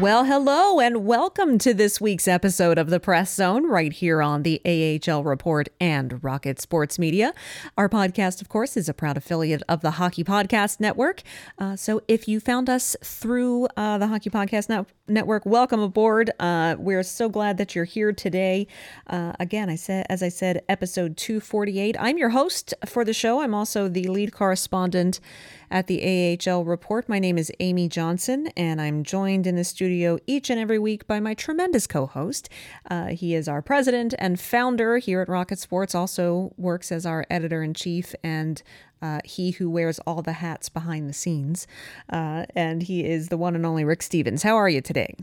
Well, 0.00 0.24
hello, 0.24 0.80
and 0.80 1.04
welcome 1.04 1.58
to 1.58 1.74
this 1.74 2.00
week's 2.00 2.26
episode 2.26 2.78
of 2.78 2.88
the 2.88 2.98
Press 2.98 3.34
Zone 3.34 3.66
right 3.66 3.92
here 3.92 4.22
on 4.22 4.44
the 4.44 4.58
AHL 4.64 5.24
Report 5.24 5.68
and 5.78 6.24
Rocket 6.24 6.58
Sports 6.58 6.98
Media. 6.98 7.34
Our 7.76 7.86
podcast, 7.86 8.40
of 8.40 8.48
course, 8.48 8.78
is 8.78 8.88
a 8.88 8.94
proud 8.94 9.18
affiliate 9.18 9.62
of 9.68 9.82
the 9.82 9.92
Hockey 9.92 10.24
Podcast 10.24 10.80
Network. 10.80 11.20
Uh, 11.58 11.76
so 11.76 12.00
if 12.08 12.26
you 12.26 12.40
found 12.40 12.70
us 12.70 12.96
through 13.04 13.68
uh, 13.76 13.98
the 13.98 14.06
Hockey 14.06 14.30
Podcast 14.30 14.70
Net- 14.70 14.86
Network, 15.06 15.44
welcome 15.44 15.80
aboard. 15.80 16.30
Uh, 16.40 16.76
we're 16.78 17.02
so 17.02 17.28
glad 17.28 17.58
that 17.58 17.74
you're 17.74 17.84
here 17.84 18.10
today. 18.10 18.68
Uh, 19.06 19.34
again, 19.38 19.68
I 19.68 19.76
said, 19.76 20.06
as 20.08 20.22
I 20.22 20.30
said, 20.30 20.62
episode 20.66 21.18
248. 21.18 21.96
I'm 22.00 22.16
your 22.16 22.30
host 22.30 22.72
for 22.86 23.04
the 23.04 23.12
show. 23.12 23.42
I'm 23.42 23.54
also 23.54 23.86
the 23.86 24.04
lead 24.04 24.32
correspondent 24.32 25.20
at 25.70 25.86
the 25.86 26.38
AHL 26.46 26.64
Report. 26.64 27.08
My 27.08 27.18
name 27.18 27.38
is 27.38 27.52
Amy 27.60 27.88
Johnson, 27.88 28.48
and 28.56 28.80
I'm 28.80 29.04
joined 29.04 29.46
in 29.46 29.56
the 29.56 29.64
studio 29.64 30.18
each 30.26 30.50
and 30.50 30.58
every 30.58 30.78
week 30.78 31.06
by 31.06 31.20
my 31.20 31.34
tremendous 31.34 31.86
co 31.86 32.06
host. 32.06 32.48
Uh, 32.90 33.06
he 33.06 33.34
is 33.34 33.48
our 33.48 33.62
president 33.62 34.14
and 34.18 34.40
founder 34.40 34.98
here 34.98 35.20
at 35.20 35.28
Rocket 35.28 35.58
Sports, 35.58 35.94
also 35.94 36.52
works 36.56 36.90
as 36.90 37.06
our 37.06 37.24
editor 37.30 37.62
in 37.62 37.74
chief 37.74 38.14
and 38.24 38.62
uh, 39.02 39.20
he 39.24 39.52
who 39.52 39.70
wears 39.70 39.98
all 40.00 40.22
the 40.22 40.34
hats 40.34 40.68
behind 40.68 41.08
the 41.08 41.14
scenes. 41.14 41.66
Uh, 42.12 42.46
and 42.54 42.82
he 42.82 43.04
is 43.04 43.28
the 43.28 43.36
one 43.36 43.54
and 43.54 43.64
only 43.64 43.84
Rick 43.84 44.02
Stephens. 44.02 44.42
How 44.42 44.56
are 44.56 44.68
you 44.68 44.80
today? 44.80 45.14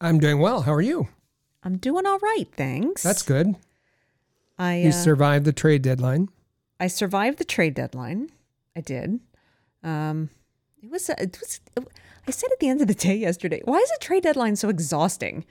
I'm 0.00 0.18
doing 0.18 0.38
well. 0.38 0.62
How 0.62 0.72
are 0.72 0.80
you? 0.80 1.08
I'm 1.62 1.76
doing 1.76 2.06
all 2.06 2.18
right, 2.18 2.46
thanks. 2.56 3.02
That's 3.02 3.22
good. 3.22 3.56
I 4.58 4.76
You 4.76 4.88
uh, 4.90 4.92
survived 4.92 5.44
the 5.44 5.52
trade 5.52 5.82
deadline. 5.82 6.28
I 6.78 6.86
survived 6.86 7.38
the 7.38 7.44
trade 7.44 7.74
deadline. 7.74 8.30
I 8.74 8.80
did. 8.80 9.20
Um, 9.82 10.30
it 10.82 10.90
was. 10.90 11.08
It 11.10 11.38
was. 11.40 11.60
I 12.26 12.30
said 12.30 12.50
at 12.52 12.60
the 12.60 12.68
end 12.68 12.80
of 12.80 12.86
the 12.86 12.94
day 12.94 13.16
yesterday, 13.16 13.60
why 13.64 13.78
is 13.78 13.90
a 13.90 13.98
trade 13.98 14.22
deadline 14.24 14.56
so 14.56 14.68
exhausting? 14.68 15.44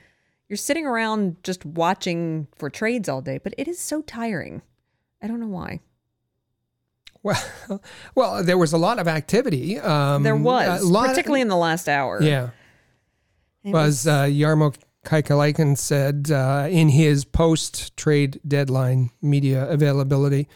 You're 0.47 0.57
sitting 0.57 0.85
around 0.85 1.38
just 1.44 1.66
watching 1.66 2.47
for 2.56 2.69
trades 2.69 3.07
all 3.09 3.22
day, 3.22 3.38
but 3.38 3.53
it 3.57 3.67
is 3.67 3.79
so 3.79 4.01
tiring. 4.01 4.62
I 5.22 5.28
don't 5.28 5.40
know 5.40 5.47
why. 5.47 5.81
Well, 7.22 7.44
well, 8.16 8.44
there 8.44 8.57
was 8.57 8.73
a 8.73 8.78
lot 8.78 8.97
of 9.00 9.07
activity. 9.07 9.79
Um, 9.79 10.23
There 10.23 10.35
was, 10.35 10.81
a 10.81 10.85
lot 10.85 11.09
particularly 11.09 11.41
in 11.41 11.50
the 11.50 11.57
last 11.57 11.88
hour. 11.90 12.22
yeah. 12.22 12.50
It 13.63 13.73
Was 13.73 14.07
uh, 14.07 14.23
Jarmo 14.23 14.73
Kekalainen 15.06 15.78
said 15.78 16.31
uh, 16.31 16.67
in 16.69 16.90
his 16.90 17.25
post-trade 17.25 18.40
deadline 18.47 19.11
media 19.22 19.67
availability 19.69 20.47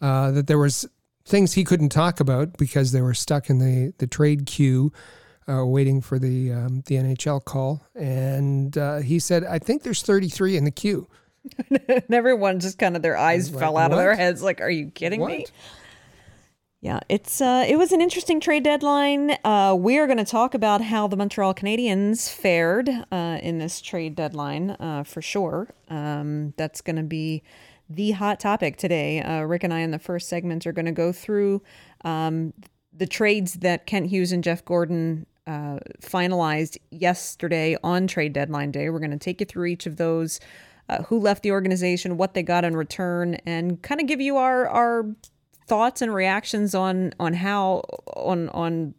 uh, 0.00 0.30
that 0.30 0.46
there 0.46 0.58
was 0.58 0.86
things 1.24 1.54
he 1.54 1.64
couldn't 1.64 1.88
talk 1.90 2.20
about 2.20 2.56
because 2.58 2.92
they 2.92 3.00
were 3.00 3.14
stuck 3.14 3.48
in 3.50 3.58
the 3.58 3.92
the 3.98 4.06
trade 4.06 4.46
queue. 4.46 4.92
Uh, 5.46 5.62
waiting 5.62 6.00
for 6.00 6.18
the 6.18 6.50
um, 6.50 6.82
the 6.86 6.94
NHL 6.94 7.44
call, 7.44 7.86
and 7.94 8.78
uh, 8.78 9.00
he 9.00 9.18
said, 9.18 9.44
"I 9.44 9.58
think 9.58 9.82
there's 9.82 10.00
33 10.00 10.56
in 10.56 10.64
the 10.64 10.70
queue." 10.70 11.06
and 11.70 12.04
everyone 12.10 12.60
just 12.60 12.78
kind 12.78 12.96
of 12.96 13.02
their 13.02 13.16
eyes 13.16 13.50
Like, 13.50 13.60
fell 13.60 13.76
out 13.76 13.92
of 13.92 13.98
their 13.98 14.16
heads 14.16 14.42
like 14.42 14.62
are 14.62 14.70
you 14.70 14.90
kidding 14.90 15.24
me? 15.24 15.44
Yeah 16.80 17.00
it's 17.08 17.40
uh 17.40 17.64
it 17.66 17.76
was 17.76 17.92
an 17.92 18.00
interesting 18.00 18.40
trade 18.40 18.64
deadline. 18.64 19.36
Uh 19.44 19.74
we 19.78 19.98
are 19.98 20.06
going 20.06 20.18
to 20.18 20.24
talk 20.24 20.54
about 20.54 20.80
how 20.80 21.06
the 21.06 21.16
montreal 21.16 21.54
canadiens 21.54 22.30
fared 22.30 22.88
uh 23.12 23.38
in 23.42 23.58
this 23.58 23.80
trade 23.80 24.14
deadline 24.14 24.70
uh 24.70 25.02
for 25.04 25.20
sure. 25.22 25.68
Um 25.88 26.54
that's 26.56 26.80
going 26.80 26.96
to 26.96 27.02
be 27.02 27.42
the 27.88 28.12
hot 28.12 28.40
topic 28.40 28.76
today 28.76 29.20
uh 29.22 29.42
rick 29.42 29.62
and 29.62 29.74
i 29.74 29.80
in 29.80 29.90
the 29.90 29.98
first 29.98 30.28
segment 30.28 30.66
are 30.66 30.72
going 30.72 30.86
to 30.86 30.92
go 30.92 31.12
through 31.12 31.62
um 32.04 32.52
the 32.96 33.06
trades 33.06 33.54
that 33.54 33.86
kent 33.86 34.06
hughes 34.06 34.32
and 34.32 34.42
jeff 34.44 34.64
gorton 34.64 35.26
uh, 35.46 35.78
finalized 36.00 36.78
yesterday 36.90 37.76
on 37.82 38.06
trade 38.06 38.32
deadline 38.32 38.70
day. 38.70 38.88
We're 38.90 38.98
going 38.98 39.10
to 39.10 39.18
take 39.18 39.40
you 39.40 39.46
through 39.46 39.66
each 39.66 39.86
of 39.86 39.96
those, 39.96 40.40
uh, 40.88 41.02
who 41.04 41.18
left 41.18 41.42
the 41.42 41.52
organization, 41.52 42.16
what 42.16 42.34
they 42.34 42.42
got 42.42 42.64
in 42.64 42.76
return, 42.76 43.34
and 43.46 43.82
kind 43.82 44.00
of 44.00 44.06
give 44.06 44.20
you 44.20 44.36
our 44.36 44.66
our 44.68 45.06
thoughts 45.66 46.02
and 46.02 46.14
reactions 46.14 46.74
on 46.74 47.12
on 47.18 47.32
how 47.32 47.82
on 48.16 48.48
on 48.50 48.94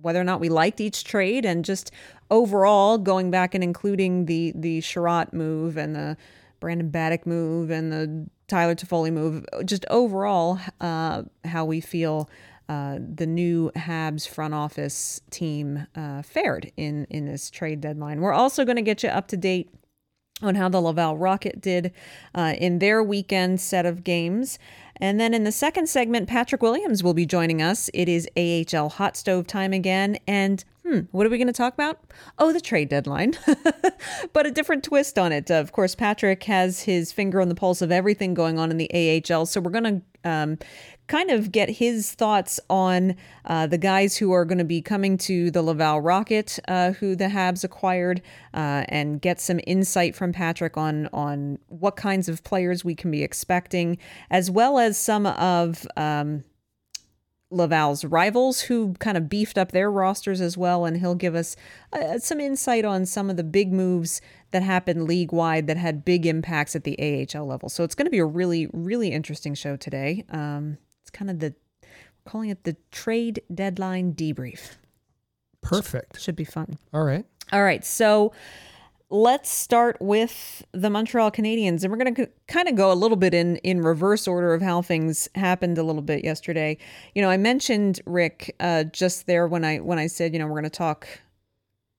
whether 0.00 0.20
or 0.20 0.24
not 0.24 0.40
we 0.40 0.48
liked 0.48 0.80
each 0.80 1.04
trade 1.04 1.44
and 1.44 1.64
just 1.64 1.90
overall 2.30 2.98
going 2.98 3.30
back 3.30 3.54
and 3.54 3.64
including 3.64 4.26
the 4.26 4.52
the 4.54 4.80
Chiarot 4.80 5.32
move 5.32 5.76
and 5.76 5.96
the 5.96 6.16
Brandon 6.60 6.90
Baddock 6.90 7.26
move 7.26 7.70
and 7.70 7.92
the 7.92 8.26
Tyler 8.48 8.74
Toffoli 8.74 9.12
move, 9.12 9.44
just 9.64 9.84
overall 9.90 10.60
uh, 10.80 11.22
how 11.44 11.64
we 11.64 11.80
feel 11.80 12.30
uh, 12.68 12.98
the 13.14 13.26
new 13.26 13.70
Habs 13.76 14.28
front 14.28 14.54
office 14.54 15.20
team 15.30 15.86
uh, 15.94 16.22
fared 16.22 16.72
in 16.76 17.06
in 17.10 17.26
this 17.26 17.50
trade 17.50 17.80
deadline. 17.80 18.20
We're 18.20 18.32
also 18.32 18.64
going 18.64 18.76
to 18.76 18.82
get 18.82 19.02
you 19.02 19.08
up 19.08 19.28
to 19.28 19.36
date 19.36 19.70
on 20.42 20.54
how 20.54 20.68
the 20.68 20.80
Laval 20.80 21.16
Rocket 21.16 21.60
did 21.60 21.92
uh, 22.34 22.54
in 22.58 22.78
their 22.78 23.02
weekend 23.02 23.60
set 23.60 23.86
of 23.86 24.04
games. 24.04 24.58
And 25.00 25.20
then 25.20 25.34
in 25.34 25.44
the 25.44 25.52
second 25.52 25.88
segment, 25.88 26.28
Patrick 26.28 26.62
Williams 26.62 27.02
will 27.02 27.14
be 27.14 27.26
joining 27.26 27.60
us. 27.62 27.90
It 27.92 28.08
is 28.08 28.28
AHL 28.36 28.88
hot 28.88 29.16
stove 29.16 29.46
time 29.46 29.72
again. 29.72 30.18
And 30.26 30.64
hmm, 30.86 31.00
what 31.10 31.26
are 31.26 31.30
we 31.30 31.38
going 31.38 31.46
to 31.48 31.52
talk 31.52 31.74
about? 31.74 32.00
Oh, 32.38 32.52
the 32.52 32.60
trade 32.60 32.88
deadline, 32.88 33.34
but 34.32 34.46
a 34.46 34.50
different 34.50 34.84
twist 34.84 35.18
on 35.18 35.32
it. 35.32 35.50
Of 35.50 35.72
course, 35.72 35.94
Patrick 35.94 36.44
has 36.44 36.82
his 36.82 37.12
finger 37.12 37.40
on 37.40 37.48
the 37.48 37.54
pulse 37.54 37.82
of 37.82 37.90
everything 37.90 38.34
going 38.34 38.58
on 38.58 38.70
in 38.70 38.76
the 38.76 39.22
AHL. 39.30 39.46
So 39.46 39.60
we're 39.60 39.70
going 39.70 40.02
to 40.24 40.30
um, 40.30 40.58
kind 41.06 41.30
of 41.30 41.52
get 41.52 41.68
his 41.68 42.12
thoughts 42.12 42.58
on 42.68 43.16
uh, 43.44 43.66
the 43.66 43.78
guys 43.78 44.16
who 44.16 44.32
are 44.32 44.44
going 44.44 44.58
to 44.58 44.64
be 44.64 44.82
coming 44.82 45.16
to 45.18 45.50
the 45.50 45.62
Laval 45.62 46.00
Rocket, 46.00 46.58
uh, 46.68 46.92
who 46.92 47.14
the 47.14 47.26
Habs 47.26 47.64
acquired, 47.64 48.22
uh, 48.54 48.84
and 48.88 49.20
get 49.20 49.40
some 49.40 49.60
insight 49.66 50.14
from 50.14 50.32
Patrick 50.32 50.76
on 50.76 51.08
on 51.12 51.58
what 51.68 51.96
kinds 51.96 52.28
of 52.28 52.42
players 52.42 52.84
we 52.84 52.94
can 52.94 53.10
be 53.10 53.22
expecting, 53.22 53.98
as 54.30 54.50
well 54.50 54.78
as 54.78 54.98
some 54.98 55.26
of. 55.26 55.86
Um, 55.96 56.44
Laval's 57.48 58.04
rivals 58.04 58.62
who 58.62 58.94
kind 58.94 59.16
of 59.16 59.28
beefed 59.28 59.56
up 59.56 59.70
their 59.70 59.88
rosters 59.88 60.40
as 60.40 60.58
well, 60.58 60.84
and 60.84 60.98
he'll 60.98 61.14
give 61.14 61.36
us 61.36 61.54
uh, 61.92 62.18
some 62.18 62.40
insight 62.40 62.84
on 62.84 63.06
some 63.06 63.30
of 63.30 63.36
the 63.36 63.44
big 63.44 63.72
moves 63.72 64.20
that 64.50 64.64
happened 64.64 65.04
league 65.04 65.32
wide 65.32 65.68
that 65.68 65.76
had 65.76 66.04
big 66.04 66.26
impacts 66.26 66.74
at 66.74 66.82
the 66.82 66.98
AHL 66.98 67.46
level. 67.46 67.68
So 67.68 67.84
it's 67.84 67.94
going 67.94 68.06
to 68.06 68.10
be 68.10 68.18
a 68.18 68.26
really, 68.26 68.68
really 68.72 69.12
interesting 69.12 69.54
show 69.54 69.76
today. 69.76 70.24
Um, 70.30 70.78
kind 71.16 71.30
of 71.30 71.40
the 71.40 71.54
we're 71.82 72.30
calling 72.30 72.50
it 72.50 72.64
the 72.64 72.76
trade 72.90 73.42
deadline 73.52 74.12
debrief. 74.14 74.76
Perfect. 75.62 76.20
Should 76.20 76.36
be 76.36 76.44
fun. 76.44 76.78
All 76.92 77.04
right. 77.04 77.24
All 77.52 77.62
right, 77.62 77.84
so 77.84 78.32
let's 79.08 79.48
start 79.48 79.96
with 80.00 80.64
the 80.72 80.90
Montreal 80.90 81.30
Canadiens, 81.30 81.84
and 81.84 81.92
we're 81.92 81.96
going 81.96 82.14
to 82.14 82.28
kind 82.48 82.68
of 82.68 82.74
go 82.74 82.90
a 82.90 82.94
little 82.94 83.16
bit 83.16 83.34
in 83.34 83.56
in 83.58 83.80
reverse 83.80 84.26
order 84.26 84.52
of 84.52 84.62
how 84.62 84.82
things 84.82 85.28
happened 85.36 85.78
a 85.78 85.84
little 85.84 86.02
bit 86.02 86.24
yesterday. 86.24 86.76
You 87.14 87.22
know, 87.22 87.30
I 87.30 87.36
mentioned 87.36 88.00
Rick 88.04 88.56
uh, 88.58 88.84
just 88.84 89.26
there 89.26 89.46
when 89.46 89.64
I 89.64 89.78
when 89.78 89.98
I 89.98 90.08
said 90.08 90.32
you 90.32 90.40
know 90.40 90.46
we're 90.46 90.52
going 90.52 90.64
to 90.64 90.70
talk 90.70 91.06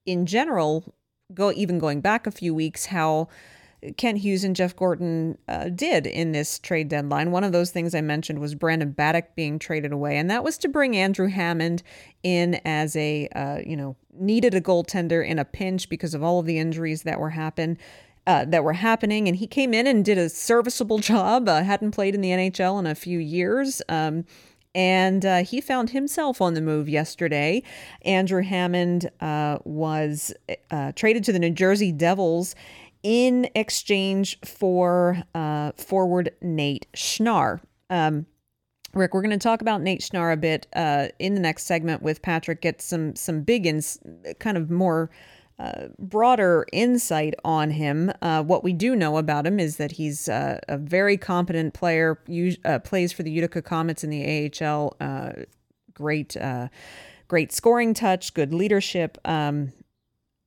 in 0.05 0.25
general, 0.25 0.93
go 1.33 1.51
even 1.53 1.79
going 1.79 2.01
back 2.01 2.27
a 2.27 2.31
few 2.31 2.53
weeks 2.53 2.87
how 2.87 3.29
Kent 3.95 4.19
Hughes 4.19 4.43
and 4.43 4.55
Jeff 4.55 4.75
Gorton 4.75 5.37
uh, 5.47 5.69
did 5.69 6.07
in 6.07 6.31
this 6.31 6.57
trade 6.57 6.89
deadline. 6.89 7.31
One 7.31 7.43
of 7.43 7.51
those 7.51 7.69
things 7.69 7.93
I 7.93 8.01
mentioned 8.01 8.39
was 8.39 8.55
Brandon 8.55 8.91
Baddock 8.91 9.35
being 9.35 9.59
traded 9.59 9.91
away, 9.91 10.17
and 10.17 10.31
that 10.31 10.43
was 10.43 10.57
to 10.59 10.67
bring 10.67 10.95
Andrew 10.97 11.27
Hammond 11.27 11.83
in 12.23 12.59
as 12.65 12.95
a 12.95 13.27
uh, 13.35 13.59
you 13.63 13.77
know 13.77 13.95
needed 14.13 14.55
a 14.55 14.61
goaltender 14.61 15.25
in 15.25 15.37
a 15.37 15.45
pinch 15.45 15.89
because 15.89 16.15
of 16.15 16.23
all 16.23 16.39
of 16.39 16.47
the 16.47 16.57
injuries 16.57 17.03
that 17.03 17.19
were 17.19 17.31
happen. 17.31 17.77
Uh, 18.25 18.43
that 18.43 18.61
were 18.61 18.73
happening, 18.73 19.29
and 19.29 19.37
he 19.37 19.47
came 19.47 19.73
in 19.73 19.87
and 19.87 20.03
did 20.03 20.17
a 20.17 20.27
serviceable 20.27 20.99
job. 20.99 21.47
Uh, 21.47 21.63
hadn't 21.63 21.91
played 21.91 22.13
in 22.13 22.19
the 22.19 22.31
NHL 22.31 22.77
in 22.77 22.85
a 22.85 22.93
few 22.93 23.19
years, 23.19 23.81
um, 23.87 24.25
and 24.75 25.25
uh, 25.25 25.43
he 25.45 25.61
found 25.61 25.91
himself 25.91 26.41
on 26.41 26.53
the 26.53 26.59
move 26.59 26.89
yesterday. 26.89 27.63
Andrew 28.01 28.43
Hammond 28.43 29.09
uh, 29.21 29.59
was 29.63 30.33
traded 30.95 31.23
to 31.23 31.31
the 31.31 31.39
New 31.39 31.51
Jersey 31.51 31.93
Devils 31.93 32.53
in 33.07 33.49
exchange 33.55 34.37
for 34.43 35.23
uh, 35.33 35.71
forward 35.77 36.29
Nate 36.41 36.87
Schnarr. 36.93 37.61
Um, 37.89 38.25
Rick, 38.93 39.13
we're 39.13 39.21
going 39.21 39.31
to 39.31 39.37
talk 39.37 39.61
about 39.61 39.81
Nate 39.81 40.01
Schnarr 40.01 40.33
a 40.33 40.35
bit 40.35 40.67
uh, 40.75 41.07
in 41.17 41.33
the 41.33 41.39
next 41.39 41.63
segment 41.63 42.01
with 42.01 42.21
Patrick. 42.21 42.59
Get 42.59 42.81
some 42.81 43.15
some 43.15 43.43
big 43.43 43.65
ins, 43.65 43.97
kind 44.39 44.57
of 44.57 44.69
more 44.69 45.09
uh, 45.57 45.87
broader 45.97 46.65
insight 46.73 47.33
on 47.45 47.71
him. 47.71 48.11
Uh, 48.21 48.43
what 48.43 48.61
we 48.61 48.73
do 48.73 48.93
know 48.93 49.15
about 49.15 49.47
him 49.47 49.57
is 49.57 49.77
that 49.77 49.93
he's 49.93 50.27
uh, 50.27 50.59
a 50.67 50.77
very 50.77 51.15
competent 51.15 51.73
player. 51.73 52.19
Uh, 52.65 52.79
plays 52.79 53.13
for 53.13 53.23
the 53.23 53.31
Utica 53.31 53.61
Comets 53.61 54.03
in 54.03 54.09
the 54.09 54.51
AHL. 54.61 54.97
Uh, 54.99 55.31
great, 55.93 56.35
uh, 56.35 56.67
great 57.29 57.53
scoring 57.53 57.93
touch, 57.93 58.33
good 58.33 58.53
leadership. 58.53 59.17
Um, 59.23 59.71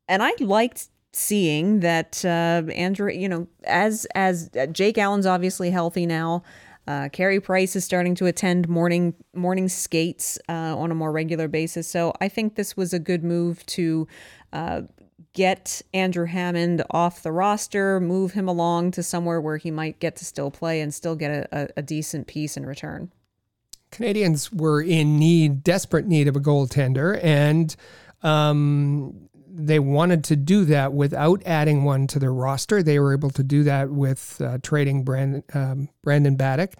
and 0.08 0.22
I 0.22 0.32
liked 0.40 0.88
seeing 1.12 1.80
that 1.80 2.24
Andrew. 2.24 3.10
You 3.10 3.28
know, 3.28 3.46
as 3.64 4.06
as 4.14 4.50
Jake 4.72 4.98
Allen's 4.98 5.26
obviously 5.26 5.70
healthy 5.70 6.06
now. 6.06 6.42
Uh, 6.86 7.08
Carey 7.10 7.38
Price 7.38 7.76
is 7.76 7.84
starting 7.84 8.16
to 8.16 8.26
attend 8.26 8.68
morning 8.68 9.14
morning 9.32 9.68
skates 9.68 10.38
uh, 10.48 10.76
on 10.76 10.90
a 10.90 10.94
more 10.94 11.12
regular 11.12 11.46
basis, 11.46 11.86
so 11.86 12.12
I 12.20 12.28
think 12.28 12.56
this 12.56 12.76
was 12.76 12.92
a 12.92 12.98
good 12.98 13.22
move 13.22 13.64
to 13.66 14.08
uh, 14.52 14.82
get 15.32 15.82
Andrew 15.94 16.26
Hammond 16.26 16.82
off 16.90 17.22
the 17.22 17.32
roster, 17.32 18.00
move 18.00 18.32
him 18.32 18.48
along 18.48 18.92
to 18.92 19.02
somewhere 19.02 19.40
where 19.40 19.56
he 19.56 19.70
might 19.70 20.00
get 20.00 20.16
to 20.16 20.24
still 20.24 20.50
play 20.50 20.80
and 20.80 20.92
still 20.92 21.14
get 21.14 21.48
a, 21.52 21.68
a 21.76 21.82
decent 21.82 22.26
piece 22.26 22.56
in 22.56 22.66
return. 22.66 23.12
Canadians 23.90 24.52
were 24.52 24.82
in 24.82 25.18
need, 25.18 25.62
desperate 25.62 26.06
need 26.06 26.28
of 26.28 26.36
a 26.36 26.40
goaltender, 26.40 27.22
and 27.22 27.76
um, 28.22 29.28
they 29.52 29.79
wanted 29.79 30.25
to 30.25 30.37
do 30.37 30.64
that 30.67 30.93
without 30.93 31.43
adding 31.44 31.85
one 31.85 32.06
to 32.08 32.19
their 32.19 32.32
roster. 32.32 32.82
They 32.82 32.99
were 32.99 33.12
able 33.12 33.31
to 33.31 33.43
do 33.43 33.64
that 33.64 33.91
with 33.91 34.41
uh, 34.41 34.58
trading 34.62 35.05
Brandon, 35.05 35.43
um, 35.55 35.88
Brandon 36.02 36.37
Baddock. 36.37 36.75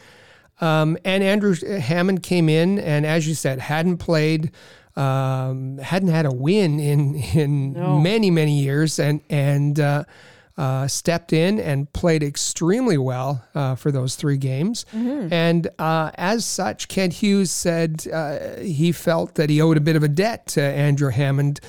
Um, 0.61 0.99
and 1.05 1.23
Andrew 1.23 1.55
Hammond 1.55 2.23
came 2.23 2.49
in, 2.49 2.79
and 2.79 3.07
as 3.07 3.27
you 3.27 3.35
said, 3.35 3.59
hadn't 3.59 3.99
played 3.99 4.53
um, 4.97 5.79
hadn't 5.79 6.09
had 6.09 6.27
a 6.27 6.33
win 6.33 6.81
in 6.81 7.15
in 7.15 7.73
no. 7.73 7.99
many 7.99 8.31
many 8.31 8.61
years, 8.61 8.99
and 8.99 9.23
and 9.31 9.81
uh, 9.81 10.05
uh, 10.59 10.87
stepped 10.89 11.33
in 11.33 11.59
and 11.59 11.91
played 11.93 12.23
extremely 12.23 12.99
well 12.99 13.43
uh, 13.55 13.75
for 13.75 13.91
those 13.91 14.17
three 14.17 14.37
games. 14.37 14.85
Mm-hmm. 14.93 15.33
And 15.33 15.69
uh, 15.79 16.11
as 16.17 16.45
such, 16.45 16.89
Kent 16.89 17.15
Hughes 17.15 17.51
said 17.51 18.07
uh, 18.13 18.57
he 18.57 18.93
felt 18.93 19.37
that 19.37 19.49
he 19.49 19.63
owed 19.63 19.77
a 19.77 19.81
bit 19.81 19.97
of 19.97 20.03
a 20.03 20.09
debt 20.09 20.47
to 20.49 20.63
Andrew 20.63 21.11
Hammond. 21.11 21.61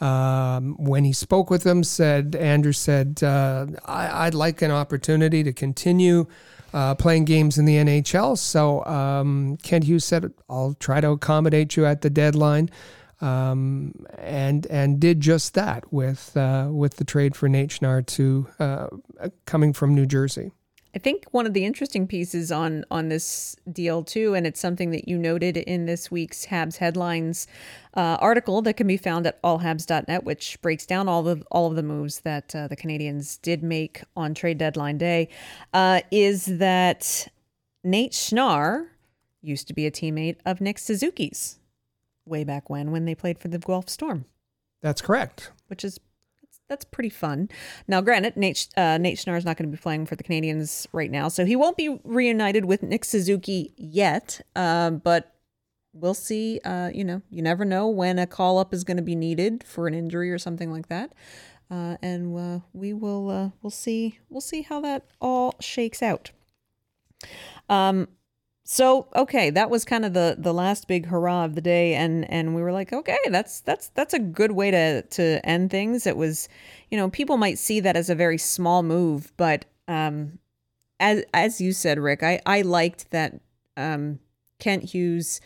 Um, 0.00 0.76
when 0.78 1.04
he 1.04 1.12
spoke 1.12 1.50
with 1.50 1.66
him, 1.66 1.82
said 1.82 2.36
Andrew 2.36 2.72
said, 2.72 3.20
uh, 3.22 3.66
I, 3.84 4.26
would 4.26 4.34
like 4.34 4.62
an 4.62 4.70
opportunity 4.70 5.42
to 5.42 5.52
continue 5.52 6.26
uh, 6.72 6.94
playing 6.94 7.24
games 7.24 7.58
in 7.58 7.64
the 7.64 7.76
NHL. 7.76 8.38
So 8.38 8.84
um, 8.84 9.56
Kent 9.62 9.84
Hughes 9.84 10.04
said, 10.04 10.32
"I'll 10.48 10.74
try 10.74 11.00
to 11.00 11.10
accommodate 11.10 11.76
you 11.76 11.86
at 11.86 12.02
the 12.02 12.10
deadline," 12.10 12.70
um, 13.20 13.94
and 14.18 14.66
and 14.66 15.00
did 15.00 15.20
just 15.20 15.54
that 15.54 15.92
with 15.92 16.36
uh, 16.36 16.68
with 16.70 16.96
the 16.96 17.04
trade 17.04 17.34
for 17.34 17.48
Nate 17.48 17.70
Schnarr 17.70 18.06
to 18.06 18.48
uh, 18.60 18.88
coming 19.46 19.72
from 19.72 19.94
New 19.94 20.06
Jersey. 20.06 20.52
I 20.94 20.98
think 20.98 21.26
one 21.32 21.46
of 21.46 21.52
the 21.52 21.64
interesting 21.64 22.06
pieces 22.06 22.50
on 22.50 22.84
on 22.90 23.08
this 23.08 23.56
deal 23.70 24.02
too, 24.02 24.34
and 24.34 24.46
it's 24.46 24.60
something 24.60 24.90
that 24.90 25.06
you 25.06 25.18
noted 25.18 25.56
in 25.56 25.86
this 25.86 26.10
week's 26.10 26.46
Habs 26.46 26.76
headlines 26.78 27.46
uh, 27.94 28.16
article 28.20 28.62
that 28.62 28.74
can 28.74 28.86
be 28.86 28.96
found 28.96 29.26
at 29.26 29.40
allhabs.net, 29.42 30.24
which 30.24 30.60
breaks 30.62 30.86
down 30.86 31.08
all 31.08 31.22
the 31.22 31.42
all 31.50 31.66
of 31.66 31.76
the 31.76 31.82
moves 31.82 32.20
that 32.20 32.54
uh, 32.54 32.68
the 32.68 32.76
Canadians 32.76 33.36
did 33.36 33.62
make 33.62 34.02
on 34.16 34.34
trade 34.34 34.58
deadline 34.58 34.98
day, 34.98 35.28
uh, 35.74 36.00
is 36.10 36.46
that 36.46 37.28
Nate 37.84 38.12
Schnarr 38.12 38.86
used 39.42 39.68
to 39.68 39.74
be 39.74 39.86
a 39.86 39.90
teammate 39.90 40.36
of 40.46 40.60
Nick 40.60 40.78
Suzuki's 40.78 41.58
way 42.24 42.44
back 42.44 42.70
when 42.70 42.90
when 42.90 43.04
they 43.04 43.14
played 43.14 43.38
for 43.38 43.48
the 43.48 43.58
Guelph 43.58 43.88
Storm. 43.88 44.24
That's 44.80 45.02
correct. 45.02 45.52
Which 45.66 45.84
is 45.84 45.98
that's 46.68 46.84
pretty 46.84 47.08
fun. 47.08 47.48
Now, 47.86 48.00
granted, 48.00 48.36
Nate 48.36 48.68
uh, 48.76 48.98
Nate 48.98 49.18
Schnarr 49.18 49.38
is 49.38 49.44
not 49.44 49.56
going 49.56 49.70
to 49.70 49.76
be 49.76 49.80
playing 49.80 50.06
for 50.06 50.16
the 50.16 50.22
Canadians 50.22 50.86
right 50.92 51.10
now, 51.10 51.28
so 51.28 51.44
he 51.44 51.56
won't 51.56 51.76
be 51.76 51.98
reunited 52.04 52.64
with 52.64 52.82
Nick 52.82 53.04
Suzuki 53.04 53.72
yet. 53.76 54.40
Um, 54.54 54.98
but 54.98 55.34
we'll 55.92 56.14
see. 56.14 56.60
Uh, 56.64 56.90
you 56.92 57.04
know, 57.04 57.22
you 57.30 57.42
never 57.42 57.64
know 57.64 57.88
when 57.88 58.18
a 58.18 58.26
call 58.26 58.58
up 58.58 58.74
is 58.74 58.84
going 58.84 58.98
to 58.98 59.02
be 59.02 59.16
needed 59.16 59.64
for 59.64 59.86
an 59.86 59.94
injury 59.94 60.30
or 60.30 60.38
something 60.38 60.70
like 60.70 60.88
that. 60.88 61.12
Uh, 61.70 61.96
and 62.02 62.36
uh, 62.38 62.60
we 62.72 62.92
will 62.92 63.30
uh, 63.30 63.50
we'll 63.62 63.70
see 63.70 64.18
we'll 64.28 64.40
see 64.40 64.62
how 64.62 64.80
that 64.80 65.04
all 65.20 65.54
shakes 65.60 66.02
out. 66.02 66.30
Um, 67.68 68.08
so 68.70 69.08
okay, 69.16 69.48
that 69.48 69.70
was 69.70 69.86
kind 69.86 70.04
of 70.04 70.12
the 70.12 70.36
the 70.38 70.52
last 70.52 70.88
big 70.88 71.06
hurrah 71.06 71.46
of 71.46 71.54
the 71.54 71.62
day, 71.62 71.94
and 71.94 72.30
and 72.30 72.54
we 72.54 72.60
were 72.60 72.70
like, 72.70 72.92
okay, 72.92 73.16
that's 73.30 73.60
that's 73.60 73.88
that's 73.94 74.12
a 74.12 74.18
good 74.18 74.52
way 74.52 74.70
to 74.70 75.00
to 75.00 75.40
end 75.42 75.70
things. 75.70 76.06
It 76.06 76.18
was, 76.18 76.50
you 76.90 76.98
know, 76.98 77.08
people 77.08 77.38
might 77.38 77.56
see 77.58 77.80
that 77.80 77.96
as 77.96 78.10
a 78.10 78.14
very 78.14 78.36
small 78.36 78.82
move, 78.82 79.32
but 79.38 79.64
um, 79.88 80.38
as 81.00 81.24
as 81.32 81.62
you 81.62 81.72
said, 81.72 81.98
Rick, 81.98 82.22
I 82.22 82.40
I 82.44 82.60
liked 82.60 83.10
that 83.10 83.40
um, 83.78 84.18
Kent 84.58 84.84
Hughes 84.84 85.40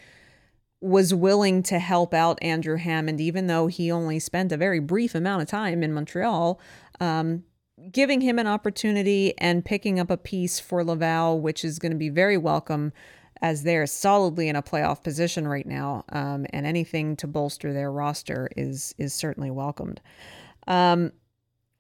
was 0.81 1.15
willing 1.15 1.63
to 1.63 1.79
help 1.79 2.13
out 2.13 2.43
Andrew 2.43 2.77
Hammond, 2.77 3.21
even 3.21 3.47
though 3.47 3.69
he 3.69 3.93
only 3.93 4.19
spent 4.19 4.51
a 4.51 4.57
very 4.57 4.81
brief 4.81 5.15
amount 5.15 5.43
of 5.43 5.49
time 5.49 5.85
in 5.85 5.93
Montreal. 5.93 6.59
Um, 6.99 7.45
giving 7.91 8.21
him 8.21 8.39
an 8.39 8.47
opportunity 8.47 9.35
and 9.39 9.65
picking 9.65 9.99
up 9.99 10.11
a 10.11 10.17
piece 10.17 10.61
for 10.61 10.85
Laval, 10.85 11.41
which 11.41 11.65
is 11.65 11.79
going 11.79 11.93
to 11.93 11.99
be 11.99 12.09
very 12.09 12.37
welcome 12.37 12.93
as 13.41 13.65
they're 13.65 13.87
solidly 13.87 14.49
in 14.49 14.57
a 14.57 14.63
playoff 14.63 15.03
position 15.03 15.49
right 15.49 15.67
now. 15.67 16.05
Um, 16.11 16.47
and 16.51 16.67
anything 16.67 17.17
to 17.17 17.27
bolster 17.27 17.73
their 17.73 17.91
roster 17.91 18.49
is 18.57 18.95
is 18.99 19.13
certainly 19.13 19.51
welcomed. 19.51 20.01
Um, 20.67 21.13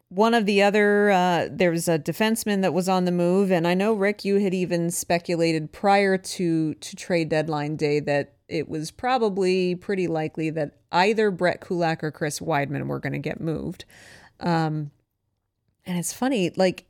one 0.09 0.35
of 0.35 0.45
the 0.45 0.63
other, 0.63 1.11
uh, 1.11 1.49
there's 1.51 1.89
a 1.89 1.99
defenseman 1.99 2.61
that 2.61 2.75
was 2.75 2.87
on 2.87 3.07
the 3.07 3.13
move, 3.13 3.51
and 3.51 3.67
I 3.67 3.73
know 3.73 3.95
Rick, 3.95 4.27
you 4.27 4.41
had 4.41 4.53
even 4.53 4.91
speculated 4.91 5.73
prior 5.73 6.19
to 6.19 6.75
to 6.75 6.97
trade 6.97 7.29
deadline 7.29 7.77
day 7.77 8.01
that 8.01 8.35
it 8.49 8.69
was 8.69 8.91
probably 8.91 9.75
pretty 9.75 10.09
likely 10.09 10.51
that 10.51 10.77
either 10.91 11.31
Brett 11.31 11.61
Kulak 11.63 12.05
or 12.05 12.11
Chris 12.11 12.41
Wideman 12.41 12.87
were 12.87 13.01
going 13.01 13.15
to 13.15 13.19
get 13.19 13.41
moved. 13.41 13.87
Um, 14.41 14.91
and 15.87 15.99
it's 15.99 16.13
funny, 16.13 16.51
like 16.57 16.87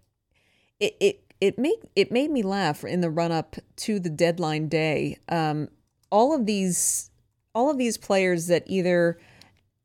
it 0.80 0.96
it 1.00 1.32
it 1.40 1.58
made 1.58 1.78
it 1.96 2.12
made 2.12 2.30
me 2.30 2.42
laugh 2.42 2.84
in 2.84 3.00
the 3.00 3.10
run 3.10 3.32
up 3.32 3.56
to 3.76 3.98
the 3.98 4.10
deadline 4.10 4.68
day. 4.68 5.18
Um, 5.28 5.68
all 6.10 6.34
of 6.34 6.46
these 6.46 7.10
all 7.54 7.70
of 7.70 7.78
these 7.78 7.96
players 7.96 8.46
that 8.46 8.64
either 8.66 9.18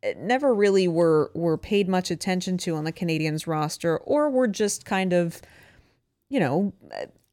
eh, 0.03 0.13
never 0.17 0.53
really 0.53 0.87
were 0.87 1.31
were 1.33 1.57
paid 1.57 1.87
much 1.87 2.11
attention 2.11 2.57
to 2.59 2.75
on 2.75 2.83
the 2.83 2.91
Canadians 2.91 3.47
roster 3.47 3.97
or 3.97 4.29
were 4.29 4.47
just 4.47 4.85
kind 4.85 5.13
of 5.13 5.41
you 6.29 6.39
know 6.39 6.73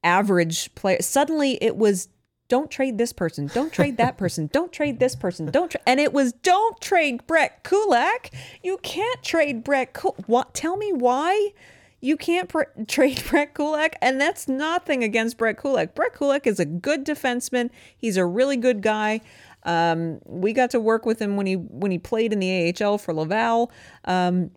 average 0.02 0.74
players. 0.74 1.06
Suddenly 1.06 1.58
it 1.62 1.76
was 1.76 2.08
don't 2.54 2.70
trade 2.70 2.98
this 2.98 3.12
person, 3.12 3.48
don't 3.48 3.72
trade 3.72 3.96
that 3.96 4.16
person, 4.16 4.48
don't 4.52 4.70
trade 4.70 5.00
this 5.00 5.16
person, 5.16 5.46
don't 5.46 5.72
tra-. 5.72 5.80
and 5.88 5.98
it 5.98 6.12
was 6.12 6.32
don't 6.34 6.80
trade 6.80 7.26
Brett 7.26 7.64
Kulak. 7.64 8.30
You 8.62 8.76
can't 8.76 9.20
trade 9.24 9.64
Brett 9.64 9.92
Kulak. 9.92 10.28
What? 10.28 10.54
Tell 10.54 10.76
me 10.76 10.92
why 10.92 11.52
you 12.00 12.16
can't 12.16 12.48
pr- 12.48 12.70
trade 12.86 13.20
Brett 13.28 13.54
Kulak, 13.54 13.96
and 14.00 14.20
that's 14.20 14.46
nothing 14.46 15.02
against 15.02 15.36
Brett 15.36 15.58
Kulak. 15.58 15.96
Brett 15.96 16.14
Kulak 16.14 16.46
is 16.46 16.60
a 16.60 16.64
good 16.64 17.04
defenseman. 17.04 17.70
He's 17.96 18.16
a 18.16 18.24
really 18.24 18.56
good 18.56 18.82
guy. 18.82 19.20
Um, 19.64 20.20
we 20.24 20.52
got 20.52 20.70
to 20.70 20.78
work 20.78 21.04
with 21.04 21.20
him 21.20 21.36
when 21.36 21.46
he 21.46 21.56
when 21.56 21.90
he 21.90 21.98
played 21.98 22.32
in 22.32 22.38
the 22.38 22.72
AHL 22.80 22.98
for 22.98 23.12
Laval. 23.12 23.72
Um, 24.04 24.52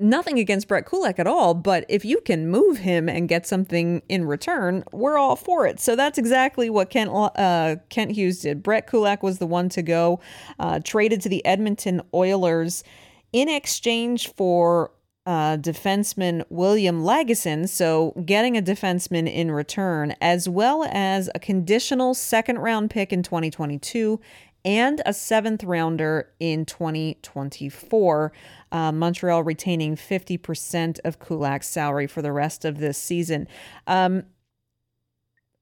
nothing 0.00 0.38
against 0.38 0.68
Brett 0.68 0.86
Kulak 0.86 1.18
at 1.18 1.26
all, 1.26 1.54
but 1.54 1.84
if 1.88 2.04
you 2.04 2.20
can 2.20 2.48
move 2.48 2.78
him 2.78 3.08
and 3.08 3.28
get 3.28 3.46
something 3.46 4.02
in 4.08 4.24
return, 4.24 4.84
we're 4.92 5.18
all 5.18 5.36
for 5.36 5.66
it. 5.66 5.80
So 5.80 5.96
that's 5.96 6.18
exactly 6.18 6.70
what 6.70 6.90
Kent 6.90 7.10
uh, 7.12 7.76
Kent 7.88 8.12
Hughes 8.12 8.40
did. 8.40 8.62
Brett 8.62 8.86
Kulak 8.86 9.22
was 9.22 9.38
the 9.38 9.46
one 9.46 9.68
to 9.70 9.82
go, 9.82 10.20
uh, 10.58 10.80
traded 10.82 11.20
to 11.22 11.28
the 11.28 11.44
Edmonton 11.44 12.02
Oilers 12.14 12.84
in 13.32 13.48
exchange 13.48 14.32
for 14.34 14.92
uh, 15.28 15.58
defenseman 15.58 16.42
William 16.48 17.02
Lagesson, 17.02 17.68
so 17.68 18.14
getting 18.24 18.56
a 18.56 18.62
defenseman 18.62 19.30
in 19.30 19.50
return, 19.50 20.14
as 20.22 20.48
well 20.48 20.88
as 20.90 21.28
a 21.34 21.38
conditional 21.38 22.14
second 22.14 22.60
round 22.60 22.88
pick 22.88 23.12
in 23.12 23.22
2022 23.22 24.18
and 24.64 25.00
a 25.06 25.12
seventh 25.12 25.64
rounder 25.64 26.30
in 26.40 26.64
2024. 26.64 28.32
Uh, 28.70 28.92
Montreal 28.92 29.42
retaining 29.42 29.96
50% 29.96 30.98
of 31.04 31.18
Kulak's 31.18 31.68
salary 31.68 32.06
for 32.06 32.22
the 32.22 32.32
rest 32.32 32.64
of 32.64 32.78
this 32.78 32.98
season. 32.98 33.48
Um, 33.86 34.24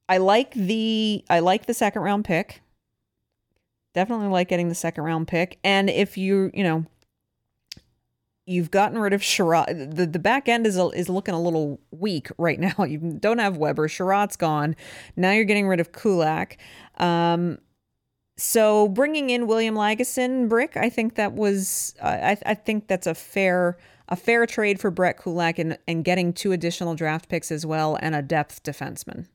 I 0.08 0.18
like 0.18 0.54
the 0.54 1.24
I 1.28 1.40
like 1.40 1.66
the 1.66 1.74
second 1.74 2.02
round 2.02 2.24
pick. 2.24 2.62
Definitely 3.94 4.28
like 4.28 4.48
getting 4.48 4.68
the 4.68 4.74
second 4.74 5.04
round 5.04 5.26
pick. 5.26 5.58
And 5.64 5.88
if 5.88 6.18
you, 6.18 6.50
you 6.52 6.62
know, 6.62 6.84
you've 8.46 8.70
gotten 8.70 8.98
rid 8.98 9.12
of 9.12 9.20
Chiarot. 9.20 9.96
The, 9.96 10.06
the 10.06 10.18
back 10.18 10.48
end 10.48 10.66
is 10.66 10.78
a, 10.78 10.86
is 10.90 11.08
looking 11.08 11.34
a 11.34 11.42
little 11.42 11.80
weak 11.90 12.28
right 12.38 12.60
now. 12.60 12.74
You 12.86 13.16
don't 13.18 13.38
have 13.38 13.56
Weber. 13.56 13.88
Chiarot's 13.88 14.36
gone. 14.36 14.76
Now 15.16 15.32
you're 15.32 15.44
getting 15.44 15.66
rid 15.66 15.80
of 15.80 15.92
Kulak. 15.92 16.58
Um, 16.98 17.58
so 18.36 18.88
bringing 18.88 19.30
in 19.30 19.46
William 19.46 19.74
Lagesson, 19.74 20.48
Brick, 20.48 20.76
I 20.76 20.90
think 20.90 21.14
that 21.14 21.32
was 21.32 21.94
I, 22.02 22.36
I 22.44 22.54
think 22.54 22.86
that's 22.86 23.06
a 23.06 23.14
fair 23.14 23.78
a 24.08 24.16
fair 24.16 24.46
trade 24.46 24.78
for 24.78 24.90
Brett 24.90 25.18
Kulak 25.18 25.58
and, 25.58 25.78
and 25.88 26.04
getting 26.04 26.32
two 26.32 26.52
additional 26.52 26.94
draft 26.94 27.28
picks 27.28 27.50
as 27.50 27.66
well 27.66 27.98
and 28.00 28.14
a 28.14 28.22
depth 28.22 28.62
defenseman. 28.62 29.26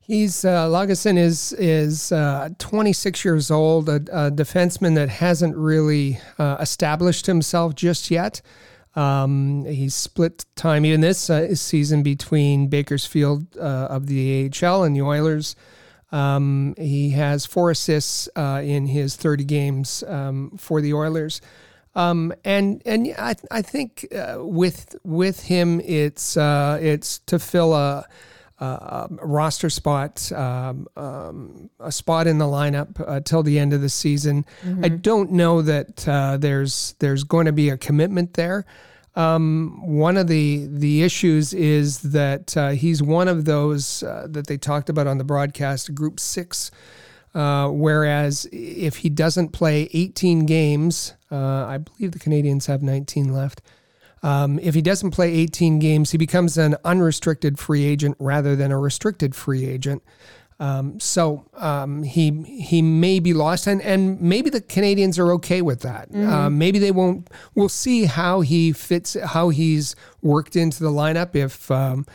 He's 0.00 0.44
uh, 0.44 0.68
Lagesson 0.68 1.16
is 1.16 1.54
is 1.54 2.12
uh, 2.12 2.50
26 2.58 3.24
years 3.24 3.50
old, 3.50 3.88
a, 3.88 3.96
a, 3.96 4.30
defenseman 4.30 4.94
that 4.96 5.08
hasn't 5.08 5.56
really 5.56 6.18
uh, 6.38 6.58
established 6.60 7.24
himself 7.24 7.74
just 7.74 8.10
yet. 8.10 8.42
Um, 8.96 9.64
he's 9.64 9.94
split 9.94 10.44
time 10.56 10.84
in 10.84 11.00
this 11.00 11.30
uh, 11.30 11.54
season 11.54 12.02
between 12.02 12.68
Bakersfield 12.68 13.56
uh, 13.56 13.88
of 13.90 14.06
the 14.06 14.52
AHL 14.62 14.84
and 14.84 14.94
the 14.94 15.00
Oilers. 15.00 15.56
Um, 16.14 16.74
he 16.78 17.10
has 17.10 17.44
four 17.46 17.70
assists 17.70 18.28
uh, 18.36 18.62
in 18.64 18.86
his 18.86 19.16
30 19.16 19.44
games 19.44 20.04
um, 20.06 20.52
for 20.58 20.80
the 20.80 20.94
Oilers. 20.94 21.40
Um, 21.96 22.32
and 22.44 22.82
and 22.84 23.14
I, 23.16 23.36
I 23.50 23.62
think 23.62 24.08
with 24.36 24.96
with 25.04 25.44
him, 25.44 25.80
it's 25.80 26.36
it's 26.36 27.18
to 27.20 27.38
fill 27.38 27.72
a 27.72 28.04
uh, 28.60 29.08
roster 29.10 29.68
spot, 29.68 30.30
um, 30.32 30.86
um, 30.96 31.70
a 31.80 31.90
spot 31.90 32.26
in 32.26 32.38
the 32.38 32.44
lineup 32.44 33.02
uh, 33.06 33.20
till 33.20 33.42
the 33.42 33.58
end 33.58 33.72
of 33.72 33.80
the 33.80 33.88
season. 33.88 34.46
Mm-hmm. 34.62 34.84
I 34.84 34.88
don't 34.88 35.32
know 35.32 35.62
that 35.62 36.06
uh, 36.08 36.36
there's 36.36 36.94
there's 37.00 37.24
going 37.24 37.46
to 37.46 37.52
be 37.52 37.70
a 37.70 37.76
commitment 37.76 38.34
there. 38.34 38.64
Um, 39.16 39.80
one 39.84 40.16
of 40.16 40.26
the 40.26 40.66
the 40.68 41.02
issues 41.02 41.54
is 41.54 42.00
that 42.00 42.56
uh, 42.56 42.70
he's 42.70 43.02
one 43.02 43.28
of 43.28 43.44
those 43.44 44.02
uh, 44.02 44.26
that 44.30 44.46
they 44.48 44.56
talked 44.56 44.88
about 44.88 45.06
on 45.06 45.18
the 45.18 45.24
broadcast, 45.24 45.94
Group 45.94 46.18
Six. 46.18 46.70
Uh, 47.34 47.68
whereas 47.68 48.46
if 48.52 48.98
he 48.98 49.08
doesn't 49.08 49.48
play 49.48 49.88
18 49.92 50.46
games, 50.46 51.14
I 51.32 51.78
believe 51.78 52.12
the 52.12 52.20
Canadians 52.20 52.66
have 52.66 52.80
19 52.80 53.32
left. 53.32 53.60
Um, 54.24 54.58
if 54.60 54.74
he 54.74 54.80
doesn't 54.80 55.10
play 55.10 55.32
18 55.34 55.80
games, 55.80 56.12
he 56.12 56.16
becomes 56.16 56.56
an 56.56 56.76
unrestricted 56.82 57.58
free 57.58 57.84
agent 57.84 58.16
rather 58.18 58.56
than 58.56 58.72
a 58.72 58.78
restricted 58.78 59.34
free 59.34 59.66
agent. 59.66 60.02
Um, 60.60 61.00
so 61.00 61.48
um, 61.54 62.04
he 62.04 62.30
he 62.42 62.80
may 62.80 63.18
be 63.18 63.34
lost, 63.34 63.66
and, 63.66 63.82
and 63.82 64.20
maybe 64.20 64.50
the 64.50 64.60
Canadians 64.60 65.18
are 65.18 65.32
okay 65.32 65.62
with 65.62 65.80
that. 65.80 66.10
Mm-hmm. 66.10 66.32
Uh, 66.32 66.50
maybe 66.50 66.78
they 66.78 66.92
won't. 66.92 67.28
We'll 67.54 67.68
see 67.68 68.04
how 68.04 68.40
he 68.40 68.72
fits, 68.72 69.16
how 69.24 69.48
he's 69.48 69.96
worked 70.22 70.54
into 70.54 70.82
the 70.82 70.90
lineup. 70.90 71.34
If 71.34 71.70
um, 71.70 72.06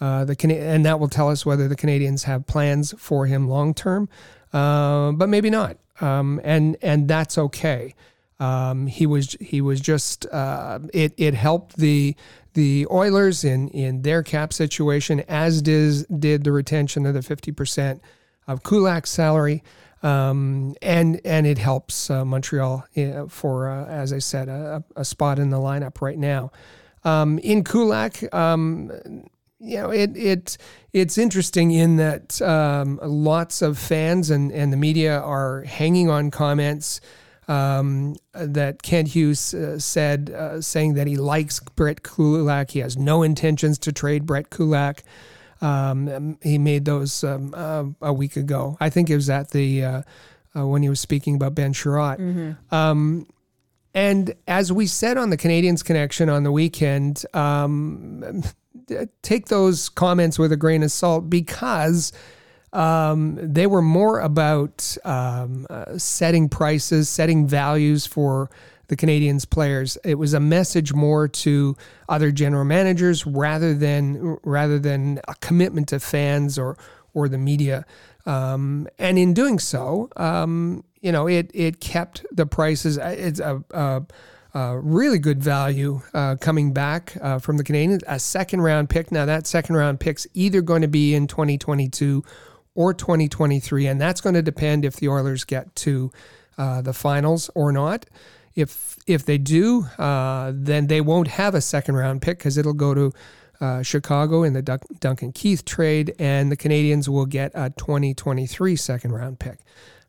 uh, 0.00 0.24
the 0.24 0.36
and 0.60 0.84
that 0.84 1.00
will 1.00 1.08
tell 1.08 1.30
us 1.30 1.46
whether 1.46 1.68
the 1.68 1.76
Canadians 1.76 2.24
have 2.24 2.46
plans 2.46 2.94
for 2.98 3.26
him 3.26 3.48
long 3.48 3.72
term, 3.72 4.08
uh, 4.52 5.12
but 5.12 5.28
maybe 5.28 5.48
not. 5.48 5.78
Um, 6.00 6.40
and 6.44 6.76
and 6.82 7.08
that's 7.08 7.38
okay. 7.38 7.94
Um, 8.38 8.86
he 8.86 9.06
was 9.06 9.36
he 9.40 9.62
was 9.62 9.80
just 9.80 10.26
uh, 10.26 10.80
it 10.92 11.14
it 11.16 11.32
helped 11.32 11.78
the 11.78 12.14
the 12.56 12.86
Oilers 12.90 13.44
in 13.44 13.68
in 13.68 14.02
their 14.02 14.22
cap 14.22 14.52
situation 14.52 15.20
as 15.28 15.62
did 15.62 16.06
did 16.18 16.42
the 16.42 16.50
retention 16.50 17.06
of 17.06 17.14
the 17.14 17.22
fifty 17.22 17.52
percent 17.52 18.02
of 18.48 18.62
Kulak's 18.62 19.10
salary. 19.10 19.62
Um, 20.02 20.74
and 20.82 21.20
and 21.24 21.46
it 21.46 21.58
helps 21.58 22.10
uh, 22.10 22.24
Montreal 22.24 22.84
uh, 22.96 23.26
for, 23.28 23.68
uh, 23.68 23.86
as 23.86 24.12
I 24.12 24.18
said, 24.18 24.48
a, 24.48 24.84
a, 24.94 25.04
spot 25.04 25.38
in 25.38 25.50
the 25.50 25.56
lineup 25.56 26.00
right 26.00 26.18
now. 26.18 26.52
Um, 27.02 27.38
in 27.38 27.64
Kulak, 27.64 28.32
um, 28.34 28.92
you 29.58 29.78
know, 29.78 29.90
it 29.90 30.16
it 30.16 30.58
it's 30.92 31.16
interesting 31.16 31.70
in 31.72 31.96
that 31.96 32.40
um, 32.42 33.00
lots 33.02 33.62
of 33.62 33.78
fans 33.78 34.30
and 34.30 34.52
and 34.52 34.72
the 34.72 34.76
media 34.76 35.18
are 35.18 35.62
hanging 35.62 36.10
on 36.10 36.30
comments 36.30 37.00
um, 37.48 38.16
that 38.32 38.82
Kent 38.82 39.08
Hughes 39.08 39.54
uh, 39.54 39.78
said, 39.78 40.30
uh, 40.30 40.60
saying 40.60 40.94
that 40.94 41.06
he 41.06 41.16
likes 41.16 41.60
Brett 41.60 42.02
Kulak. 42.02 42.70
He 42.70 42.80
has 42.80 42.96
no 42.96 43.22
intentions 43.22 43.78
to 43.80 43.92
trade 43.92 44.26
Brett 44.26 44.50
Kulak. 44.50 45.04
Um, 45.60 46.38
he 46.42 46.58
made 46.58 46.84
those 46.84 47.24
um, 47.24 47.54
uh, 47.56 47.84
a 48.02 48.12
week 48.12 48.36
ago. 48.36 48.76
I 48.80 48.90
think 48.90 49.08
it 49.08 49.14
was 49.14 49.30
at 49.30 49.50
the 49.50 49.84
uh, 49.84 50.02
uh, 50.56 50.66
when 50.66 50.82
he 50.82 50.88
was 50.88 51.00
speaking 51.00 51.36
about 51.36 51.54
Ben 51.54 51.72
Chiarot. 51.72 52.18
Mm-hmm. 52.18 52.74
Um, 52.74 53.26
and 53.94 54.34
as 54.46 54.70
we 54.72 54.86
said 54.86 55.16
on 55.16 55.30
the 55.30 55.36
Canadians 55.36 55.82
Connection 55.82 56.28
on 56.28 56.42
the 56.42 56.52
weekend, 56.52 57.24
um, 57.32 58.42
take 59.22 59.46
those 59.46 59.88
comments 59.88 60.38
with 60.38 60.52
a 60.52 60.56
grain 60.56 60.82
of 60.82 60.92
salt 60.92 61.30
because 61.30 62.12
um, 62.76 63.38
they 63.40 63.66
were 63.66 63.80
more 63.80 64.20
about 64.20 64.98
um, 65.04 65.66
uh, 65.70 65.96
setting 65.96 66.50
prices, 66.50 67.08
setting 67.08 67.46
values 67.46 68.04
for 68.06 68.50
the 68.88 68.96
Canadiens 68.96 69.48
players. 69.48 69.96
It 70.04 70.16
was 70.16 70.34
a 70.34 70.40
message 70.40 70.92
more 70.92 71.26
to 71.26 71.74
other 72.08 72.30
general 72.30 72.66
managers 72.66 73.26
rather 73.26 73.72
than 73.72 74.36
rather 74.44 74.78
than 74.78 75.20
a 75.26 75.34
commitment 75.36 75.88
to 75.88 76.00
fans 76.00 76.58
or 76.58 76.76
or 77.14 77.30
the 77.30 77.38
media. 77.38 77.86
Um, 78.26 78.88
and 78.98 79.18
in 79.18 79.32
doing 79.32 79.58
so, 79.58 80.10
um, 80.16 80.84
you 81.00 81.12
know, 81.12 81.26
it 81.26 81.50
it 81.54 81.80
kept 81.80 82.26
the 82.30 82.44
prices. 82.44 82.98
Uh, 82.98 83.14
it's 83.16 83.40
a, 83.40 83.64
a, 83.70 84.02
a 84.52 84.78
really 84.78 85.18
good 85.18 85.42
value 85.42 86.02
uh, 86.12 86.36
coming 86.36 86.74
back 86.74 87.16
uh, 87.22 87.38
from 87.38 87.56
the 87.56 87.64
Canadiens. 87.64 88.02
A 88.06 88.18
second 88.18 88.60
round 88.60 88.90
pick. 88.90 89.10
Now 89.10 89.24
that 89.24 89.46
second 89.46 89.76
round 89.76 89.98
pick's 89.98 90.26
either 90.34 90.60
going 90.60 90.82
to 90.82 90.88
be 90.88 91.14
in 91.14 91.26
2022 91.26 92.22
or 92.76 92.94
2023. 92.94 93.86
And 93.86 94.00
that's 94.00 94.20
going 94.20 94.34
to 94.34 94.42
depend 94.42 94.84
if 94.84 94.96
the 94.96 95.08
Oilers 95.08 95.44
get 95.44 95.74
to 95.76 96.12
uh, 96.58 96.82
the 96.82 96.92
finals 96.92 97.50
or 97.54 97.72
not. 97.72 98.06
If 98.54 98.96
if 99.06 99.26
they 99.26 99.36
do, 99.38 99.84
uh, 99.98 100.52
then 100.54 100.86
they 100.86 101.00
won't 101.00 101.28
have 101.28 101.54
a 101.54 101.60
second 101.60 101.96
round 101.96 102.22
pick 102.22 102.38
because 102.38 102.56
it'll 102.56 102.72
go 102.72 102.94
to 102.94 103.12
uh, 103.60 103.82
Chicago 103.82 104.42
in 104.42 104.54
the 104.54 104.62
Duncan 104.62 105.32
Keith 105.32 105.64
trade, 105.64 106.14
and 106.18 106.50
the 106.50 106.56
Canadians 106.56 107.08
will 107.08 107.26
get 107.26 107.52
a 107.54 107.70
2023 107.70 108.76
second 108.76 109.12
round 109.12 109.38
pick. 109.38 109.58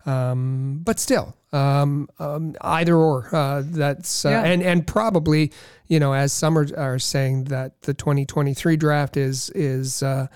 Um, 0.06 0.80
but 0.84 1.00
still, 1.00 1.36
um, 1.52 2.08
um, 2.20 2.56
either 2.62 2.96
or. 2.96 3.28
Uh, 3.36 3.64
that's 3.66 4.26
uh, 4.26 4.30
yeah. 4.30 4.44
and 4.44 4.64
and 4.64 4.88
probably 4.88 5.52
you 5.88 6.00
know 6.00 6.14
as 6.14 6.32
some 6.32 6.58
are, 6.58 6.68
are 6.78 7.00
saying 7.00 7.46
that 7.46 7.82
the 7.82 7.94
2023 7.94 8.78
draft 8.78 9.18
is 9.18 9.50
is 9.50 10.02
uh, 10.02 10.28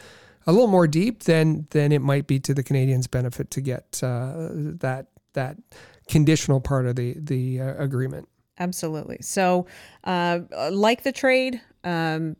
a 0.48 0.51
little 0.51 0.67
more 0.67 0.88
deep, 0.88 1.24
then 1.24 1.67
then 1.71 1.91
it 1.91 2.01
might 2.01 2.27
be 2.27 2.39
to 2.39 2.53
the 2.53 2.63
Canadians' 2.63 3.07
benefit 3.07 3.51
to 3.51 3.62
get 3.62 4.01
uh, 4.03 4.50
that 4.51 5.07
that 5.33 5.57
conditional 6.07 6.60
part 6.60 6.86
of 6.86 6.95
the 6.95 7.15
the 7.17 7.62
uh, 7.62 7.75
agreement. 7.77 8.27
Absolutely. 8.60 9.17
So, 9.21 9.65
uh, 10.03 10.39
like 10.71 11.03
the 11.03 11.12
trade, 11.12 11.62
um, 11.83 12.36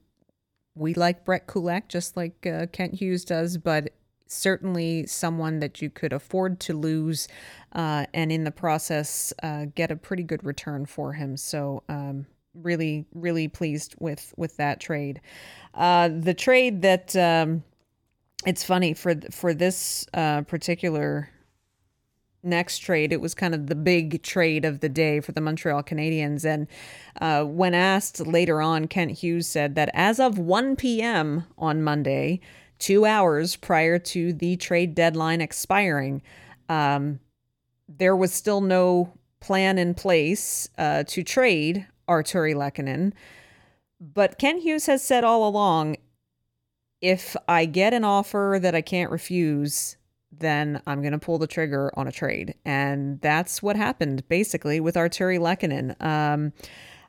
we 0.75 0.93
like 0.93 1.25
Brett 1.25 1.48
Kulak 1.48 1.89
just 1.89 2.15
like 2.17 2.46
uh, 2.46 2.67
Kent 2.72 2.96
Hughes 2.96 3.25
does, 3.25 3.58
but 3.58 3.91
certainly 4.27 5.05
someone 5.08 5.60
that 5.60 5.81
you 5.81 5.89
could 5.89 6.13
afford 6.13 6.60
to 6.62 6.74
lose, 6.74 7.27
uh, 7.74 8.05
and 8.13 8.31
in 8.31 8.43
the 8.43 8.51
process 8.51 9.34
uh, 9.43 9.65
get 9.75 9.91
a 9.91 9.96
pretty 9.96 10.24
good 10.24 10.43
return 10.43 10.86
for 10.86 11.13
him. 11.13 11.38
So. 11.38 11.84
Um, 11.89 12.25
really 12.53 13.05
really 13.13 13.48
pleased 13.48 13.96
with 13.98 14.34
with 14.36 14.58
that 14.58 14.81
trade 14.81 15.22
the 15.74 16.36
trade 16.38 16.81
that 16.81 17.15
um 17.15 17.63
it's 18.46 18.64
funny 18.64 18.94
for 18.94 19.16
for 19.32 19.54
this 19.54 20.06
uh, 20.14 20.42
particular 20.42 21.30
next 22.44 22.80
trade. 22.80 23.14
It 23.14 23.22
was 23.22 23.36
kind 23.36 23.54
of 23.54 23.68
the 23.68 23.76
big 23.76 24.24
trade 24.24 24.66
of 24.66 24.80
the 24.80 24.90
day 24.90 25.20
for 25.20 25.32
the 25.32 25.42
Montreal 25.42 25.84
Canadiens. 25.84 26.44
And 26.44 26.68
uh, 27.22 27.44
when 27.46 27.74
asked 27.74 28.26
later 28.26 28.62
on, 28.62 28.88
Kent 28.88 29.12
Hughes 29.12 29.48
said 29.48 29.76
that 29.76 29.92
as 29.94 30.20
of 30.20 30.40
1 30.40 30.76
p.m. 30.76 31.46
on 31.58 31.84
Monday, 31.84 32.40
two 32.80 33.06
hours 33.06 33.56
prior 33.56 34.00
to 34.00 34.34
the 34.34 34.56
trade 34.58 34.96
deadline 34.96 35.42
expiring, 35.42 36.22
um, 36.68 37.20
there 37.88 38.16
was 38.16 38.34
still 38.34 38.62
no 38.62 39.14
plan 39.40 39.78
in 39.78 39.94
place 39.94 40.68
uh, 40.78 41.04
to 41.04 41.24
trade 41.24 41.86
Artturi 42.08 42.56
Lehkonen. 42.56 43.14
but 44.00 44.40
Kent 44.40 44.64
Hughes 44.64 44.88
has 44.88 45.04
said 45.04 45.24
all 45.24 45.48
along 45.48 45.98
if 47.01 47.36
I 47.48 47.65
get 47.65 47.93
an 47.93 48.03
offer 48.03 48.60
that 48.62 48.75
I 48.75 48.81
can't 48.81 49.12
refuse, 49.12 49.98
then 50.31 50.81
I'm 50.88 51.01
going 51.01 51.13
to 51.13 51.20
pull 51.20 51.39
the 51.39 51.48
trigger 51.48 51.91
on 51.96 52.08
a 52.08 52.12
trade. 52.12 52.55
And 52.63 53.20
that's 53.22 53.62
what 53.62 53.75
happened 53.75 54.27
basically 54.29 54.79
with 54.79 54.96
Artturi 54.96 55.39
Lehkonen. 55.39 56.01
Um, 56.01 56.53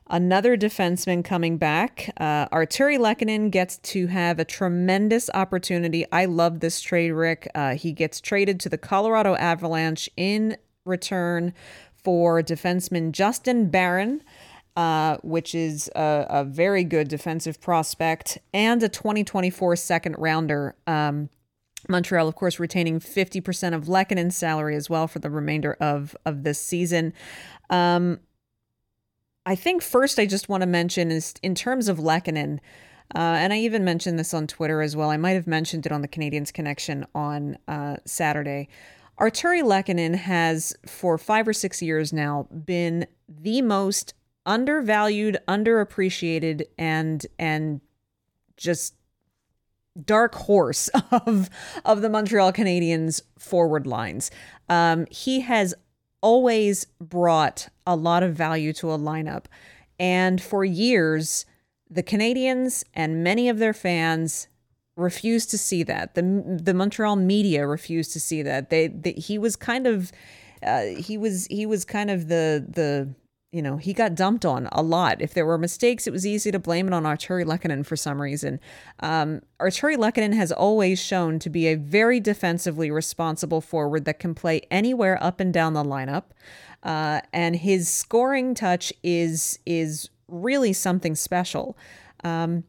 another 0.07 0.57
defenseman 0.57 1.23
coming 1.23 1.57
back. 1.57 2.11
Uh, 2.17 2.47
Artturi 2.49 2.97
Lehkonen 2.97 3.51
gets 3.51 3.77
to 3.79 4.07
have 4.07 4.39
a 4.39 4.45
tremendous 4.45 5.29
opportunity. 5.33 6.05
I 6.11 6.25
love 6.25 6.59
this 6.59 6.81
trade, 6.81 7.11
Rick. 7.11 7.49
Uh, 7.55 7.75
he 7.75 7.93
gets 7.93 8.19
traded 8.19 8.59
to 8.61 8.69
the 8.69 8.77
Colorado 8.77 9.35
Avalanche 9.35 10.09
in 10.17 10.57
return 10.85 11.53
for 11.95 12.41
defenseman 12.41 13.11
Justin 13.11 13.69
Barron. 13.69 14.21
Uh, 14.75 15.17
which 15.21 15.53
is 15.53 15.87
a, 15.95 16.25
a, 16.27 16.43
very 16.43 16.83
good 16.83 17.07
defensive 17.07 17.61
prospect 17.61 18.39
and 18.55 18.81
a 18.81 18.89
2024 18.89 19.75
second 19.75 20.15
rounder. 20.17 20.75
Um, 20.87 21.29
Montreal, 21.87 22.27
of 22.27 22.33
course, 22.33 22.59
retaining 22.59 22.99
50% 22.99 23.75
of 23.75 23.85
Lehkonen's 23.85 24.35
salary 24.35 24.75
as 24.75 24.89
well 24.89 25.07
for 25.07 25.19
the 25.19 25.29
remainder 25.29 25.73
of, 25.79 26.15
of 26.25 26.41
this 26.41 26.59
season. 26.59 27.13
Um, 27.69 28.19
I 29.45 29.55
think 29.55 29.81
first 29.81 30.17
I 30.17 30.25
just 30.25 30.49
want 30.49 30.61
to 30.61 30.67
mention 30.67 31.11
is 31.11 31.33
in 31.43 31.53
terms 31.53 31.87
of 31.87 31.97
Lehkonen, 31.97 32.59
uh, 33.13 33.19
and 33.19 33.51
I 33.51 33.57
even 33.59 33.83
mentioned 33.83 34.17
this 34.17 34.33
on 34.33 34.47
Twitter 34.47 34.81
as 34.81 34.95
well. 34.95 35.09
I 35.09 35.17
might 35.17 35.31
have 35.31 35.47
mentioned 35.47 35.85
it 35.85 35.91
on 35.91 36.01
the 36.01 36.07
Canadiens 36.07 36.53
Connection 36.53 37.05
on 37.13 37.57
uh, 37.67 37.97
Saturday. 38.05 38.69
Artturi 39.19 39.61
Lehkonen 39.61 40.15
has, 40.15 40.75
for 40.87 41.17
five 41.17 41.47
or 41.47 41.53
six 41.53 41.81
years 41.81 42.11
now, 42.11 42.47
been 42.65 43.05
the 43.27 43.61
most 43.61 44.13
undervalued, 44.45 45.37
underappreciated, 45.47 46.63
and 46.77 47.25
and 47.39 47.81
just 48.57 48.95
dark 50.05 50.35
horse 50.35 50.89
of 51.11 51.49
of 51.85 52.01
the 52.01 52.09
Montreal 52.09 52.53
Canadiens 52.53 53.21
forward 53.37 53.87
lines. 53.87 54.31
Um, 54.69 55.05
he 55.09 55.41
has 55.41 55.73
always 56.21 56.85
brought 57.01 57.67
a 57.85 57.95
lot 57.95 58.23
of 58.23 58.35
value 58.35 58.73
to 58.73 58.91
a 58.91 58.97
lineup, 58.97 59.45
and 59.99 60.41
for 60.41 60.63
years, 60.63 61.45
the 61.89 62.03
Canadiens 62.03 62.83
and 62.93 63.23
many 63.23 63.49
of 63.49 63.59
their 63.59 63.73
fans 63.73 64.47
refused 64.95 65.49
to 65.51 65.57
see 65.57 65.83
that. 65.83 66.15
the 66.15 66.21
The 66.61 66.73
Montreal 66.73 67.15
media 67.15 67.67
refused 67.67 68.13
to 68.13 68.19
see 68.19 68.41
that. 68.43 68.69
They, 68.69 68.87
they 68.87 69.13
he 69.13 69.37
was 69.37 69.55
kind 69.55 69.87
of 69.87 70.11
uh, 70.61 70.83
he 70.97 71.17
was 71.17 71.47
he 71.47 71.65
was 71.65 71.85
kind 71.85 72.09
of 72.09 72.27
the 72.27 72.65
the 72.67 73.13
you 73.53 73.61
know, 73.61 73.77
he 73.77 73.93
got 73.93 74.15
dumped 74.15 74.45
on 74.45 74.67
a 74.71 74.81
lot. 74.81 75.21
If 75.21 75.35
there 75.35 75.45
were 75.45 75.59
mistakes, 75.59 76.07
it 76.07 76.11
was 76.11 76.25
easy 76.25 76.51
to 76.51 76.57
blame 76.57 76.87
it 76.87 76.93
on 76.93 77.03
Artturi 77.03 77.45
Lehkonen 77.45 77.85
for 77.85 77.95
some 77.95 78.19
reason. 78.19 78.59
Um, 78.99 79.41
Lehkonen 79.61 80.33
has 80.33 80.51
always 80.51 80.99
shown 80.99 81.37
to 81.37 81.51
be 81.51 81.67
a 81.67 81.75
very 81.75 82.19
defensively 82.19 82.89
responsible 82.89 83.61
forward 83.61 84.05
that 84.05 84.17
can 84.17 84.33
play 84.33 84.61
anywhere 84.71 85.23
up 85.23 85.39
and 85.39 85.53
down 85.53 85.73
the 85.73 85.83
lineup. 85.83 86.23
Uh, 86.81 87.21
and 87.31 87.55
his 87.57 87.87
scoring 87.87 88.55
touch 88.55 88.91
is 89.03 89.59
is 89.67 90.09
really 90.27 90.73
something 90.73 91.13
special. 91.13 91.77
Um, 92.23 92.63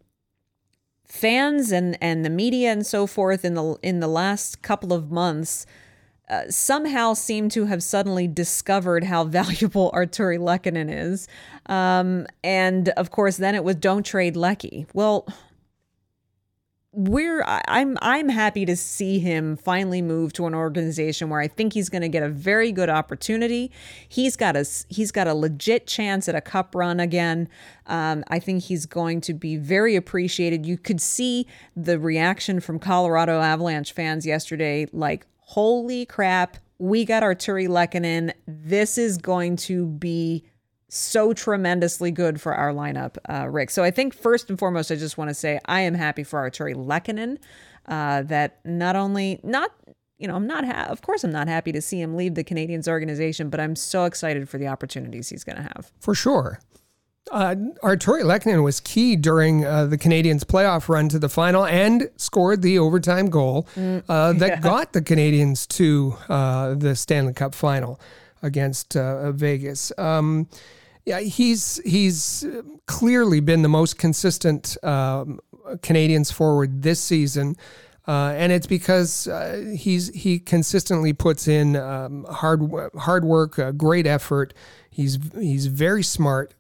fans 1.07 1.73
and 1.73 1.97
and 2.03 2.27
the 2.27 2.31
media 2.31 2.71
and 2.71 2.87
so 2.87 3.07
forth 3.07 3.43
in 3.43 3.55
the 3.55 3.79
in 3.83 4.01
the 4.01 4.09
last 4.09 4.61
couple 4.61 4.93
of 4.93 5.11
months 5.11 5.65
uh, 6.29 6.45
somehow 6.49 7.15
seem 7.15 7.49
to 7.51 7.67
have 7.67 7.83
suddenly 7.83 8.27
discovered 8.27 9.05
how 9.05 9.25
valuable 9.41 9.91
Artturi 9.93 10.39
Lehkonen 10.39 10.91
is. 10.91 11.29
Um, 11.67 12.27
and 12.43 12.89
of 12.91 13.11
course, 13.11 13.37
then 13.37 13.55
it 13.55 13.65
was 13.65 13.77
don't 13.77 14.05
trade 14.05 14.37
Lecky. 14.37 14.87
Well, 14.95 15.27
we're 16.97 17.43
I'm 17.47 17.99
I'm 18.03 18.29
happy 18.29 18.65
to 18.67 18.77
see 18.77 19.19
him 19.19 19.57
finally 19.57 20.01
move 20.01 20.33
to 20.35 20.47
an 20.47 20.55
organization 20.55 21.29
where 21.29 21.41
I 21.41 21.49
think 21.49 21.73
he's 21.73 21.89
going 21.89 22.03
to 22.03 22.09
get 22.09 22.23
a 22.23 22.29
very 22.29 22.71
good 22.71 22.89
opportunity. 22.89 23.73
He's 24.09 24.37
got 24.37 24.57
a 24.57 24.65
he's 24.89 25.11
got 25.11 25.27
a 25.27 25.35
legit 25.35 25.87
chance 25.87 26.29
at 26.29 26.35
a 26.35 26.41
cup 26.41 26.75
run 26.75 27.01
again. 27.01 27.49
Um, 27.87 28.23
I 28.29 28.39
think 28.39 28.65
he's 28.65 28.87
going 28.87 29.21
to 29.23 29.35
be 29.35 29.57
very 29.57 29.97
appreciated. 29.97 30.67
You 30.67 30.79
could 30.79 31.01
see 31.01 31.47
the 31.77 31.99
reaction 31.99 32.61
from 32.61 32.79
Colorado 32.79 33.41
Avalanche 33.41 33.93
fans 33.93 34.25
yesterday, 34.25 34.87
like 34.93 35.27
holy 35.45 36.07
crap, 36.07 36.57
we 36.79 37.05
got 37.05 37.23
Artturi 37.23 37.69
Lehkonen. 37.69 38.33
This 38.47 38.99
is 38.99 39.19
going 39.19 39.57
to 39.57 39.87
be 39.87 40.45
so 40.89 41.33
tremendously 41.33 42.11
good 42.11 42.41
for 42.41 42.55
our 42.55 42.73
lineup, 42.73 43.17
uh, 43.29 43.49
Rick. 43.49 43.71
So 43.71 43.83
I 43.83 43.91
think 43.91 44.15
first 44.15 44.49
and 44.49 44.59
foremost, 44.59 44.91
I 44.91 44.97
just 44.97 45.19
want 45.19 45.29
to 45.31 45.35
say 45.35 45.59
I 45.67 45.81
am 45.81 45.95
happy 45.95 46.25
for 46.25 46.39
Artturi 46.49 46.75
Lehkonen. 46.75 47.39
Uh, 47.87 48.23
that 48.23 48.61
not 48.65 48.97
only 48.97 49.39
not 49.43 49.71
you 50.17 50.27
know 50.27 50.37
I'm 50.37 50.47
not 50.47 50.65
ha- 50.65 50.87
of 50.89 51.03
course 51.03 51.23
I'm 51.23 51.33
not 51.33 51.49
happy 51.49 51.71
to 51.73 51.83
see 51.83 52.01
him 52.01 52.17
leave 52.17 52.35
the 52.35 52.45
Canadiens 52.45 52.89
organization, 52.89 53.51
but 53.51 53.61
I'm 53.61 53.77
so 53.77 54.05
excited 54.05 54.49
for 54.49 54.57
the 54.57 54.69
opportunities 54.69 55.29
he's 55.29 55.45
going 55.45 55.57
to 55.57 55.63
have. 55.63 55.93
For 56.01 56.15
sure. 56.15 56.61
Uh, 57.31 57.55
Artturi 57.83 58.23
Lehkonen 58.23 58.63
was 58.63 58.81
key 58.81 59.17
during 59.17 59.65
uh, 59.65 59.87
the 59.87 59.97
Canadiens' 59.97 60.45
playoff 60.45 60.89
run 60.89 61.09
to 61.09 61.19
the 61.19 61.29
final 61.29 61.65
and 61.65 62.11
scored 62.17 62.61
the 62.61 62.79
overtime 62.79 63.31
goal 63.31 63.67
mm, 63.75 64.03
uh, 64.09 64.33
that 64.35 64.49
yeah. 64.49 64.61
got 64.61 64.93
the 64.93 65.01
Canadiens 65.01 65.67
to 65.69 66.17
uh, 66.29 66.75
the 66.75 66.95
Stanley 66.95 67.33
Cup 67.33 67.55
final 67.55 67.99
against 68.43 68.95
uh, 68.97 69.33
Vegas. 69.33 69.91
Um, 69.97 70.49
yeah, 71.07 71.21
he's 71.21 71.81
he's 71.85 72.47
clearly 72.87 73.41
been 73.41 73.63
the 73.63 73.69
most 73.69 73.99
consistent 73.99 74.77
um, 74.83 75.41
Canadiens 75.77 76.33
forward 76.33 76.83
this 76.83 77.01
season. 77.01 77.57
Uh, 78.07 78.35
and 78.37 78.53
it's 78.53 78.67
because 78.67 79.27
uh, 79.29 79.75
he's 79.75 80.09
he 80.15 80.39
consistently 80.39 81.15
puts 81.15 81.49
in 81.49 81.75
um, 81.77 82.25
hard 82.29 82.71
hard 82.99 83.25
work, 83.25 83.59
uh, 83.59 83.71
great 83.73 84.07
effort. 84.07 84.53
He's 84.91 85.19
he's 85.39 85.67
very 85.67 86.03
smart. 86.03 86.55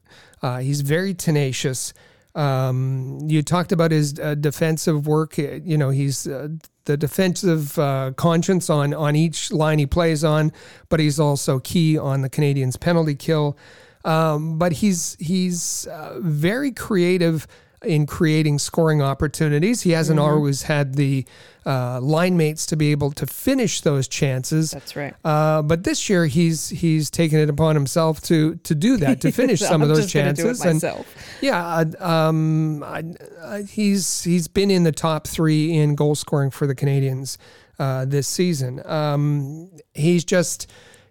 Uh, 0.45 0.59
he's 0.59 0.83
very 0.83 1.15
tenacious. 1.15 1.95
Um, 2.35 3.19
you 3.27 3.43
talked 3.43 3.73
about 3.73 3.93
his 3.93 4.19
uh, 4.21 4.35
defensive 4.35 5.07
work. 5.07 5.39
Uh, 5.39 5.61
you 5.65 5.79
know, 5.79 5.89
he's 5.89 6.27
uh, 6.27 6.49
the 6.85 6.99
defensive 6.99 7.79
uh, 7.79 8.13
conscience 8.15 8.69
on 8.69 8.93
on 8.93 9.17
each 9.17 9.51
line 9.51 9.79
he 9.79 9.87
plays 9.87 10.23
on, 10.23 10.53
but 10.91 11.01
he's 11.01 11.19
also 11.19 11.61
key 11.61 11.97
on 11.97 12.21
the 12.21 12.29
Canadiens' 12.29 12.79
penalty 12.79 13.15
kill. 13.15 13.57
Um, 14.05 14.59
but 14.59 14.73
he's 14.73 15.17
he's 15.19 15.87
uh, 15.87 16.19
very 16.21 16.73
creative 16.73 17.47
in 17.87 18.07
creating 18.07 18.59
scoring 18.59 19.03
opportunities. 19.03 19.83
He 19.83 19.91
hasn't 19.91 20.19
mm-hmm. 20.19 20.35
always 20.35 20.63
had 20.63 20.95
the 20.95 21.25
uh, 21.67 22.01
line 22.01 22.37
mates 22.37 22.67
to 22.67 22.77
be 22.77 22.91
able 22.91 23.11
to 23.13 23.27
finish 23.27 23.81
those 23.81 24.07
chances. 24.07 24.73
That's 24.73 24.95
right. 24.97 25.15
Uh, 25.25 25.63
but 25.63 25.85
this 25.85 26.09
year 26.11 26.27
he's 26.27 26.69
he's 26.69 27.11
taken 27.11 27.39
it 27.39 27.49
upon 27.49 27.75
himself 27.75 28.21
to 28.23 28.57
to 28.57 28.75
do 28.75 28.97
that 28.99 29.21
to 29.23 29.33
finish 29.33 29.61
some 29.71 29.83
of 29.83 29.89
those 29.89 30.11
chances. 30.11 30.61
and 30.63 31.05
yeah, 31.41 31.85
um, 32.01 32.83
I, 32.83 33.05
I, 33.43 33.63
he's 33.63 34.25
he's 34.25 34.49
been 34.49 34.71
in 34.71 34.83
the 34.83 34.93
top 34.93 35.27
three 35.27 35.75
in 35.75 35.95
goal 35.95 36.15
scoring 36.15 36.51
for 36.51 36.67
the 36.67 36.75
Canadians 36.75 37.39
uh, 37.79 38.05
this 38.05 38.29
season. 38.29 38.83
Um, 38.85 39.71
he's 39.95 40.25
just 40.25 40.71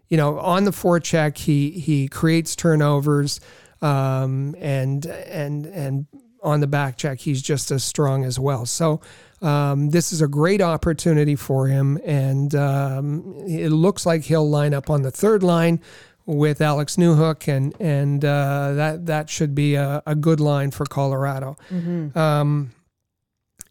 you 0.10 0.18
know 0.18 0.38
on 0.40 0.66
the 0.66 0.72
forecheck 0.72 1.38
he 1.38 1.72
he 1.72 2.08
creates 2.08 2.56
turnovers. 2.56 3.40
Um, 3.82 4.56
and 4.60 5.06
and 5.06 5.66
and 5.66 6.06
on 6.44 6.60
the 6.60 6.68
back 6.68 6.98
check, 6.98 7.20
he's 7.20 7.42
just 7.42 7.72
as 7.72 7.84
strong 7.84 8.24
as 8.26 8.40
well. 8.40 8.66
So 8.66 9.02
um, 9.42 9.90
this 9.90 10.14
is 10.14 10.22
a 10.22 10.28
great 10.28 10.62
opportunity 10.62 11.36
for 11.36 11.68
him, 11.68 12.00
and 12.06 12.54
um, 12.56 13.36
it 13.48 13.70
looks 13.70 14.06
like 14.06 14.24
he'll 14.24 14.50
line 14.50 14.74
up 14.74 14.90
on 14.90 15.02
the 15.02 15.12
third 15.12 15.44
line 15.44 15.82
with 16.26 16.62
Alex 16.62 16.96
Newhook, 16.96 17.48
and 17.48 17.76
and 17.80 18.24
uh, 18.24 18.74
that 18.74 19.06
that 19.08 19.30
should 19.30 19.54
be 19.54 19.76
a, 19.76 20.02
a, 20.06 20.16
good 20.16 20.40
line 20.40 20.72
for 20.72 20.86
Colorado. 20.86 21.58
Mm-hmm. 21.70 22.18
Um, 22.18 22.72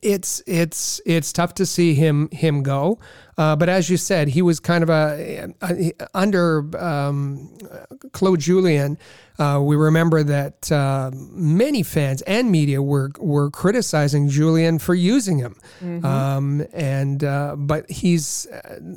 it's 0.03 0.43
it's 0.47 1.01
it's 1.07 1.33
tough 1.33 1.55
to 1.55 1.67
see 1.67 1.95
him 1.95 2.29
him 2.31 2.63
go, 2.63 2.99
uh, 3.39 3.57
but 3.57 3.69
as 3.69 3.89
you 3.89 3.97
said, 3.97 4.29
he 4.29 4.43
was 4.43 4.61
kind 4.61 4.83
of 4.83 4.91
a, 4.91 5.55
a 5.63 5.93
under 6.15 6.69
um, 6.77 7.57
Claude 8.13 8.41
Julien. 8.41 8.99
Uh, 9.39 9.61
we 9.63 9.77
remember 9.77 10.23
that 10.23 10.71
uh, 10.71 11.11
many 11.15 11.83
fans 11.83 12.21
and 12.23 12.51
media 12.51 12.83
were 12.83 13.11
were 13.19 13.51
criticizing 13.51 14.29
Julien 14.29 14.79
for 14.79 14.95
using 14.95 15.39
him, 15.39 15.57
mm-hmm. 15.81 16.05
um, 16.05 16.67
and 16.73 17.25
uh, 17.25 17.57
but 17.57 17.91
he's 17.91 18.47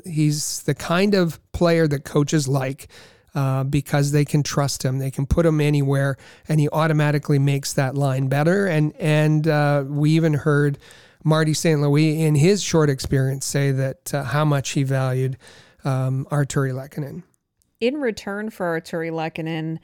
he's 0.05 0.63
the 0.63 0.75
kind 0.75 1.13
of 1.13 1.39
player 1.51 1.87
that 1.87 2.03
coaches 2.03 2.47
like. 2.47 2.87
Uh, 3.35 3.65
because 3.65 4.13
they 4.13 4.23
can 4.23 4.41
trust 4.43 4.83
him. 4.83 4.97
They 4.97 5.11
can 5.11 5.25
put 5.25 5.45
him 5.45 5.59
anywhere, 5.59 6.15
and 6.47 6.57
he 6.57 6.69
automatically 6.69 7.37
makes 7.37 7.73
that 7.73 7.93
line 7.93 8.29
better. 8.29 8.65
And 8.65 8.95
and 8.97 9.45
uh, 9.45 9.83
we 9.85 10.11
even 10.11 10.35
heard 10.35 10.77
Marty 11.25 11.53
St. 11.53 11.81
Louis, 11.81 12.21
in 12.21 12.35
his 12.35 12.63
short 12.63 12.89
experience, 12.89 13.45
say 13.45 13.71
that 13.73 14.13
uh, 14.13 14.23
how 14.23 14.45
much 14.45 14.69
he 14.69 14.83
valued 14.83 15.35
um, 15.83 16.25
Artturi 16.31 16.71
Lehkonen. 16.71 17.23
In 17.81 17.95
return 17.95 18.49
for 18.49 18.79
Artturi 18.79 19.11
Lehkonen, 19.11 19.79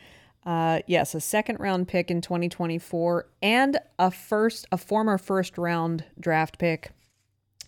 Uh, 0.45 0.79
yes, 0.87 1.13
a 1.13 1.21
second 1.21 1.59
round 1.59 1.87
pick 1.87 2.09
in 2.09 2.21
2024 2.21 3.27
and 3.43 3.77
a 3.99 4.09
first, 4.09 4.65
a 4.71 4.77
former 4.77 5.17
first 5.17 5.57
round 5.57 6.03
draft 6.19 6.57
pick 6.57 6.91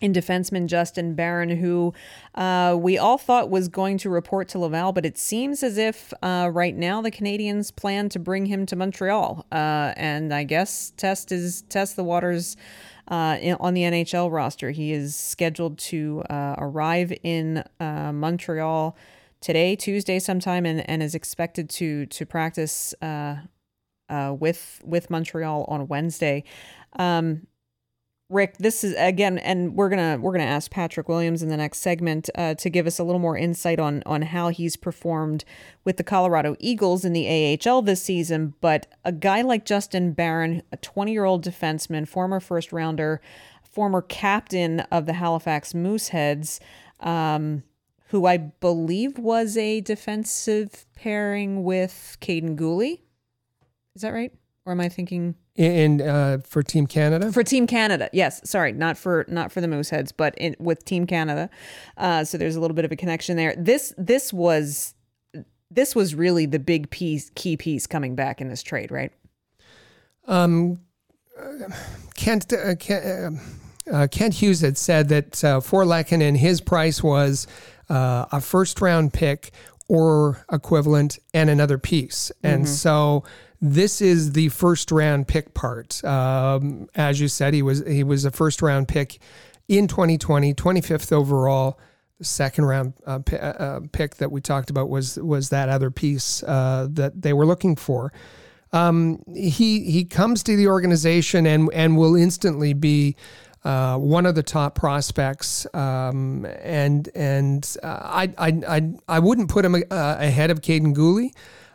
in 0.02 0.12
defenseman 0.12 0.68
Justin 0.68 1.16
Barron, 1.16 1.50
who 1.50 1.94
uh, 2.36 2.76
we 2.78 2.98
all 2.98 3.18
thought 3.18 3.50
was 3.50 3.68
going 3.70 3.98
to 4.00 4.10
report 4.10 4.50
to 4.50 4.60
Laval, 4.60 4.92
but 4.92 5.06
it 5.06 5.18
seems 5.18 5.64
as 5.64 5.78
if 5.78 6.14
uh, 6.22 6.50
right 6.52 6.76
now 6.76 7.02
the 7.02 7.12
Canadiens 7.12 7.74
plan 7.74 8.10
to 8.10 8.20
bring 8.20 8.48
him 8.48 8.66
to 8.66 8.76
Montreal, 8.76 9.46
uh, 9.52 9.94
and 9.96 10.34
I 10.34 10.44
guess 10.44 10.92
test 10.98 11.32
is 11.32 11.62
test 11.64 11.96
the 11.96 12.04
waters. 12.04 12.58
Uh, 13.10 13.38
in, 13.42 13.58
on 13.60 13.74
the 13.74 13.82
NHL 13.82 14.32
roster, 14.32 14.72
he 14.72 14.94
is 14.94 15.14
scheduled 15.14 15.78
to 15.78 16.24
uh, 16.30 16.56
arrive 16.58 17.12
in 17.22 17.62
uh, 17.82 18.14
Montreal 18.14 18.96
today, 19.42 19.76
Tuesday, 19.76 20.20
sometime, 20.20 20.66
and, 20.66 20.90
and 20.90 21.04
is 21.04 21.14
expected 21.14 21.70
to 21.72 22.06
to 22.08 22.26
practice 22.26 22.94
with 24.10 24.82
with 24.84 25.10
Montreal 25.10 25.66
on 25.68 25.88
Wednesday. 25.88 26.44
Um, 26.98 27.48
Rick, 28.34 28.58
this 28.58 28.84
is 28.84 28.96
again, 28.98 29.38
and 29.38 29.76
we're 29.76 29.90
gonna 29.90 30.18
we're 30.20 30.32
gonna 30.32 30.44
ask 30.44 30.72
Patrick 30.72 31.08
Williams 31.08 31.44
in 31.44 31.50
the 31.50 31.58
next 31.58 31.80
segment 31.80 32.32
uh, 32.34 32.56
to 32.56 32.70
give 32.70 32.88
us 32.88 32.98
a 32.98 33.04
little 33.04 33.20
more 33.20 33.38
insight 33.38 33.80
on 33.80 34.02
on 34.08 34.24
how 34.24 34.50
he's 34.50 34.76
performed 34.76 35.46
with 35.86 35.98
the 35.98 36.04
Colorado 36.04 36.56
Eagles 36.60 37.06
in 37.06 37.14
the 37.14 37.60
AHL 37.64 37.84
this 37.84 38.02
season. 38.02 38.56
But 38.60 38.88
a 39.06 39.12
guy 39.12 39.44
like 39.44 39.66
Justin 39.66 40.14
Barron, 40.14 40.64
a 40.72 40.78
20 40.78 41.12
year 41.12 41.26
old 41.26 41.46
defenseman, 41.46 42.08
former 42.08 42.40
first 42.40 42.74
rounder, 42.74 43.22
former 43.62 44.02
captain 44.02 44.80
of 44.80 45.06
the 45.06 45.14
Halifax 45.14 45.74
Mooseheads, 45.74 46.60
um, 47.02 47.62
who 48.08 48.26
I 48.26 48.38
believe 48.38 49.20
was 49.20 49.56
a 49.58 49.82
defensive 49.82 50.88
pairing 50.96 51.64
with 51.64 52.18
Kaiden 52.20 52.58
Guhle. 52.58 53.00
Is 53.96 54.02
that 54.02 54.10
right? 54.10 54.34
Or 54.66 54.72
am 54.72 54.80
I 54.80 54.90
thinking? 54.90 55.36
In 55.56 56.02
uh, 56.02 56.40
for 56.44 56.64
Team 56.64 56.88
Canada. 56.88 57.32
For 57.32 57.44
Team 57.44 57.68
Canada, 57.68 58.10
yes. 58.12 58.42
Sorry, 58.44 58.72
not 58.72 58.98
for 58.98 59.26
not 59.28 59.52
for 59.52 59.62
the 59.62 59.68
Mooseheads, 59.68 60.12
but 60.16 60.34
in, 60.38 60.56
with 60.60 60.84
Team 60.86 61.06
Canada. 61.06 61.50
Uh, 61.98 62.24
so 62.24 62.38
there's 62.38 62.56
a 62.56 62.60
little 62.60 62.76
bit 62.76 62.86
of 62.86 62.92
a 62.92 62.96
connection 62.96 63.38
there. 63.38 63.56
This 63.58 63.94
this 63.98 64.34
was 64.34 64.96
this 65.70 65.96
was 65.96 66.16
really 66.16 66.46
the 66.46 66.60
big 66.60 66.90
piece, 66.90 67.32
key 67.36 67.58
piece 67.58 67.88
coming 67.88 68.16
back 68.16 68.42
in 68.42 68.48
this 68.48 68.64
trade, 68.64 68.92
right? 68.92 69.12
Um, 70.28 70.80
Kent 72.16 72.54
uh, 72.54 72.76
Kent, 72.76 73.40
uh, 73.92 74.08
Kent, 74.10 74.34
Hughes 74.36 74.62
had 74.62 74.78
said 74.78 75.10
that 75.10 75.44
uh, 75.44 75.60
for 75.60 75.84
Lehkonen, 75.84 76.38
his 76.38 76.62
price 76.62 77.04
was 77.04 77.48
uh, 77.90 78.26
a 78.32 78.40
first 78.40 78.82
round 78.82 79.14
pick 79.14 79.52
or 79.90 80.44
equivalent 80.52 81.20
and 81.34 81.50
another 81.50 81.78
piece, 81.78 82.32
and 82.44 82.64
mm-hmm. 82.64 82.74
so 82.74 83.24
this 83.64 84.02
is 84.02 84.34
the 84.34 84.50
first 84.50 84.92
round 84.92 85.26
pick 85.26 85.54
part. 85.54 86.04
Um, 86.04 86.90
as 86.96 87.22
you 87.22 87.30
said, 87.30 87.54
he 87.54 87.62
was 87.62 87.82
he 87.88 88.04
was 88.04 88.26
a 88.26 88.32
first 88.32 88.62
round 88.62 88.90
pick 88.90 89.20
in 89.70 89.88
2020, 89.88 90.54
25th 90.54 91.14
overall. 91.14 91.80
The 92.20 92.26
second 92.26 92.66
round 92.66 92.94
uh, 93.08 93.20
p- 93.20 93.38
uh, 93.38 93.54
uh, 93.54 93.80
pick 93.94 94.16
that 94.16 94.34
we 94.34 94.42
talked 94.42 94.70
about 94.70 94.90
was 94.90 95.18
was 95.18 95.48
that 95.50 95.70
other 95.70 95.92
piece 95.92 96.44
uh, 96.44 96.88
that 96.92 97.22
they 97.22 97.32
were 97.32 97.46
looking 97.46 97.78
for. 97.78 98.12
Um, 98.74 99.24
he 99.34 99.90
he 99.90 100.04
comes 100.04 100.44
to 100.44 100.58
the 100.58 100.68
organization 100.68 101.48
and 101.48 101.70
and 101.74 101.98
will 101.98 102.16
instantly 102.16 102.74
be. 102.74 103.16
Uh, 103.66 103.98
one 103.98 104.26
of 104.26 104.36
the 104.36 104.44
top 104.44 104.76
prospects, 104.76 105.66
um, 105.74 106.46
and 106.62 107.08
and 107.16 107.78
uh, 107.82 107.88
I, 107.88 108.34
I 108.38 108.62
I 108.68 108.94
I 109.08 109.20
wouldn't 109.20 109.48
put 109.48 109.64
him 109.64 109.76
uh, 109.76 109.80
ahead 109.90 110.52
of 110.52 110.60
Kaiden 110.60 110.94
Guhle, 110.94 111.32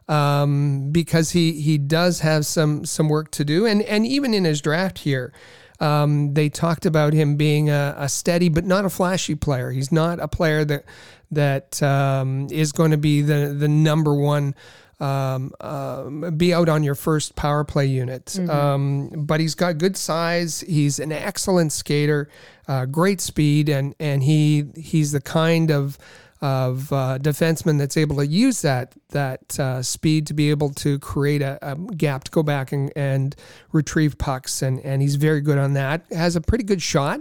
um, 0.09 0.91
because 0.91 1.31
he 1.31 1.53
he 1.61 1.79
does 1.79 2.21
have 2.21 2.47
some 2.47 2.85
some 2.85 3.09
work 3.09 3.31
to 3.33 3.45
do, 3.45 3.67
and 3.67 3.83
and 3.83 4.07
even 4.07 4.35
in 4.35 4.45
his 4.45 4.61
draft 4.61 4.99
here. 4.99 5.33
Um, 5.81 6.35
they 6.35 6.49
talked 6.49 6.87
about 6.87 7.13
him 7.13 7.37
being 7.37 7.71
a, 7.71 7.95
a, 7.97 8.09
steady 8.09 8.49
but 8.49 8.65
not 8.65 8.85
a 8.85 8.91
flashy 8.91 9.37
player. 9.37 9.71
He's 9.71 9.93
not 9.93 10.19
a 10.19 10.27
player 10.27 10.65
that 10.65 10.85
that 11.31 11.81
um, 11.85 12.49
is 12.51 12.73
going 12.73 12.91
to 12.91 12.97
be 12.97 13.23
the 13.23 13.55
the 13.57 13.69
number 13.69 14.13
one 14.13 14.57
um, 15.01 15.53
uh, 15.61 16.31
be 16.31 16.53
out 16.53 16.69
on 16.69 16.83
your 16.83 16.95
first 16.95 17.37
power 17.37 17.65
play 17.65 17.87
unit. 17.87 18.27
Mm-hmm. 18.27 18.51
Um, 18.51 19.11
but 19.15 19.41
he's 19.41 19.55
got 19.55 19.79
good 19.79 19.97
size. 19.97 20.61
He's 20.63 20.99
an 20.99 21.13
excellent 21.13 21.73
skater, 21.73 22.29
uh, 22.67 22.87
great 22.87 23.21
speed, 23.21 23.69
and 23.69 23.95
and 24.01 24.23
he 24.23 24.67
he's 24.77 25.13
the 25.13 25.21
kind 25.21 25.71
of 25.71 25.99
of 26.41 26.93
uh, 26.93 27.19
defenseman 27.21 27.79
that's 27.79 27.97
able 27.97 28.17
to 28.17 28.27
use 28.27 28.63
that 28.63 28.95
that 29.11 29.59
uh, 29.59 29.83
speed 29.83 30.27
to 30.29 30.35
be 30.35 30.51
able 30.51 30.71
to 30.71 30.99
create 31.01 31.43
a, 31.43 31.59
a, 31.63 31.75
gap 31.77 32.25
to 32.25 32.31
go 32.31 32.43
back 32.43 32.71
and, 32.71 32.93
and 32.95 33.35
retrieve 33.73 34.17
pucks, 34.19 34.63
and 34.63 34.81
and 34.81 35.03
he's 35.03 35.17
very 35.17 35.41
good 35.41 35.59
on 35.59 35.73
that. 35.75 36.05
Has 36.13 36.37
a 36.37 36.41
pretty 36.41 36.65
good 36.65 36.83
shot. 36.83 37.21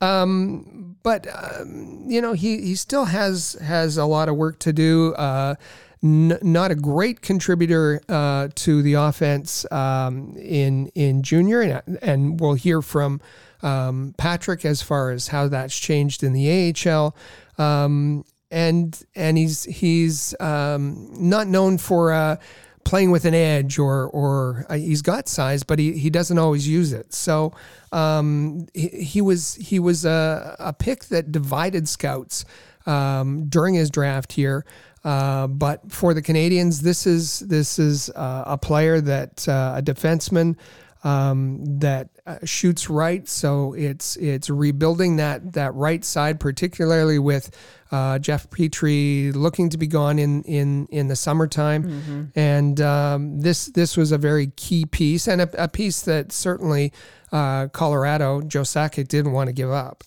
Um, 0.00 0.96
but 1.02 1.26
um, 1.32 2.04
you 2.06 2.20
know 2.20 2.32
he, 2.32 2.60
he 2.60 2.74
still 2.74 3.04
has 3.04 3.54
has 3.62 3.96
a 3.96 4.04
lot 4.04 4.28
of 4.28 4.36
work 4.36 4.58
to 4.60 4.72
do. 4.72 5.14
Uh, 5.14 5.54
n- 6.02 6.38
not 6.42 6.70
a 6.70 6.76
great 6.76 7.20
contributor 7.20 8.00
uh, 8.08 8.48
to 8.56 8.82
the 8.82 8.94
offense 8.94 9.70
um, 9.70 10.36
in 10.36 10.88
in 10.94 11.22
junior, 11.22 11.60
and, 11.60 11.98
and 12.02 12.40
we'll 12.40 12.54
hear 12.54 12.82
from 12.82 13.20
um, 13.62 14.14
Patrick 14.18 14.64
as 14.64 14.82
far 14.82 15.10
as 15.10 15.28
how 15.28 15.48
that's 15.48 15.78
changed 15.78 16.22
in 16.22 16.32
the 16.32 16.74
AHL. 16.86 17.16
Um, 17.56 18.24
and 18.50 19.00
and 19.14 19.36
he's 19.36 19.64
he's 19.64 20.34
um, 20.40 21.08
not 21.18 21.46
known 21.46 21.78
for 21.78 22.12
uh, 22.12 22.36
playing 22.84 23.10
with 23.10 23.26
an 23.26 23.34
edge 23.34 23.78
or 23.78 24.08
or 24.08 24.64
uh, 24.70 24.74
he's 24.74 25.02
got 25.02 25.28
size, 25.28 25.62
but 25.62 25.78
he, 25.78 25.92
he 25.98 26.08
doesn't 26.08 26.38
always 26.38 26.66
use 26.66 26.92
it. 26.92 27.12
So 27.12 27.52
um, 27.92 28.66
he, 28.72 28.88
he, 28.88 29.20
was 29.20 29.56
he 29.56 29.78
was 29.78 30.04
a, 30.04 30.56
a 30.58 30.72
pick 30.72 31.04
that 31.06 31.30
divided 31.30 31.86
scouts 31.88 32.46
um, 32.86 33.46
during 33.48 33.74
his 33.74 33.90
draft 33.90 34.32
here. 34.32 34.64
Uh, 35.04 35.46
but 35.46 35.92
for 35.92 36.14
the 36.14 36.22
Canadians, 36.22 36.80
this 36.80 37.06
is 37.06 37.40
this 37.40 37.78
is 37.78 38.10
uh, 38.10 38.44
a 38.46 38.58
player 38.58 39.00
that 39.00 39.46
uh, 39.48 39.74
a 39.76 39.82
defenseman 39.82 40.56
um, 41.04 41.78
that 41.80 42.08
uh, 42.26 42.38
shoots 42.44 42.90
right. 42.90 43.28
So 43.28 43.74
it's 43.74 44.16
it's 44.16 44.50
rebuilding 44.50 45.16
that 45.16 45.52
that 45.52 45.74
right 45.74 46.04
side, 46.04 46.40
particularly 46.40 47.18
with 47.18 47.50
uh, 47.90 48.18
Jeff 48.18 48.48
Petry 48.50 49.34
looking 49.34 49.70
to 49.70 49.78
be 49.78 49.86
gone 49.86 50.18
in 50.18 50.42
in 50.44 50.86
in 50.90 51.08
the 51.08 51.16
summertime. 51.16 51.84
Mm-hmm. 51.84 52.24
And 52.38 52.80
um, 52.80 53.40
this 53.40 53.66
this 53.66 53.96
was 53.96 54.12
a 54.12 54.18
very 54.18 54.48
key 54.56 54.84
piece 54.84 55.26
and 55.26 55.40
a, 55.40 55.64
a 55.64 55.68
piece 55.68 56.02
that 56.02 56.32
certainly 56.32 56.92
uh, 57.32 57.68
Colorado 57.68 58.42
Joe 58.42 58.62
Sakic 58.62 59.08
didn't 59.08 59.32
want 59.32 59.48
to 59.48 59.52
give 59.52 59.70
up. 59.70 60.04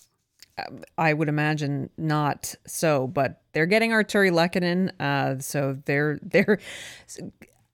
I 0.98 1.12
would 1.12 1.28
imagine 1.28 1.90
not 1.96 2.54
so, 2.66 3.06
but 3.06 3.40
they're 3.52 3.66
getting 3.66 3.90
Artturi 3.90 4.30
Lehkonen, 4.30 4.92
uh, 5.00 5.40
so 5.40 5.78
they're 5.86 6.18
they're 6.22 6.58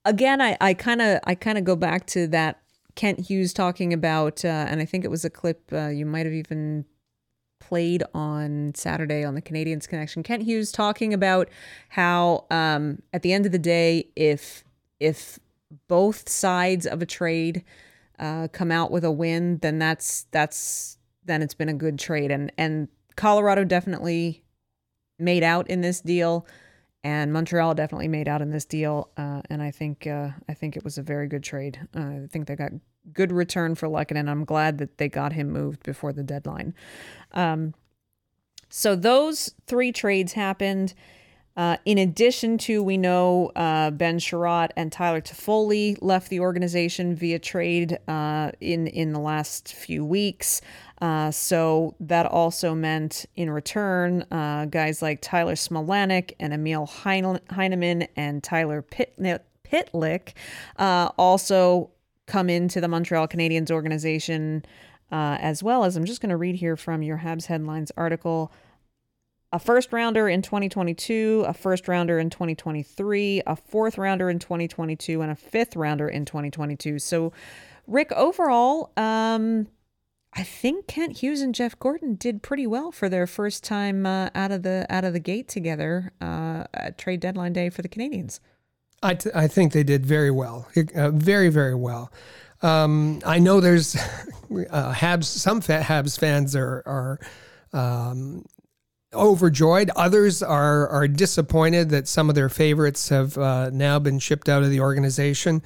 again. 0.04 0.40
I 0.40 0.74
kind 0.74 1.02
of 1.02 1.20
I 1.24 1.34
kind 1.34 1.58
of 1.58 1.64
go 1.64 1.76
back 1.76 2.06
to 2.08 2.28
that 2.28 2.62
Kent 2.94 3.20
Hughes 3.20 3.52
talking 3.52 3.92
about, 3.92 4.44
uh, 4.44 4.48
and 4.48 4.80
I 4.80 4.84
think 4.84 5.04
it 5.04 5.08
was 5.08 5.24
a 5.24 5.30
clip 5.30 5.70
uh, 5.72 5.88
you 5.88 6.06
might 6.06 6.26
have 6.26 6.34
even 6.34 6.84
played 7.60 8.02
on 8.14 8.72
Saturday 8.74 9.24
on 9.24 9.34
the 9.34 9.40
Canadians 9.40 9.86
Connection. 9.86 10.22
Kent 10.22 10.42
Hughes 10.42 10.72
talking 10.72 11.12
about 11.12 11.48
how, 11.90 12.46
um, 12.50 13.02
at 13.12 13.22
the 13.22 13.32
end 13.32 13.46
of 13.46 13.52
the 13.52 13.58
day, 13.58 14.08
if 14.16 14.64
if 15.00 15.38
both 15.86 16.28
sides 16.28 16.86
of 16.86 17.02
a 17.02 17.06
trade 17.06 17.64
uh, 18.18 18.48
come 18.48 18.72
out 18.72 18.90
with 18.90 19.04
a 19.04 19.10
win, 19.10 19.58
then 19.58 19.78
that's 19.78 20.26
that's 20.30 20.98
then 21.24 21.42
it's 21.42 21.54
been 21.54 21.68
a 21.68 21.74
good 21.74 21.98
trade, 21.98 22.30
and 22.30 22.52
and 22.56 22.88
Colorado 23.16 23.64
definitely 23.64 24.42
made 25.18 25.42
out 25.42 25.68
in 25.68 25.80
this 25.80 26.00
deal 26.00 26.46
and 27.04 27.32
Montreal 27.32 27.74
definitely 27.74 28.08
made 28.08 28.28
out 28.28 28.42
in 28.42 28.50
this 28.50 28.64
deal, 28.64 29.10
uh, 29.16 29.42
and 29.50 29.62
I 29.62 29.70
think 29.70 30.06
uh, 30.06 30.30
I 30.48 30.54
think 30.54 30.76
it 30.76 30.84
was 30.84 30.98
a 30.98 31.02
very 31.02 31.28
good 31.28 31.44
trade. 31.44 31.78
Uh, 31.96 32.00
I 32.00 32.28
think 32.30 32.46
they 32.46 32.56
got 32.56 32.72
good 33.12 33.32
return 33.32 33.74
for 33.74 33.88
Lehkonen. 33.88 34.28
I'm 34.28 34.44
glad 34.44 34.78
that 34.78 34.98
they 34.98 35.08
got 35.08 35.32
him 35.32 35.50
moved 35.50 35.82
before 35.82 36.12
the 36.12 36.22
deadline. 36.22 36.74
Um, 37.32 37.74
so 38.68 38.96
those 38.96 39.54
three 39.66 39.92
trades 39.92 40.32
happened. 40.34 40.94
Uh, 41.56 41.76
in 41.84 41.98
addition 41.98 42.56
to, 42.56 42.82
we 42.84 42.96
know 42.96 43.50
uh, 43.56 43.90
Ben 43.90 44.18
Chiarot 44.20 44.70
and 44.76 44.92
Tyler 44.92 45.20
Toffoli 45.20 45.98
left 46.00 46.30
the 46.30 46.38
organization 46.38 47.16
via 47.16 47.38
trade 47.38 47.98
uh, 48.06 48.52
in 48.60 48.86
in 48.86 49.12
the 49.12 49.18
last 49.18 49.72
few 49.74 50.04
weeks. 50.04 50.60
Uh, 51.00 51.30
so 51.30 51.94
that 52.00 52.26
also 52.26 52.74
meant, 52.74 53.24
in 53.36 53.50
return, 53.50 54.22
uh, 54.32 54.64
guys 54.64 55.00
like 55.00 55.20
Tyler 55.20 55.54
Smilanic 55.54 56.32
and 56.40 56.52
Emil 56.52 56.86
Heineman 56.86 58.08
and 58.16 58.42
Tyler 58.42 58.82
Pitlick 58.82 60.32
uh, 60.76 61.10
also 61.16 61.90
come 62.26 62.50
into 62.50 62.80
the 62.80 62.88
Montreal 62.88 63.28
Canadiens 63.28 63.70
organization, 63.70 64.64
as 65.10 65.62
well 65.62 65.84
as 65.84 65.96
I'm 65.96 66.04
just 66.04 66.20
going 66.20 66.30
to 66.30 66.36
read 66.36 66.56
here 66.56 66.76
from 66.76 67.02
your 67.02 67.18
Habs 67.18 67.46
headlines 67.46 67.92
article. 67.96 68.52
a 69.52 69.58
first 69.58 69.92
rounder 69.92 70.28
in 70.28 70.42
2022, 70.42 71.44
a 71.46 71.54
first 71.54 71.88
rounder 71.88 72.18
in 72.18 72.28
2023, 72.28 73.42
a 73.46 73.56
fourth 73.56 73.96
rounder 73.96 74.28
in 74.28 74.38
2022, 74.38 75.22
and 75.22 75.30
a 75.30 75.36
fifth 75.36 75.76
rounder 75.76 76.08
in 76.08 76.24
2022. 76.24 76.98
So, 76.98 77.32
Rick, 77.86 78.12
overall, 78.12 78.92
um, 78.98 79.68
I 80.34 80.42
think 80.42 80.86
Kent 80.86 81.18
Hughes 81.18 81.40
and 81.40 81.54
Jeff 81.54 81.78
Gorton 81.78 82.14
did 82.14 82.42
pretty 82.42 82.66
well 82.66 82.92
for 82.92 83.08
their 83.08 83.26
first 83.26 83.64
time 83.64 84.06
uh, 84.06 84.30
out 84.34 84.52
of 84.52 84.62
the 84.62 84.86
out 84.88 85.04
of 85.04 85.12
the 85.12 85.20
gate 85.20 85.48
together 85.48 86.12
uh, 86.20 86.64
at 86.74 86.98
trade 86.98 87.20
deadline 87.20 87.52
day 87.52 87.70
for 87.70 87.82
the 87.82 87.88
Canadiens. 87.88 88.40
I, 89.02 89.14
t- 89.14 89.30
I 89.34 89.46
think 89.46 89.72
they 89.72 89.84
did 89.84 90.04
very 90.04 90.30
well, 90.30 90.68
uh, 90.94 91.10
very 91.10 91.48
very 91.48 91.74
well. 91.74 92.12
Um, 92.62 93.20
I 93.24 93.38
know 93.38 93.60
there's 93.60 93.96
uh, 94.70 94.92
Habs. 94.92 95.24
Some 95.24 95.60
fa- 95.60 95.84
Habs 95.84 96.18
fans 96.18 96.54
are 96.54 96.82
are 96.86 97.20
um, 97.72 98.44
overjoyed. 99.14 99.90
Others 99.96 100.42
are 100.42 100.88
are 100.88 101.08
disappointed 101.08 101.90
that 101.90 102.06
some 102.06 102.28
of 102.28 102.34
their 102.34 102.48
favorites 102.48 103.08
have 103.08 103.38
uh, 103.38 103.70
now 103.70 103.98
been 103.98 104.18
shipped 104.18 104.48
out 104.48 104.62
of 104.62 104.70
the 104.70 104.80
organization. 104.80 105.62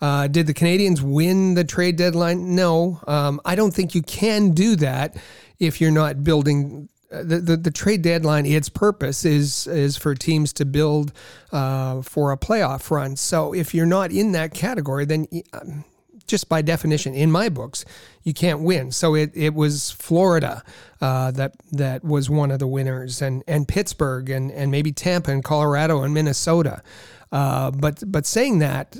Uh, 0.00 0.26
did 0.26 0.46
the 0.46 0.54
Canadians 0.54 1.02
win 1.02 1.54
the 1.54 1.64
trade 1.64 1.96
deadline? 1.96 2.54
No. 2.54 3.00
Um, 3.06 3.40
I 3.44 3.54
don't 3.54 3.72
think 3.74 3.94
you 3.94 4.02
can 4.02 4.52
do 4.52 4.76
that 4.76 5.16
if 5.58 5.80
you're 5.80 5.90
not 5.90 6.24
building. 6.24 6.88
Uh, 7.12 7.22
the, 7.24 7.38
the, 7.38 7.56
the 7.56 7.70
trade 7.70 8.02
deadline, 8.02 8.46
its 8.46 8.68
purpose 8.68 9.24
is 9.24 9.66
is 9.66 9.96
for 9.96 10.14
teams 10.14 10.52
to 10.54 10.64
build 10.64 11.12
uh, 11.52 12.02
for 12.02 12.32
a 12.32 12.36
playoff 12.36 12.90
run. 12.90 13.16
So 13.16 13.52
if 13.52 13.74
you're 13.74 13.84
not 13.84 14.12
in 14.12 14.32
that 14.32 14.54
category, 14.54 15.04
then 15.04 15.26
um, 15.52 15.84
just 16.30 16.48
by 16.48 16.62
definition, 16.62 17.12
in 17.12 17.30
my 17.30 17.48
books, 17.48 17.84
you 18.22 18.32
can't 18.32 18.60
win. 18.60 18.92
So 18.92 19.14
it, 19.16 19.32
it 19.34 19.52
was 19.52 19.90
Florida 19.90 20.62
uh, 21.00 21.32
that 21.32 21.56
that 21.72 22.04
was 22.04 22.30
one 22.30 22.50
of 22.50 22.60
the 22.60 22.68
winners, 22.68 23.20
and 23.20 23.42
and 23.46 23.66
Pittsburgh, 23.66 24.30
and 24.30 24.50
and 24.52 24.70
maybe 24.70 24.92
Tampa, 24.92 25.32
and 25.32 25.44
Colorado, 25.44 26.02
and 26.02 26.14
Minnesota. 26.14 26.82
Uh, 27.32 27.70
but 27.70 28.02
but 28.06 28.26
saying 28.26 28.60
that, 28.60 28.96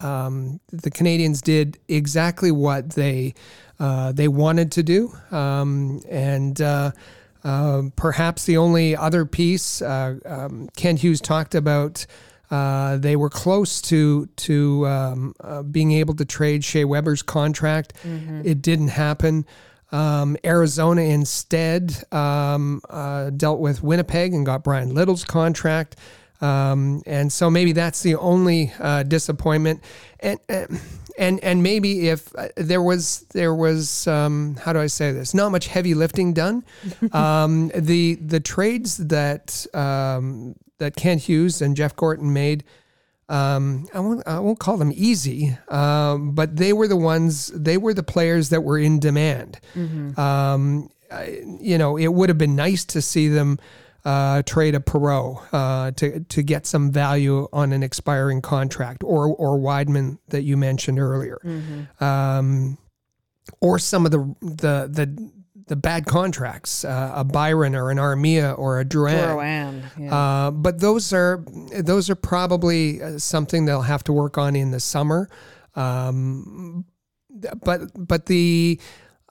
um, 0.00 0.60
the 0.68 0.90
Canadians 0.90 1.42
did 1.42 1.78
exactly 1.88 2.50
what 2.50 2.90
they 2.90 3.34
uh, 3.78 4.12
they 4.12 4.28
wanted 4.28 4.72
to 4.72 4.82
do, 4.82 5.12
um, 5.30 6.02
and. 6.08 6.60
Uh, 6.60 6.92
uh, 7.42 7.84
perhaps 7.96 8.44
the 8.44 8.58
only 8.58 8.94
other 8.94 9.24
piece, 9.24 9.80
uh, 9.80 10.16
um, 10.26 10.68
Kent 10.76 10.98
Hughes 10.98 11.22
talked 11.22 11.54
about 11.54 12.04
uh, 12.50 12.96
they 12.96 13.14
were 13.14 13.30
close 13.30 13.80
to 13.80 14.26
to 14.36 14.86
um, 14.86 15.34
uh, 15.40 15.62
being 15.62 15.92
able 15.92 16.14
to 16.14 16.24
trade 16.24 16.64
Shea 16.64 16.84
Weber's 16.84 17.22
contract. 17.22 17.94
Mm-hmm. 18.02 18.42
It 18.44 18.60
didn't 18.60 18.88
happen. 18.88 19.46
Um, 19.92 20.36
Arizona 20.44 21.02
instead 21.02 22.04
um, 22.12 22.80
uh, 22.90 23.30
dealt 23.30 23.60
with 23.60 23.82
Winnipeg 23.82 24.34
and 24.34 24.44
got 24.44 24.64
Bryan 24.64 24.94
Little's 24.94 25.24
contract. 25.24 25.96
Um, 26.40 27.02
and 27.06 27.32
so 27.32 27.50
maybe 27.50 27.72
that's 27.72 28.02
the 28.02 28.16
only 28.16 28.72
uh, 28.78 29.02
disappointment. 29.02 29.82
And, 30.20 30.38
and 31.18 31.38
and 31.40 31.62
maybe 31.62 32.08
if 32.08 32.34
uh, 32.34 32.48
there 32.56 32.82
was 32.82 33.20
there 33.32 33.54
was 33.54 34.06
um, 34.06 34.56
how 34.56 34.72
do 34.72 34.80
I 34.80 34.86
say 34.86 35.12
this? 35.12 35.34
Not 35.34 35.52
much 35.52 35.66
heavy 35.66 35.94
lifting 35.94 36.32
done. 36.32 36.64
um, 37.12 37.70
the 37.74 38.14
the 38.14 38.40
trades 38.40 38.96
that 38.96 39.66
um, 39.74 40.56
that 40.78 40.96
Kent 40.96 41.22
Hughes 41.22 41.62
and 41.62 41.76
Jeff 41.76 41.94
Gorton 41.94 42.32
made. 42.32 42.64
Um, 43.28 43.86
I 43.94 44.00
won't 44.00 44.26
I 44.26 44.40
won't 44.40 44.58
call 44.58 44.76
them 44.76 44.92
easy, 44.92 45.56
um, 45.68 46.32
but 46.32 46.56
they 46.56 46.72
were 46.72 46.88
the 46.88 46.96
ones. 46.96 47.46
They 47.54 47.76
were 47.76 47.94
the 47.94 48.02
players 48.02 48.48
that 48.48 48.62
were 48.62 48.78
in 48.78 48.98
demand. 48.98 49.60
Mm-hmm. 49.74 50.18
Um, 50.18 50.90
I, 51.12 51.40
you 51.60 51.78
know, 51.78 51.96
it 51.96 52.08
would 52.08 52.28
have 52.28 52.38
been 52.38 52.56
nice 52.56 52.84
to 52.86 53.00
see 53.00 53.28
them 53.28 53.60
uh, 54.04 54.42
trade 54.42 54.74
a 54.74 54.80
Perreault 54.80 55.42
uh, 55.52 55.90
to 55.92 56.20
to 56.20 56.42
get 56.42 56.66
some 56.66 56.90
value 56.90 57.48
on 57.52 57.72
an 57.72 57.82
expiring 57.82 58.40
contract, 58.42 59.04
or 59.04 59.26
or 59.26 59.58
Wideman 59.58 60.18
that 60.28 60.42
you 60.42 60.56
mentioned 60.56 60.98
earlier, 60.98 61.38
mm-hmm. 61.44 62.02
um, 62.02 62.78
or 63.60 63.78
some 63.78 64.06
of 64.06 64.12
the 64.12 64.34
the 64.40 64.88
the 64.90 65.30
the 65.70 65.76
bad 65.76 66.04
contracts, 66.04 66.84
uh, 66.84 67.12
a 67.14 67.22
Byron 67.22 67.76
or 67.76 67.90
an 67.90 67.98
Armia 67.98 68.58
or 68.58 68.80
a 68.80 68.84
Drouin. 68.84 69.84
Yeah. 69.96 70.14
Uh, 70.14 70.50
but 70.50 70.80
those 70.80 71.12
are 71.12 71.44
those 71.78 72.10
are 72.10 72.16
probably 72.16 73.00
uh, 73.00 73.18
something 73.18 73.66
they'll 73.66 73.82
have 73.82 74.02
to 74.04 74.12
work 74.12 74.36
on 74.36 74.56
in 74.56 74.72
the 74.72 74.80
summer. 74.80 75.28
Um, 75.76 76.84
but 77.62 77.82
but 77.94 78.26
the 78.26 78.80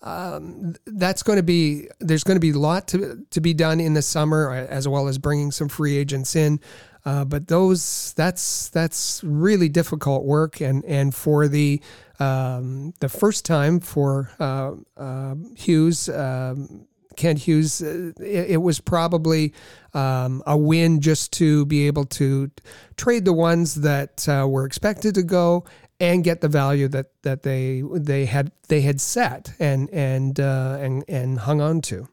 um, 0.01 0.75
that's 0.85 1.23
going 1.23 1.37
to 1.37 1.43
be 1.43 1.87
there's 1.99 2.23
going 2.23 2.35
to 2.35 2.41
be 2.41 2.51
a 2.51 2.59
lot 2.59 2.87
to 2.89 3.25
to 3.29 3.41
be 3.41 3.53
done 3.53 3.79
in 3.79 3.93
the 3.93 4.01
summer 4.01 4.51
as 4.69 4.87
well 4.87 5.07
as 5.07 5.17
bringing 5.17 5.51
some 5.51 5.69
free 5.69 5.97
agents 5.97 6.35
in. 6.35 6.59
Uh, 7.05 7.23
but 7.25 7.47
those 7.47 8.13
that's 8.13 8.69
that's 8.69 9.23
really 9.23 9.69
difficult 9.69 10.25
work 10.25 10.61
and 10.61 10.83
and 10.85 11.15
for 11.15 11.47
the 11.47 11.81
um, 12.19 12.93
the 12.99 13.09
first 13.09 13.45
time 13.45 13.79
for 13.79 14.31
uh, 14.39 14.73
uh, 14.97 15.35
Hughes 15.55 16.09
um, 16.09 16.87
Kent 17.15 17.39
Hughes 17.39 17.81
uh, 17.81 18.11
it, 18.19 18.51
it, 18.51 18.61
was 18.61 18.81
probably 18.81 19.53
um, 19.93 20.43
a 20.45 20.57
win 20.57 20.99
just 20.99 21.31
to 21.33 21.65
be 21.65 21.87
able 21.87 22.05
to 22.05 22.51
trade 22.97 23.23
the 23.23 23.33
ones 23.33 23.75
that 23.75 24.27
uh, 24.27 24.45
were 24.47 24.65
expected 24.65 25.15
to 25.15 25.23
go 25.23 25.63
and 25.99 26.23
get 26.23 26.41
the 26.41 26.47
value 26.47 26.87
that 26.87 27.11
that 27.23 27.43
they 27.43 27.83
they 27.93 28.25
had 28.25 28.51
they 28.67 28.81
had 28.81 29.01
set 29.01 29.53
and 29.59 29.89
and 29.89 30.39
uh, 30.39 30.77
and 30.79 31.03
and 31.07 31.39
hung 31.39 31.61
on 31.61 31.81
to. 31.81 32.07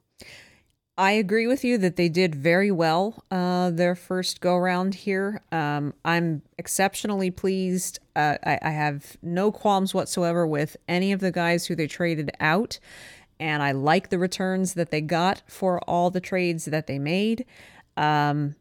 I 0.98 1.12
agree 1.12 1.46
with 1.46 1.62
you 1.62 1.76
that 1.78 1.96
they 1.96 2.08
did 2.08 2.34
very 2.34 2.70
well 2.70 3.22
uh, 3.30 3.70
their 3.70 3.94
first 3.94 4.40
go 4.40 4.56
round 4.56 4.94
here. 4.94 5.42
Um, 5.52 5.92
I'm 6.06 6.40
exceptionally 6.56 7.30
pleased. 7.30 7.98
Uh, 8.14 8.38
I, 8.42 8.58
I, 8.62 8.70
have 8.70 9.18
no 9.20 9.52
qualms 9.52 9.92
whatsoever 9.92 10.46
with 10.46 10.74
any 10.88 11.12
of 11.12 11.20
the 11.20 11.30
guys 11.30 11.66
who 11.66 11.74
they 11.74 11.86
traded 11.86 12.30
out, 12.40 12.78
and 13.38 13.62
I 13.62 13.72
like 13.72 14.08
the 14.08 14.18
returns 14.18 14.72
that 14.72 14.90
they 14.90 15.02
got 15.02 15.42
for 15.46 15.80
all 15.80 16.10
the 16.10 16.20
trades 16.20 16.64
that 16.64 16.86
they 16.86 16.98
made. 16.98 17.44
Um, 17.98 18.56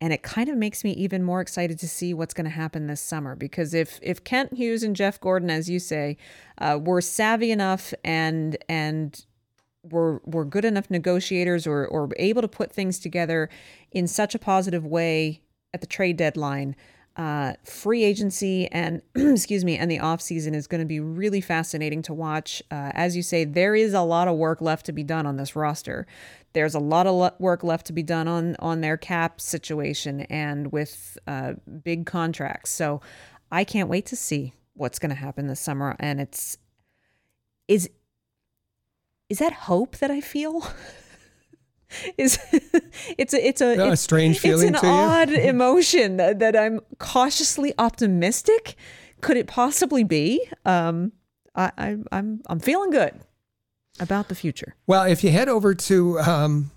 and 0.00 0.12
it 0.12 0.22
kind 0.22 0.48
of 0.48 0.56
makes 0.56 0.82
me 0.82 0.92
even 0.92 1.22
more 1.22 1.40
excited 1.40 1.78
to 1.78 1.88
see 1.88 2.14
what's 2.14 2.32
going 2.32 2.44
to 2.44 2.50
happen 2.50 2.86
this 2.86 3.00
summer 3.00 3.36
because 3.36 3.74
if 3.74 3.98
if 4.02 4.24
Kent 4.24 4.54
Hughes 4.54 4.82
and 4.82 4.96
Jeff 4.96 5.20
Gorton, 5.20 5.50
as 5.50 5.68
you 5.68 5.78
say, 5.78 6.16
uh, 6.58 6.78
were 6.80 7.00
savvy 7.00 7.50
enough 7.50 7.92
and 8.02 8.56
and 8.68 9.24
were 9.82 10.20
were 10.24 10.44
good 10.44 10.64
enough 10.64 10.90
negotiators 10.90 11.66
or 11.66 11.86
or 11.86 12.08
able 12.16 12.42
to 12.42 12.48
put 12.48 12.72
things 12.72 12.98
together 12.98 13.48
in 13.92 14.06
such 14.06 14.34
a 14.34 14.38
positive 14.38 14.86
way 14.86 15.42
at 15.72 15.80
the 15.80 15.86
trade 15.86 16.16
deadline, 16.16 16.74
uh, 17.16 17.52
free 17.64 18.02
agency 18.02 18.66
and 18.68 19.02
excuse 19.14 19.64
me 19.64 19.76
and 19.76 19.90
the 19.90 19.98
off 19.98 20.20
season 20.20 20.54
is 20.54 20.66
going 20.66 20.80
to 20.80 20.86
be 20.86 21.00
really 21.00 21.40
fascinating 21.40 22.00
to 22.02 22.14
watch. 22.14 22.62
Uh, 22.70 22.90
as 22.94 23.16
you 23.16 23.22
say, 23.22 23.44
there 23.44 23.74
is 23.74 23.92
a 23.92 24.02
lot 24.02 24.28
of 24.28 24.36
work 24.36 24.60
left 24.60 24.86
to 24.86 24.92
be 24.92 25.02
done 25.02 25.26
on 25.26 25.36
this 25.36 25.54
roster. 25.54 26.06
There's 26.52 26.74
a 26.74 26.80
lot 26.80 27.06
of 27.06 27.32
work 27.38 27.62
left 27.62 27.86
to 27.86 27.92
be 27.92 28.02
done 28.02 28.28
on 28.28 28.56
on 28.58 28.80
their 28.80 28.96
cap 28.96 29.40
situation 29.40 30.22
and 30.22 30.72
with 30.72 31.18
uh, 31.26 31.54
big 31.82 32.06
contracts. 32.06 32.70
So 32.70 33.00
I 33.52 33.64
can't 33.64 33.88
wait 33.88 34.06
to 34.06 34.16
see 34.16 34.54
what's 34.74 34.98
going 34.98 35.10
to 35.10 35.16
happen 35.16 35.46
this 35.46 35.60
summer. 35.60 35.96
And 35.98 36.20
it's 36.20 36.58
is 37.68 37.88
is 39.28 39.38
that 39.38 39.52
hope 39.52 39.98
that 39.98 40.10
I 40.10 40.20
feel? 40.20 40.66
is 42.18 42.38
it's 43.18 43.34
a 43.34 43.46
it's 43.46 43.60
a, 43.60 43.90
it's, 43.90 44.02
strange 44.02 44.38
feeling. 44.38 44.74
It's 44.74 44.82
an 44.82 44.88
odd 44.88 45.30
emotion 45.30 46.16
that, 46.16 46.38
that, 46.40 46.56
I'm 46.56 46.80
cautiously 46.98 47.72
optimistic. 47.78 48.76
Could 49.20 49.36
it 49.36 49.46
possibly 49.46 50.04
be? 50.04 50.48
Um, 50.64 51.12
I, 51.54 51.72
I 51.76 51.96
I'm 52.12 52.42
I'm 52.46 52.60
feeling 52.60 52.90
good 52.90 53.20
about 54.00 54.28
the 54.28 54.34
future. 54.34 54.74
Well, 54.86 55.04
if 55.04 55.22
you 55.22 55.30
head 55.30 55.48
over 55.48 55.74
to 55.74 56.18
um, 56.20 56.70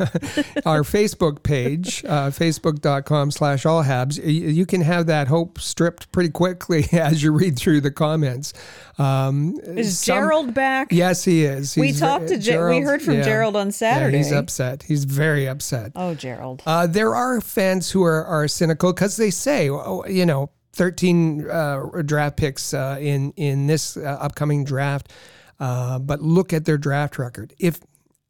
our 0.64 0.82
Facebook 0.82 1.42
page, 1.42 2.04
uh, 2.06 2.30
facebook.com 2.30 3.30
slash 3.30 3.66
all 3.66 3.84
habs, 3.84 4.18
you 4.22 4.64
can 4.64 4.80
have 4.80 5.06
that 5.06 5.28
hope 5.28 5.60
stripped 5.60 6.10
pretty 6.10 6.30
quickly 6.30 6.86
as 6.92 7.22
you 7.22 7.32
read 7.32 7.58
through 7.58 7.82
the 7.82 7.90
comments. 7.90 8.54
Um, 8.98 9.58
is 9.66 9.98
some, 9.98 10.16
Gerald 10.16 10.54
back? 10.54 10.88
Yes, 10.90 11.24
he 11.24 11.44
is. 11.44 11.74
He's 11.74 11.80
we 11.80 11.92
talked 11.92 12.28
to 12.28 12.38
Gerald. 12.38 12.80
We 12.80 12.84
heard 12.84 13.02
from 13.02 13.14
yeah, 13.14 13.22
Gerald 13.22 13.56
on 13.56 13.72
Saturday. 13.72 14.18
Yeah, 14.18 14.24
he's 14.24 14.32
upset. 14.32 14.84
He's 14.84 15.04
very 15.04 15.46
upset. 15.46 15.92
Oh, 15.94 16.14
Gerald. 16.14 16.62
Uh, 16.64 16.86
there 16.86 17.14
are 17.14 17.40
fans 17.40 17.90
who 17.90 18.02
are, 18.02 18.24
are 18.24 18.48
cynical 18.48 18.92
because 18.92 19.16
they 19.16 19.30
say, 19.30 19.68
oh, 19.68 20.04
you 20.06 20.24
know, 20.24 20.50
13 20.72 21.50
uh, 21.50 21.82
draft 22.06 22.36
picks 22.36 22.72
uh, 22.72 22.96
in, 23.00 23.32
in 23.36 23.66
this 23.66 23.96
uh, 23.96 24.18
upcoming 24.20 24.64
draft. 24.64 25.12
Uh, 25.60 25.98
but 25.98 26.22
look 26.22 26.52
at 26.52 26.64
their 26.64 26.78
draft 26.78 27.18
record. 27.18 27.54
If 27.58 27.80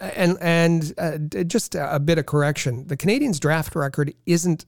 and 0.00 0.36
and 0.40 0.92
uh, 0.98 1.18
just 1.44 1.74
a 1.74 2.00
bit 2.00 2.18
of 2.18 2.26
correction, 2.26 2.86
the 2.88 2.96
Canadiens' 2.96 3.38
draft 3.38 3.74
record 3.74 4.12
isn't 4.26 4.66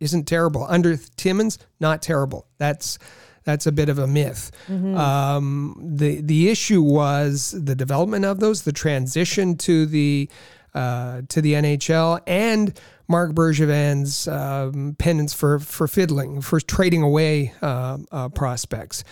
isn't 0.00 0.24
terrible 0.24 0.64
under 0.68 0.96
Timmins. 0.96 1.58
Not 1.80 2.02
terrible. 2.02 2.46
That's 2.58 2.98
that's 3.44 3.66
a 3.66 3.72
bit 3.72 3.88
of 3.88 3.98
a 3.98 4.06
myth. 4.06 4.50
Mm-hmm. 4.68 4.96
Um, 4.96 5.76
the 5.96 6.20
the 6.20 6.48
issue 6.50 6.82
was 6.82 7.54
the 7.56 7.74
development 7.74 8.24
of 8.24 8.40
those, 8.40 8.62
the 8.62 8.72
transition 8.72 9.56
to 9.58 9.86
the 9.86 10.28
uh, 10.74 11.22
to 11.28 11.40
the 11.40 11.54
NHL, 11.54 12.20
and 12.26 12.78
Marc 13.08 13.32
Bergevin's 13.32 14.28
um, 14.28 14.96
penance 14.98 15.32
for 15.32 15.58
for 15.58 15.86
fiddling, 15.86 16.40
for 16.40 16.60
trading 16.60 17.02
away 17.02 17.52
uh, 17.62 17.98
uh, 18.10 18.28
prospects. 18.30 19.04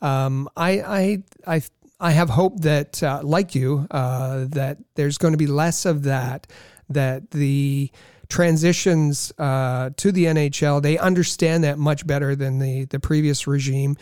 Um, 0.00 0.48
I, 0.56 0.70
I 0.80 1.22
I 1.56 1.62
I 2.00 2.12
have 2.12 2.30
hope 2.30 2.60
that, 2.60 3.02
uh, 3.02 3.20
like 3.22 3.54
you, 3.54 3.86
uh, 3.90 4.46
that 4.50 4.78
there's 4.94 5.18
going 5.18 5.32
to 5.32 5.38
be 5.38 5.46
less 5.46 5.84
of 5.84 6.04
that. 6.04 6.46
That 6.88 7.32
the 7.32 7.90
transitions 8.28 9.32
uh, 9.38 9.90
to 9.96 10.12
the 10.12 10.26
NHL, 10.26 10.80
they 10.82 10.98
understand 10.98 11.64
that 11.64 11.78
much 11.78 12.06
better 12.06 12.36
than 12.36 12.58
the 12.58 12.84
the 12.84 13.00
previous 13.00 13.46
regime. 13.46 13.96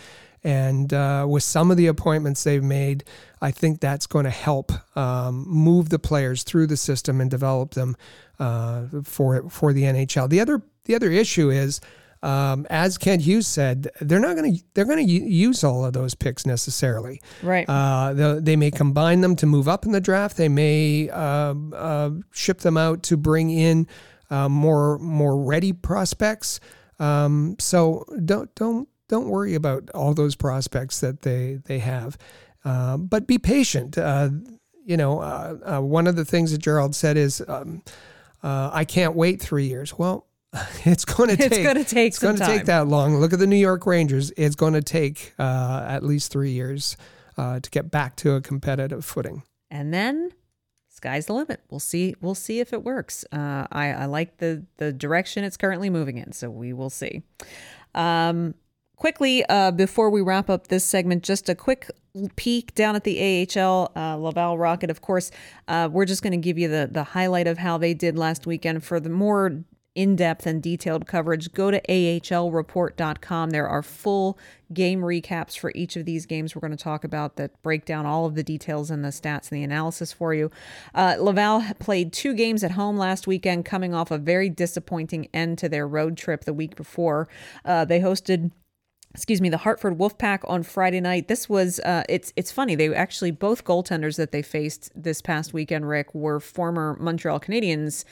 And 0.44 0.92
uh, 0.92 1.26
with 1.28 1.42
some 1.42 1.72
of 1.72 1.76
the 1.76 1.88
appointments 1.88 2.44
they've 2.44 2.62
made, 2.62 3.02
I 3.40 3.50
think 3.50 3.80
that's 3.80 4.06
going 4.06 4.26
to 4.26 4.30
help 4.30 4.70
um, 4.96 5.44
move 5.48 5.88
the 5.88 5.98
players 5.98 6.44
through 6.44 6.68
the 6.68 6.76
system 6.76 7.20
and 7.20 7.28
develop 7.28 7.72
them 7.72 7.96
uh, 8.38 8.84
for 9.02 9.48
for 9.48 9.72
the 9.72 9.82
NHL. 9.84 10.28
The 10.28 10.40
other 10.40 10.62
the 10.84 10.94
other 10.94 11.10
issue 11.10 11.50
is 11.50 11.80
um, 12.26 12.66
as 12.70 12.98
Kent 12.98 13.22
Hughes 13.22 13.46
said, 13.46 13.88
they're 14.00 14.18
not 14.18 14.34
going 14.34 14.56
to 14.56 14.64
they're 14.74 14.84
going 14.84 15.06
to 15.06 15.12
use 15.12 15.62
all 15.62 15.84
of 15.84 15.92
those 15.92 16.16
picks 16.16 16.44
necessarily. 16.44 17.22
Right. 17.40 17.68
Uh, 17.68 18.14
they, 18.14 18.40
they, 18.40 18.56
may 18.56 18.72
combine 18.72 19.20
them 19.20 19.36
to 19.36 19.46
move 19.46 19.68
up 19.68 19.86
in 19.86 19.92
the 19.92 20.00
draft. 20.00 20.36
They 20.36 20.48
may 20.48 21.08
uh, 21.08 21.54
uh, 21.72 22.10
ship 22.32 22.58
them 22.58 22.76
out 22.76 23.04
to 23.04 23.16
bring 23.16 23.50
in 23.50 23.86
uh, 24.28 24.48
more 24.48 24.98
more 24.98 25.40
ready 25.40 25.72
prospects. 25.72 26.58
Um, 26.98 27.54
so 27.60 28.04
don't 28.24 28.52
don't 28.56 28.88
don't 29.06 29.28
worry 29.28 29.54
about 29.54 29.88
all 29.90 30.12
those 30.12 30.34
prospects 30.34 30.98
that 31.02 31.22
they 31.22 31.60
they 31.66 31.78
have, 31.78 32.18
uh, 32.64 32.96
but 32.96 33.28
be 33.28 33.38
patient. 33.38 33.96
Uh, 33.96 34.30
you 34.84 34.96
know, 34.96 35.18
one 35.80 36.08
of 36.08 36.16
the 36.16 36.24
things 36.24 36.50
that 36.50 36.58
Gerald 36.58 36.96
said 36.96 37.16
is, 37.16 37.40
um, 37.46 37.82
"I 38.42 38.84
can't 38.84 39.14
wait 39.14 39.40
three 39.40 39.66
years." 39.66 39.96
Well 39.96 40.26
it's 40.84 41.04
going 41.04 41.30
to 41.30 41.36
take. 41.36 41.52
It's 41.52 41.62
going 41.62 41.76
to 41.76 41.84
take. 41.84 42.08
It's 42.08 42.18
going 42.18 42.36
to 42.36 42.46
take 42.46 42.66
that 42.66 42.88
long. 42.88 43.16
Look 43.16 43.32
at 43.32 43.38
the 43.38 43.46
New 43.46 43.56
York 43.56 43.86
Rangers. 43.86 44.32
It's 44.36 44.56
going 44.56 44.74
to 44.74 44.82
take 44.82 45.34
uh, 45.38 45.84
at 45.88 46.02
least 46.02 46.30
three 46.32 46.52
years 46.52 46.96
uh, 47.36 47.60
to 47.60 47.70
get 47.70 47.90
back 47.90 48.16
to 48.16 48.32
a 48.32 48.40
competitive 48.40 49.04
footing. 49.04 49.42
And 49.70 49.92
then, 49.92 50.30
sky's 50.88 51.26
the 51.26 51.34
limit. 51.34 51.60
We'll 51.70 51.80
see. 51.80 52.14
We'll 52.20 52.34
see 52.34 52.60
if 52.60 52.72
it 52.72 52.84
works. 52.84 53.24
Uh, 53.32 53.66
I, 53.70 53.92
I 53.92 54.04
like 54.06 54.38
the 54.38 54.64
the 54.76 54.92
direction 54.92 55.44
it's 55.44 55.56
currently 55.56 55.90
moving 55.90 56.18
in. 56.18 56.32
So 56.32 56.50
we 56.50 56.72
will 56.72 56.90
see. 56.90 57.22
Um, 57.94 58.54
quickly, 58.96 59.44
uh, 59.48 59.70
before 59.70 60.10
we 60.10 60.20
wrap 60.20 60.50
up 60.50 60.68
this 60.68 60.84
segment, 60.84 61.22
just 61.22 61.48
a 61.48 61.54
quick 61.54 61.90
peek 62.36 62.74
down 62.74 62.96
at 62.96 63.04
the 63.04 63.46
AHL. 63.56 63.92
Uh, 63.94 64.16
Laval 64.16 64.58
Rocket, 64.58 64.90
of 64.90 65.00
course. 65.00 65.30
Uh, 65.68 65.88
we're 65.90 66.06
just 66.06 66.22
going 66.22 66.32
to 66.32 66.38
give 66.38 66.58
you 66.58 66.68
the 66.68 66.88
the 66.90 67.04
highlight 67.04 67.46
of 67.46 67.58
how 67.58 67.78
they 67.78 67.94
did 67.94 68.16
last 68.16 68.46
weekend. 68.46 68.84
For 68.84 69.00
the 69.00 69.10
more 69.10 69.64
in 69.96 70.14
depth 70.14 70.46
and 70.46 70.62
detailed 70.62 71.06
coverage, 71.06 71.52
go 71.52 71.70
to 71.70 71.80
ahlreport.com. 71.88 73.50
There 73.50 73.66
are 73.66 73.82
full 73.82 74.38
game 74.72 75.00
recaps 75.00 75.58
for 75.58 75.72
each 75.74 75.96
of 75.96 76.04
these 76.04 76.26
games 76.26 76.54
we're 76.54 76.60
going 76.60 76.76
to 76.76 76.76
talk 76.76 77.02
about 77.02 77.36
that 77.36 77.60
break 77.62 77.84
down 77.84 78.04
all 78.04 78.26
of 78.26 78.34
the 78.34 78.42
details 78.42 78.90
and 78.90 79.04
the 79.04 79.08
stats 79.08 79.50
and 79.50 79.58
the 79.58 79.62
analysis 79.62 80.12
for 80.12 80.34
you. 80.34 80.50
Uh, 80.94 81.16
Laval 81.18 81.62
played 81.78 82.12
two 82.12 82.34
games 82.34 82.62
at 82.62 82.72
home 82.72 82.96
last 82.96 83.26
weekend, 83.26 83.64
coming 83.64 83.94
off 83.94 84.10
a 84.10 84.18
very 84.18 84.50
disappointing 84.50 85.28
end 85.32 85.56
to 85.58 85.68
their 85.68 85.88
road 85.88 86.16
trip 86.16 86.44
the 86.44 86.52
week 86.52 86.76
before. 86.76 87.26
Uh, 87.64 87.84
they 87.84 88.00
hosted 88.00 88.50
excuse 89.14 89.40
me, 89.40 89.48
the 89.48 89.56
Hartford 89.56 89.96
Wolfpack 89.96 90.40
on 90.44 90.62
Friday 90.62 91.00
night. 91.00 91.26
This 91.26 91.48
was 91.48 91.80
uh, 91.80 92.04
it's 92.06 92.34
it's 92.36 92.52
funny. 92.52 92.74
They 92.74 92.94
actually 92.94 93.30
both 93.30 93.64
goaltenders 93.64 94.18
that 94.18 94.30
they 94.30 94.42
faced 94.42 94.92
this 94.94 95.22
past 95.22 95.54
weekend, 95.54 95.88
Rick, 95.88 96.14
were 96.14 96.38
former 96.38 96.98
Montreal 97.00 97.40
Canadiens 97.40 98.04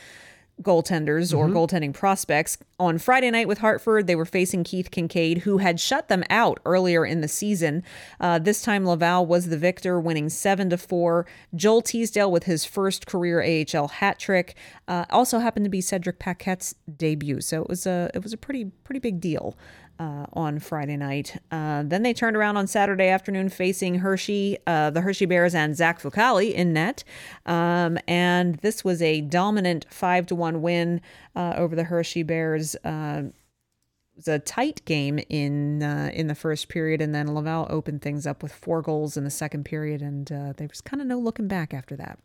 goaltenders 0.62 1.36
or 1.36 1.46
mm-hmm. 1.46 1.56
goaltending 1.56 1.92
prospects. 1.92 2.58
On 2.78 2.98
Friday 2.98 3.30
night 3.30 3.48
with 3.48 3.58
Hartford, 3.58 4.06
they 4.06 4.14
were 4.14 4.24
facing 4.24 4.64
Keith 4.64 4.90
Kinkaid, 4.90 5.38
who 5.38 5.58
had 5.58 5.78
shut 5.80 6.08
them 6.08 6.24
out 6.30 6.60
earlier 6.64 7.04
in 7.04 7.20
the 7.20 7.28
season. 7.28 7.82
Uh, 8.20 8.38
this 8.38 8.62
time, 8.62 8.86
Laval 8.86 9.26
was 9.26 9.48
the 9.48 9.58
victor, 9.58 10.00
winning 10.00 10.28
seven 10.28 10.70
to 10.70 10.78
four. 10.78 11.26
Joel 11.54 11.82
Teasdale 11.82 12.30
with 12.30 12.44
his 12.44 12.64
first 12.64 13.06
career 13.06 13.42
AHL 13.42 13.88
hat 13.88 14.18
trick. 14.18 14.56
Uh, 14.88 15.04
also 15.10 15.38
happened 15.38 15.64
to 15.64 15.70
be 15.70 15.80
Cedric 15.80 16.18
Paquette's 16.18 16.74
debut, 16.96 17.40
so 17.40 17.62
it 17.62 17.68
was 17.68 17.86
a 17.86 18.10
it 18.14 18.22
was 18.22 18.32
a 18.32 18.36
pretty 18.36 18.66
pretty 18.84 19.00
big 19.00 19.20
deal 19.20 19.56
uh, 19.98 20.26
on 20.32 20.58
Friday 20.58 20.96
night. 20.96 21.40
Uh, 21.50 21.82
then 21.84 22.02
they 22.02 22.12
turned 22.12 22.36
around 22.36 22.56
on 22.56 22.66
Saturday 22.66 23.08
afternoon 23.08 23.48
facing 23.48 23.96
Hershey, 23.96 24.58
uh, 24.66 24.90
the 24.90 25.00
Hershey 25.00 25.26
Bears, 25.26 25.54
and 25.54 25.76
Zach 25.76 26.00
Fucale 26.00 26.52
in 26.52 26.72
net. 26.72 27.04
Um, 27.46 27.98
and 28.08 28.56
this 28.56 28.84
was 28.84 29.00
a 29.02 29.20
dominant 29.20 29.86
5 29.90 30.26
to 30.26 30.34
1 30.34 30.62
win 30.62 31.00
uh, 31.36 31.54
over 31.56 31.76
the 31.76 31.84
Hershey 31.84 32.22
Bears. 32.22 32.74
Uh, 32.84 33.24
it 33.26 34.16
was 34.16 34.28
a 34.28 34.38
tight 34.38 34.84
game 34.84 35.18
in 35.28 35.82
uh, 35.82 36.10
in 36.14 36.28
the 36.28 36.36
first 36.36 36.68
period, 36.68 37.00
and 37.00 37.12
then 37.12 37.34
Laval 37.34 37.66
opened 37.68 38.00
things 38.00 38.28
up 38.28 38.44
with 38.44 38.52
four 38.52 38.80
goals 38.80 39.16
in 39.16 39.24
the 39.24 39.30
second 39.30 39.64
period, 39.64 40.02
and 40.02 40.26
there 40.28 40.68
was 40.68 40.80
kind 40.80 41.00
of 41.00 41.08
no 41.08 41.18
looking 41.18 41.48
back 41.48 41.74
after 41.74 41.96
that. 41.96 42.20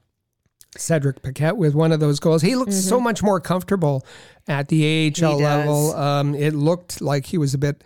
Cedric 0.77 1.21
Paquette 1.21 1.57
with 1.57 1.73
one 1.73 1.91
of 1.91 1.99
those 1.99 2.19
goals. 2.19 2.41
He 2.41 2.55
looks 2.55 2.75
mm-hmm. 2.75 2.89
so 2.89 2.99
much 2.99 3.23
more 3.23 3.39
comfortable 3.39 4.05
at 4.47 4.67
the 4.67 5.13
AHL 5.21 5.37
level. 5.37 5.95
Um, 5.95 6.35
it 6.35 6.53
looked 6.53 7.01
like 7.01 7.27
he 7.27 7.37
was 7.37 7.53
a 7.53 7.57
bit 7.57 7.83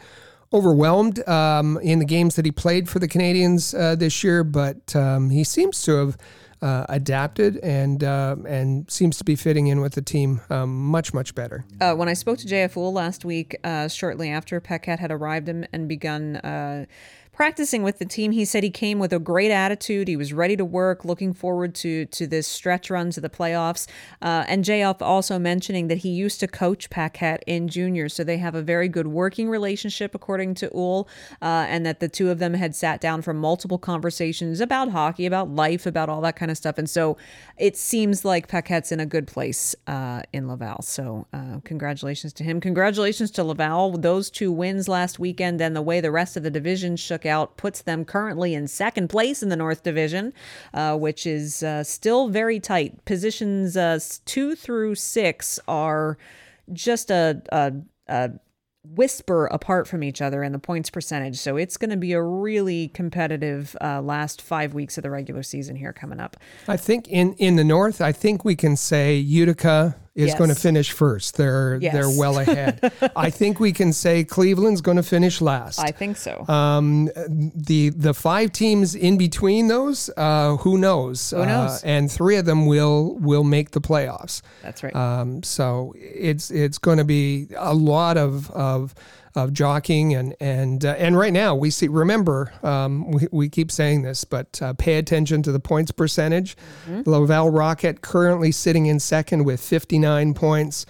overwhelmed 0.51 1.27
um, 1.27 1.79
in 1.81 1.99
the 1.99 2.05
games 2.05 2.35
that 2.35 2.45
he 2.45 2.51
played 2.51 2.87
for 2.87 2.99
the 2.99 3.07
Canadiens 3.07 3.77
uh, 3.77 3.95
this 3.95 4.23
year, 4.23 4.43
but 4.43 4.95
um, 4.95 5.29
he 5.29 5.43
seems 5.43 5.81
to 5.83 5.95
have 5.95 6.17
uh, 6.61 6.85
adapted 6.87 7.57
and 7.57 8.05
uh, 8.05 8.37
and 8.47 8.89
seems 8.89 9.17
to 9.17 9.25
be 9.25 9.35
fitting 9.35 9.67
in 9.67 9.81
with 9.81 9.93
the 9.93 10.01
team 10.01 10.39
um, 10.49 10.85
much 10.85 11.13
much 11.13 11.35
better. 11.35 11.65
Uh, 11.81 11.93
when 11.93 12.07
I 12.07 12.13
spoke 12.13 12.37
to 12.39 12.47
JF 12.47 12.73
Houle 12.73 12.93
last 12.93 13.25
week, 13.25 13.57
uh, 13.65 13.89
shortly 13.89 14.29
after 14.29 14.61
Paquette 14.61 14.99
had 14.99 15.11
arrived 15.11 15.49
and, 15.49 15.67
and 15.73 15.89
begun 15.89 16.37
uh, 16.37 16.85
practicing 17.33 17.83
with 17.83 17.99
the 17.99 18.05
team, 18.05 18.31
he 18.31 18.45
said 18.45 18.63
he 18.63 18.69
came 18.69 18.99
with 18.99 19.11
a 19.11 19.19
great 19.19 19.51
attitude. 19.51 20.07
He 20.07 20.15
was 20.15 20.31
ready 20.31 20.55
to 20.55 20.63
work, 20.63 21.03
looking 21.03 21.33
forward 21.33 21.75
to 21.75 22.05
to 22.05 22.27
this 22.27 22.47
stretch 22.47 22.89
run 22.89 23.09
to 23.11 23.21
the 23.21 23.29
playoffs. 23.29 23.87
Uh, 24.21 24.45
and 24.47 24.63
JF 24.63 25.01
also 25.01 25.39
mentioning 25.39 25.87
that 25.87 25.99
he 25.99 26.09
used 26.09 26.39
to 26.39 26.47
coach 26.47 26.89
Paquette 26.89 27.43
in 27.47 27.67
juniors, 27.67 28.13
so 28.13 28.23
they 28.23 28.37
have 28.37 28.55
a 28.55 28.61
very 28.61 28.87
good 28.87 29.07
working 29.07 29.49
relationship, 29.49 30.13
according 30.15 30.53
to 30.55 30.67
Houle, 30.67 31.07
uh, 31.41 31.65
and 31.67 31.85
that 31.85 31.99
the 31.99 32.07
two 32.07 32.29
of 32.29 32.39
them 32.39 32.53
had 32.53 32.75
sat 32.75 33.01
down 33.01 33.21
for 33.21 33.33
multiple 33.33 33.77
conversations 33.77 34.61
about 34.61 34.89
hockey, 34.89 35.25
about 35.25 35.49
life, 35.49 35.85
about 35.85 36.09
all 36.09 36.21
that 36.21 36.35
kind 36.35 36.51
of 36.51 36.57
stuff. 36.57 36.77
And 36.77 36.89
so 36.89 37.17
it 37.57 37.75
seems 37.75 38.23
like 38.23 38.47
Paquette's 38.47 38.91
in 38.91 38.99
a 38.99 39.05
good 39.05 39.27
place 39.27 39.75
uh, 39.87 40.21
in 40.31 40.47
Laval. 40.47 40.81
So 40.81 41.27
uh, 41.33 41.59
congratulations 41.63 42.33
to 42.33 42.43
him. 42.43 42.61
Congratulations 42.61 43.31
to 43.31 43.43
Laval. 43.43 43.97
Those 43.97 44.29
two 44.29 44.51
wins 44.51 44.87
last 44.87 45.19
weekend 45.19 45.61
and 45.61 45.75
the 45.75 45.81
way 45.81 45.99
the 45.99 46.11
rest 46.11 46.37
of 46.37 46.43
the 46.43 46.51
division 46.51 46.95
shook 46.95 47.22
out 47.25 47.57
puts 47.57 47.81
them 47.81 48.05
currently 48.05 48.53
in 48.53 48.67
second 48.67 49.09
place 49.09 49.43
in 49.43 49.49
the 49.49 49.55
North 49.55 49.83
Division, 49.83 50.33
uh, 50.73 50.97
which 50.97 51.25
is 51.25 51.63
uh, 51.63 51.83
still 51.83 52.29
very 52.29 52.59
tight. 52.59 53.05
Positions 53.05 53.77
uh, 53.77 53.99
two 54.25 54.55
through 54.55 54.95
six 54.95 55.59
are 55.67 56.17
just 56.71 57.11
a, 57.11 57.41
a, 57.51 57.73
a 58.07 58.31
whisper 58.85 59.45
apart 59.47 59.87
from 59.87 60.03
each 60.03 60.21
other 60.21 60.43
in 60.43 60.51
the 60.51 60.59
points 60.59 60.89
percentage. 60.89 61.37
So 61.37 61.55
it's 61.55 61.77
going 61.77 61.89
to 61.91 61.97
be 61.97 62.13
a 62.13 62.21
really 62.21 62.89
competitive 62.89 63.75
uh, 63.81 64.01
last 64.01 64.41
five 64.41 64.73
weeks 64.73 64.97
of 64.97 65.03
the 65.03 65.09
regular 65.09 65.43
season 65.43 65.75
here 65.75 65.93
coming 65.93 66.19
up. 66.19 66.37
I 66.67 66.77
think 66.77 67.07
in 67.07 67.33
in 67.33 67.55
the 67.55 67.63
north, 67.63 68.01
I 68.01 68.11
think 68.11 68.43
we 68.43 68.55
can 68.55 68.75
say 68.75 69.15
Utica, 69.15 69.95
is 70.15 70.27
yes. 70.27 70.37
going 70.37 70.49
to 70.49 70.55
finish 70.55 70.91
first. 70.91 71.37
They're 71.37 71.79
yes. 71.81 71.93
they're 71.93 72.19
well 72.19 72.37
ahead. 72.37 72.91
I 73.15 73.29
think 73.29 73.59
we 73.59 73.71
can 73.71 73.91
say 73.91 74.23
Cleveland's 74.23 74.81
going 74.81 74.97
to 74.97 75.03
finish 75.03 75.41
last. 75.41 75.79
I 75.79 75.91
think 75.91 76.17
so. 76.17 76.45
Um, 76.47 77.09
the 77.15 77.89
the 77.89 78.13
five 78.13 78.51
teams 78.51 78.93
in 78.93 79.17
between 79.17 79.67
those, 79.67 80.11
uh, 80.15 80.57
who 80.57 80.77
knows? 80.77 81.31
Who 81.31 81.45
knows? 81.45 81.83
Uh, 81.83 81.87
and 81.87 82.11
three 82.11 82.35
of 82.35 82.45
them 82.45 82.67
will 82.67 83.15
will 83.15 83.43
make 83.43 83.71
the 83.71 83.81
playoffs. 83.81 84.41
That's 84.61 84.83
right. 84.83 84.95
Um, 84.95 85.41
so 85.41 85.93
it's 85.97 86.51
it's 86.51 86.77
going 86.77 86.99
to 86.99 87.05
be 87.05 87.47
a 87.57 87.73
lot 87.73 88.17
of 88.17 88.51
of 88.51 88.93
of 89.35 89.53
jockeying 89.53 90.13
and 90.13 90.35
and 90.39 90.85
uh, 90.85 90.95
and 90.97 91.17
right 91.17 91.33
now 91.33 91.55
we 91.55 91.69
see. 91.69 91.87
Remember, 91.87 92.53
um, 92.63 93.11
we 93.11 93.27
we 93.31 93.49
keep 93.49 93.71
saying 93.71 94.03
this, 94.03 94.23
but 94.23 94.61
uh, 94.61 94.73
pay 94.73 94.97
attention 94.97 95.41
to 95.43 95.51
the 95.51 95.59
points 95.59 95.91
percentage. 95.91 96.55
Mm-hmm. 96.87 97.09
Laval 97.09 97.49
Rocket 97.49 98.01
currently 98.01 98.51
sitting 98.51 98.85
in 98.85 98.99
second 98.99 99.43
with 99.43 99.59
59 99.61 100.33
points. 100.33 100.85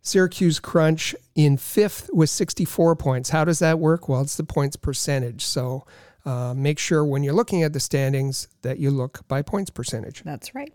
Syracuse 0.00 0.58
Crunch 0.58 1.14
in 1.34 1.56
fifth 1.56 2.08
with 2.12 2.30
64 2.30 2.96
points. 2.96 3.30
How 3.30 3.44
does 3.44 3.58
that 3.58 3.78
work? 3.78 4.08
Well, 4.08 4.22
it's 4.22 4.36
the 4.36 4.44
points 4.44 4.76
percentage. 4.76 5.44
So 5.44 5.84
uh, 6.24 6.54
make 6.56 6.78
sure 6.78 7.04
when 7.04 7.22
you're 7.22 7.34
looking 7.34 7.62
at 7.62 7.72
the 7.72 7.80
standings 7.80 8.48
that 8.62 8.78
you 8.78 8.90
look 8.90 9.26
by 9.28 9.42
points 9.42 9.70
percentage. 9.70 10.22
That's 10.24 10.54
right. 10.54 10.72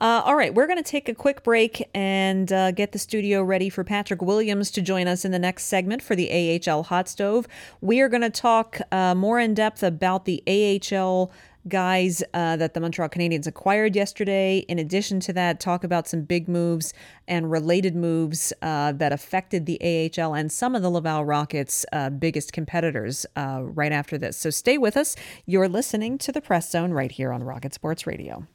Uh, 0.00 0.22
all 0.24 0.36
right, 0.36 0.54
we're 0.54 0.68
going 0.68 0.82
to 0.82 0.88
take 0.88 1.08
a 1.08 1.14
quick 1.14 1.42
break 1.42 1.88
and 1.92 2.52
uh, 2.52 2.70
get 2.70 2.92
the 2.92 2.98
studio 3.00 3.42
ready 3.42 3.68
for 3.68 3.82
Patrick 3.82 4.22
Williams 4.22 4.70
to 4.70 4.80
join 4.80 5.08
us 5.08 5.24
in 5.24 5.32
the 5.32 5.40
next 5.40 5.64
segment 5.64 6.02
for 6.02 6.14
the 6.14 6.60
AHL 6.64 6.84
Hot 6.84 7.08
Stove. 7.08 7.48
We 7.80 8.00
are 8.00 8.08
going 8.08 8.22
to 8.22 8.30
talk 8.30 8.80
uh, 8.92 9.16
more 9.16 9.40
in 9.40 9.54
depth 9.54 9.82
about 9.82 10.24
the 10.24 10.40
AHL 10.46 11.32
guys 11.66 12.22
uh, 12.32 12.54
that 12.56 12.74
the 12.74 12.80
Montreal 12.80 13.08
Canadiens 13.08 13.48
acquired 13.48 13.96
yesterday. 13.96 14.58
In 14.68 14.78
addition 14.78 15.18
to 15.18 15.32
that, 15.32 15.58
talk 15.58 15.82
about 15.82 16.06
some 16.06 16.22
big 16.22 16.48
moves 16.48 16.94
and 17.26 17.50
related 17.50 17.96
moves 17.96 18.52
uh, 18.62 18.92
that 18.92 19.12
affected 19.12 19.66
the 19.66 19.80
AHL 19.82 20.32
and 20.32 20.52
some 20.52 20.76
of 20.76 20.82
the 20.82 20.90
Laval 20.90 21.24
Rockets' 21.24 21.84
uh, 21.92 22.08
biggest 22.10 22.52
competitors 22.52 23.26
right 23.36 23.90
after 23.90 24.16
this. 24.16 24.36
So 24.36 24.50
stay 24.50 24.78
with 24.78 24.96
us. 24.96 25.16
You're 25.44 25.68
listening 25.68 26.18
to 26.18 26.30
the 26.30 26.40
Press 26.40 26.70
Zone 26.70 26.92
right 26.92 27.10
here 27.10 27.32
on 27.32 27.42
Rocket 27.42 27.74
Sports 27.74 28.06
Radio. 28.06 28.46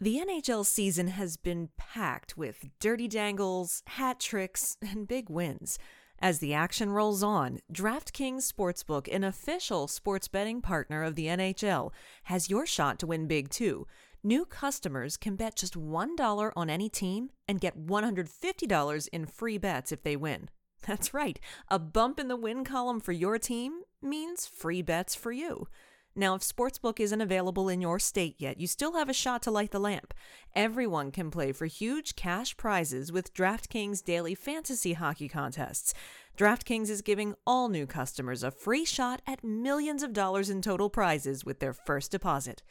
The 0.00 0.18
NHL 0.18 0.66
season 0.66 1.06
has 1.06 1.36
been 1.36 1.68
packed 1.76 2.36
with 2.36 2.66
dirty 2.80 3.06
dangles, 3.06 3.84
hat 3.86 4.18
tricks, 4.18 4.76
and 4.82 5.06
big 5.06 5.30
wins. 5.30 5.78
As 6.18 6.40
the 6.40 6.52
action 6.52 6.90
rolls 6.90 7.22
on, 7.22 7.60
DraftKings 7.72 8.50
Sportsbook, 8.50 9.12
an 9.14 9.22
official 9.22 9.86
sports 9.86 10.26
betting 10.26 10.60
partner 10.60 11.04
of 11.04 11.14
the 11.14 11.26
NHL, 11.26 11.92
has 12.24 12.50
your 12.50 12.66
shot 12.66 12.98
to 12.98 13.06
win 13.06 13.28
big 13.28 13.50
too. 13.50 13.86
New 14.24 14.44
customers 14.44 15.16
can 15.16 15.36
bet 15.36 15.54
just 15.54 15.74
$1 15.74 16.52
on 16.56 16.70
any 16.70 16.88
team 16.88 17.30
and 17.46 17.60
get 17.60 17.86
$150 17.86 19.08
in 19.12 19.26
free 19.26 19.58
bets 19.58 19.92
if 19.92 20.02
they 20.02 20.16
win. 20.16 20.48
That's 20.86 21.14
right, 21.14 21.38
a 21.68 21.78
bump 21.78 22.18
in 22.18 22.26
the 22.26 22.36
win 22.36 22.64
column 22.64 22.98
for 23.00 23.12
your 23.12 23.38
team 23.38 23.82
means 24.02 24.46
free 24.46 24.82
bets 24.82 25.14
for 25.14 25.30
you. 25.30 25.68
Now, 26.16 26.36
if 26.36 26.42
Sportsbook 26.42 27.00
isn't 27.00 27.20
available 27.20 27.68
in 27.68 27.80
your 27.80 27.98
state 27.98 28.36
yet, 28.38 28.60
you 28.60 28.68
still 28.68 28.92
have 28.94 29.08
a 29.08 29.12
shot 29.12 29.42
to 29.42 29.50
light 29.50 29.72
the 29.72 29.80
lamp. 29.80 30.14
Everyone 30.54 31.10
can 31.10 31.28
play 31.28 31.50
for 31.50 31.66
huge 31.66 32.14
cash 32.14 32.56
prizes 32.56 33.10
with 33.10 33.34
DraftKings 33.34 34.04
daily 34.04 34.36
fantasy 34.36 34.92
hockey 34.92 35.28
contests. 35.28 35.92
DraftKings 36.38 36.88
is 36.88 37.02
giving 37.02 37.34
all 37.44 37.68
new 37.68 37.84
customers 37.84 38.44
a 38.44 38.52
free 38.52 38.84
shot 38.84 39.22
at 39.26 39.42
millions 39.42 40.04
of 40.04 40.12
dollars 40.12 40.50
in 40.50 40.62
total 40.62 40.88
prizes 40.88 41.44
with 41.44 41.58
their 41.58 41.72
first 41.72 42.12
deposit. 42.12 42.62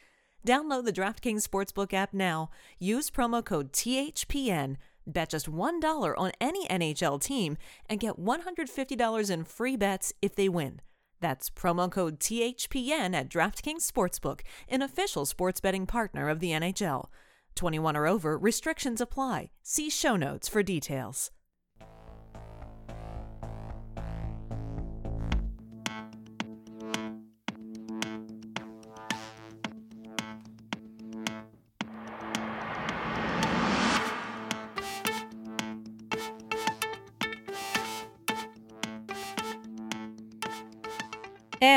Download 0.46 0.84
the 0.84 0.92
DraftKings 0.92 1.46
Sportsbook 1.46 1.92
app 1.92 2.14
now. 2.14 2.50
Use 2.78 3.10
promo 3.10 3.44
code 3.44 3.72
THPN. 3.72 4.76
Bet 5.06 5.30
just 5.30 5.50
$1 5.50 6.14
on 6.18 6.32
any 6.40 6.66
NHL 6.68 7.20
team 7.20 7.58
and 7.90 8.00
get 8.00 8.18
$150 8.18 9.30
in 9.30 9.44
free 9.44 9.76
bets 9.76 10.14
if 10.22 10.34
they 10.34 10.48
win. 10.48 10.80
That's 11.24 11.48
promo 11.48 11.90
code 11.90 12.20
THPN 12.20 13.14
at 13.14 13.30
DraftKings 13.30 13.90
Sportsbook, 13.90 14.40
an 14.68 14.82
official 14.82 15.24
sports 15.24 15.58
betting 15.58 15.86
partner 15.86 16.28
of 16.28 16.38
the 16.38 16.50
NHL. 16.50 17.06
21 17.54 17.96
or 17.96 18.06
over, 18.06 18.36
restrictions 18.36 19.00
apply. 19.00 19.50
See 19.62 19.88
show 19.88 20.16
notes 20.16 20.48
for 20.48 20.62
details. 20.62 21.30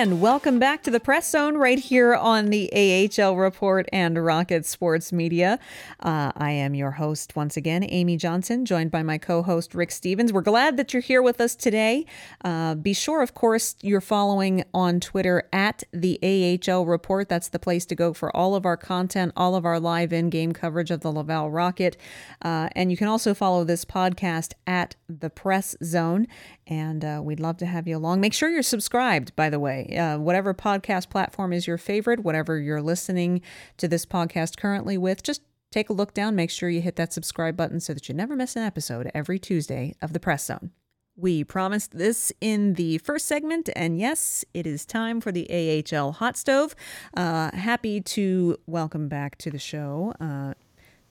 And 0.07 0.21
welcome 0.21 0.57
back 0.57 0.83
to 0.83 0.89
the 0.89 1.01
press 1.01 1.29
zone 1.29 1.57
right 1.57 1.77
here 1.77 2.15
on 2.15 2.45
the 2.45 2.71
AHL 2.71 3.35
Report 3.35 3.89
and 3.91 4.23
Rocket 4.23 4.65
Sports 4.65 5.11
Media. 5.11 5.59
Uh, 5.99 6.31
I 6.33 6.51
am 6.51 6.73
your 6.73 6.91
host 6.91 7.35
once 7.35 7.57
again, 7.57 7.83
Amy 7.83 8.15
Johnson, 8.15 8.63
joined 8.63 8.89
by 8.89 9.03
my 9.03 9.17
co 9.17 9.43
host, 9.43 9.75
Rick 9.75 9.91
Stephens. 9.91 10.31
We're 10.31 10.43
glad 10.43 10.77
that 10.77 10.93
you're 10.93 11.01
here 11.01 11.21
with 11.21 11.41
us 11.41 11.55
today. 11.55 12.05
Uh, 12.41 12.75
be 12.75 12.93
sure, 12.93 13.21
of 13.21 13.33
course, 13.33 13.75
you're 13.81 13.99
following 13.99 14.63
on 14.73 15.01
Twitter 15.01 15.43
at 15.51 15.83
the 15.91 16.17
AHL 16.23 16.85
Report. 16.85 17.27
That's 17.27 17.49
the 17.49 17.59
place 17.59 17.85
to 17.87 17.93
go 17.93 18.13
for 18.13 18.33
all 18.33 18.55
of 18.55 18.65
our 18.65 18.77
content, 18.77 19.33
all 19.35 19.55
of 19.55 19.65
our 19.65 19.77
live 19.77 20.13
in 20.13 20.29
game 20.29 20.53
coverage 20.53 20.89
of 20.89 21.01
the 21.01 21.11
Laval 21.11 21.51
Rocket. 21.51 21.97
Uh, 22.41 22.69
and 22.77 22.91
you 22.91 22.95
can 22.95 23.09
also 23.09 23.33
follow 23.33 23.65
this 23.65 23.83
podcast 23.83 24.53
at 24.65 24.95
the 25.09 25.29
Press 25.29 25.75
Zone. 25.83 26.27
And 26.65 27.03
uh, 27.03 27.21
we'd 27.23 27.39
love 27.39 27.57
to 27.57 27.65
have 27.65 27.87
you 27.87 27.97
along. 27.97 28.21
Make 28.21 28.33
sure 28.33 28.49
you're 28.49 28.61
subscribed, 28.61 29.35
by 29.35 29.49
the 29.49 29.59
way. 29.59 29.96
Uh, 29.97 30.17
whatever 30.17 30.53
podcast 30.53 31.09
platform 31.09 31.53
is 31.53 31.67
your 31.67 31.77
favorite, 31.77 32.21
whatever 32.21 32.59
you're 32.59 32.81
listening 32.81 33.41
to 33.77 33.87
this 33.87 34.05
podcast 34.05 34.57
currently 34.57 34.97
with, 34.97 35.23
just 35.23 35.41
take 35.71 35.89
a 35.89 35.93
look 35.93 36.13
down. 36.13 36.35
Make 36.35 36.49
sure 36.49 36.69
you 36.69 36.81
hit 36.81 36.95
that 36.97 37.13
subscribe 37.13 37.57
button 37.57 37.79
so 37.79 37.93
that 37.93 38.07
you 38.07 38.15
never 38.15 38.35
miss 38.35 38.55
an 38.55 38.63
episode 38.63 39.11
every 39.13 39.39
Tuesday 39.39 39.95
of 40.01 40.13
the 40.13 40.19
Press 40.19 40.45
Zone. 40.45 40.71
We 41.15 41.43
promised 41.43 41.97
this 41.97 42.31
in 42.41 42.75
the 42.75 42.99
first 42.99 43.25
segment, 43.25 43.69
and 43.75 43.99
yes, 43.99 44.45
it 44.53 44.67
is 44.67 44.85
time 44.85 45.19
for 45.19 45.31
the 45.31 45.83
AHL 45.91 46.11
Hot 46.11 46.37
Stove. 46.37 46.75
Uh, 47.15 47.49
happy 47.55 48.01
to 48.01 48.57
welcome 48.67 49.07
back 49.07 49.35
to 49.39 49.49
the 49.49 49.57
show. 49.57 50.13
Uh, 50.21 50.53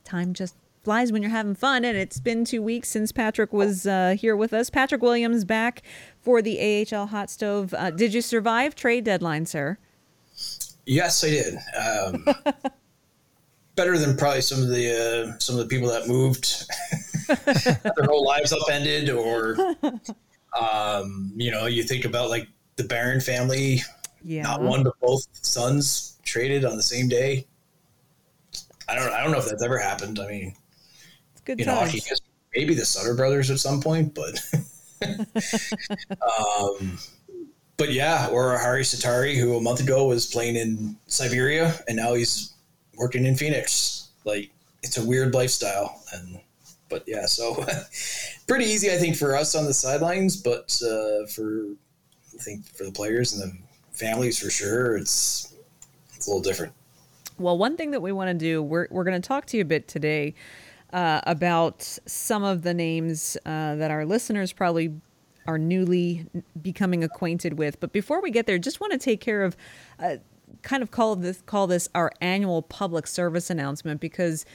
time 0.04 0.32
just 0.32 0.54
flies 0.86 1.10
when 1.10 1.20
you're 1.20 1.32
having 1.32 1.56
fun. 1.56 1.84
And 1.84 1.98
it's 1.98 2.20
been 2.20 2.44
two 2.44 2.62
weeks 2.62 2.88
since 2.88 3.10
Patrick 3.10 3.52
was 3.52 3.88
uh, 3.88 4.14
here 4.16 4.36
with 4.36 4.52
us. 4.52 4.70
Patrick 4.70 5.02
Williams 5.02 5.44
back 5.44 5.82
for 6.20 6.40
the 6.40 6.86
AHL 6.92 7.06
Hot 7.08 7.28
Stove. 7.28 7.74
Uh, 7.74 7.90
did 7.90 8.14
you 8.14 8.22
survive 8.22 8.76
trade 8.76 9.02
deadline, 9.02 9.46
sir? 9.46 9.78
Yes, 10.86 11.24
I 11.24 11.30
did. 11.30 11.54
Um, 11.76 12.24
better 13.74 13.98
than 13.98 14.16
probably 14.16 14.42
some 14.42 14.62
of 14.62 14.68
the 14.68 15.32
uh, 15.34 15.38
some 15.40 15.58
of 15.58 15.62
the 15.62 15.66
people 15.66 15.88
that 15.88 16.06
moved 16.06 16.66
their 17.84 18.06
whole 18.06 18.24
lives 18.24 18.52
upended, 18.52 19.10
or 19.10 19.56
um, 20.56 21.32
you 21.34 21.50
know, 21.50 21.66
you 21.66 21.82
think 21.82 22.04
about 22.04 22.30
like 22.30 22.46
the 22.76 22.84
Barron 22.84 23.20
family. 23.20 23.80
Yeah. 24.22 24.42
Not 24.42 24.62
one, 24.62 24.84
but 24.84 24.94
both 25.00 25.26
sons 25.32 26.20
traded 26.22 26.64
on 26.64 26.76
the 26.76 26.82
same 26.82 27.08
day. 27.08 27.44
I 28.88 28.94
don't. 28.94 29.12
I 29.12 29.24
don't 29.24 29.32
know 29.32 29.38
if 29.38 29.46
that's 29.46 29.64
ever 29.64 29.78
happened. 29.78 30.20
I 30.20 30.28
mean, 30.28 30.54
good 31.46 31.58
you 31.58 31.64
times. 31.64 31.94
know, 31.94 32.16
maybe 32.54 32.74
the 32.74 32.84
Sutter 32.84 33.14
brothers 33.14 33.50
at 33.50 33.58
some 33.58 33.80
point, 33.80 34.14
but 34.14 34.38
um, 36.60 36.98
but 37.76 37.92
yeah, 37.92 38.28
or 38.28 38.58
Harri 38.58 38.82
Sateri, 38.82 39.36
who 39.36 39.56
a 39.56 39.60
month 39.60 39.80
ago 39.80 40.06
was 40.06 40.26
playing 40.26 40.56
in 40.56 40.96
Siberia 41.06 41.74
and 41.88 41.96
now 41.96 42.14
he's 42.14 42.52
working 42.96 43.24
in 43.24 43.36
Phoenix. 43.36 44.08
Like 44.24 44.50
it's 44.82 44.98
a 44.98 45.04
weird 45.04 45.34
lifestyle, 45.34 46.02
and 46.12 46.40
but 46.88 47.04
yeah, 47.06 47.26
so 47.26 47.64
pretty 48.48 48.64
easy, 48.64 48.90
I 48.90 48.96
think, 48.96 49.16
for 49.16 49.36
us 49.36 49.54
on 49.54 49.64
the 49.64 49.74
sidelines, 49.74 50.36
but 50.36 50.78
uh, 50.82 51.26
for 51.26 51.66
I 52.34 52.38
think 52.38 52.66
for 52.66 52.84
the 52.84 52.92
players 52.92 53.32
and 53.32 53.52
the 53.52 53.58
families 53.92 54.38
for 54.38 54.50
sure, 54.50 54.96
it's 54.96 55.54
it's 56.14 56.26
a 56.26 56.30
little 56.30 56.42
different. 56.42 56.72
Well, 57.38 57.58
one 57.58 57.76
thing 57.76 57.90
that 57.90 58.00
we 58.00 58.12
want 58.12 58.28
to 58.28 58.34
do, 58.34 58.62
we're 58.62 58.88
we're 58.90 59.04
going 59.04 59.20
to 59.20 59.26
talk 59.26 59.46
to 59.46 59.56
you 59.56 59.62
a 59.62 59.66
bit 59.66 59.86
today 59.86 60.34
uh, 60.96 61.20
about 61.24 61.82
some 62.06 62.42
of 62.42 62.62
the 62.62 62.72
names 62.72 63.36
uh, 63.44 63.74
that 63.76 63.90
our 63.90 64.06
listeners 64.06 64.50
probably 64.50 64.94
are 65.46 65.58
newly 65.58 66.26
becoming 66.60 67.04
acquainted 67.04 67.58
with. 67.58 67.78
But 67.78 67.92
before 67.92 68.22
we 68.22 68.30
get 68.30 68.46
there, 68.46 68.58
just 68.58 68.80
want 68.80 68.94
to 68.94 68.98
take 68.98 69.20
care 69.20 69.44
of. 69.44 69.56
Uh, 70.00 70.16
kind 70.62 70.82
of 70.82 70.90
call 70.90 71.14
this 71.16 71.42
call 71.42 71.66
this 71.66 71.88
our 71.94 72.10
annual 72.20 72.62
public 72.62 73.06
service 73.06 73.50
announcement 73.50 74.00
because 74.00 74.46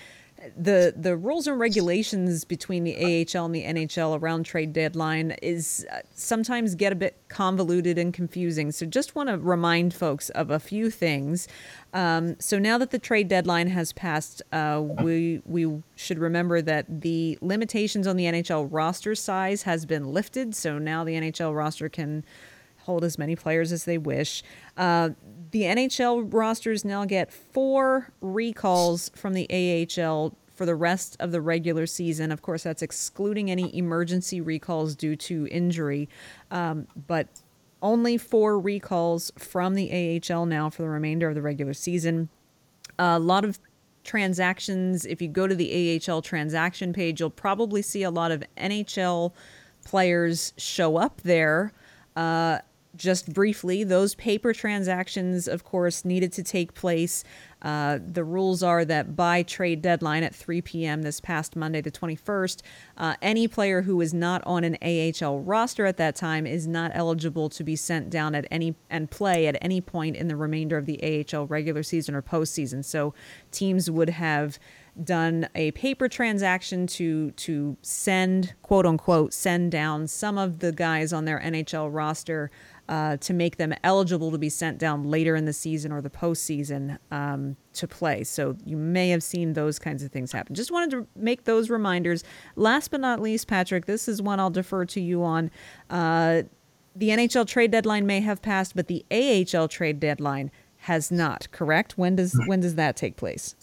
the 0.58 0.94
the 0.98 1.16
rules 1.16 1.48
and 1.48 1.60
regulations 1.60 2.46
between 2.46 2.84
the 2.84 2.96
AHL 2.96 3.46
and 3.46 3.56
the 3.56 3.64
NHL 3.64 4.20
around 4.20 4.44
trade 4.44 4.74
deadline 4.74 5.32
is 5.42 5.86
uh, 5.92 6.00
sometimes 6.14 6.76
get 6.76 6.92
a 6.92 6.96
bit 6.96 7.18
convoluted 7.28 7.98
and 7.98 8.14
confusing. 8.14 8.72
So 8.72 8.86
just 8.86 9.16
want 9.16 9.30
to 9.30 9.38
remind 9.38 9.94
folks 9.94 10.30
of 10.32 10.50
a 10.50 10.60
few 10.60 10.90
things. 10.90 11.48
Um, 11.94 12.40
so 12.40 12.58
now 12.58 12.78
that 12.78 12.92
the 12.92 13.00
trade 13.00 13.28
deadline 13.28 13.68
has 13.68 13.94
passed, 13.94 14.42
uh, 14.52 14.82
we 15.02 15.42
we 15.46 15.84
should 15.96 16.20
remember 16.20 16.62
that 16.62 17.02
the 17.02 17.38
limitations 17.42 18.08
on 18.08 18.16
the 18.16 18.26
NHL 18.26 18.68
roster 18.72 19.16
size 19.16 19.64
has 19.64 19.86
been 19.86 20.12
lifted. 20.12 20.56
So 20.56 20.80
now 20.80 21.04
the 21.04 21.14
NHL 21.14 21.56
roster 21.56 21.90
can 21.90 22.24
hold 22.86 23.04
as 23.04 23.18
many 23.18 23.36
players 23.36 23.72
as 23.72 23.86
they 23.86 23.98
wish. 23.98 24.44
Uh, 24.78 25.12
the 25.52 25.64
NHL 25.64 26.34
rosters 26.34 26.86
now 26.86 27.06
get 27.06 27.32
four 27.32 28.12
recalls 28.22 29.10
from 29.16 29.34
the 29.34 29.48
AHL 29.50 30.36
for 30.56 30.66
the 30.66 30.76
rest 30.76 31.18
of 31.20 31.32
the 31.32 31.42
regular 31.42 31.86
season. 31.86 32.32
Of 32.32 32.42
course, 32.42 32.64
that's 32.64 32.82
excluding 32.82 33.50
any 33.50 33.76
emergency 33.76 34.42
recalls 34.42 34.96
due 34.96 35.16
to 35.16 35.48
injury, 35.50 36.08
um, 36.52 36.88
but 37.08 37.28
only 37.82 38.18
four 38.18 38.60
recalls 38.60 39.32
from 39.38 39.74
the 39.74 40.22
AHL 40.30 40.46
now 40.46 40.70
for 40.70 40.84
the 40.84 40.90
remainder 40.90 41.28
of 41.28 41.36
the 41.36 41.42
regular 41.42 41.74
season. 41.74 42.30
A 43.00 43.18
lot 43.18 43.44
of 43.44 43.60
transactions. 44.04 45.06
If 45.06 45.22
you 45.22 45.28
go 45.28 45.48
to 45.48 45.56
the 45.56 46.02
AHL 46.08 46.22
transaction 46.22 46.94
page, 46.94 47.20
you'll 47.20 47.30
probably 47.30 47.82
see 47.82 48.04
a 48.04 48.12
lot 48.12 48.32
of 48.32 48.44
NHL 48.58 49.34
players 49.84 50.54
show 50.58 50.98
up 50.98 51.22
there. 51.22 51.74
Uh, 52.16 52.60
just 52.96 53.34
briefly, 53.34 53.84
those 53.84 54.16
paper 54.16 54.54
transactions, 54.54 55.48
of 55.48 55.64
course, 55.64 56.04
needed 56.06 56.32
to 56.34 56.44
take 56.44 56.74
place 56.74 57.24
Uh, 57.62 58.00
the 58.04 58.24
rules 58.24 58.64
are 58.64 58.84
that 58.84 59.16
by 59.16 59.44
trade 59.44 59.82
deadline 59.82 60.24
at 60.24 60.34
3 60.34 60.62
p.m. 60.62 61.04
this 61.04 61.20
past 61.20 61.56
Monday, 61.56 61.80
the 61.80 61.92
21st, 61.92 62.62
uh, 62.98 63.16
any 63.22 63.48
player 63.48 63.84
who 63.84 64.02
is 64.02 64.14
not 64.14 64.42
on 64.46 64.64
an 64.64 64.78
AHL 64.82 65.40
roster 65.42 65.86
at 65.86 65.98
that 65.98 66.16
time 66.16 66.48
is 66.48 66.66
not 66.68 66.92
eligible 66.96 67.50
to 67.50 67.64
be 67.64 67.76
sent 67.76 68.10
down 68.10 68.34
at 68.34 68.48
any 68.50 68.76
and 68.90 69.12
play 69.12 69.46
at 69.46 69.58
any 69.62 69.80
point 69.80 70.16
in 70.16 70.28
the 70.28 70.36
remainder 70.36 70.78
of 70.78 70.86
the 70.88 71.26
AHL 71.34 71.46
regular 71.48 71.84
season 71.84 72.16
or 72.16 72.22
postseason. 72.22 72.84
So 72.84 73.14
teams 73.52 73.92
would 73.92 74.10
have 74.10 74.58
done 75.02 75.48
a 75.56 75.72
paper 75.72 76.10
transaction 76.10 76.86
to 76.86 77.32
to 77.32 77.78
send 77.82 78.54
quote 78.62 78.86
unquote 78.86 79.34
send 79.34 79.72
down 79.72 80.06
some 80.06 80.38
of 80.38 80.60
the 80.60 80.72
guys 80.74 81.14
on 81.14 81.24
their 81.24 81.40
NHL 81.40 81.94
roster 81.94 82.52
uh, 82.92 83.16
to 83.16 83.34
make 83.34 83.56
them 83.56 83.74
eligible 83.86 84.32
to 84.32 84.38
be 84.38 84.50
sent 84.50 84.78
down 84.78 85.06
later 85.06 85.34
in 85.38 85.46
the 85.46 85.54
season 85.54 85.94
or 85.94 86.02
the 86.02 86.10
postseason 86.10 86.98
um, 87.10 87.56
to 87.72 87.88
play. 87.88 88.22
So 88.26 88.58
you 88.66 88.76
may 88.76 89.10
have 89.12 89.24
seen 89.24 89.54
those 89.54 89.80
kinds 89.80 90.04
of 90.04 90.12
things 90.12 90.34
happen. 90.34 90.56
Just 90.56 90.72
wanted 90.72 90.92
to 90.92 91.08
make 91.16 91.46
those 91.46 91.70
reminders. 91.70 92.26
Last 92.58 92.92
but 92.92 93.00
not 93.00 93.22
least, 93.22 93.48
Patrick, 93.48 93.86
this 93.86 94.10
is 94.10 94.22
one 94.22 94.42
I'll 94.42 94.50
defer 94.50 94.84
to 94.84 95.00
you 95.00 95.24
on. 95.24 95.52
Uh, 95.90 96.44
the 96.94 97.10
NHL 97.10 97.48
trade 97.48 97.72
deadline 97.72 98.06
may 98.06 98.20
have 98.20 98.42
passed, 98.42 98.76
but 98.76 98.88
the 98.90 99.06
AHL 99.10 99.70
trade 99.70 100.02
deadline 100.02 100.52
has 100.80 101.12
not. 101.12 101.50
Correct? 101.52 101.98
When 101.98 102.18
does 102.18 102.38
when 102.46 102.60
does 102.60 102.76
that 102.76 102.98
take 102.98 103.16
place? 103.16 103.56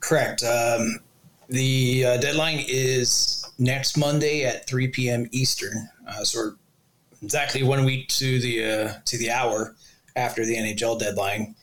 Correct. 0.00 0.42
Um, 0.42 0.98
the 1.48 2.04
uh, 2.04 2.16
deadline 2.16 2.64
is 2.66 3.46
next 3.56 3.96
Monday 3.96 4.44
at 4.44 4.66
3 4.66 4.88
p.m. 4.88 5.28
Eastern. 5.30 5.88
Uh, 6.08 6.24
so 6.24 6.56
exactly 7.24 7.62
one 7.62 7.84
week 7.84 8.08
to 8.08 8.38
the 8.40 8.64
uh, 8.64 8.92
to 9.06 9.18
the 9.18 9.30
hour 9.30 9.74
after 10.14 10.44
the 10.44 10.56
NHL 10.56 10.98
deadline. 10.98 11.54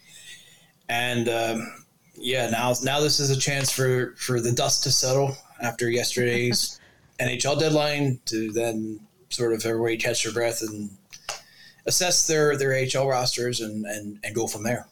And 0.89 1.29
um, 1.29 1.85
yeah, 2.15 2.49
now 2.49 2.73
now 2.83 2.99
this 2.99 3.19
is 3.19 3.29
a 3.29 3.39
chance 3.39 3.71
for 3.71 4.15
for 4.17 4.41
the 4.41 4.51
dust 4.51 4.83
to 4.83 4.91
settle 4.91 5.37
after 5.61 5.89
yesterday's 5.89 6.79
NHL 7.19 7.59
deadline 7.59 8.19
to 8.25 8.51
then 8.51 8.99
sort 9.29 9.53
of 9.53 9.65
everybody 9.65 9.97
catch 9.97 10.23
their 10.23 10.33
breath 10.33 10.61
and 10.61 10.89
assess 11.85 12.27
their 12.27 12.57
their 12.57 12.73
AHL 12.73 13.07
rosters 13.07 13.61
and 13.61 13.85
and, 13.85 14.19
and 14.23 14.35
go 14.35 14.47
from 14.47 14.63
there. 14.63 14.87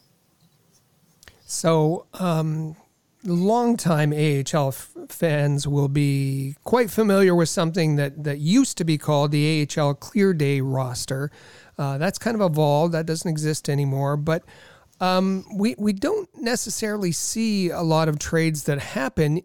So, 1.46 2.06
um, 2.14 2.76
longtime 3.24 4.14
AHL 4.14 4.70
f- 4.70 4.96
fans 5.10 5.68
will 5.68 5.88
be 5.88 6.56
quite 6.64 6.90
familiar 6.90 7.36
with 7.36 7.50
something 7.50 7.96
that, 7.98 8.24
that 8.24 8.40
used 8.40 8.78
to 8.78 8.84
be 8.84 8.98
called 8.98 9.32
the 9.32 9.68
AHL 9.78 9.94
Clear 9.96 10.34
Day 10.34 10.62
roster. 10.62 11.32
Uh, 11.78 11.98
that's 11.98 12.18
kind 12.18 12.36
of 12.36 12.42
evolved. 12.42 12.94
That 12.94 13.06
doesn't 13.06 13.30
exist 13.30 13.70
anymore. 13.70 14.18
But 14.18 14.44
um, 15.02 15.46
we, 15.54 15.76
we 15.78 15.94
don't 15.94 16.30
necessarily 16.36 17.12
see 17.12 17.70
a 17.70 17.82
lot 17.82 18.10
of 18.10 18.20
trades 18.20 18.64
that 18.64 18.80
happen 18.80 19.42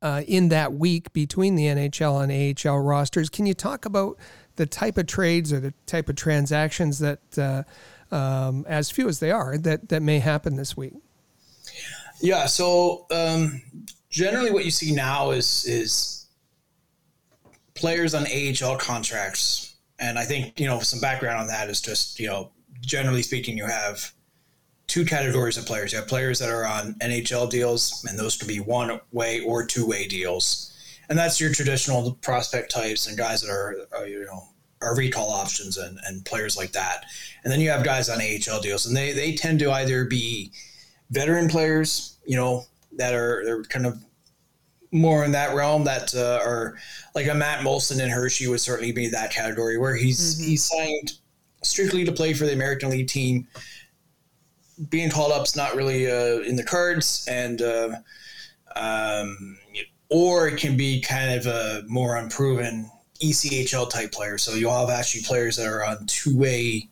uh, 0.00 0.22
in 0.26 0.48
that 0.50 0.74
week 0.74 1.12
between 1.12 1.56
the 1.56 1.64
NHL 1.64 2.22
and 2.22 2.68
AHL 2.68 2.78
rosters. 2.78 3.28
Can 3.28 3.46
you 3.46 3.54
talk 3.54 3.84
about 3.84 4.16
the 4.56 4.66
type 4.66 4.98
of 4.98 5.06
trades 5.06 5.52
or 5.52 5.60
the 5.60 5.74
type 5.86 6.08
of 6.08 6.16
transactions 6.16 6.98
that, 6.98 7.38
uh, 7.38 7.62
um, 8.14 8.64
as 8.68 8.90
few 8.90 9.08
as 9.08 9.20
they 9.20 9.30
are, 9.30 9.58
that, 9.58 9.88
that 9.88 10.02
may 10.02 10.18
happen 10.18 10.56
this 10.56 10.76
week? 10.76 10.94
Yeah. 12.20 12.46
So 12.46 13.06
um, 13.10 13.62
generally, 14.10 14.50
what 14.50 14.64
you 14.64 14.70
see 14.70 14.94
now 14.94 15.30
is 15.30 15.64
is 15.66 16.26
players 17.74 18.14
on 18.14 18.26
AHL 18.26 18.76
contracts, 18.76 19.76
and 19.98 20.18
I 20.18 20.24
think 20.24 20.58
you 20.58 20.66
know 20.66 20.80
some 20.80 21.00
background 21.00 21.40
on 21.40 21.46
that 21.48 21.68
is 21.68 21.80
just 21.80 22.18
you 22.18 22.26
know 22.26 22.50
generally 22.80 23.22
speaking, 23.22 23.56
you 23.56 23.66
have 23.66 24.12
two 24.86 25.04
categories 25.04 25.56
of 25.56 25.66
players. 25.66 25.92
You 25.92 25.98
have 25.98 26.08
players 26.08 26.38
that 26.38 26.48
are 26.48 26.64
on 26.64 26.94
NHL 26.94 27.50
deals, 27.50 28.04
and 28.08 28.18
those 28.18 28.36
could 28.36 28.48
be 28.48 28.60
one 28.60 29.00
way 29.12 29.40
or 29.40 29.64
two 29.64 29.86
way 29.86 30.06
deals, 30.06 30.72
and 31.08 31.18
that's 31.18 31.40
your 31.40 31.52
traditional 31.52 32.12
prospect 32.22 32.70
types 32.70 33.06
and 33.06 33.16
guys 33.16 33.42
that 33.42 33.50
are, 33.50 33.76
are 33.96 34.06
you 34.06 34.24
know 34.24 34.42
are 34.80 34.94
recall 34.94 35.30
options 35.30 35.76
and, 35.76 35.98
and 36.06 36.24
players 36.24 36.56
like 36.56 36.70
that. 36.72 37.04
And 37.42 37.52
then 37.52 37.60
you 37.60 37.70
have 37.70 37.84
guys 37.84 38.08
on 38.08 38.20
AHL 38.20 38.60
deals, 38.60 38.86
and 38.86 38.96
they 38.96 39.12
they 39.12 39.34
tend 39.34 39.60
to 39.60 39.70
either 39.70 40.04
be 40.04 40.52
veteran 41.10 41.48
players, 41.48 42.16
you 42.24 42.36
know, 42.36 42.64
that 42.96 43.14
are 43.14 43.42
they're 43.44 43.62
kind 43.64 43.86
of 43.86 43.98
more 44.90 45.24
in 45.24 45.32
that 45.32 45.54
realm 45.54 45.84
that 45.84 46.14
uh, 46.14 46.40
are 46.42 46.76
like 47.14 47.28
a 47.28 47.34
Matt 47.34 47.60
Moulson 47.60 48.00
and 48.00 48.10
Hershey 48.10 48.48
would 48.48 48.60
certainly 48.60 48.92
be 48.92 49.08
that 49.08 49.30
category 49.30 49.76
where 49.78 49.94
he's 49.94 50.36
mm-hmm. 50.36 50.50
he's 50.50 50.64
signed 50.64 51.12
strictly 51.62 52.04
to 52.04 52.12
play 52.12 52.32
for 52.32 52.46
the 52.46 52.52
American 52.52 52.90
League 52.90 53.08
team. 53.08 53.46
Being 54.90 55.10
called 55.10 55.32
up's 55.32 55.56
not 55.56 55.74
really 55.74 56.10
uh, 56.10 56.40
in 56.40 56.54
the 56.54 56.62
cards, 56.62 57.26
and 57.28 57.60
uh, 57.60 57.96
um, 58.76 59.58
or 60.08 60.48
it 60.48 60.58
can 60.58 60.76
be 60.76 61.00
kind 61.00 61.34
of 61.34 61.46
a 61.46 61.82
more 61.88 62.16
unproven 62.16 62.88
ECHL 63.20 63.90
type 63.90 64.12
player. 64.12 64.38
So 64.38 64.54
you'll 64.54 64.76
have 64.76 64.90
actually 64.90 65.22
players 65.22 65.56
that 65.56 65.66
are 65.66 65.84
on 65.84 66.06
two 66.06 66.36
way 66.36 66.88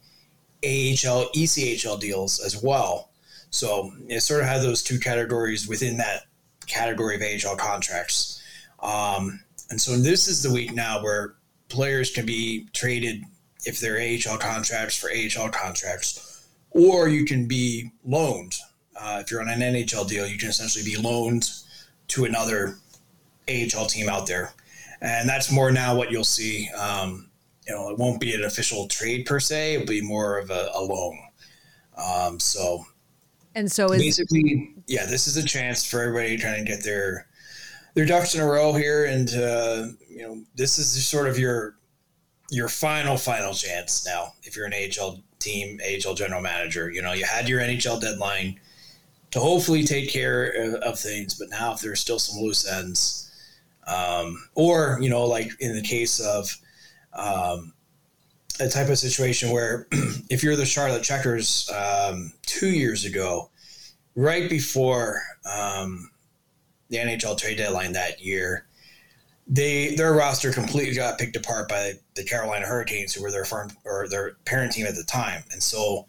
AHL, 0.65 1.31
ECHL 1.35 2.01
deals 2.01 2.41
as 2.41 2.61
well. 2.61 3.06
So 3.51 3.93
it 4.09 4.21
sort 4.21 4.41
of 4.41 4.47
had 4.47 4.63
those 4.63 4.83
two 4.83 4.99
categories 4.99 5.69
within 5.69 5.97
that 5.99 6.23
category 6.67 7.17
of 7.17 7.23
AHL 7.23 7.57
contracts. 7.57 8.43
Um, 8.83 9.41
and 9.71 9.81
so 9.81 9.97
this 9.97 10.29
is 10.29 10.43
the 10.43 10.53
week 10.53 10.75
now 10.75 11.03
where 11.03 11.35
players 11.69 12.11
can 12.11 12.27
be 12.27 12.69
traded 12.73 13.25
if 13.65 13.81
they're 13.81 13.99
AHL 13.99 14.39
contracts 14.39 14.97
for 14.97 15.11
AHL 15.11 15.51
contracts, 15.51 16.47
or 16.71 17.09
you 17.09 17.25
can 17.25 17.47
be 17.47 17.91
loaned. 18.05 18.55
Uh, 18.99 19.19
if 19.23 19.31
you're 19.31 19.41
on 19.41 19.49
an 19.49 19.61
NHL 19.61 20.09
deal, 20.09 20.27
you 20.27 20.39
can 20.39 20.49
essentially 20.49 20.85
be 20.85 20.97
loaned 20.97 21.51
to 22.09 22.25
another 22.25 22.79
AHL 23.49 23.87
team 23.87 24.09
out 24.09 24.27
there. 24.27 24.53
And 25.01 25.29
that's 25.29 25.51
more 25.51 25.71
now 25.71 25.97
what 25.97 26.11
you'll 26.11 26.25
see. 26.25 26.71
Um, 26.71 27.29
you 27.67 27.75
know, 27.75 27.91
it 27.91 27.99
won't 27.99 28.21
be 28.21 28.35
an 28.35 28.45
official 28.45 28.87
trade 28.87 29.27
per 29.27 29.41
se; 29.41 29.75
it'll 29.75 29.87
be 29.87 30.01
more 30.01 30.39
of 30.39 30.51
a, 30.51 30.71
a 30.73 30.81
loan. 30.81 31.19
Um, 31.97 32.41
so 32.41 32.87
and 33.57 33.73
so 33.73 33.91
is 33.91 34.03
basically, 34.03 34.75
yeah, 34.87 35.07
this 35.07 35.27
is 35.27 35.37
a 35.37 35.43
chance 35.45 35.85
for 35.85 36.01
everybody 36.01 36.37
trying 36.37 36.65
to 36.65 36.71
get 36.71 36.85
their 36.85 37.27
their 37.95 38.05
ducks 38.05 38.35
in 38.35 38.43
a 38.43 38.47
row 38.47 38.75
here, 38.75 39.07
and 39.07 39.31
uh, 39.35 39.87
you 40.09 40.23
know, 40.23 40.45
this 40.55 40.79
is 40.79 41.07
sort 41.07 41.27
of 41.27 41.39
your 41.39 41.77
your 42.51 42.69
final 42.69 43.17
final 43.17 43.55
chance 43.55 44.07
now. 44.07 44.35
If 44.43 44.57
you're 44.57 44.67
an 44.67 44.75
AHL 44.75 45.23
team, 45.39 45.81
AHL 45.83 46.15
general 46.15 46.43
manager, 46.43 46.91
you 46.91 47.01
know, 47.01 47.15
you 47.15 47.25
had 47.25 47.49
your 47.49 47.61
NHL 47.61 48.01
deadline 48.01 48.61
to 49.31 49.41
hopefully 49.41 49.85
take 49.85 50.11
care 50.11 50.49
of, 50.83 50.99
things, 50.99 51.35
but 51.35 51.49
now 51.49 51.73
if 51.73 51.81
there's 51.81 52.01
still 52.01 52.19
some 52.19 52.41
loose 52.43 52.71
ends, 52.71 53.31
um, 53.87 54.49
or 54.55 54.99
you 55.01 55.09
know, 55.09 55.25
like 55.25 55.51
in 55.61 55.75
the 55.75 55.83
case 55.83 56.21
of 56.21 56.55
um, 57.15 57.73
a 58.61 58.69
type 58.69 58.89
of 58.89 58.99
situation 58.99 59.51
where 59.51 59.87
if 60.31 60.43
you're 60.43 60.57
the 60.57 60.67
Charlotte 60.67 61.03
Checkers 61.03 61.71
um, 61.71 62.33
two 62.43 62.71
years 62.71 63.05
ago, 63.05 63.51
right 64.15 64.49
before 64.49 65.23
um, 65.45 66.11
the 66.89 66.97
NHL 66.97 67.39
trade 67.39 67.59
deadline 67.59 67.93
that 67.93 68.21
year, 68.21 68.67
they 69.47 69.95
their 69.95 70.13
roster 70.13 70.53
completely 70.53 70.95
got 70.95 71.19
picked 71.19 71.37
apart 71.37 71.69
by 71.69 71.93
the 72.15 72.25
Carolina 72.25 72.67
Hurricanes, 72.67 73.15
who 73.15 73.23
were 73.23 73.31
their 73.31 73.45
farm 73.45 73.71
or 73.85 74.09
their 74.09 74.33
parent 74.45 74.73
team 74.73 74.87
at 74.87 74.97
the 74.97 75.05
time, 75.05 75.45
and 75.53 75.63
so 75.63 76.07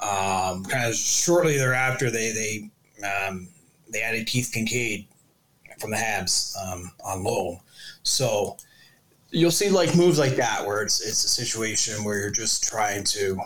um, 0.00 0.64
kind 0.64 0.86
of 0.86 0.94
shortly 0.94 1.56
thereafter, 1.56 2.10
they 2.10 2.70
they 3.00 3.06
um, 3.06 3.48
they 3.90 4.02
added 4.02 4.26
Keith 4.26 4.52
Kinkaid 4.54 5.06
from 5.78 5.92
the 5.92 5.96
Habs 5.96 6.54
um, 6.62 6.90
on 7.04 7.24
loan, 7.24 7.58
so 8.02 8.58
you'll 9.34 9.50
see 9.50 9.68
like 9.68 9.94
moves 9.96 10.18
like 10.18 10.36
that 10.36 10.64
where 10.64 10.82
it's 10.82 11.00
it's 11.00 11.24
a 11.24 11.28
situation 11.28 12.04
where 12.04 12.18
you're 12.18 12.30
just 12.30 12.64
trying 12.64 13.02
to 13.02 13.38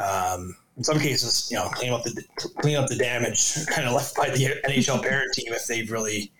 um, 0.00 0.54
in 0.76 0.84
some 0.84 0.98
cases 0.98 1.48
you 1.50 1.56
know 1.56 1.68
clean 1.68 1.92
up 1.92 2.02
the 2.04 2.24
clean 2.58 2.76
up 2.76 2.88
the 2.88 2.96
damage 2.96 3.54
kind 3.66 3.88
of 3.88 3.94
left 3.94 4.14
by 4.14 4.28
the 4.28 4.60
NHL 4.66 5.02
parent 5.02 5.32
team 5.32 5.52
if 5.52 5.66
they've 5.66 5.90
really 5.90 6.30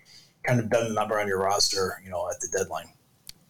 kind 0.43 0.59
of 0.59 0.69
done 0.69 0.87
the 0.87 0.93
number 0.93 1.19
on 1.19 1.27
your 1.27 1.39
roster 1.39 2.01
you 2.03 2.11
know 2.11 2.29
at 2.29 2.39
the 2.39 2.47
deadline. 2.55 2.85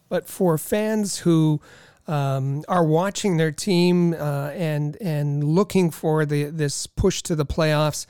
But 0.08 0.26
for 0.26 0.58
fans 0.58 1.18
who 1.18 1.60
um, 2.08 2.64
are 2.66 2.84
watching 2.84 3.36
their 3.36 3.52
team 3.52 4.14
uh, 4.14 4.50
and 4.54 4.96
and 5.00 5.44
looking 5.44 5.90
for 5.90 6.24
the 6.24 6.44
this 6.44 6.86
push 6.86 7.22
to 7.22 7.36
the 7.36 7.46
playoffs 7.46 8.06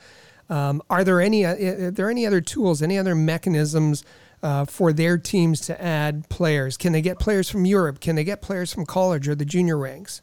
um, 0.49 0.81
are 0.89 1.03
there 1.03 1.19
any 1.19 1.45
uh, 1.45 1.55
are 1.55 1.91
there 1.91 2.09
any 2.09 2.25
other 2.25 2.41
tools 2.41 2.81
any 2.81 2.97
other 2.97 3.15
mechanisms 3.15 4.03
uh, 4.43 4.65
for 4.65 4.93
their 4.93 5.17
teams 5.17 5.61
to 5.61 5.81
add 5.81 6.27
players? 6.29 6.77
Can 6.77 6.93
they 6.93 7.01
get 7.01 7.19
players 7.19 7.49
from 7.49 7.65
Europe? 7.65 7.99
Can 7.99 8.15
they 8.15 8.23
get 8.23 8.41
players 8.41 8.73
from 8.73 8.85
college 8.85 9.27
or 9.27 9.35
the 9.35 9.45
junior 9.45 9.77
ranks? 9.77 10.21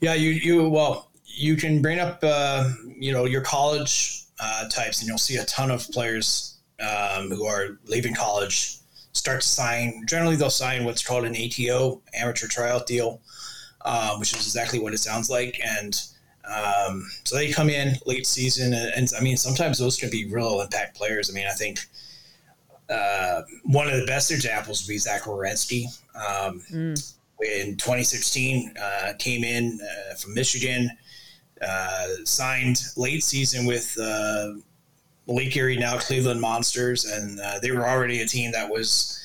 Yeah, 0.00 0.14
you 0.14 0.30
you 0.30 0.68
well, 0.68 1.10
you 1.24 1.56
can 1.56 1.82
bring 1.82 2.00
up 2.00 2.20
uh, 2.22 2.70
you 2.98 3.12
know 3.12 3.24
your 3.24 3.42
college 3.42 4.24
uh, 4.40 4.68
types, 4.68 5.00
and 5.00 5.08
you'll 5.08 5.18
see 5.18 5.36
a 5.36 5.44
ton 5.44 5.70
of 5.70 5.88
players 5.90 6.58
um, 6.80 7.30
who 7.30 7.44
are 7.46 7.78
leaving 7.86 8.14
college 8.14 8.76
start 9.12 9.40
to 9.42 9.48
sign. 9.48 10.04
Generally, 10.08 10.36
they'll 10.36 10.50
sign 10.50 10.84
what's 10.84 11.04
called 11.04 11.24
an 11.24 11.34
ATO, 11.36 12.00
amateur 12.14 12.46
tryout 12.46 12.86
deal, 12.86 13.20
uh, 13.84 14.16
which 14.16 14.32
is 14.32 14.46
exactly 14.46 14.78
what 14.78 14.94
it 14.94 14.98
sounds 14.98 15.28
like, 15.28 15.60
and 15.64 16.00
Um, 16.48 17.10
so 17.24 17.36
they 17.36 17.52
come 17.52 17.68
in 17.68 17.96
late 18.06 18.26
season, 18.26 18.72
and, 18.72 18.90
and, 18.96 19.08
I 19.18 19.20
mean, 19.20 19.36
sometimes 19.36 19.76
those 19.76 19.98
can 19.98 20.08
be 20.08 20.24
real 20.24 20.62
impact 20.62 20.96
players. 20.96 21.28
I 21.28 21.34
mean, 21.34 21.46
I 21.46 21.52
think 21.52 21.78
uh, 22.90 23.42
one 23.64 23.88
of 23.88 23.98
the 23.98 24.06
best 24.06 24.30
examples 24.30 24.82
would 24.82 24.92
be 24.92 24.98
Zach 24.98 25.22
Werenski. 25.22 25.84
Um, 26.14 26.62
mm. 26.72 27.14
In 27.40 27.76
2016, 27.76 28.74
uh, 28.80 29.12
came 29.18 29.44
in 29.44 29.78
uh, 29.80 30.14
from 30.14 30.34
Michigan, 30.34 30.90
uh, 31.62 32.06
signed 32.24 32.82
late 32.96 33.22
season 33.22 33.64
with 33.64 33.96
uh, 34.00 34.54
Lake 35.28 35.54
Erie, 35.56 35.76
now 35.76 35.98
Cleveland 35.98 36.40
Monsters, 36.40 37.04
and 37.04 37.38
uh, 37.38 37.58
they 37.60 37.70
were 37.70 37.86
already 37.86 38.22
a 38.22 38.26
team 38.26 38.50
that 38.52 38.68
was 38.68 39.20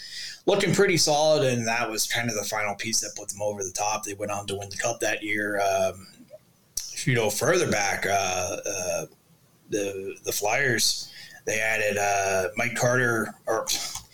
looking 0.46 0.74
pretty 0.74 0.98
solid, 0.98 1.44
and 1.46 1.66
that 1.66 1.90
was 1.90 2.06
kind 2.06 2.30
of 2.30 2.36
the 2.36 2.44
final 2.44 2.76
piece 2.76 3.00
that 3.00 3.16
put 3.16 3.30
them 3.30 3.42
over 3.42 3.64
the 3.64 3.72
top. 3.72 4.04
They 4.04 4.14
went 4.14 4.32
on 4.32 4.46
to 4.48 4.56
win 4.56 4.70
the 4.70 4.78
cup 4.78 5.00
that 5.00 5.24
year. 5.24 5.60
Um, 5.62 6.08
if 6.94 7.08
you 7.08 7.16
go 7.16 7.30
further 7.30 7.70
back, 7.72 8.06
uh, 8.06 8.58
uh, 8.66 9.06
the 9.70 10.16
the 10.24 10.32
Flyers 10.32 11.13
they 11.46 11.60
added 11.60 11.98
uh, 11.98 12.50
Mike 12.56 12.76
Carter 12.76 13.36
or 13.48 13.66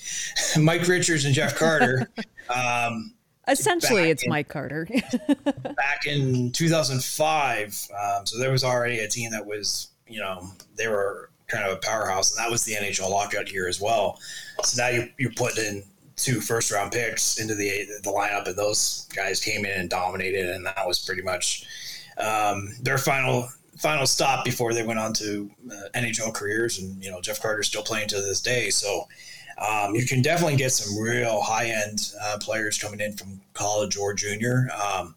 Mike 0.60 0.88
Richards 0.88 1.26
and 1.26 1.34
Jeff 1.34 1.56
Carter. 1.56 2.10
Um, 2.50 3.14
Essentially, 3.48 4.10
it's 4.10 4.24
in, 4.24 4.30
Mike 4.32 4.48
Carter. 4.48 4.88
back 5.76 6.08
in 6.08 6.52
2005, 6.52 7.88
um, 7.94 8.26
so 8.26 8.40
there 8.40 8.50
was 8.52 8.64
already 8.64 8.98
a 8.98 9.08
team 9.08 9.30
that 9.30 9.46
was, 9.46 9.90
you 10.08 10.20
know, 10.20 10.50
they 10.76 10.88
were 10.88 11.30
kind 11.46 11.64
of 11.64 11.74
a 11.74 11.80
powerhouse, 11.80 12.36
and 12.36 12.44
that 12.44 12.50
was 12.50 12.64
the 12.64 12.74
NHL 12.74 13.12
lockout 13.12 13.52
year 13.54 13.68
as 13.68 13.80
well. 13.80 14.18
So 14.64 14.82
now 14.82 14.90
you 14.90 15.10
you 15.20 15.30
put 15.30 15.60
in 15.60 15.84
two 16.16 16.42
first 16.42 16.72
round 16.72 16.92
picks 16.92 17.40
into 17.40 17.56
the 17.56 17.86
the 18.04 18.10
lineup, 18.10 18.48
and 18.48 18.56
those 18.56 19.08
guys 19.16 19.40
came 19.40 19.66
in 19.66 19.80
and 19.80 19.90
dominated, 19.92 20.50
and 20.50 20.66
that 20.66 20.88
was 20.88 21.00
pretty 21.00 21.22
much 21.22 21.66
um, 22.18 22.70
their 22.82 22.98
final 22.98 23.50
final 23.80 24.06
stop 24.06 24.46
before 24.46 24.74
they 24.74 24.84
went 24.84 25.00
on 25.00 25.14
to 25.14 25.50
uh, 25.72 25.90
NHL 26.00 26.34
careers. 26.34 26.80
And 26.80 27.04
you 27.04 27.10
know, 27.10 27.22
Jeff 27.22 27.42
Carter's 27.42 27.68
still 27.68 27.84
playing 27.84 28.10
to 28.10 28.18
this 28.22 28.42
day, 28.42 28.70
so. 28.70 29.08
Um, 29.62 29.94
you 29.94 30.06
can 30.06 30.22
definitely 30.22 30.56
get 30.56 30.72
some 30.72 31.04
real 31.04 31.42
high 31.42 31.66
end 31.66 32.14
uh, 32.22 32.38
players 32.40 32.82
coming 32.82 33.02
in 33.02 33.18
from 33.18 33.42
college 33.54 33.98
or 33.98 34.14
junior. 34.14 34.70
Um, 34.72 35.16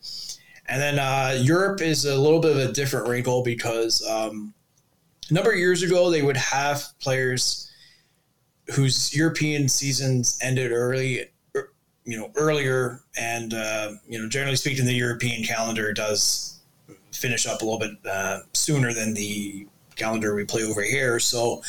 and 0.66 0.80
then 0.80 0.98
uh, 0.98 1.38
Europe 1.40 1.80
is 1.80 2.04
a 2.04 2.16
little 2.16 2.40
bit 2.40 2.52
of 2.52 2.56
a 2.56 2.72
different 2.72 3.08
wrinkle 3.08 3.42
because 3.42 4.04
um, 4.08 4.52
a 5.30 5.34
number 5.34 5.52
of 5.52 5.58
years 5.58 5.82
ago 5.82 6.10
they 6.10 6.22
would 6.22 6.36
have 6.36 6.84
players 7.00 7.70
whose 8.74 9.14
European 9.14 9.68
seasons 9.68 10.38
ended 10.42 10.72
early, 10.72 11.26
you 12.04 12.18
know, 12.18 12.30
earlier, 12.36 13.00
and 13.18 13.54
uh, 13.54 13.92
you 14.08 14.18
know, 14.18 14.28
generally 14.28 14.56
speaking, 14.56 14.84
the 14.84 14.94
European 14.94 15.44
calendar 15.44 15.92
does 15.92 16.60
finish 17.12 17.46
up 17.46 17.62
a 17.62 17.64
little 17.64 17.78
bit 17.78 17.92
uh, 18.08 18.40
sooner 18.52 18.92
than 18.92 19.14
the 19.14 19.66
calendar 19.96 20.34
we 20.34 20.44
play 20.44 20.64
over 20.64 20.82
here. 20.82 21.18
So, 21.18 21.62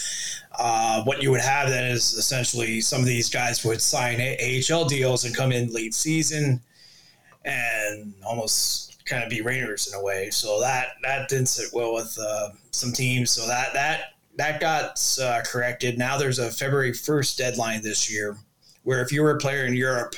uh, 0.58 1.04
what 1.04 1.22
you 1.22 1.32
would 1.32 1.42
have 1.42 1.70
then 1.70 1.86
is 1.86 2.14
essentially 2.14 2.80
some 2.82 3.02
of 3.02 3.08
these 3.08 3.30
guys 3.30 3.64
would 3.66 3.82
sign 3.82 4.22
AHL 4.22 4.86
deals 4.86 5.26
and 5.26 5.36
come 5.36 5.52
in 5.52 5.72
late 5.74 5.94
season, 5.94 6.62
and 7.44 8.14
almost 8.26 8.94
kind 9.06 9.24
of 9.24 9.30
be 9.30 9.42
Raiders 9.42 9.88
in 9.88 10.00
a 10.00 10.04
way. 10.04 10.30
So 10.30 10.60
that 10.62 10.90
that 11.04 11.30
didn't 11.30 11.48
sit 11.48 11.74
well 11.74 11.94
with 11.94 12.18
uh, 12.20 12.50
some 12.72 12.92
teams. 12.92 13.32
So 13.32 13.48
that 13.48 13.74
that 13.74 14.14
that 14.38 14.60
got 14.60 15.02
uh, 15.22 15.42
corrected. 15.46 15.98
Now 15.98 16.18
there's 16.18 16.40
a 16.40 16.52
February 16.52 16.92
1st 16.92 17.38
deadline 17.38 17.82
this 17.82 18.12
year 18.12 18.38
where 18.84 19.02
if 19.02 19.12
you 19.12 19.22
were 19.22 19.32
a 19.32 19.38
player 19.38 19.66
in 19.66 19.74
Europe, 19.74 20.16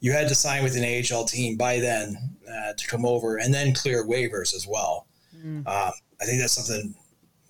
you 0.00 0.12
had 0.12 0.28
to 0.28 0.34
sign 0.34 0.64
with 0.64 0.76
an 0.76 0.84
AHL 0.84 1.24
team 1.24 1.56
by 1.56 1.78
then 1.78 2.16
uh, 2.48 2.72
to 2.76 2.86
come 2.86 3.04
over 3.04 3.36
and 3.36 3.52
then 3.52 3.74
clear 3.74 4.04
waivers 4.04 4.54
as 4.54 4.66
well. 4.66 5.06
Mm. 5.36 5.62
Uh, 5.66 5.92
I 6.20 6.24
think 6.24 6.40
that's 6.40 6.54
something 6.54 6.94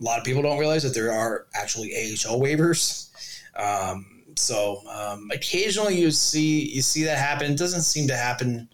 a 0.01 0.05
lot 0.05 0.19
of 0.19 0.25
people 0.25 0.43
don't 0.43 0.59
realize 0.59 0.83
that 0.83 0.95
there 0.95 1.13
are 1.13 1.47
actually 1.55 1.93
AHL 1.95 2.41
waivers. 2.41 3.11
Um, 3.57 4.25
so 4.37 4.83
um, 4.89 5.29
occasionally 5.33 6.01
you 6.01 6.11
see 6.11 6.71
you 6.71 6.83
see 6.83 7.05
that 7.05 7.19
happen. 7.19 7.53
It 7.53 7.59
doesn't 7.59 7.83
seem 7.83 8.09
to 8.09 8.17
happen 8.17 8.69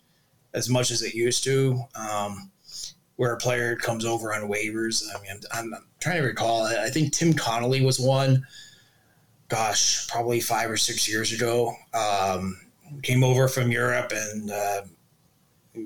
as 0.55 0.68
much 0.68 0.91
as 0.91 1.03
it 1.03 1.14
used 1.14 1.45
to. 1.45 1.81
Um, 1.95 2.51
where 3.16 3.33
a 3.33 3.39
player 3.39 3.77
comes 3.77 4.05
over 4.05 4.35
on 4.35 4.43
waivers. 4.43 5.03
I 5.14 5.20
mean, 5.22 5.41
I'm, 5.53 5.74
I'm, 5.74 5.87
trying 6.01 6.18
to 6.20 6.27
recall. 6.27 6.66
I 6.66 6.91
think 6.91 7.12
Tim 7.12 7.33
Connolly 7.33 7.83
was 7.83 7.99
one. 7.99 8.47
Gosh, 9.49 10.07
probably 10.09 10.39
five 10.41 10.70
or 10.70 10.77
six 10.77 11.09
years 11.09 11.33
ago. 11.33 11.74
Um, 11.95 12.61
came 13.03 13.22
over 13.24 13.49
from 13.49 13.70
Europe 13.70 14.12
and 14.14 14.51
uh, 14.51 14.82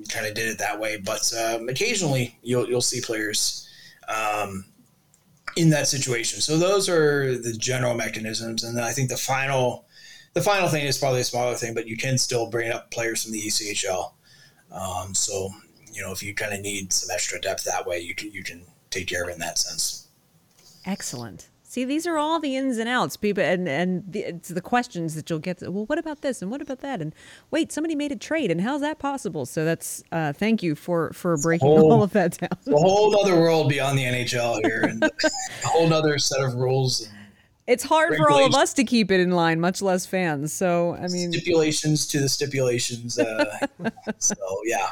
kind 0.09 0.25
of 0.25 0.33
did 0.33 0.49
it 0.49 0.57
that 0.59 0.79
way. 0.79 0.97
But 0.97 1.31
um, 1.33 1.69
occasionally, 1.69 2.37
you'll 2.41 2.67
you'll 2.67 2.81
see 2.81 3.01
players 3.01 3.67
um, 4.07 4.65
in 5.55 5.69
that 5.71 5.87
situation. 5.87 6.41
So 6.41 6.57
those 6.57 6.89
are 6.89 7.37
the 7.37 7.53
general 7.53 7.93
mechanisms, 7.93 8.63
and 8.63 8.79
I 8.79 8.91
think 8.91 9.09
the 9.09 9.17
final 9.17 9.85
the 10.33 10.41
final 10.41 10.69
thing 10.69 10.85
is 10.85 10.97
probably 10.97 11.21
a 11.21 11.25
smaller 11.25 11.55
thing, 11.55 11.73
but 11.73 11.87
you 11.87 11.97
can 11.97 12.17
still 12.17 12.49
bring 12.49 12.71
up 12.71 12.91
players 12.91 13.23
from 13.23 13.33
the 13.33 13.41
ECHL. 13.41 14.13
Um, 14.71 15.13
so 15.13 15.49
you 15.91 16.01
know, 16.01 16.11
if 16.11 16.23
you 16.23 16.33
kind 16.33 16.53
of 16.53 16.61
need 16.61 16.93
some 16.93 17.09
extra 17.13 17.39
depth 17.39 17.65
that 17.65 17.85
way, 17.85 17.99
you 17.99 18.15
can 18.15 18.31
you 18.31 18.43
can 18.43 18.63
take 18.89 19.07
care 19.07 19.23
of 19.23 19.29
it 19.29 19.33
in 19.33 19.39
that 19.39 19.57
sense. 19.57 20.07
Excellent. 20.85 21.47
See, 21.71 21.85
these 21.85 22.05
are 22.05 22.17
all 22.17 22.41
the 22.41 22.57
ins 22.57 22.79
and 22.79 22.89
outs, 22.89 23.15
people, 23.15 23.41
and 23.41 23.65
and 23.65 24.03
the, 24.05 24.23
it's 24.23 24.49
the 24.49 24.59
questions 24.59 25.15
that 25.15 25.29
you'll 25.29 25.39
get. 25.39 25.61
Well, 25.61 25.85
what 25.85 25.97
about 25.97 26.19
this 26.19 26.41
and 26.41 26.51
what 26.51 26.61
about 26.61 26.79
that? 26.79 27.01
And 27.01 27.15
wait, 27.49 27.71
somebody 27.71 27.95
made 27.95 28.11
a 28.11 28.17
trade, 28.17 28.51
and 28.51 28.59
how's 28.59 28.81
that 28.81 28.99
possible? 28.99 29.45
So 29.45 29.63
that's 29.63 30.03
uh, 30.11 30.33
thank 30.33 30.61
you 30.61 30.75
for 30.75 31.13
for 31.13 31.37
breaking 31.37 31.69
whole, 31.69 31.93
all 31.93 32.03
of 32.03 32.11
that 32.11 32.37
down. 32.37 32.49
a 32.67 32.77
whole 32.77 33.17
other 33.17 33.39
world 33.39 33.69
beyond 33.69 33.97
the 33.97 34.03
NHL 34.03 34.59
here, 34.65 34.81
and 34.89 35.01
a 35.01 35.09
whole 35.63 35.93
other 35.93 36.17
set 36.17 36.41
of 36.43 36.55
rules. 36.55 37.09
it's 37.67 37.85
hard 37.85 38.17
for 38.17 38.29
all 38.29 38.45
of 38.45 38.53
us 38.53 38.73
to 38.73 38.83
keep 38.83 39.09
it 39.09 39.21
in 39.21 39.31
line, 39.31 39.61
much 39.61 39.81
less 39.81 40.05
fans. 40.05 40.51
So 40.51 40.95
I 40.95 41.07
mean, 41.07 41.31
stipulations 41.31 42.05
to 42.07 42.19
the 42.19 42.27
stipulations. 42.27 43.17
Uh, 43.17 43.65
so 44.17 44.35
yeah. 44.65 44.91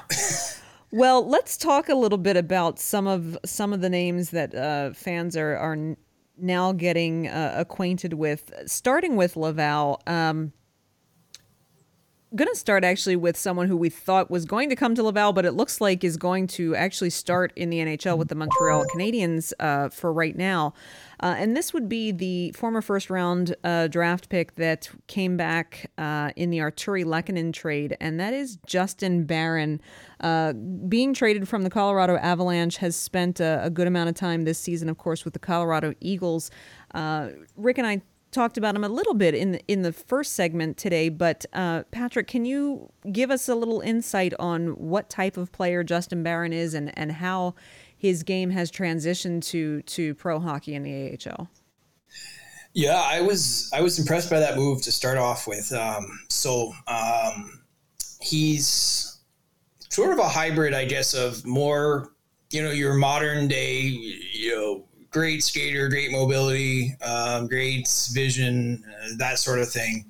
Well, 0.92 1.28
let's 1.28 1.58
talk 1.58 1.90
a 1.90 1.96
little 1.96 2.18
bit 2.18 2.38
about 2.38 2.80
some 2.80 3.06
of 3.06 3.38
some 3.44 3.74
of 3.74 3.82
the 3.82 3.90
names 3.90 4.30
that 4.30 4.56
uh, 4.56 4.94
fans 4.94 5.36
are 5.36 5.58
are 5.58 5.98
now 6.42 6.72
getting 6.72 7.28
uh, 7.28 7.54
acquainted 7.58 8.14
with. 8.14 8.52
Starting 8.66 9.16
with 9.16 9.36
Laval, 9.36 10.02
um, 10.08 10.54
going 12.36 12.48
to 12.48 12.56
start 12.56 12.84
actually 12.84 13.16
with 13.16 13.36
someone 13.36 13.68
who 13.68 13.76
we 13.76 13.90
thought 13.90 14.30
was 14.30 14.46
going 14.46 14.70
to 14.70 14.76
come 14.76 14.94
to 14.96 15.04
Laval, 15.04 15.34
but 15.34 15.46
it 15.46 15.54
looks 15.54 15.82
like 15.82 16.04
is 16.04 16.18
going 16.18 16.48
to 16.48 16.76
actually 16.76 17.10
start 17.10 17.52
in 17.56 17.70
the 17.70 17.80
NHL 17.80 18.18
with 18.18 18.28
the 18.28 18.36
Montreal 18.36 18.86
Canadiens 18.86 19.52
uh, 19.60 19.90
for 19.90 20.14
right 20.14 20.36
now. 20.36 20.74
Uh, 21.22 21.36
and 21.38 21.56
this 21.56 21.74
would 21.74 21.90
be 21.90 22.12
the 22.12 22.52
former 22.52 22.82
first 22.82 23.10
round 23.10 23.56
uh, 23.64 23.88
draft 23.88 24.30
pick 24.30 24.56
that 24.56 24.90
came 25.08 25.36
back 25.36 25.92
uh, 25.98 26.32
in 26.36 26.50
the 26.50 26.60
Artturi 26.60 27.04
Lehkonen 27.04 27.52
trade, 27.52 27.98
and 28.00 28.20
that 28.20 28.34
is 28.34 28.58
Justin 28.66 29.26
Barron. 29.26 29.82
Uh, 30.22 30.54
being 30.54 31.14
traded 31.14 31.48
from 31.48 31.64
the 31.64 31.70
Colorado 31.70 32.18
Avalanche 32.18 32.78
has 32.78 32.96
spent 32.96 33.40
a, 33.40 33.62
a, 33.64 33.70
good 33.70 33.88
amount 33.88 34.10
of 34.10 34.16
time 34.16 34.44
this 34.44 34.60
season, 34.60 34.90
of 34.90 34.98
course, 34.98 35.24
with 35.24 35.34
the 35.34 35.40
Colorado 35.40 35.94
Eagles. 36.02 36.52
Uh, 36.94 37.30
Rick 37.56 37.78
and 37.78 37.88
I 37.88 38.02
talked 38.32 38.58
about 38.58 38.76
him 38.76 38.84
a 38.84 38.90
little 38.90 39.14
bit 39.14 39.34
in 39.34 39.54
the, 39.54 39.62
in 39.68 39.82
the 39.82 39.92
first 39.94 40.34
segment 40.34 40.78
today, 40.78 41.10
but 41.10 41.46
uh, 41.54 41.84
Patrick, 41.92 42.28
can 42.28 42.46
you 42.46 42.92
give 43.12 43.32
us 43.32 43.50
a 43.50 43.56
little 43.56 43.82
insight 43.82 44.34
on 44.40 44.68
what 44.70 45.10
type 45.10 45.38
of 45.38 45.52
player 45.52 45.84
Justin 45.84 46.24
Barron 46.24 46.54
is 46.54 46.74
and, 46.74 46.98
and 46.98 47.12
how 47.14 47.56
his 48.00 48.24
game 48.24 48.50
has 48.50 48.72
transitioned 48.72 49.43
to 49.43 49.82
to 49.84 50.16
pro 50.16 50.39
hockey 50.39 50.74
in 50.74 50.84
the 50.84 51.18
AHL. 51.28 51.50
Yeah, 52.74 53.02
I 53.06 53.20
was 53.22 53.70
I 53.74 53.82
was 53.82 54.00
impressed 54.00 54.30
by 54.30 54.39
that 54.39 54.56
move 54.56 54.82
to 54.84 54.91
start 54.91 55.18
off 55.18 55.47
with. 55.47 55.72
Um, 55.74 56.20
so 56.30 56.74
um, 56.88 57.62
he's 58.22 59.20
sort 59.89 60.14
of 60.14 60.20
a 60.20 60.28
hybrid, 60.28 60.74
I 60.74 60.86
guess, 60.86 61.14
of 61.14 61.45
more 61.45 62.14
you 62.52 62.64
know 62.64 62.72
your 62.72 62.93
modern 62.93 63.47
day 63.47 63.82
you 63.82 64.56
know 64.56 64.86
great 65.12 65.43
skater, 65.43 65.89
great 65.89 66.12
mobility, 66.12 66.95
um, 67.04 67.47
great 67.47 67.89
vision, 68.14 68.84
uh, 68.88 69.10
that 69.18 69.39
sort 69.39 69.60
of 69.60 69.70
thing, 69.70 70.06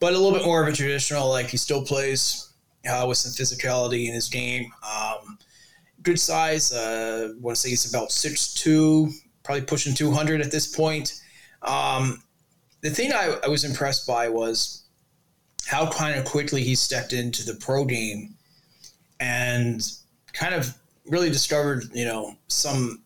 but 0.00 0.12
a 0.12 0.18
little 0.18 0.36
bit 0.36 0.44
more 0.44 0.62
of 0.62 0.68
a 0.68 0.72
traditional. 0.72 1.30
Like 1.30 1.46
he 1.46 1.56
still 1.56 1.82
plays 1.82 2.52
uh, 2.86 3.06
with 3.08 3.16
some 3.16 3.32
physicality 3.32 4.08
in 4.08 4.12
his 4.12 4.28
game. 4.28 4.70
Um, 4.84 5.38
good 6.02 6.18
size. 6.18 6.72
Uh, 6.72 7.30
I 7.30 7.40
want 7.40 7.56
to 7.56 7.60
say 7.60 7.70
he's 7.70 7.88
about 7.92 8.10
6'2", 8.10 9.12
probably 9.42 9.62
pushing 9.62 9.94
200 9.94 10.40
at 10.40 10.50
this 10.50 10.66
point. 10.66 11.20
Um, 11.62 12.22
the 12.80 12.90
thing 12.90 13.12
I, 13.12 13.36
I, 13.44 13.48
was 13.48 13.64
impressed 13.64 14.06
by 14.06 14.28
was 14.28 14.84
how 15.66 15.88
kind 15.88 16.18
of 16.18 16.24
quickly 16.24 16.64
he 16.64 16.74
stepped 16.74 17.12
into 17.12 17.44
the 17.44 17.54
pro 17.54 17.84
game 17.84 18.34
and 19.20 19.80
kind 20.32 20.54
of 20.54 20.76
really 21.06 21.30
discovered, 21.30 21.84
you 21.92 22.04
know, 22.04 22.36
some 22.48 23.02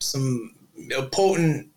some 0.00 0.54
you 0.76 0.88
know, 0.88 1.06
potent 1.06 1.68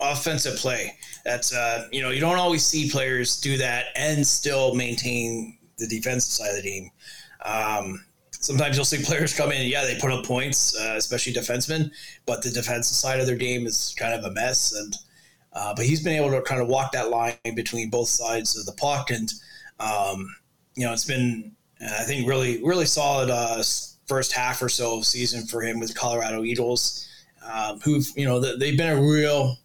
offensive 0.00 0.56
play. 0.56 0.96
That's 1.24 1.52
uh, 1.52 1.88
you 1.92 2.00
know, 2.00 2.10
you 2.10 2.20
don't 2.20 2.38
always 2.38 2.64
see 2.64 2.88
players 2.88 3.38
do 3.40 3.58
that 3.58 3.86
and 3.94 4.26
still 4.26 4.74
maintain 4.74 5.58
the 5.78 5.86
defensive 5.86 6.32
side 6.32 6.50
of 6.50 6.56
the 6.56 6.62
team. 6.62 6.90
Um, 7.44 8.04
sometimes 8.46 8.76
you'll 8.76 8.84
see 8.84 9.02
players 9.02 9.34
come 9.34 9.50
in, 9.50 9.66
yeah, 9.66 9.84
they 9.84 9.98
put 9.98 10.12
up 10.12 10.24
points, 10.24 10.78
uh, 10.78 10.94
especially 10.96 11.32
defensemen, 11.32 11.90
but 12.26 12.42
the 12.42 12.50
defensive 12.50 12.96
side 12.96 13.18
of 13.18 13.26
their 13.26 13.36
game 13.36 13.66
is 13.66 13.94
kind 13.98 14.14
of 14.14 14.24
a 14.24 14.32
mess. 14.32 14.72
And 14.72 14.96
uh, 15.52 15.74
but 15.74 15.84
he's 15.84 16.02
been 16.02 16.14
able 16.14 16.30
to 16.30 16.40
kind 16.42 16.62
of 16.62 16.68
walk 16.68 16.92
that 16.92 17.10
line 17.10 17.34
between 17.56 17.90
both 17.90 18.08
sides 18.08 18.56
of 18.56 18.66
the 18.66 18.72
puck, 18.72 19.10
and 19.10 19.32
um, 19.80 20.34
you 20.76 20.84
know, 20.86 20.92
it's 20.92 21.04
been 21.04 21.52
I 21.80 22.04
think 22.04 22.28
really 22.28 22.62
really 22.62 22.86
solid 22.86 23.30
uh, 23.30 23.62
first 24.06 24.32
half 24.32 24.62
or 24.62 24.68
so 24.68 24.98
of 24.98 25.06
season 25.06 25.46
for 25.46 25.62
him 25.62 25.80
with 25.80 25.96
Colorado 25.96 26.44
Eagles, 26.44 27.08
um, 27.50 27.80
who've 27.80 28.06
you 28.16 28.26
know 28.26 28.38
they've 28.38 28.76
been 28.76 28.96
a 28.96 29.00
real 29.00 29.56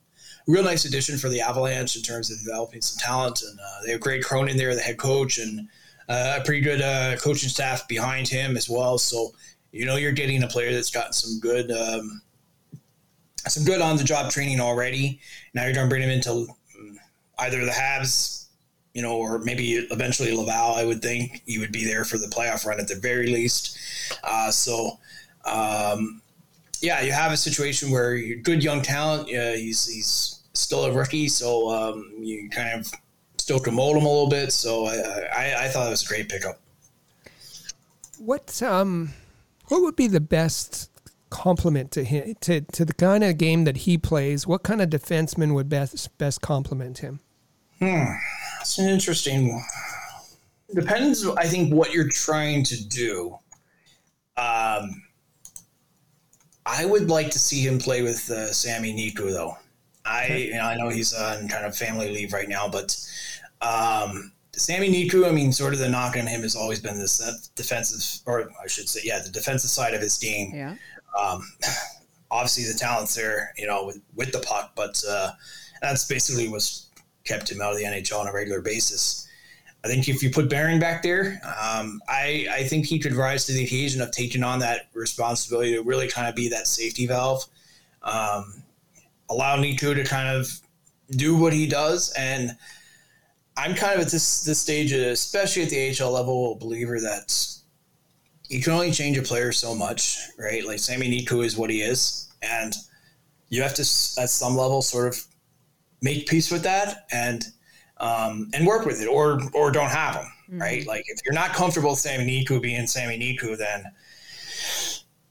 real 0.47 0.63
nice 0.63 0.85
addition 0.85 1.17
for 1.17 1.29
the 1.29 1.41
Avalanche 1.41 1.95
in 1.95 2.01
terms 2.01 2.31
of 2.31 2.39
developing 2.39 2.81
some 2.81 2.97
talent, 2.97 3.41
and 3.43 3.59
uh, 3.59 3.85
they 3.85 3.91
have 3.91 4.01
Greg 4.01 4.21
Cronin 4.21 4.57
there, 4.57 4.73
the 4.73 4.81
head 4.81 4.97
coach, 4.97 5.37
and 5.37 5.67
uh, 6.09 6.39
a 6.39 6.43
pretty 6.43 6.61
good 6.61 6.81
uh, 6.81 7.15
coaching 7.17 7.49
staff 7.49 7.87
behind 7.87 8.27
him 8.27 8.57
as 8.57 8.69
well. 8.69 8.97
So 8.97 9.33
you 9.71 9.85
know 9.85 9.95
you're 9.95 10.11
getting 10.11 10.43
a 10.43 10.47
player 10.47 10.73
that's 10.73 10.91
got 10.91 11.15
some 11.15 11.39
good 11.39 11.71
um, 11.71 12.21
some 13.47 13.63
good 13.63 13.81
on 13.81 13.97
the 13.97 14.03
job 14.03 14.31
training 14.31 14.59
already. 14.59 15.19
Now 15.53 15.63
you're 15.63 15.73
going 15.73 15.87
to 15.87 15.89
bring 15.89 16.03
him 16.03 16.09
into 16.09 16.47
either 17.39 17.65
the 17.65 17.71
Habs, 17.71 18.47
you 18.93 19.01
know, 19.01 19.17
or 19.17 19.39
maybe 19.39 19.73
eventually 19.91 20.31
Laval. 20.35 20.75
I 20.75 20.85
would 20.85 21.01
think 21.01 21.41
he 21.45 21.59
would 21.59 21.71
be 21.71 21.85
there 21.85 22.05
for 22.05 22.17
the 22.17 22.27
playoff 22.27 22.65
run 22.65 22.79
at 22.79 22.87
the 22.87 22.95
very 22.95 23.27
least. 23.27 23.77
Uh, 24.23 24.51
so. 24.51 24.99
Um, 25.43 26.21
yeah, 26.81 27.01
you 27.01 27.11
have 27.11 27.31
a 27.31 27.37
situation 27.37 27.91
where 27.91 28.15
you're 28.15 28.39
good 28.39 28.63
young 28.63 28.81
talent. 28.81 29.29
Uh, 29.29 29.53
he's 29.53 29.87
he's 29.87 30.41
still 30.53 30.85
a 30.85 30.91
rookie, 30.91 31.27
so 31.27 31.69
um, 31.69 32.11
you 32.17 32.49
kind 32.49 32.79
of 32.79 32.91
still 33.41 33.59
can 33.59 33.73
mold 33.73 33.97
him 33.97 34.03
a 34.03 34.09
little 34.09 34.29
bit. 34.29 34.53
So 34.53 34.85
I, 34.85 34.95
I, 35.35 35.65
I 35.65 35.67
thought 35.69 35.87
it 35.87 35.91
was 35.91 36.03
a 36.03 36.07
great 36.07 36.29
pickup. 36.29 36.59
What 38.19 38.61
um, 38.61 39.13
what 39.67 39.81
would 39.81 39.95
be 39.95 40.07
the 40.07 40.21
best 40.21 40.89
complement 41.29 41.91
to 41.91 42.03
him 42.03 42.35
to, 42.41 42.61
to 42.61 42.85
the 42.85 42.93
kind 42.93 43.23
of 43.23 43.37
game 43.37 43.63
that 43.63 43.77
he 43.77 43.97
plays? 43.97 44.45
What 44.45 44.63
kind 44.63 44.81
of 44.81 44.89
defenseman 44.89 45.53
would 45.55 45.69
best 45.69 46.15
best 46.17 46.41
complement 46.41 46.99
him? 46.99 47.19
Hmm, 47.79 48.13
that's 48.59 48.77
an 48.77 48.87
interesting. 48.89 49.63
Depends, 50.73 51.27
I 51.27 51.47
think, 51.47 51.73
what 51.73 51.91
you're 51.93 52.09
trying 52.09 52.63
to 52.65 52.87
do. 52.87 53.37
Um, 54.37 55.03
I 56.65 56.85
would 56.85 57.09
like 57.09 57.31
to 57.31 57.39
see 57.39 57.61
him 57.61 57.79
play 57.79 58.03
with 58.03 58.29
uh, 58.29 58.53
Sami 58.53 58.93
Niku, 58.93 59.31
though. 59.31 59.57
I 60.05 60.27
you 60.27 60.53
know, 60.53 60.65
I 60.65 60.75
know 60.75 60.89
he's 60.89 61.13
on 61.13 61.47
kind 61.47 61.65
of 61.65 61.75
family 61.75 62.11
leave 62.11 62.33
right 62.33 62.47
now, 62.47 62.67
but 62.67 62.95
um, 63.61 64.31
Sami 64.53 64.89
Niku, 64.89 65.27
I 65.27 65.31
mean, 65.31 65.51
sort 65.51 65.73
of 65.73 65.79
the 65.79 65.89
knock 65.89 66.17
on 66.17 66.27
him 66.27 66.41
has 66.41 66.55
always 66.55 66.79
been 66.79 66.99
this 66.99 67.49
defensive, 67.55 68.21
or 68.25 68.49
I 68.61 68.67
should 68.67 68.89
say, 68.89 69.01
yeah, 69.03 69.19
the 69.19 69.29
defensive 69.29 69.69
side 69.69 69.93
of 69.93 70.01
his 70.01 70.17
game. 70.17 70.51
Yeah. 70.53 70.75
Um, 71.19 71.41
obviously, 72.29 72.65
the 72.65 72.77
talent's 72.77 73.15
there, 73.15 73.53
you 73.57 73.67
know, 73.67 73.85
with, 73.85 74.01
with 74.15 74.31
the 74.31 74.39
puck, 74.39 74.71
but 74.75 75.01
uh, 75.09 75.31
that's 75.81 76.05
basically 76.05 76.47
what's 76.47 76.87
kept 77.23 77.51
him 77.51 77.61
out 77.61 77.71
of 77.71 77.77
the 77.77 77.83
NHL 77.83 78.19
on 78.19 78.27
a 78.27 78.33
regular 78.33 78.61
basis. 78.61 79.27
I 79.83 79.87
think 79.87 80.07
if 80.07 80.21
you 80.21 80.29
put 80.29 80.49
Barron 80.49 80.79
back 80.79 81.01
there, 81.01 81.41
um, 81.43 82.01
I, 82.07 82.47
I 82.51 82.63
think 82.63 82.85
he 82.85 82.99
could 82.99 83.13
rise 83.13 83.45
to 83.45 83.53
the 83.53 83.63
occasion 83.63 84.01
of 84.01 84.11
taking 84.11 84.43
on 84.43 84.59
that 84.59 84.89
responsibility 84.93 85.75
to 85.75 85.81
really 85.81 86.07
kind 86.07 86.27
of 86.27 86.35
be 86.35 86.49
that 86.49 86.67
safety 86.67 87.07
valve, 87.07 87.45
um, 88.03 88.61
allow 89.29 89.57
Niku 89.57 89.95
to 89.95 90.03
kind 90.03 90.29
of 90.29 90.59
do 91.11 91.35
what 91.35 91.51
he 91.51 91.67
does. 91.67 92.13
And 92.17 92.55
I'm 93.57 93.75
kind 93.75 93.95
of 93.95 94.05
at 94.05 94.11
this 94.11 94.43
this 94.43 94.59
stage, 94.59 94.91
especially 94.91 95.63
at 95.63 95.69
the 95.69 96.03
AHL 96.03 96.11
level, 96.11 96.53
a 96.53 96.55
believer 96.55 96.99
that 96.99 97.47
you 98.49 98.61
can 98.61 98.73
only 98.73 98.91
change 98.91 99.17
a 99.17 99.21
player 99.21 99.51
so 99.51 99.75
much, 99.75 100.17
right? 100.37 100.65
Like 100.65 100.79
Sami 100.79 101.09
Niku 101.09 101.43
is 101.43 101.57
what 101.57 101.69
he 101.69 101.81
is, 101.81 102.29
and 102.41 102.75
you 103.49 103.61
have 103.61 103.73
to 103.75 103.81
at 103.81 104.29
some 104.29 104.55
level 104.55 104.81
sort 104.81 105.07
of 105.07 105.23
make 106.01 106.27
peace 106.27 106.51
with 106.51 106.63
that 106.63 107.07
and– 107.11 107.45
um, 108.01 108.49
and 108.53 108.67
work 108.67 108.85
with 108.85 109.01
it, 109.01 109.07
or 109.07 109.39
or 109.53 109.71
don't 109.71 109.91
have 109.91 110.15
them, 110.15 110.25
mm-hmm. 110.49 110.61
right? 110.61 110.85
Like 110.85 111.05
if 111.07 111.19
you're 111.23 111.33
not 111.33 111.53
comfortable 111.53 111.91
with 111.91 111.99
Sami 111.99 112.25
Niku 112.25 112.61
being 112.61 112.87
Sami 112.87 113.17
Niku, 113.17 113.57
then 113.57 113.85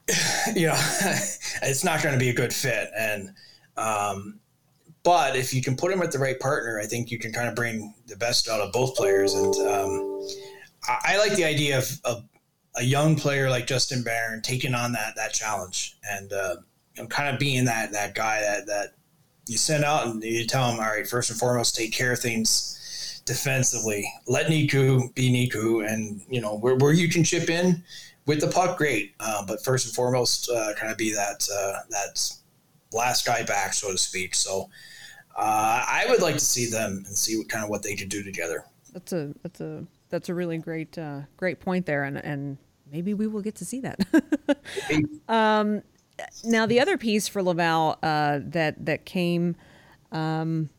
you 0.55 0.67
know 0.67 0.73
it's 1.61 1.83
not 1.83 2.01
going 2.01 2.13
to 2.13 2.19
be 2.19 2.29
a 2.29 2.33
good 2.33 2.53
fit. 2.53 2.89
And 2.97 3.33
um, 3.77 4.39
but 5.03 5.35
if 5.35 5.53
you 5.53 5.61
can 5.61 5.75
put 5.75 5.91
him 5.91 5.99
with 5.99 6.11
the 6.11 6.19
right 6.19 6.39
partner, 6.39 6.79
I 6.79 6.85
think 6.85 7.11
you 7.11 7.17
can 7.17 7.33
kind 7.33 7.47
of 7.47 7.55
bring 7.55 7.93
the 8.07 8.15
best 8.15 8.47
out 8.47 8.61
of 8.61 8.71
both 8.71 8.95
players. 8.95 9.33
And 9.33 9.55
um, 9.67 10.27
I, 10.87 11.13
I, 11.13 11.17
like 11.17 11.35
the 11.35 11.43
idea 11.43 11.77
of, 11.77 11.99
of, 12.05 12.23
a 12.77 12.83
young 12.83 13.17
player 13.17 13.49
like 13.49 13.67
Justin 13.67 14.01
Barron 14.01 14.41
taking 14.41 14.73
on 14.73 14.93
that 14.93 15.13
that 15.17 15.33
challenge 15.33 15.97
and 16.09 16.31
uh, 16.31 16.55
you 16.95 17.03
know, 17.03 17.09
kind 17.09 17.27
of 17.27 17.37
being 17.37 17.65
that 17.65 17.91
that 17.91 18.15
guy 18.15 18.39
that 18.39 18.65
that 18.67 18.93
you 19.47 19.57
send 19.57 19.83
out 19.83 20.07
and 20.07 20.23
you 20.23 20.45
tell 20.45 20.71
him, 20.71 20.79
all 20.79 20.85
right, 20.85 21.05
first 21.05 21.29
and 21.29 21.37
foremost, 21.37 21.75
take 21.75 21.91
care 21.91 22.13
of 22.13 22.19
things 22.19 23.21
defensively. 23.25 24.09
Let 24.27 24.47
Niku 24.47 25.13
be 25.15 25.29
Niku, 25.29 25.85
and 25.85 26.21
you 26.29 26.39
know 26.39 26.57
where, 26.57 26.75
where 26.75 26.93
you 26.93 27.09
can 27.09 27.23
chip 27.23 27.49
in 27.49 27.83
with 28.25 28.39
the 28.39 28.47
puck, 28.47 28.77
great. 28.77 29.15
Uh, 29.19 29.45
but 29.45 29.63
first 29.63 29.85
and 29.87 29.95
foremost, 29.95 30.49
uh, 30.49 30.73
kind 30.75 30.91
of 30.91 30.97
be 30.97 31.13
that 31.13 31.47
uh, 31.53 31.79
that 31.89 32.31
last 32.93 33.25
guy 33.25 33.43
back, 33.43 33.73
so 33.73 33.91
to 33.91 33.97
speak. 33.97 34.35
So 34.35 34.69
uh, 35.41 35.83
I 35.87 36.05
would 36.07 36.21
like 36.21 36.35
to 36.35 36.45
see 36.45 36.67
them 36.67 37.03
and 37.07 37.17
see 37.17 37.35
what 37.35 37.49
kind 37.49 37.63
of 37.63 37.69
what 37.69 37.81
they 37.81 37.95
could 37.95 38.09
do 38.09 38.21
together. 38.21 38.63
That's 38.93 39.11
a 39.11 39.33
that's 39.41 39.59
a 39.59 39.85
that's 40.09 40.29
a 40.29 40.35
really 40.35 40.59
great 40.59 40.97
uh, 40.99 41.21
great 41.35 41.59
point 41.59 41.87
there, 41.87 42.03
and 42.03 42.17
and 42.17 42.57
maybe 42.91 43.15
we 43.15 43.25
will 43.25 43.41
get 43.41 43.55
to 43.55 43.65
see 43.65 43.81
that. 43.81 43.99
um, 45.27 45.81
now 46.43 46.67
the 46.67 46.79
other 46.79 46.95
piece 46.95 47.27
for 47.27 47.41
Laval 47.41 47.97
uh, 48.03 48.39
that 48.43 48.85
that 48.85 49.05
came 49.05 49.55
um, 50.11 50.69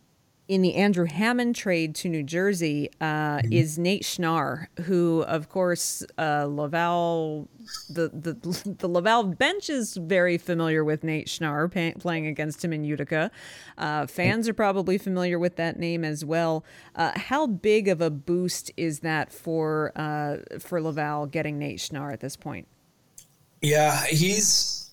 in 0.53 0.61
the 0.61 0.75
Andrew 0.75 1.07
Hammond 1.07 1.57
trade 1.57 1.95
to 1.95 2.11
New 2.11 2.23
Jersey 2.23 2.91
uh, 3.01 3.05
mm-hmm. 3.39 3.53
is 3.55 3.79
Nate 3.79 4.03
Schnarr, 4.03 4.67
who, 4.83 5.23
of 5.23 5.49
course, 5.49 6.05
uh, 6.19 6.45
Laval, 6.47 7.49
the, 7.89 8.11
the 8.11 8.75
the 8.79 8.87
Laval 8.87 9.25
bench 9.25 9.71
is 9.71 9.97
very 9.97 10.37
familiar 10.37 10.85
with 10.85 11.05
Nate 11.05 11.27
Schnarr 11.27 11.73
pay, 11.73 11.95
playing 11.99 12.27
against 12.27 12.63
him 12.63 12.75
in 12.75 12.85
Utica. 12.85 13.31
Uh, 13.79 14.07
fans 14.07 14.47
are 14.47 14.53
probably 14.53 14.99
familiar 14.99 15.39
with 15.39 15.57
that 15.57 15.79
name 15.79 16.05
as 16.05 16.23
well. 16.23 16.67
Uh, 16.97 17.13
how 17.17 17.47
big 17.47 17.89
of 17.89 18.03
a 18.03 18.11
boost 18.11 18.71
is 18.77 19.01
that 19.01 19.33
for 19.33 19.93
uh, 19.97 20.59
for 20.59 20.83
Laval 20.83 21.25
getting 21.29 21.59
Nate 21.59 21.79
Schnarr 21.79 22.13
at 22.13 22.21
this 22.21 22.37
point? 22.37 22.69
Yeah, 23.63 24.05
he's 24.05 24.91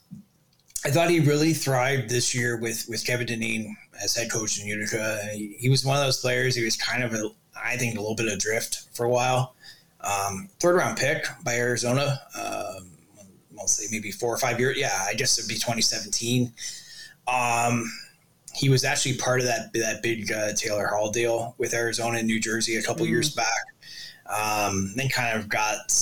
I 0.86 0.92
thought 0.92 1.10
he 1.10 1.20
really 1.20 1.54
thrived 1.54 2.10
this 2.10 2.34
year 2.34 2.56
with 2.56 2.86
with 2.88 3.06
Kevin 3.06 3.28
Dineen 3.28 3.76
as 4.04 4.16
head 4.16 4.32
coach 4.32 4.60
in 4.60 4.68
Utica. 4.68 5.30
He, 5.34 5.56
he, 5.60 5.70
was 5.70 5.86
one 5.86 5.98
of 5.98 6.04
those 6.04 6.20
players. 6.20 6.56
He 6.56 6.64
was 6.64 6.78
kind 6.78 7.04
of 7.04 7.14
a, 7.14 7.30
I 7.56 7.78
think, 7.78 7.96
a 7.96 8.00
little 8.00 8.16
bit 8.16 8.28
adrift 8.28 8.88
for 8.94 9.06
a 9.06 9.10
while. 9.10 9.56
Um, 10.02 10.50
third 10.60 10.76
round 10.76 10.98
pick 10.98 11.26
by 11.44 11.56
Arizona. 11.56 12.20
Um, 12.36 12.92
I'll 13.60 13.68
say 13.68 13.86
maybe 13.92 14.12
four 14.12 14.34
or 14.34 14.38
five 14.38 14.60
years. 14.60 14.78
Yeah, 14.78 15.06
I 15.08 15.14
guess 15.14 15.38
it'd 15.38 15.50
be 15.50 15.56
2017. 15.56 16.54
Um, 17.28 17.92
he 18.54 18.70
was 18.70 18.84
actually 18.84 19.18
part 19.18 19.42
of 19.42 19.46
that 19.46 19.72
that 19.74 20.02
big 20.02 20.32
uh, 20.32 20.54
Taylor 20.54 20.88
Hall 20.88 21.12
deal 21.12 21.56
with 21.58 21.74
Arizona 21.74 22.20
and 22.20 22.28
New 22.28 22.40
Jersey 22.40 22.78
a 22.78 22.82
couple 22.82 23.06
mm-hmm. 23.06 23.14
years 23.14 23.36
back. 23.36 23.48
Um, 24.26 24.94
then 24.96 25.10
kind 25.10 25.38
of 25.38 25.50
got. 25.50 25.94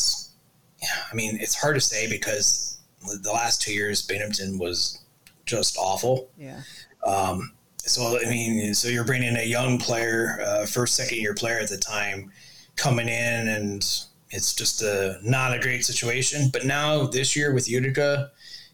Yeah, 0.82 0.89
I 1.12 1.16
mean, 1.16 1.38
it's 1.41 1.56
hard 1.56 1.76
to 1.76 1.82
say 1.82 2.08
because 2.08 2.78
the 3.24 3.32
last 3.32 3.62
two 3.62 3.74
years, 3.74 4.04
Binghamton 4.04 4.60
was 4.60 5.00
just 5.45 5.76
awful. 5.78 6.30
Yeah. 6.38 6.62
Um, 7.04 7.54
so 7.88 8.19
I 8.19 8.29
mean, 8.29 8.73
so 8.73 8.88
you're 8.88 9.05
bringing 9.05 9.35
a 9.35 9.45
young 9.45 9.77
player, 9.77 10.39
uh, 10.45 10.65
first 10.65 10.95
second 10.95 11.17
year 11.19 11.33
player 11.33 11.59
at 11.59 11.69
the 11.69 11.77
time, 11.77 12.31
coming 12.75 13.07
in, 13.07 13.47
and 13.47 13.83
it's 14.29 14.53
just 14.53 14.81
a 14.81 15.19
not 15.23 15.55
a 15.55 15.59
great 15.59 15.85
situation. 15.85 16.49
But 16.51 16.65
now 16.65 17.07
this 17.07 17.35
year 17.35 17.53
with 17.53 17.69
Utica, 17.69 18.31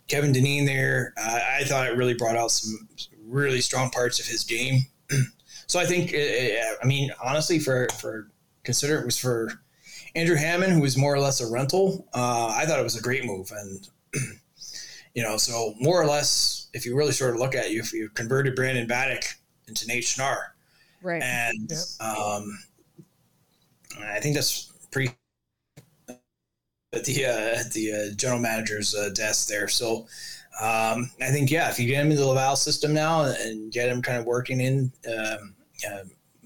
Kevin 0.08 0.32
Dineen 0.32 0.66
there, 0.66 1.14
uh, 1.18 1.40
I 1.60 1.64
thought 1.64 1.88
it 1.88 1.96
really 1.96 2.14
brought 2.14 2.36
out 2.36 2.52
some 2.52 2.88
really 3.26 3.62
strong 3.62 3.90
parts 3.90 4.20
of 4.20 4.26
his 4.26 4.44
game. 4.44 4.82
so 5.68 5.80
I 5.80 5.86
think, 5.86 6.14
uh, 6.14 6.76
I 6.82 6.86
mean, 6.86 7.12
honestly, 7.24 7.60
for 7.60 7.88
for 8.00 8.30
consider 8.64 9.00
it 9.00 9.06
was 9.06 9.18
for 9.18 9.52
Andrew 10.16 10.36
Hammond, 10.36 10.74
who 10.74 10.82
was 10.82 10.98
more 10.98 11.14
or 11.14 11.20
less 11.20 11.42
a 11.42 11.52
rental. 11.52 12.08
Uh, 12.14 12.48
I 12.48 12.66
thought 12.66 12.80
it 12.80 12.84
was 12.84 12.98
a 12.98 13.02
great 13.02 13.26
move, 13.26 13.52
and 13.52 13.88
you 15.14 15.24
know, 15.24 15.38
so 15.38 15.74
more 15.80 16.02
or 16.02 16.06
less, 16.06 16.63
if 16.74 16.86
you 16.86 16.96
really 16.96 17.12
sort 17.12 17.34
of 17.34 17.40
look 17.40 17.56
at 17.56 17.66
it, 17.66 17.72
you, 17.72 17.84
you 17.94 18.10
converted 18.10 18.56
Brandon 18.56 18.88
Baddock 18.88 19.26
into 19.68 19.88
Nate 19.88 20.04
Schnarr. 20.04 20.48
Right. 21.02 21.22
And 21.22 21.70
yep. 21.70 22.08
um, 22.08 22.60
I 24.00 24.20
think 24.20 24.36
that's 24.36 24.72
pretty 24.92 25.14
at 26.94 27.06
the 27.06 27.26
uh, 27.26 27.60
at 27.60 27.72
the 27.74 27.94
uh, 27.94 28.16
general 28.16 28.40
manager's 28.40 28.96
uh, 28.96 29.10
desk 29.14 29.48
there. 29.48 29.68
So 29.68 30.08
um, 30.62 31.10
I 31.22 31.30
think 31.32 31.52
yeah, 31.52 31.70
if 31.70 31.80
you 31.80 31.88
get 31.88 32.02
him 32.02 32.12
into 32.12 32.22
the 32.22 32.28
Laval 32.28 32.56
system 32.56 32.94
now 32.94 33.24
and 33.24 33.72
get 33.72 33.90
him 33.90 34.02
kind 34.02 34.18
of 34.18 34.26
working 34.26 34.62
in 34.62 34.92
um, 35.08 35.56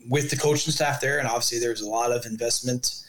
with 0.10 0.30
the 0.30 0.38
coaching 0.38 0.72
staff 0.72 1.02
there, 1.02 1.20
and 1.20 1.28
obviously 1.28 1.60
there's 1.60 1.82
a 1.82 1.90
lot 1.90 2.12
of 2.12 2.26
investment 2.26 3.04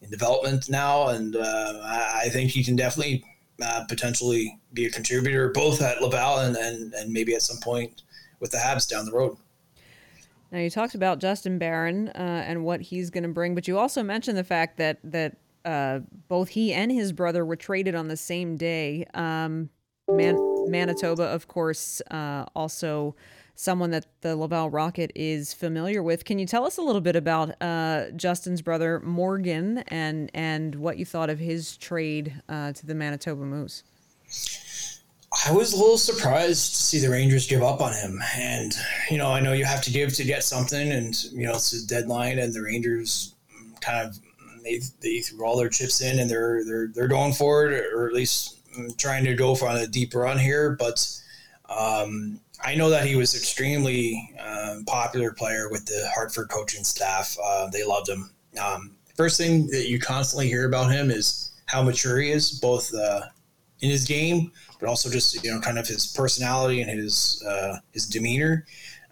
in 0.00 0.10
development 0.10 0.70
now, 0.70 1.08
and 1.08 1.36
uh, 1.36 1.80
I, 1.82 2.22
I 2.24 2.28
think 2.28 2.50
he 2.50 2.62
can 2.62 2.76
definitely 2.76 3.24
uh, 3.62 3.84
potentially 3.88 4.58
be 4.72 4.86
a 4.86 4.90
contributor 4.90 5.50
both 5.50 5.80
at 5.80 6.02
Laval 6.02 6.38
and, 6.38 6.56
and 6.56 6.92
and 6.94 7.12
maybe 7.12 7.34
at 7.34 7.42
some 7.42 7.58
point 7.62 8.02
with 8.40 8.50
the 8.50 8.58
Habs 8.58 8.88
down 8.88 9.04
the 9.04 9.12
road. 9.12 9.36
Now 10.50 10.58
you 10.58 10.70
talked 10.70 10.94
about 10.94 11.18
Justin 11.18 11.58
Barron 11.58 12.08
uh, 12.08 12.44
and 12.46 12.64
what 12.64 12.80
he's 12.80 13.10
going 13.10 13.24
to 13.24 13.28
bring, 13.28 13.54
but 13.54 13.66
you 13.66 13.78
also 13.78 14.02
mentioned 14.02 14.36
the 14.36 14.44
fact 14.44 14.76
that 14.78 14.98
that 15.04 15.36
uh, 15.64 16.00
both 16.28 16.48
he 16.48 16.72
and 16.72 16.92
his 16.92 17.12
brother 17.12 17.44
were 17.44 17.56
traded 17.56 17.94
on 17.94 18.08
the 18.08 18.16
same 18.16 18.56
day. 18.56 19.06
Um, 19.14 19.70
Man- 20.10 20.38
Manitoba, 20.68 21.24
of 21.24 21.48
course, 21.48 22.02
uh, 22.10 22.44
also 22.54 23.16
someone 23.54 23.90
that 23.90 24.06
the 24.20 24.36
Laval 24.36 24.70
Rocket 24.70 25.12
is 25.14 25.54
familiar 25.54 26.02
with. 26.02 26.24
Can 26.24 26.38
you 26.38 26.46
tell 26.46 26.64
us 26.66 26.78
a 26.78 26.82
little 26.82 27.00
bit 27.00 27.16
about 27.16 27.60
uh, 27.62 28.10
Justin's 28.16 28.62
brother 28.62 29.00
Morgan 29.00 29.78
and 29.88 30.30
and 30.34 30.74
what 30.74 30.98
you 30.98 31.04
thought 31.04 31.30
of 31.30 31.38
his 31.38 31.76
trade 31.76 32.42
uh, 32.48 32.72
to 32.72 32.86
the 32.86 32.94
Manitoba 32.94 33.42
Moose? 33.42 33.84
I 35.46 35.52
was 35.52 35.72
a 35.72 35.76
little 35.76 35.98
surprised 35.98 36.76
to 36.76 36.82
see 36.82 36.98
the 37.00 37.10
Rangers 37.10 37.48
give 37.48 37.62
up 37.62 37.80
on 37.80 37.92
him, 37.92 38.20
and 38.36 38.72
you 39.10 39.18
know 39.18 39.30
I 39.30 39.40
know 39.40 39.52
you 39.52 39.64
have 39.64 39.82
to 39.82 39.90
give 39.90 40.14
to 40.14 40.24
get 40.24 40.44
something, 40.44 40.92
and 40.92 41.22
you 41.32 41.46
know 41.46 41.54
it's 41.54 41.72
a 41.72 41.86
deadline, 41.86 42.38
and 42.38 42.52
the 42.52 42.62
Rangers 42.62 43.34
kind 43.80 44.08
of 44.08 44.18
they, 44.62 44.80
they 45.00 45.20
threw 45.20 45.44
all 45.44 45.58
their 45.58 45.68
chips 45.68 46.00
in, 46.00 46.18
and 46.18 46.30
they're 46.30 46.64
they're 46.64 46.88
they're 46.88 47.08
going 47.08 47.32
for 47.32 47.70
it, 47.70 47.92
or 47.92 48.06
at 48.08 48.14
least 48.14 48.60
trying 48.98 49.24
to 49.24 49.34
go 49.34 49.54
for 49.54 49.68
on 49.68 49.76
a 49.76 49.86
deep 49.86 50.14
run 50.14 50.38
here, 50.38 50.76
but. 50.78 51.06
Um, 51.66 52.40
I 52.64 52.74
know 52.74 52.88
that 52.90 53.06
he 53.06 53.14
was 53.14 53.34
extremely 53.34 54.34
um, 54.40 54.84
popular 54.86 55.32
player 55.32 55.68
with 55.70 55.84
the 55.84 56.08
Hartford 56.14 56.48
coaching 56.48 56.82
staff. 56.82 57.36
Uh, 57.42 57.68
they 57.68 57.84
loved 57.84 58.08
him. 58.08 58.30
Um, 58.62 58.96
first 59.16 59.36
thing 59.36 59.66
that 59.68 59.88
you 59.88 59.98
constantly 59.98 60.48
hear 60.48 60.66
about 60.66 60.90
him 60.90 61.10
is 61.10 61.52
how 61.66 61.82
mature 61.82 62.18
he 62.20 62.30
is, 62.30 62.58
both 62.60 62.92
uh, 62.94 63.22
in 63.80 63.90
his 63.90 64.06
game, 64.06 64.50
but 64.80 64.88
also 64.88 65.10
just 65.10 65.44
you 65.44 65.52
know 65.52 65.60
kind 65.60 65.78
of 65.78 65.86
his 65.86 66.06
personality 66.06 66.80
and 66.80 66.90
his 66.90 67.44
uh, 67.46 67.76
his 67.92 68.06
demeanor, 68.06 68.64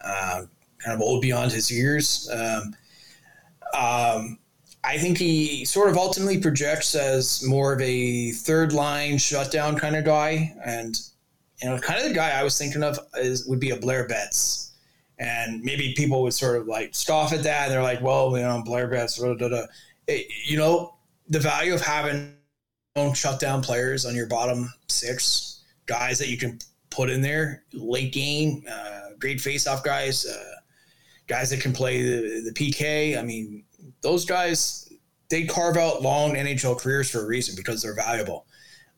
uh, 0.03 0.44
kind 0.78 0.94
of 0.94 1.03
old 1.03 1.20
beyond 1.20 1.53
his 1.53 1.70
years. 1.70 2.30
Um, 2.32 2.74
um, 3.74 4.38
I 4.84 4.98
think 4.98 5.18
he 5.18 5.64
sort 5.64 5.90
of 5.90 5.96
ultimately 5.96 6.38
projects 6.38 6.94
as 6.94 7.42
more 7.44 7.72
of 7.72 7.80
a 7.80 8.32
third 8.32 8.72
line 8.72 9.18
shutdown 9.18 9.78
kind 9.78 9.94
of 9.94 10.05
guy, 10.05 10.55
and 10.64 10.98
you 11.63 11.69
know, 11.69 11.79
kind 11.79 12.01
of 12.01 12.09
the 12.09 12.15
guy 12.15 12.31
I 12.31 12.43
was 12.43 12.59
thinking 12.59 12.83
of 12.83 12.99
is 13.17 13.47
would 13.47 13.61
be 13.61 13.71
a 13.71 13.77
Blair 13.77 14.07
Betts. 14.07 14.73
And 15.19 15.63
maybe 15.63 15.95
people 15.97 16.23
would 16.23 16.35
sort 16.35 16.61
of 16.61 16.67
like 16.67 16.95
scoff 16.95 17.33
at 17.33 17.45
that. 17.45 17.65
And 17.65 17.73
they're 17.73 17.83
like, 17.83 18.03
well, 18.03 18.37
you 18.37 18.43
know, 18.43 18.63
Blair 18.65 18.89
Betts, 18.89 19.19
da, 19.19 19.35
da, 19.35 19.49
da. 19.49 19.67
It, 20.09 20.27
you 20.45 20.57
know, 20.57 20.97
the 21.29 21.39
value 21.39 21.75
of 21.75 21.81
having 21.81 22.35
shut 23.15 23.39
down 23.39 23.63
players 23.63 24.05
on 24.05 24.17
your 24.17 24.27
bottom 24.27 24.73
six, 24.89 25.63
guys 25.87 26.19
that 26.19 26.29
you 26.29 26.37
can 26.37 26.59
put 26.91 27.09
in 27.09 27.23
there 27.23 27.65
late 27.73 28.13
game, 28.13 28.65
uh, 28.71 29.11
great 29.19 29.41
face-off 29.41 29.85
guys, 29.85 30.27
uh, 30.27 30.57
guys 31.29 31.51
that 31.51 31.61
can 31.61 31.73
play 31.73 32.03
the, 32.03 32.51
the 32.51 32.53
PK. 32.53 33.17
I 33.19 33.23
mean, 33.23 33.65
those 34.01 34.25
guys, 34.25 34.93
they 35.31 35.47
carve 35.47 35.77
out 35.77 36.03
long 36.03 36.35
NHL 36.35 36.79
careers 36.79 37.11
for 37.11 37.21
a 37.21 37.27
reason 37.27 37.55
because 37.57 37.81
they're 37.81 37.95
valuable. 37.95 38.47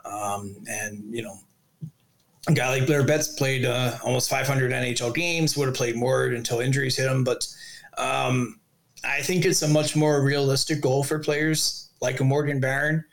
Um, 0.04 0.56
and, 0.68 1.14
you 1.14 1.22
know, 1.22 1.38
a 2.48 2.52
guy 2.52 2.68
like 2.68 2.86
Blair 2.86 3.02
Betts 3.02 3.28
played 3.28 3.64
uh, 3.64 3.96
almost 4.02 4.28
500 4.28 4.70
NHL 4.70 5.14
games, 5.14 5.56
would 5.56 5.66
have 5.66 5.74
played 5.74 5.96
more 5.96 6.26
until 6.26 6.60
injuries 6.60 6.96
hit 6.96 7.10
him. 7.10 7.24
But 7.24 7.46
um, 7.96 8.60
I 9.04 9.22
think 9.22 9.44
it's 9.44 9.62
a 9.62 9.68
much 9.68 9.96
more 9.96 10.22
realistic 10.22 10.80
goal 10.80 11.04
for 11.04 11.18
players 11.18 11.90
like 12.00 12.20
a 12.20 12.24
Morgan 12.24 12.60
Barron, 12.60 13.04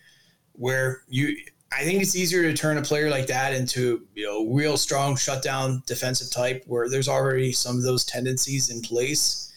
where 0.53 1.03
you. 1.07 1.35
I 1.73 1.85
think 1.85 2.01
it's 2.01 2.17
easier 2.17 2.41
to 2.41 2.53
turn 2.53 2.77
a 2.77 2.81
player 2.81 3.09
like 3.09 3.27
that 3.27 3.53
into 3.53 4.05
you 4.13 4.25
know 4.25 4.45
real 4.53 4.75
strong 4.75 5.15
shutdown 5.15 5.81
defensive 5.85 6.29
type 6.29 6.65
where 6.67 6.89
there's 6.89 7.07
already 7.07 7.53
some 7.53 7.77
of 7.77 7.83
those 7.83 8.03
tendencies 8.03 8.69
in 8.69 8.81
place 8.81 9.53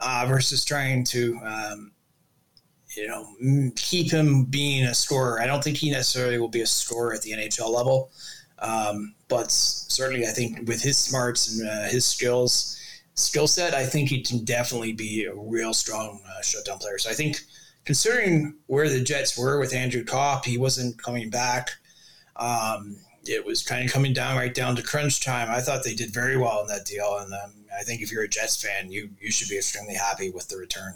uh, 0.00 0.26
versus 0.28 0.62
trying 0.62 1.04
to 1.04 1.40
um, 1.42 1.92
you 2.94 3.06
know 3.06 3.26
keep 3.76 4.10
him 4.10 4.44
being 4.44 4.84
a 4.84 4.94
scorer. 4.94 5.40
I 5.40 5.46
don't 5.46 5.64
think 5.64 5.78
he 5.78 5.90
necessarily 5.90 6.38
will 6.38 6.48
be 6.48 6.60
a 6.60 6.66
scorer 6.66 7.14
at 7.14 7.22
the 7.22 7.32
NHL 7.32 7.70
level. 7.70 8.10
Um, 8.58 9.14
but 9.28 9.50
certainly, 9.50 10.26
I 10.26 10.30
think 10.30 10.68
with 10.68 10.82
his 10.82 10.96
smarts 10.96 11.58
and 11.58 11.68
uh, 11.68 11.88
his 11.88 12.04
skills, 12.04 12.78
skill 13.14 13.46
set, 13.46 13.74
I 13.74 13.84
think 13.84 14.08
he 14.08 14.22
can 14.22 14.44
definitely 14.44 14.92
be 14.92 15.24
a 15.24 15.34
real 15.34 15.74
strong 15.74 16.20
uh, 16.26 16.42
shutdown 16.42 16.78
player. 16.78 16.98
So 16.98 17.10
I 17.10 17.14
think, 17.14 17.40
considering 17.84 18.56
where 18.66 18.88
the 18.88 19.00
Jets 19.00 19.36
were 19.36 19.58
with 19.58 19.74
Andrew 19.74 20.04
Copp, 20.04 20.44
he 20.44 20.58
wasn't 20.58 21.02
coming 21.02 21.30
back. 21.30 21.70
Um, 22.36 22.96
it 23.26 23.44
was 23.44 23.62
kind 23.62 23.84
of 23.84 23.92
coming 23.92 24.12
down 24.12 24.36
right 24.36 24.54
down 24.54 24.76
to 24.76 24.82
crunch 24.82 25.24
time. 25.24 25.48
I 25.50 25.60
thought 25.60 25.82
they 25.82 25.94
did 25.94 26.12
very 26.12 26.36
well 26.36 26.60
in 26.60 26.66
that 26.68 26.84
deal, 26.84 27.18
and 27.20 27.32
um, 27.32 27.52
I 27.78 27.82
think 27.82 28.02
if 28.02 28.12
you're 28.12 28.24
a 28.24 28.28
Jets 28.28 28.62
fan, 28.62 28.90
you 28.90 29.10
you 29.20 29.30
should 29.30 29.48
be 29.48 29.56
extremely 29.56 29.94
happy 29.94 30.30
with 30.30 30.48
the 30.48 30.56
return 30.56 30.94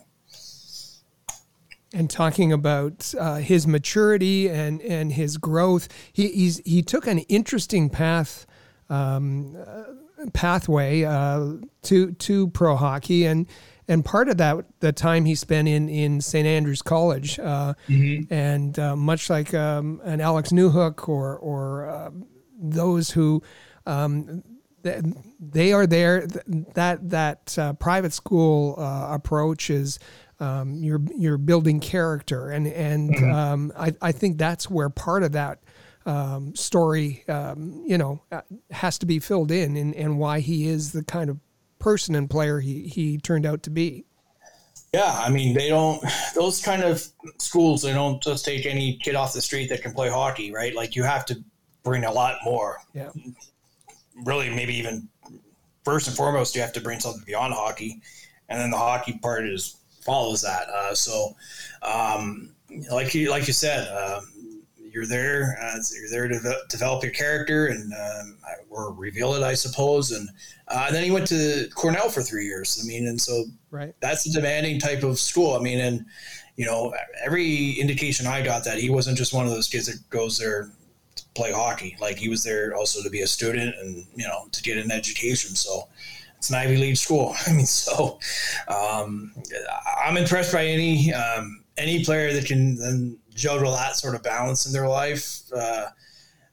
and 1.93 2.11
talking 2.11 2.53
about 2.53 3.14
uh, 3.18 3.36
his 3.36 3.66
maturity 3.66 4.49
and 4.49 4.80
and 4.82 5.12
his 5.12 5.36
growth. 5.36 5.89
He 6.12 6.28
he's, 6.28 6.59
he 6.64 6.82
took 6.82 7.07
an 7.07 7.20
interesting 7.20 7.91
path. 7.91 8.47
Um, 8.91 9.57
uh, 9.57 9.84
pathway 10.32 11.05
uh, 11.05 11.55
to 11.82 12.12
to 12.12 12.49
pro 12.49 12.76
hockey 12.76 13.24
and 13.24 13.47
and 13.86 14.05
part 14.05 14.28
of 14.28 14.36
that 14.39 14.64
the 14.80 14.93
time 14.93 15.24
he 15.24 15.34
spent 15.34 15.68
in 15.68 15.89
in 15.89 16.20
St 16.20 16.47
Andrews 16.47 16.82
College 16.82 17.39
uh, 17.39 17.74
mm-hmm. 17.89 18.32
and 18.32 18.78
uh, 18.78 18.97
much 18.97 19.30
like 19.30 19.55
um, 19.55 20.01
an 20.05 20.20
Alex 20.20 20.51
Newhook 20.51 21.09
or 21.09 21.36
or 21.36 21.89
uh, 21.89 22.11
those 22.59 23.11
who 23.11 23.43
um, 23.86 24.43
they 24.82 25.72
are 25.72 25.86
there 25.86 26.26
that 26.26 27.11
that 27.11 27.59
uh, 27.59 27.72
private 27.74 28.12
school 28.12 28.76
approach 28.78 29.70
is 29.70 29.99
um, 30.41 30.74
you're 30.82 31.03
you're 31.16 31.39
building 31.39 31.80
character, 31.80 32.51
and 32.51 32.66
and 32.66 33.11
mm-hmm. 33.11 33.32
um, 33.32 33.72
I 33.76 33.93
I 34.01 34.12
think 34.12 34.39
that's 34.39 34.70
where 34.70 34.89
part 34.89 35.22
of 35.22 35.32
that 35.32 35.61
um, 36.07 36.55
story, 36.55 37.24
um, 37.28 37.82
you 37.86 37.99
know, 37.99 38.22
uh, 38.32 38.41
has 38.70 38.99
to 38.99 39.07
be 39.07 39.18
filled 39.18 39.51
in, 39.51 39.76
and 39.76 39.95
and 39.95 40.18
why 40.18 40.41
he 40.41 40.68
is 40.68 40.93
the 40.93 41.05
kind 41.05 41.28
of 41.28 41.39
person 41.78 42.14
and 42.14 42.30
player 42.30 42.61
he 42.61 42.89
he 42.89 43.18
turned 43.18 43.47
out 43.47 43.62
to 43.64 43.70
be. 43.70 44.05
Yeah, 44.95 45.12
I 45.12 45.28
mean, 45.28 45.55
they 45.55 45.68
don't 45.68 46.03
those 46.34 46.62
kind 46.62 46.82
of 46.82 47.07
schools. 47.39 47.82
They 47.82 47.93
don't 47.93 48.22
just 48.22 48.45
take 48.45 48.64
any 48.64 48.97
kid 49.03 49.16
off 49.16 49.34
the 49.34 49.43
street 49.43 49.68
that 49.68 49.82
can 49.82 49.93
play 49.93 50.09
hockey, 50.09 50.53
right? 50.53 50.74
Like 50.74 50.97
you 50.97 51.03
have 51.03 51.26
to 51.26 51.36
bring 51.82 52.05
a 52.05 52.12
lot 52.12 52.39
more. 52.45 52.78
Yeah. 52.95 53.11
Really, 54.24 54.49
maybe 54.51 54.74
even 54.76 55.09
first 55.84 56.09
and 56.09 56.16
foremost, 56.16 56.55
you 56.55 56.61
have 56.61 56.72
to 56.72 56.80
bring 56.80 57.01
something 57.01 57.22
beyond 57.26 57.55
hockey, 57.55 58.01
and 58.49 58.59
then 58.59 58.70
the 58.70 58.78
hockey 58.78 59.18
part 59.20 59.47
is 59.47 59.76
follows 60.01 60.43
that. 60.43 60.69
Uh, 60.69 60.95
so, 60.95 61.37
um, 61.83 62.55
like 62.91 63.15
you 63.15 63.31
like 63.31 63.47
you 63.47 63.53
said, 63.53 63.89
uh, 63.89 64.21
you're 64.91 65.07
there. 65.07 65.59
Uh, 65.61 65.79
you're 65.99 66.11
there 66.11 66.29
to 66.29 66.39
de- 66.41 66.67
develop 66.69 67.03
your 67.03 67.13
character 67.13 67.67
and 67.67 67.93
um, 67.93 68.39
or 68.71 68.93
reveal 68.93 69.35
it, 69.35 69.43
I 69.43 69.55
suppose. 69.55 70.11
And, 70.11 70.29
uh, 70.69 70.85
and 70.87 70.95
then 70.95 71.05
he 71.05 71.11
went 71.11 71.27
to 71.29 71.69
Cornell 71.75 72.09
for 72.09 72.23
three 72.23 72.47
years. 72.47 72.81
I 72.83 72.87
mean, 72.87 73.07
and 73.07 73.21
so 73.21 73.45
right. 73.71 73.95
that's 74.01 74.27
a 74.27 74.33
demanding 74.33 74.79
type 74.79 75.03
of 75.03 75.19
school. 75.19 75.55
I 75.55 75.61
mean, 75.61 75.79
and 75.79 76.05
you 76.57 76.67
know, 76.67 76.95
every 77.23 77.73
indication 77.73 78.27
I 78.27 78.43
got 78.43 78.65
that 78.65 78.79
he 78.79 78.91
wasn't 78.91 79.17
just 79.17 79.33
one 79.33 79.47
of 79.47 79.53
those 79.53 79.69
kids 79.69 79.87
that 79.87 79.99
goes 80.11 80.39
there 80.39 80.73
to 81.15 81.25
play 81.35 81.53
hockey. 81.53 81.97
Like 82.01 82.17
he 82.17 82.29
was 82.29 82.43
there 82.43 82.75
also 82.75 83.03
to 83.03 83.11
be 83.11 83.21
a 83.23 83.27
student 83.27 83.75
and 83.81 84.05
you 84.15 84.27
know 84.27 84.49
to 84.51 84.63
get 84.63 84.77
an 84.77 84.91
education. 84.91 85.55
So 85.55 85.89
it's 86.39 86.51
an 86.51 86.57
Ivy 86.57 86.76
League 86.76 86.97
school. 86.97 87.34
I 87.47 87.53
mean, 87.53 87.66
so 87.66 88.18
um, 88.68 89.34
I'm 90.03 90.16
impressed 90.16 90.53
by 90.53 90.64
any 90.64 91.12
um, 91.12 91.64
any 91.76 92.05
player 92.05 92.32
that 92.32 92.47
can 92.47 92.76
then 92.76 93.18
juggle 93.34 93.72
that 93.72 93.97
sort 93.97 94.14
of 94.14 94.22
balance 94.22 94.66
in 94.66 94.72
their 94.72 94.89
life, 94.89 95.41
uh, 95.55 95.86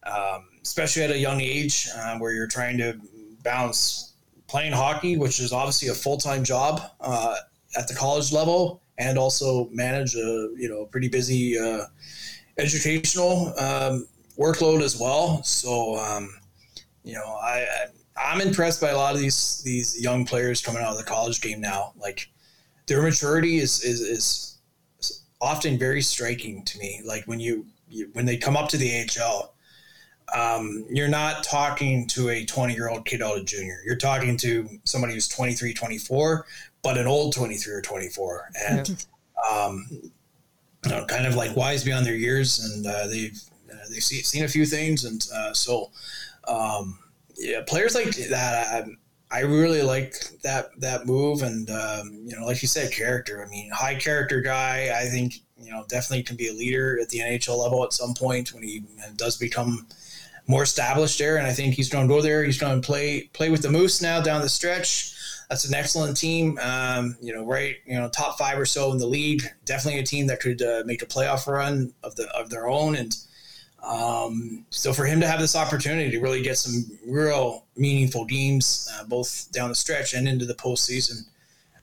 um, 0.03 0.47
especially 0.61 1.03
at 1.03 1.11
a 1.11 1.17
young 1.17 1.41
age 1.41 1.88
uh, 1.95 2.17
where 2.17 2.33
you're 2.33 2.47
trying 2.47 2.77
to 2.77 2.99
balance 3.43 4.13
playing 4.47 4.73
hockey, 4.73 5.17
which 5.17 5.39
is 5.39 5.51
obviously 5.53 5.88
a 5.88 5.93
full 5.93 6.17
time 6.17 6.43
job 6.43 6.81
uh, 6.99 7.36
at 7.77 7.88
the 7.88 7.93
college 7.93 8.31
level, 8.31 8.81
and 8.97 9.17
also 9.17 9.69
manage 9.69 10.15
a 10.15 10.49
you 10.57 10.67
know 10.69 10.86
pretty 10.86 11.07
busy 11.07 11.57
uh, 11.59 11.86
educational 12.57 13.53
um, 13.59 14.07
workload 14.38 14.81
as 14.81 14.99
well. 14.99 15.43
So 15.43 15.95
um, 15.97 16.29
you 17.03 17.13
know 17.13 17.25
I, 17.25 17.59
I 17.59 17.86
I'm 18.18 18.41
impressed 18.41 18.80
by 18.80 18.89
a 18.89 18.97
lot 18.97 19.13
of 19.13 19.22
these 19.22 19.61
these 19.63 20.01
young 20.01 20.26
players 20.26 20.61
coming 20.61 20.82
out 20.82 20.91
of 20.91 20.97
the 20.97 21.03
college 21.03 21.41
game 21.41 21.59
now. 21.59 21.93
Like 21.97 22.30
their 22.88 23.01
maturity 23.01 23.57
is 23.57 23.84
is, 23.84 24.01
is 24.01 24.55
often 25.41 25.78
very 25.78 26.01
striking 26.01 26.63
to 26.63 26.80
me. 26.80 27.01
Like 27.05 27.26
when 27.26 27.39
you, 27.39 27.66
you 27.89 28.09
when 28.13 28.26
they 28.26 28.38
come 28.38 28.55
up 28.55 28.70
to 28.70 28.78
the 28.78 29.05
AHL, 29.20 29.53
um, 30.34 30.86
you're 30.89 31.07
not 31.07 31.43
talking 31.43 32.07
to 32.07 32.30
a 32.30 32.45
20 32.45 32.74
year 32.74 32.89
old 32.89 33.05
kid 33.05 33.22
out 33.22 33.38
of 33.38 33.45
junior. 33.45 33.80
You're 33.86 33.95
talking 33.95 34.38
to 34.38 34.68
somebody 34.84 35.13
who's 35.13 35.28
23, 35.28 35.74
24, 35.74 36.45
but 36.82 36.97
an 36.97 37.07
old 37.07 37.34
23 37.34 37.74
or 37.74 37.82
24. 37.82 38.49
And 38.68 38.89
yeah. 38.89 39.66
um, 39.66 39.88
you 39.91 40.91
know, 40.91 41.05
kind 41.05 41.26
of 41.26 41.36
like 41.36 41.55
wise 41.55 41.84
beyond 41.84 42.05
their 42.05 42.16
years, 42.16 42.59
and 42.59 42.86
uh, 42.86 43.07
they've 43.07 43.39
uh, 43.72 43.76
they've 43.89 44.03
see, 44.03 44.22
seen 44.22 44.45
a 44.45 44.47
few 44.47 44.66
things, 44.66 45.03
and 45.03 45.28
uh, 45.34 45.53
so 45.53 45.91
um, 46.47 46.99
yeah, 47.38 47.61
players 47.65 47.95
like 47.95 48.15
that. 48.29 48.86
I, 49.31 49.38
I 49.38 49.41
really 49.41 49.81
like 49.81 50.13
that 50.43 50.69
that 50.79 51.05
move, 51.05 51.41
and 51.41 51.69
um, 51.69 52.11
you 52.25 52.36
know, 52.38 52.45
like 52.45 52.61
you 52.61 52.67
said, 52.67 52.91
character. 52.91 53.43
I 53.45 53.49
mean, 53.49 53.69
high 53.71 53.95
character 53.95 54.41
guy. 54.41 54.91
I 54.95 55.05
think 55.05 55.41
you 55.57 55.71
know 55.71 55.86
definitely 55.89 56.23
can 56.23 56.36
be 56.36 56.47
a 56.47 56.53
leader 56.53 56.99
at 57.01 57.09
the 57.09 57.19
NHL 57.19 57.57
level 57.57 57.83
at 57.83 57.93
some 57.93 58.13
point 58.13 58.53
when 58.53 58.63
he 58.63 58.83
does 59.17 59.38
become 59.38 59.88
more 60.47 60.63
established 60.63 61.17
there. 61.17 61.38
And 61.38 61.47
I 61.47 61.53
think 61.53 61.73
he's 61.73 61.89
going 61.89 62.07
to 62.07 62.13
go 62.13 62.21
there. 62.21 62.43
He's 62.43 62.59
going 62.59 62.81
to 62.81 62.86
play 62.86 63.29
play 63.33 63.49
with 63.49 63.61
the 63.61 63.71
Moose 63.71 64.01
now 64.01 64.21
down 64.21 64.41
the 64.41 64.49
stretch. 64.49 65.13
That's 65.49 65.65
an 65.65 65.75
excellent 65.75 66.17
team. 66.17 66.57
Um, 66.61 67.17
you 67.21 67.33
know, 67.33 67.45
right? 67.45 67.75
You 67.86 67.95
know, 67.95 68.09
top 68.09 68.38
five 68.38 68.57
or 68.57 68.65
so 68.65 68.91
in 68.91 68.97
the 68.97 69.07
league. 69.07 69.43
Definitely 69.65 69.99
a 69.99 70.05
team 70.05 70.27
that 70.27 70.39
could 70.39 70.61
uh, 70.61 70.83
make 70.86 71.01
a 71.01 71.05
playoff 71.05 71.47
run 71.47 71.93
of 72.03 72.15
the 72.15 72.27
of 72.36 72.49
their 72.49 72.67
own. 72.67 72.95
And 72.95 73.15
um, 73.86 74.65
so 74.71 74.93
for 74.93 75.05
him 75.05 75.19
to 75.21 75.27
have 75.27 75.39
this 75.39 75.55
opportunity 75.55 76.09
to 76.11 76.19
really 76.19 76.41
get 76.41 76.57
some 76.57 76.86
real 77.05 77.65
meaningful 77.77 78.25
games, 78.25 78.89
uh, 78.93 79.03
both 79.03 79.51
down 79.51 79.69
the 79.69 79.75
stretch 79.75 80.13
and 80.13 80.27
into 80.27 80.45
the 80.45 80.55
postseason, 80.55 81.21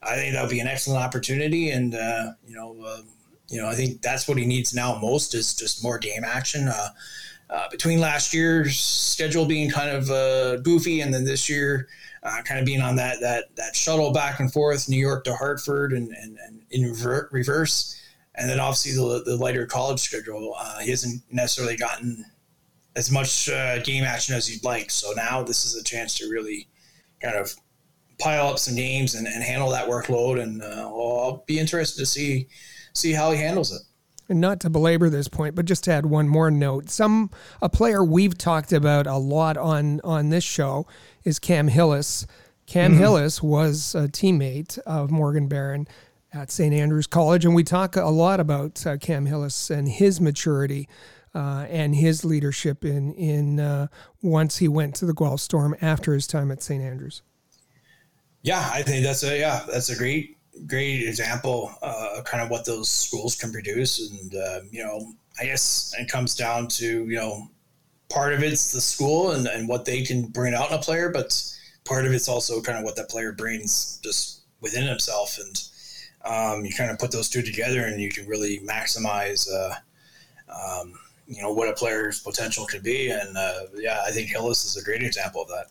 I 0.03 0.17
think 0.17 0.35
that 0.35 0.43
would 0.43 0.51
be 0.51 0.59
an 0.59 0.67
excellent 0.67 1.03
opportunity. 1.03 1.71
And 1.71 1.95
uh, 1.95 2.33
you 2.47 2.57
know, 2.57 2.77
uh, 2.85 3.03
you 3.49 3.61
know, 3.61 3.69
I 3.69 3.75
think 3.75 4.03
that's 4.03 4.27
what 4.27 4.37
he 4.37 4.47
needs 4.47 4.75
now 4.75 4.99
most 4.99 5.35
is 5.35 5.55
just 5.55 5.85
more 5.85 5.99
game 5.99 6.25
action. 6.25 6.69
Uh, 6.69 6.89
uh, 7.51 7.69
between 7.71 8.01
last 8.01 8.35
year's 8.35 8.81
schedule 8.81 9.45
being 9.45 9.71
kind 9.71 9.91
of 9.91 10.11
uh, 10.11 10.57
goofy 10.57 11.03
and 11.03 11.13
then 11.15 11.25
this 11.25 11.49
year 11.49 11.87
kind 12.45 12.59
of 12.59 12.65
being 12.65 12.81
on 12.81 12.97
that 12.97 13.21
that 13.21 13.55
that 13.57 13.77
shuttle 13.77 14.13
back 14.13 14.41
and 14.41 14.53
forth, 14.53 14.89
New 14.89 14.97
York 14.99 15.25
to 15.25 15.35
Hartford, 15.35 15.93
and 15.93 16.11
and, 16.11 16.39
and 16.47 16.63
in 16.71 16.93
reverse, 17.31 18.02
and 18.35 18.49
then 18.49 18.61
obviously 18.61 18.93
the, 18.93 19.23
the 19.25 19.37
lighter 19.37 19.67
college 19.67 20.01
schedule. 20.01 20.55
Uh, 20.59 20.79
he 20.81 20.91
hasn't 20.91 21.23
necessarily 21.31 21.77
gotten 21.77 22.25
as 22.97 23.11
much 23.11 23.49
uh, 23.49 23.79
game 23.83 24.05
action 24.05 24.35
as 24.35 24.53
you'd 24.53 24.65
like. 24.65 24.91
So 24.91 25.13
now 25.13 25.43
this 25.43 25.65
is 25.65 25.77
a 25.77 25.85
chance 25.85 26.15
to 26.19 26.31
really 26.31 26.69
kind 27.21 27.37
of 27.37 27.55
pile 28.19 28.49
up 28.49 28.59
some 28.59 28.75
games 28.75 29.15
and, 29.15 29.27
and 29.27 29.43
handle 29.43 29.71
that 29.71 29.89
workload. 29.89 30.41
And 30.41 30.63
uh, 30.63 30.91
well, 30.93 31.21
I'll 31.21 31.45
be 31.47 31.59
interested 31.59 32.01
to 32.01 32.07
see 32.07 32.49
see 32.95 33.13
how 33.13 33.33
he 33.33 33.39
handles 33.39 33.73
it 33.73 33.83
and 34.29 34.41
not 34.41 34.61
to 34.61 34.71
belabor 34.71 35.11
this 35.11 35.29
point, 35.29 35.55
but 35.55 35.67
just 35.67 35.85
to 35.85 35.93
add 35.93 36.07
one 36.07 36.29
more 36.29 36.51
note, 36.51 36.91
some 36.91 37.31
a 37.61 37.69
player 37.69 38.03
we've 38.03 38.37
talked 38.37 38.73
about 38.73 39.07
a 39.07 39.17
lot 39.17 39.57
on 39.57 40.01
on 40.03 40.31
this 40.31 40.45
show 40.45 40.87
is 41.25 41.39
Cam 41.39 41.69
Hillis. 41.69 42.27
Cam 42.67 42.93
mm-hmm. 42.93 43.01
Hillis 43.01 43.43
was 43.43 43.95
a 43.95 44.09
teammate 44.09 44.79
of 44.81 45.11
Morgan 45.11 45.49
Barron 45.49 45.87
at 46.33 46.51
St. 46.51 46.75
Andrews 46.75 47.07
College, 47.07 47.45
and 47.45 47.55
we 47.55 47.65
talk 47.65 47.97
a 47.97 48.05
lot 48.05 48.41
about 48.41 48.87
uh, 48.87 48.97
Cam 48.97 49.27
Hillis 49.27 49.71
and 49.71 49.89
his 49.89 50.21
maturity 50.21 50.89
uh, 51.35 51.67
and 51.69 51.95
his 51.95 52.25
leadership 52.25 52.85
in 52.85 53.15
in 53.15 53.61
uh, 53.61 53.89
once 54.23 54.59
he 54.59 54.69
went 54.69 54.95
to 54.97 55.07
the 55.07 55.15
Guelph 55.15 55.41
Storm 55.41 55.75
after 55.81 56.15
his 56.15 56.27
time 56.27 56.51
at 56.51 56.63
St. 56.63 56.83
Andrews. 56.83 57.23
Yeah, 58.43 58.69
I 58.73 58.83
think 58.83 59.05
that's 59.05 59.23
a 59.23 59.39
yeah 59.39 59.65
that's 59.71 59.91
a 59.91 59.97
great 59.97 60.37
great 60.67 61.07
example, 61.07 61.73
uh, 61.83 62.23
kind 62.25 62.43
of 62.43 62.51
what 62.51 62.65
those 62.65 62.91
schools 62.91 63.35
can 63.35 63.53
produce. 63.53 64.11
And, 64.11 64.35
uh, 64.35 64.61
you 64.71 64.85
know, 64.85 65.13
I 65.41 65.45
guess 65.45 65.95
it 65.99 66.11
comes 66.11 66.35
down 66.35 66.69
to, 66.69 67.07
you 67.07 67.17
know, 67.17 67.49
part 68.11 68.35
of 68.35 68.43
it's 68.43 68.73
the 68.73 68.81
school 68.81 69.33
and, 69.33 69.47
and 69.47 69.69
what 69.69 69.85
they 69.85 70.03
can 70.03 70.27
bring 70.27 70.55
out 70.55 70.71
in 70.71 70.77
a 70.77 70.81
player, 70.81 71.11
but 71.11 71.43
part 71.85 72.07
of 72.07 72.13
it's 72.13 72.29
also 72.29 72.61
kind 72.61 72.79
of 72.79 72.85
what 72.85 72.97
that 72.97 73.09
player 73.09 73.33
brings 73.33 73.99
just 74.05 74.43
within 74.61 74.87
himself. 74.87 75.39
And 75.39 75.63
um, 76.25 76.65
you 76.65 76.73
kind 76.73 76.91
of 76.91 76.99
put 76.99 77.11
those 77.11 77.29
two 77.29 77.43
together 77.43 77.85
and 77.85 78.01
you 78.01 78.11
can 78.11 78.27
really 78.27 78.61
maximize, 78.61 79.49
uh, 79.53 79.75
um, 80.49 80.95
you 81.27 81.43
know, 81.43 81.53
what 81.53 81.69
a 81.69 81.73
player's 81.73 82.21
potential 82.21 82.67
could 82.67 82.83
be. 82.83 83.11
And 83.11 83.37
uh, 83.37 83.67
yeah, 83.75 84.03
I 84.07 84.11
think 84.11 84.29
Hillis 84.29 84.65
is 84.65 84.81
a 84.81 84.85
great 84.85 85.03
example 85.03 85.43
of 85.43 85.49
that. 85.49 85.67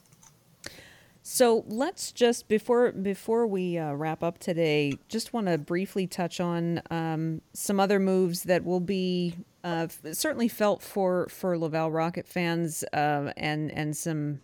So 1.24 1.64
let's 1.68 2.12
just 2.12 2.48
before 2.48 2.92
before 2.92 3.46
we 3.48 3.78
uh, 3.78 3.94
wrap 3.94 4.24
up 4.24 4.40
today, 4.40 4.98
just 5.08 5.34
want 5.34 5.48
to 5.48 5.58
briefly 5.58 6.08
touch 6.08 6.40
on 6.40 6.82
um, 6.90 7.42
some 7.54 7.80
other 7.80 8.00
moves 8.00 8.44
that 8.44 8.66
will 8.66 8.80
be 8.80 9.36
uh, 9.64 9.88
certainly 10.12 10.48
felt 10.48 10.82
for 10.82 11.28
for 11.30 11.58
Laval 11.58 11.92
Rocket 11.92 12.28
fans, 12.28 12.84
uh, 12.92 13.32
and 13.38 13.72
and 13.72 13.96
some 13.96 14.42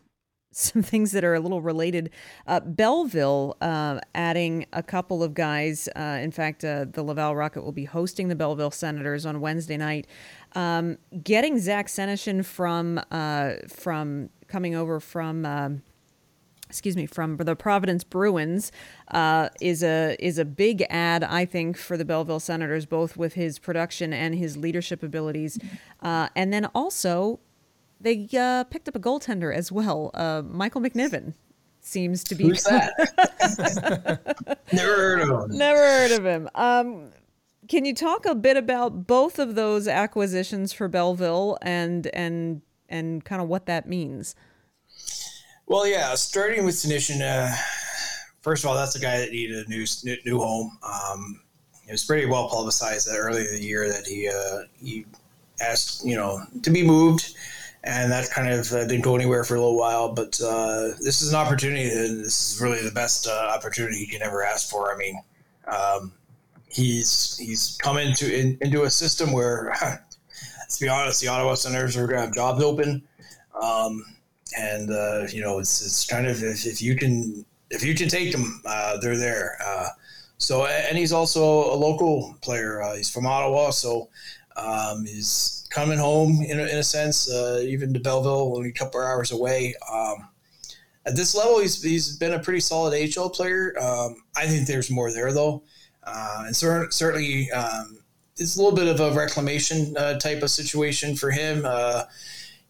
some 0.57 0.81
things 0.81 1.11
that 1.11 1.23
are 1.23 1.35
a 1.35 1.39
little 1.39 1.61
related. 1.61 2.09
Uh, 2.47 2.59
Belleville 2.59 3.55
uh, 3.61 3.99
adding 4.15 4.65
a 4.73 4.81
couple 4.81 5.23
of 5.23 5.33
guys. 5.33 5.87
Uh, 5.95 6.19
in 6.21 6.31
fact, 6.31 6.61
the 6.61 7.03
Laval 7.03 7.35
Rocket 7.35 7.63
will 7.63 7.71
be 7.71 7.85
hosting 7.85 8.27
the 8.27 8.35
Belleville 8.35 8.71
Senators 8.71 9.25
on 9.25 9.39
Wednesday 9.39 9.77
night. 9.77 10.07
Um, 10.53 10.97
getting 11.23 11.59
Zach 11.59 11.87
Senyshyn 11.87 12.43
from 12.43 13.01
from 13.67 14.29
coming 14.47 14.75
over 14.75 14.99
from. 14.99 15.45
Um, 15.45 15.83
excuse 16.69 16.97
me, 16.97 17.05
from 17.05 17.37
the 17.37 17.55
Providence 17.55 18.03
Bruins 18.03 18.71
uh, 19.11 19.49
is 19.61 19.83
a 19.83 20.15
is 20.19 20.37
a 20.37 20.45
big 20.45 20.83
ad, 20.89 21.23
I 21.23 21.45
think, 21.45 21.77
for 21.77 21.97
the 21.97 22.05
Belleville 22.05 22.39
Senators, 22.39 22.85
both 22.85 23.15
with 23.17 23.33
his 23.33 23.59
production 23.59 24.13
and 24.13 24.35
his 24.35 24.57
leadership 24.57 25.03
abilities. 25.03 25.57
Uh, 26.01 26.29
and 26.35 26.51
then 26.51 26.65
also, 26.75 27.39
they 27.99 28.27
uh, 28.37 28.63
picked 28.65 28.87
up 28.87 28.95
a 28.95 28.99
goaltender 28.99 29.53
as 29.53 29.71
well, 29.71 30.11
uh, 30.13 30.41
Michael 30.45 30.81
McNiven. 30.81 31.33
Seems 31.81 32.23
to 32.25 32.35
be. 32.35 32.43
Who's 32.43 32.63
that? 32.63 32.91
Never 34.73 34.95
heard 34.95 35.21
of 35.21 35.29
him. 35.29 35.57
Never 35.57 35.79
heard 35.79 36.11
of 36.11 36.25
him. 36.25 36.49
Um, 36.53 37.11
can 37.67 37.85
you 37.85 37.93
talk 37.93 38.25
a 38.25 38.35
bit 38.35 38.57
about 38.57 39.07
both 39.07 39.39
of 39.39 39.55
those 39.55 39.87
acquisitions 39.87 40.73
for 40.73 40.87
Belleville 40.87 41.57
and 41.61 42.07
and 42.07 42.61
and 42.89 43.23
kind 43.23 43.41
of 43.41 43.47
what 43.47 43.65
that 43.67 43.87
means? 43.87 44.35
Well, 45.65 45.85
yeah, 45.85 46.15
starting 46.15 46.65
with 46.65 46.75
Senyshyn, 46.75 47.21
uh, 47.21 47.53
first 48.41 48.63
of 48.63 48.69
all, 48.69 48.75
that's 48.75 48.95
a 48.95 48.99
guy 48.99 49.19
that 49.19 49.31
needed 49.31 49.65
a 49.65 49.69
new 49.69 49.85
new 50.25 50.39
home. 50.39 50.77
Um, 50.83 51.41
it 51.87 51.91
was 51.91 52.03
pretty 52.03 52.25
well 52.25 52.49
publicized 52.49 53.07
that 53.07 53.17
early 53.17 53.41
in 53.41 53.53
the 53.53 53.63
year 53.63 53.87
that 53.89 54.05
he 54.05 54.29
uh, 54.29 54.63
he 54.81 55.05
asked 55.61 56.05
you 56.05 56.15
know 56.15 56.41
to 56.63 56.69
be 56.69 56.83
moved, 56.83 57.35
and 57.87 58.11
that 58.11 58.29
kind 58.29 58.49
of 58.49 58.71
uh, 58.73 58.85
didn't 58.85 59.01
go 59.01 59.15
anywhere 59.15 59.45
for 59.45 59.55
a 59.55 59.59
little 59.59 59.77
while. 59.77 60.13
But 60.13 60.39
uh, 60.41 60.89
this 60.99 61.21
is 61.21 61.29
an 61.31 61.39
opportunity, 61.39 61.83
and 61.89 62.19
this 62.19 62.53
is 62.53 62.61
really 62.61 62.81
the 62.83 62.91
best 62.91 63.27
uh, 63.27 63.51
opportunity 63.55 63.99
he 63.99 64.07
can 64.07 64.21
ever 64.21 64.43
ask 64.43 64.69
for. 64.69 64.93
I 64.93 64.97
mean, 64.97 65.21
um, 65.67 66.11
he's 66.67 67.37
he's 67.37 67.77
come 67.81 67.97
into 67.97 68.33
in, 68.33 68.57
into 68.59 68.83
a 68.83 68.89
system 68.89 69.31
where, 69.31 69.73
let's 70.59 70.79
be 70.79 70.89
honest, 70.89 71.21
the 71.21 71.29
Ottawa 71.29 71.53
Senators 71.53 71.95
are 71.95 72.07
going 72.07 72.19
to 72.19 72.25
have 72.25 72.35
jobs 72.35 72.61
open. 72.61 73.01
Um, 73.61 74.03
and 74.57 74.91
uh, 74.91 75.25
you 75.29 75.41
know 75.41 75.59
it's 75.59 75.81
it's 75.85 76.05
kind 76.05 76.27
of 76.27 76.43
if, 76.43 76.65
if 76.65 76.81
you 76.81 76.95
can 76.95 77.45
if 77.69 77.83
you 77.83 77.95
can 77.95 78.09
take 78.09 78.33
them, 78.33 78.61
uh, 78.65 78.97
they're 78.97 79.17
there. 79.17 79.57
Uh, 79.65 79.87
so 80.37 80.65
and 80.65 80.97
he's 80.97 81.13
also 81.13 81.41
a 81.73 81.75
local 81.75 82.37
player. 82.41 82.83
He's 82.95 83.09
from 83.09 83.25
Ottawa, 83.25 83.69
so 83.69 84.09
um, 84.57 85.05
he's 85.05 85.56
coming 85.77 85.99
home 85.99 86.41
in 86.41 86.59
a, 86.59 86.63
in 86.63 86.79
a 86.79 86.83
sense, 86.83 87.31
uh, 87.31 87.61
even 87.61 87.93
to 87.93 87.99
Belleville, 87.99 88.55
only 88.55 88.69
a 88.69 88.73
couple 88.73 88.99
hours 88.99 89.31
away. 89.31 89.75
Um, 89.93 90.27
at 91.05 91.15
this 91.15 91.35
level, 91.35 91.59
he's 91.59 91.83
he's 91.83 92.17
been 92.17 92.33
a 92.33 92.39
pretty 92.39 92.61
solid 92.61 92.93
HL 92.99 93.31
player. 93.31 93.75
Um, 93.79 94.23
I 94.35 94.47
think 94.47 94.65
there's 94.65 94.89
more 94.89 95.11
there 95.11 95.31
though, 95.31 95.61
uh, 96.03 96.45
and 96.47 96.55
cer- 96.55 96.89
certainly 96.89 97.51
um, 97.51 97.99
it's 98.37 98.57
a 98.57 98.61
little 98.61 98.75
bit 98.75 98.87
of 98.87 98.99
a 98.99 99.15
reclamation 99.15 99.93
type 100.19 100.41
of 100.41 100.49
situation 100.49 101.15
for 101.15 101.29
him. 101.29 101.63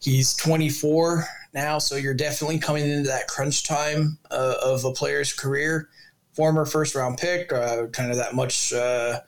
he's 0.00 0.34
24 0.34 1.24
now, 1.54 1.78
so 1.78 1.96
you're 1.96 2.14
definitely 2.14 2.58
coming 2.58 2.88
into 2.88 3.08
that 3.08 3.26
crunch 3.26 3.64
time 3.64 4.18
uh, 4.30 4.54
of 4.62 4.84
a 4.84 4.92
player's 4.92 5.32
career. 5.32 5.88
Former 6.34 6.66
first 6.66 6.94
round 6.94 7.16
pick, 7.16 7.52
uh, 7.52 7.86
kind 7.86 8.10
of 8.10 8.18
that 8.18 8.34
much 8.34 8.72
uh, 8.74 9.20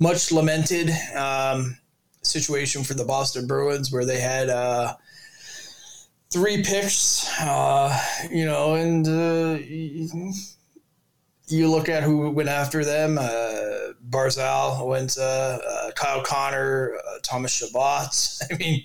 much 0.00 0.32
lamented 0.32 0.90
um, 1.16 1.76
situation 2.22 2.84
for 2.84 2.94
the 2.94 3.04
Boston 3.04 3.46
Bruins, 3.46 3.92
where 3.92 4.04
they 4.04 4.20
had 4.20 4.48
uh, 4.48 4.94
three 6.30 6.62
picks, 6.62 7.28
uh, 7.40 7.98
you 8.30 8.44
know, 8.44 8.74
and 8.74 9.06
uh, 9.06 9.58
you 11.50 11.68
look 11.70 11.88
at 11.88 12.02
who 12.02 12.30
went 12.30 12.48
after 12.48 12.84
them. 12.84 13.18
Uh, 13.18 13.92
Barzal 14.08 14.86
went, 14.86 15.16
uh, 15.18 15.58
uh, 15.66 15.90
Kyle 15.92 16.22
Connor, 16.22 16.96
uh, 16.96 17.18
Thomas 17.22 17.52
Chabot. 17.52 18.08
I 18.50 18.56
mean, 18.56 18.84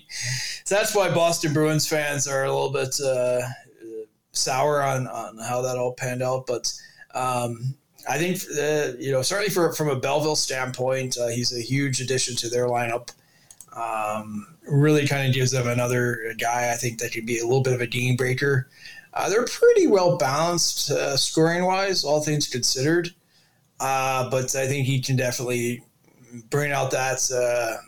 that's 0.68 0.94
why 0.94 1.12
Boston 1.12 1.52
Bruins 1.52 1.86
fans 1.86 2.26
are 2.28 2.44
a 2.44 2.52
little 2.52 2.72
bit 2.72 3.00
uh, 3.00 3.40
sour 4.32 4.82
on, 4.82 5.06
on 5.06 5.38
how 5.38 5.62
that 5.62 5.78
all 5.78 5.92
panned 5.92 6.22
out. 6.22 6.46
But 6.46 6.72
um, 7.14 7.74
I 8.08 8.18
think, 8.18 8.42
uh, 8.58 8.96
you 8.98 9.12
know, 9.12 9.22
certainly 9.22 9.50
for, 9.50 9.72
from 9.72 9.88
a 9.88 9.96
Belleville 9.96 10.36
standpoint, 10.36 11.16
he's 11.32 11.56
a 11.56 11.60
huge 11.62 12.00
addition 12.00 12.36
to 12.36 12.48
their 12.48 12.66
lineup. 12.66 13.10
Um, 13.76 14.56
really 14.66 15.06
kind 15.06 15.28
of 15.28 15.34
gives 15.34 15.50
them 15.50 15.68
another 15.68 16.34
guy 16.40 16.72
I 16.72 16.76
think 16.76 16.98
that 16.98 17.12
could 17.12 17.26
be 17.26 17.38
a 17.38 17.44
little 17.44 17.62
bit 17.62 17.74
of 17.74 17.80
a 17.80 17.86
game 17.86 18.16
breaker. 18.16 18.68
Uh, 19.12 19.28
they're 19.28 19.44
pretty 19.44 19.86
well 19.86 20.16
balanced 20.16 20.90
uh, 20.90 21.16
scoring 21.16 21.64
wise, 21.64 22.02
all 22.02 22.22
things 22.22 22.48
considered. 22.48 23.10
Uh, 23.78 24.30
but 24.30 24.54
I 24.56 24.66
think 24.66 24.86
he 24.86 25.00
can 25.00 25.16
definitely 25.16 25.82
bring 26.50 26.72
out 26.72 26.90
that 26.90 27.30
uh, 27.30 27.82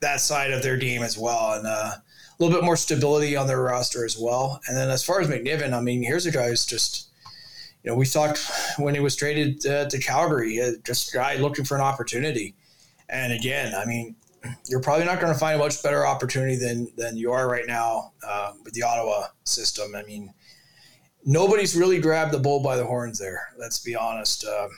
that 0.00 0.20
side 0.20 0.52
of 0.52 0.62
their 0.62 0.76
game 0.76 1.02
as 1.02 1.18
well, 1.18 1.54
and 1.54 1.66
uh, 1.66 1.92
a 1.92 2.02
little 2.38 2.56
bit 2.58 2.64
more 2.64 2.76
stability 2.76 3.36
on 3.36 3.46
their 3.46 3.60
roster 3.60 4.04
as 4.04 4.18
well. 4.18 4.60
And 4.66 4.76
then 4.76 4.90
as 4.90 5.04
far 5.04 5.20
as 5.20 5.28
McNiven, 5.28 5.72
I 5.72 5.80
mean, 5.80 6.02
here's 6.02 6.26
a 6.26 6.30
guy 6.30 6.48
who's 6.48 6.66
just, 6.66 7.08
you 7.82 7.90
know, 7.90 7.96
we 7.96 8.06
talked 8.06 8.50
when 8.78 8.94
he 8.94 9.00
was 9.00 9.16
traded 9.16 9.66
uh, 9.66 9.88
to 9.88 9.98
Calgary, 9.98 10.60
just 10.84 11.14
a 11.14 11.16
guy 11.16 11.36
looking 11.36 11.64
for 11.64 11.74
an 11.74 11.82
opportunity. 11.82 12.54
And 13.08 13.32
again, 13.32 13.74
I 13.74 13.84
mean, 13.84 14.16
you're 14.66 14.80
probably 14.80 15.04
not 15.04 15.20
going 15.20 15.32
to 15.32 15.38
find 15.38 15.56
a 15.56 15.58
much 15.62 15.82
better 15.82 16.06
opportunity 16.06 16.56
than 16.56 16.88
than 16.96 17.16
you 17.16 17.32
are 17.32 17.48
right 17.48 17.66
now 17.66 18.12
uh, 18.26 18.52
with 18.64 18.74
the 18.74 18.82
Ottawa 18.82 19.26
system. 19.44 19.94
I 19.94 20.02
mean, 20.02 20.32
nobody's 21.24 21.76
really 21.76 22.00
grabbed 22.00 22.32
the 22.32 22.38
bull 22.38 22.60
by 22.60 22.76
the 22.76 22.84
horns 22.84 23.18
there. 23.18 23.40
Let's 23.58 23.78
be 23.78 23.94
honest. 23.94 24.44
Um, 24.44 24.70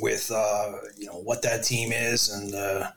with 0.00 0.30
uh, 0.34 0.72
you 0.96 1.06
know 1.06 1.20
what 1.22 1.42
that 1.42 1.64
team 1.64 1.92
is, 1.92 2.30
and 2.30 2.54
uh, 2.54 2.90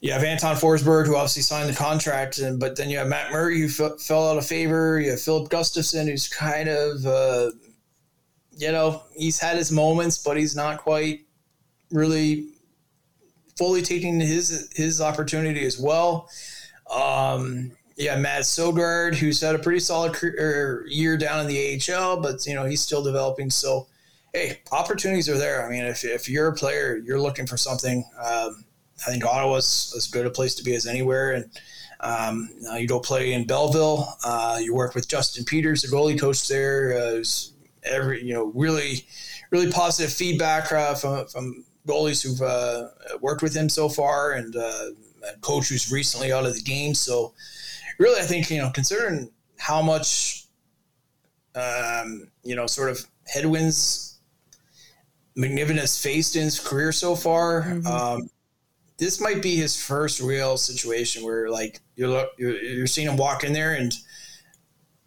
you 0.00 0.12
have 0.12 0.24
Anton 0.24 0.56
Forsberg 0.56 1.06
who 1.06 1.16
obviously 1.16 1.42
signed 1.42 1.68
the 1.68 1.74
contract, 1.74 2.38
and 2.38 2.58
but 2.58 2.76
then 2.76 2.90
you 2.90 2.98
have 2.98 3.08
Matt 3.08 3.32
Murray 3.32 3.60
who 3.60 3.66
f- 3.66 4.00
fell 4.00 4.30
out 4.30 4.38
of 4.38 4.46
favor. 4.46 5.00
You 5.00 5.10
have 5.10 5.20
Filip 5.20 5.50
Gustavsson 5.50 6.06
who's 6.06 6.28
kind 6.28 6.68
of 6.68 7.04
uh, 7.06 7.50
you 8.56 8.72
know 8.72 9.02
he's 9.14 9.38
had 9.38 9.56
his 9.56 9.72
moments, 9.72 10.18
but 10.18 10.36
he's 10.36 10.56
not 10.56 10.78
quite 10.78 11.20
really 11.90 12.48
fully 13.56 13.82
taking 13.82 14.20
his 14.20 14.68
his 14.74 15.00
opportunity 15.00 15.64
as 15.64 15.78
well. 15.78 16.28
Um, 16.90 17.72
yeah, 17.96 18.16
Mads 18.16 18.48
Sogaard, 18.48 19.14
who's 19.14 19.40
had 19.40 19.54
a 19.54 19.58
pretty 19.58 19.80
solid 19.80 20.12
career, 20.12 20.84
year 20.86 21.16
down 21.16 21.40
in 21.40 21.46
the 21.46 21.80
AHL, 21.92 22.20
but 22.20 22.46
you 22.46 22.54
know 22.54 22.64
he's 22.64 22.82
still 22.82 23.02
developing. 23.02 23.50
So, 23.50 23.86
hey, 24.32 24.60
opportunities 24.70 25.28
are 25.28 25.38
there. 25.38 25.66
I 25.66 25.70
mean, 25.70 25.84
if, 25.84 26.04
if 26.04 26.28
you're 26.28 26.48
a 26.48 26.54
player, 26.54 26.96
you're 26.96 27.20
looking 27.20 27.46
for 27.46 27.56
something. 27.56 28.04
Um, 28.18 28.64
I 29.06 29.10
think 29.10 29.24
Ottawa's 29.24 29.92
as 29.96 30.06
good 30.06 30.26
a 30.26 30.30
place 30.30 30.54
to 30.56 30.64
be 30.64 30.74
as 30.74 30.86
anywhere. 30.86 31.32
And 31.32 31.50
um, 32.00 32.50
you 32.78 32.86
go 32.86 33.00
play 33.00 33.32
in 33.32 33.46
Belleville. 33.46 34.06
Uh, 34.24 34.58
you 34.60 34.74
work 34.74 34.94
with 34.94 35.08
Justin 35.08 35.44
Peters, 35.44 35.82
the 35.82 35.88
goalie 35.88 36.18
coach 36.18 36.48
there. 36.48 36.96
Uh, 36.98 37.24
every 37.84 38.22
you 38.24 38.34
know 38.34 38.46
really 38.54 39.06
really 39.50 39.70
positive 39.70 40.12
feedback 40.12 40.72
uh, 40.72 40.94
from 40.94 41.26
from 41.28 41.64
goalies 41.86 42.22
who've 42.22 42.42
uh, 42.42 42.88
worked 43.20 43.42
with 43.42 43.54
him 43.54 43.68
so 43.68 43.88
far, 43.88 44.32
and 44.32 44.56
uh, 44.56 44.90
a 45.34 45.38
coach 45.40 45.68
who's 45.68 45.90
recently 45.90 46.32
out 46.32 46.46
of 46.46 46.54
the 46.54 46.62
game. 46.62 46.94
So 46.94 47.32
really, 47.98 48.20
I 48.20 48.24
think 48.24 48.50
you 48.50 48.58
know, 48.58 48.70
considering 48.74 49.30
how 49.58 49.82
much 49.82 50.46
um, 51.56 52.28
you 52.44 52.54
know, 52.54 52.66
sort 52.66 52.90
of 52.90 53.04
headwinds 53.26 54.18
McNiven 55.36 55.76
has 55.78 56.00
faced 56.00 56.36
in 56.36 56.42
his 56.42 56.60
career 56.60 56.92
so 56.92 57.16
far. 57.16 57.62
Mm-hmm. 57.62 57.86
Um, 57.86 58.30
this 58.98 59.20
might 59.20 59.42
be 59.42 59.56
his 59.56 59.80
first 59.80 60.20
real 60.20 60.56
situation 60.56 61.22
where, 61.22 61.50
like, 61.50 61.80
you're, 61.96 62.26
you're 62.38 62.56
you're 62.62 62.86
seeing 62.86 63.08
him 63.08 63.16
walk 63.16 63.44
in 63.44 63.52
there 63.52 63.74
and 63.74 63.92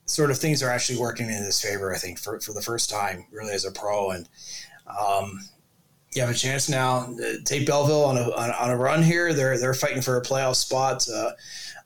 sort 0.06 0.32
of 0.32 0.38
things 0.38 0.62
are 0.62 0.70
actually 0.70 1.00
working 1.00 1.28
in 1.28 1.44
his 1.44 1.62
favor. 1.62 1.94
I 1.94 1.98
think 1.98 2.20
for 2.20 2.40
for 2.40 2.54
the 2.54 2.62
first 2.62 2.90
time, 2.90 3.26
really 3.32 3.54
as 3.54 3.66
a 3.66 3.72
pro, 3.72 4.12
and 4.12 4.30
um, 4.88 5.40
you 6.14 6.22
have 6.22 6.32
a 6.32 6.38
chance 6.38 6.70
now. 6.70 7.14
Uh, 7.24 7.34
take 7.46 7.68
Belleville 7.68 8.04
on 8.04 8.18
a 8.18 8.32
on, 8.32 8.52
on, 8.52 8.70
a 8.72 8.78
run 8.78 9.04
here. 9.04 9.34
They're 9.34 9.58
they're 9.58 9.74
fighting 9.74 10.02
for 10.02 10.18
a 10.18 10.22
playoff 10.22 10.56
spot. 10.56 11.08
Uh, 11.08 11.32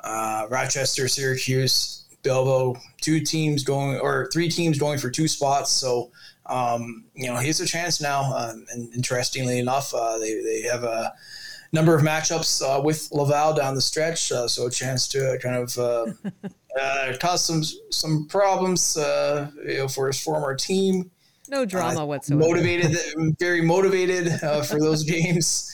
uh, 0.02 0.48
Rochester, 0.50 1.08
Syracuse, 1.08 2.06
Belleville, 2.24 2.78
two 3.02 3.20
teams 3.20 3.64
going 3.64 4.00
or 4.00 4.30
three 4.32 4.50
teams 4.50 4.80
going 4.80 5.00
for 5.00 5.10
two 5.10 5.28
spots. 5.28 5.72
So 5.72 6.12
um, 6.46 7.06
you 7.16 7.28
know 7.28 7.38
he 7.38 7.48
has 7.48 7.60
a 7.60 7.66
chance 7.66 8.02
now. 8.02 8.34
Um, 8.34 8.66
and 8.72 8.94
interestingly 8.94 9.60
enough, 9.60 9.94
uh, 9.94 10.18
they 10.18 10.42
they 10.42 10.62
have 10.62 10.84
a 10.84 11.14
number 11.74 11.96
of 11.96 12.02
matchups 12.02 12.62
uh, 12.62 12.82
with 12.82 13.10
Laval 13.12 13.56
down 13.56 13.76
the 13.76 13.82
stretch, 13.82 14.32
uh, 14.32 14.48
so 14.48 14.68
a 14.68 14.72
chance 14.72 15.08
to 15.10 15.38
kind 15.42 15.56
of 15.56 15.76
cause 17.20 17.44
some 17.44 17.64
some 17.90 18.28
problems 18.30 18.96
you 18.98 19.78
know, 19.80 19.88
for 19.90 20.08
his 20.08 20.22
former 20.22 20.56
team. 20.56 21.12
No 21.50 21.66
drama 21.66 22.06
whatsoever. 22.06 22.48
Motivated, 22.48 22.98
very 23.40 23.62
motivated 23.62 24.32
for 24.40 24.80
those 24.80 25.04
games. 25.16 25.70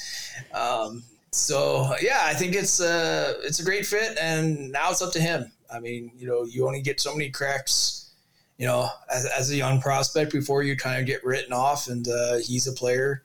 Um, 0.54 1.04
so 1.32 1.96
yeah, 2.02 2.22
I 2.24 2.34
think 2.34 2.56
it's 2.56 2.80
a 2.80 3.36
it's 3.44 3.60
a 3.60 3.64
great 3.64 3.86
fit, 3.86 4.18
and 4.20 4.72
now 4.72 4.92
it's 4.92 5.02
up 5.02 5.14
to 5.14 5.22
him. 5.22 5.52
I 5.72 5.80
mean, 5.80 6.12
you 6.18 6.28
know, 6.28 6.44
you 6.44 6.66
only 6.66 6.82
get 6.82 7.00
so 7.00 7.14
many 7.14 7.30
cracks, 7.30 8.12
you 8.58 8.66
know, 8.66 8.90
as, 9.14 9.26
as 9.26 9.52
a 9.52 9.56
young 9.56 9.80
prospect 9.80 10.32
before 10.32 10.64
you 10.64 10.76
kind 10.76 11.00
of 11.00 11.06
get 11.06 11.24
written 11.24 11.54
off, 11.54 11.88
and 11.88 12.08
uh, 12.08 12.38
he's 12.38 12.66
a 12.66 12.72
player 12.72 13.24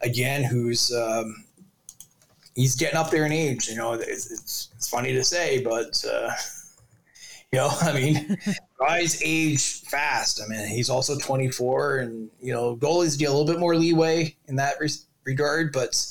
again 0.00 0.44
who's 0.44 0.92
um, 0.94 1.44
he's 2.54 2.76
getting 2.76 2.96
up 2.96 3.10
there 3.10 3.26
in 3.26 3.32
age. 3.32 3.68
You 3.68 3.76
know, 3.76 3.94
it's, 3.94 4.30
it's, 4.30 4.68
it's 4.76 4.88
funny 4.88 5.12
to 5.12 5.24
say, 5.24 5.62
but 5.62 6.04
uh, 6.08 6.30
you 7.52 7.58
know, 7.58 7.70
I 7.80 7.92
mean, 7.92 8.38
guys 8.80 9.22
age 9.22 9.82
fast. 9.82 10.40
I 10.42 10.48
mean, 10.48 10.66
he's 10.66 10.90
also 10.90 11.16
24, 11.18 11.98
and 11.98 12.30
you 12.40 12.52
know, 12.52 12.76
goalies 12.76 13.18
get 13.18 13.28
a 13.28 13.32
little 13.32 13.46
bit 13.46 13.60
more 13.60 13.76
leeway 13.76 14.34
in 14.48 14.56
that 14.56 14.74
re- 14.80 14.88
regard, 15.24 15.72
but. 15.72 16.04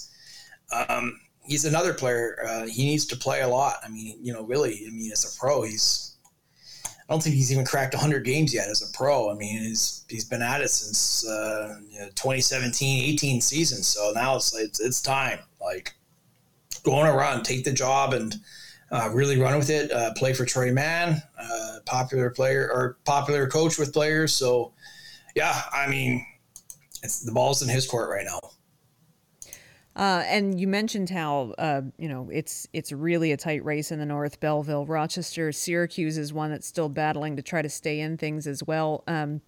Um, 0.71 1.19
he's 1.49 1.65
another 1.65 1.93
player. 1.93 2.37
Uh, 2.47 2.67
he 2.67 2.85
needs 2.85 3.05
to 3.07 3.17
play 3.17 3.41
a 3.41 3.47
lot. 3.47 3.77
I 3.83 3.89
mean, 3.89 4.17
you 4.21 4.31
know, 4.31 4.43
really, 4.43 4.85
I 4.87 4.91
mean, 4.91 5.11
as 5.11 5.25
a 5.25 5.37
pro, 5.37 5.63
he's. 5.63 6.05
I 6.85 7.13
don't 7.13 7.23
think 7.23 7.35
he's 7.35 7.51
even 7.51 7.65
cracked 7.65 7.95
100 7.95 8.23
games 8.23 8.53
yet 8.53 8.69
as 8.69 8.87
a 8.87 8.95
pro. 8.95 9.31
I 9.31 9.33
mean, 9.33 9.63
he's 9.63 10.05
he's 10.07 10.25
been 10.25 10.43
at 10.43 10.61
it 10.61 10.69
since 10.69 11.27
uh, 11.27 11.79
you 11.89 11.99
know, 11.99 12.05
2017, 12.09 13.03
18 13.13 13.41
season. 13.41 13.81
So 13.81 14.11
now 14.13 14.35
it's 14.35 14.55
it's, 14.55 14.79
it's 14.79 15.01
time. 15.01 15.39
Like, 15.59 15.95
go 16.83 16.93
on 16.93 17.07
a 17.07 17.13
run, 17.13 17.41
take 17.41 17.63
the 17.63 17.73
job, 17.73 18.13
and 18.13 18.35
uh, 18.91 19.09
really 19.13 19.39
run 19.39 19.57
with 19.57 19.69
it. 19.69 19.91
Uh, 19.91 20.13
play 20.13 20.33
for 20.33 20.45
Troy 20.45 20.71
Mann, 20.71 21.21
uh, 21.37 21.79
popular 21.85 22.29
player 22.29 22.69
or 22.71 22.97
popular 23.05 23.47
coach 23.47 23.77
with 23.77 23.93
players. 23.93 24.33
So, 24.33 24.73
yeah, 25.35 25.61
I 25.71 25.87
mean, 25.87 26.25
the 27.01 27.31
ball's 27.31 27.61
in 27.61 27.69
his 27.69 27.87
court 27.87 28.09
right 28.09 28.25
now. 28.25 28.39
Uh, 29.95 30.23
and 30.27 30.59
you 30.59 30.67
mentioned 30.67 31.09
how 31.09 31.53
uh, 31.57 31.81
you 31.97 32.07
know 32.07 32.29
it's 32.31 32.67
it's 32.71 32.93
really 32.93 33.33
a 33.33 33.37
tight 33.37 33.65
race 33.65 33.91
in 33.91 33.99
the 33.99 34.05
North. 34.05 34.39
Belleville, 34.39 34.85
Rochester, 34.85 35.51
Syracuse 35.51 36.17
is 36.17 36.31
one 36.31 36.51
that's 36.51 36.67
still 36.67 36.87
battling 36.87 37.35
to 37.35 37.41
try 37.41 37.61
to 37.61 37.67
stay 37.67 37.99
in 37.99 38.15
things 38.15 38.47
as 38.47 38.63
well. 38.63 39.03
Um, 39.07 39.41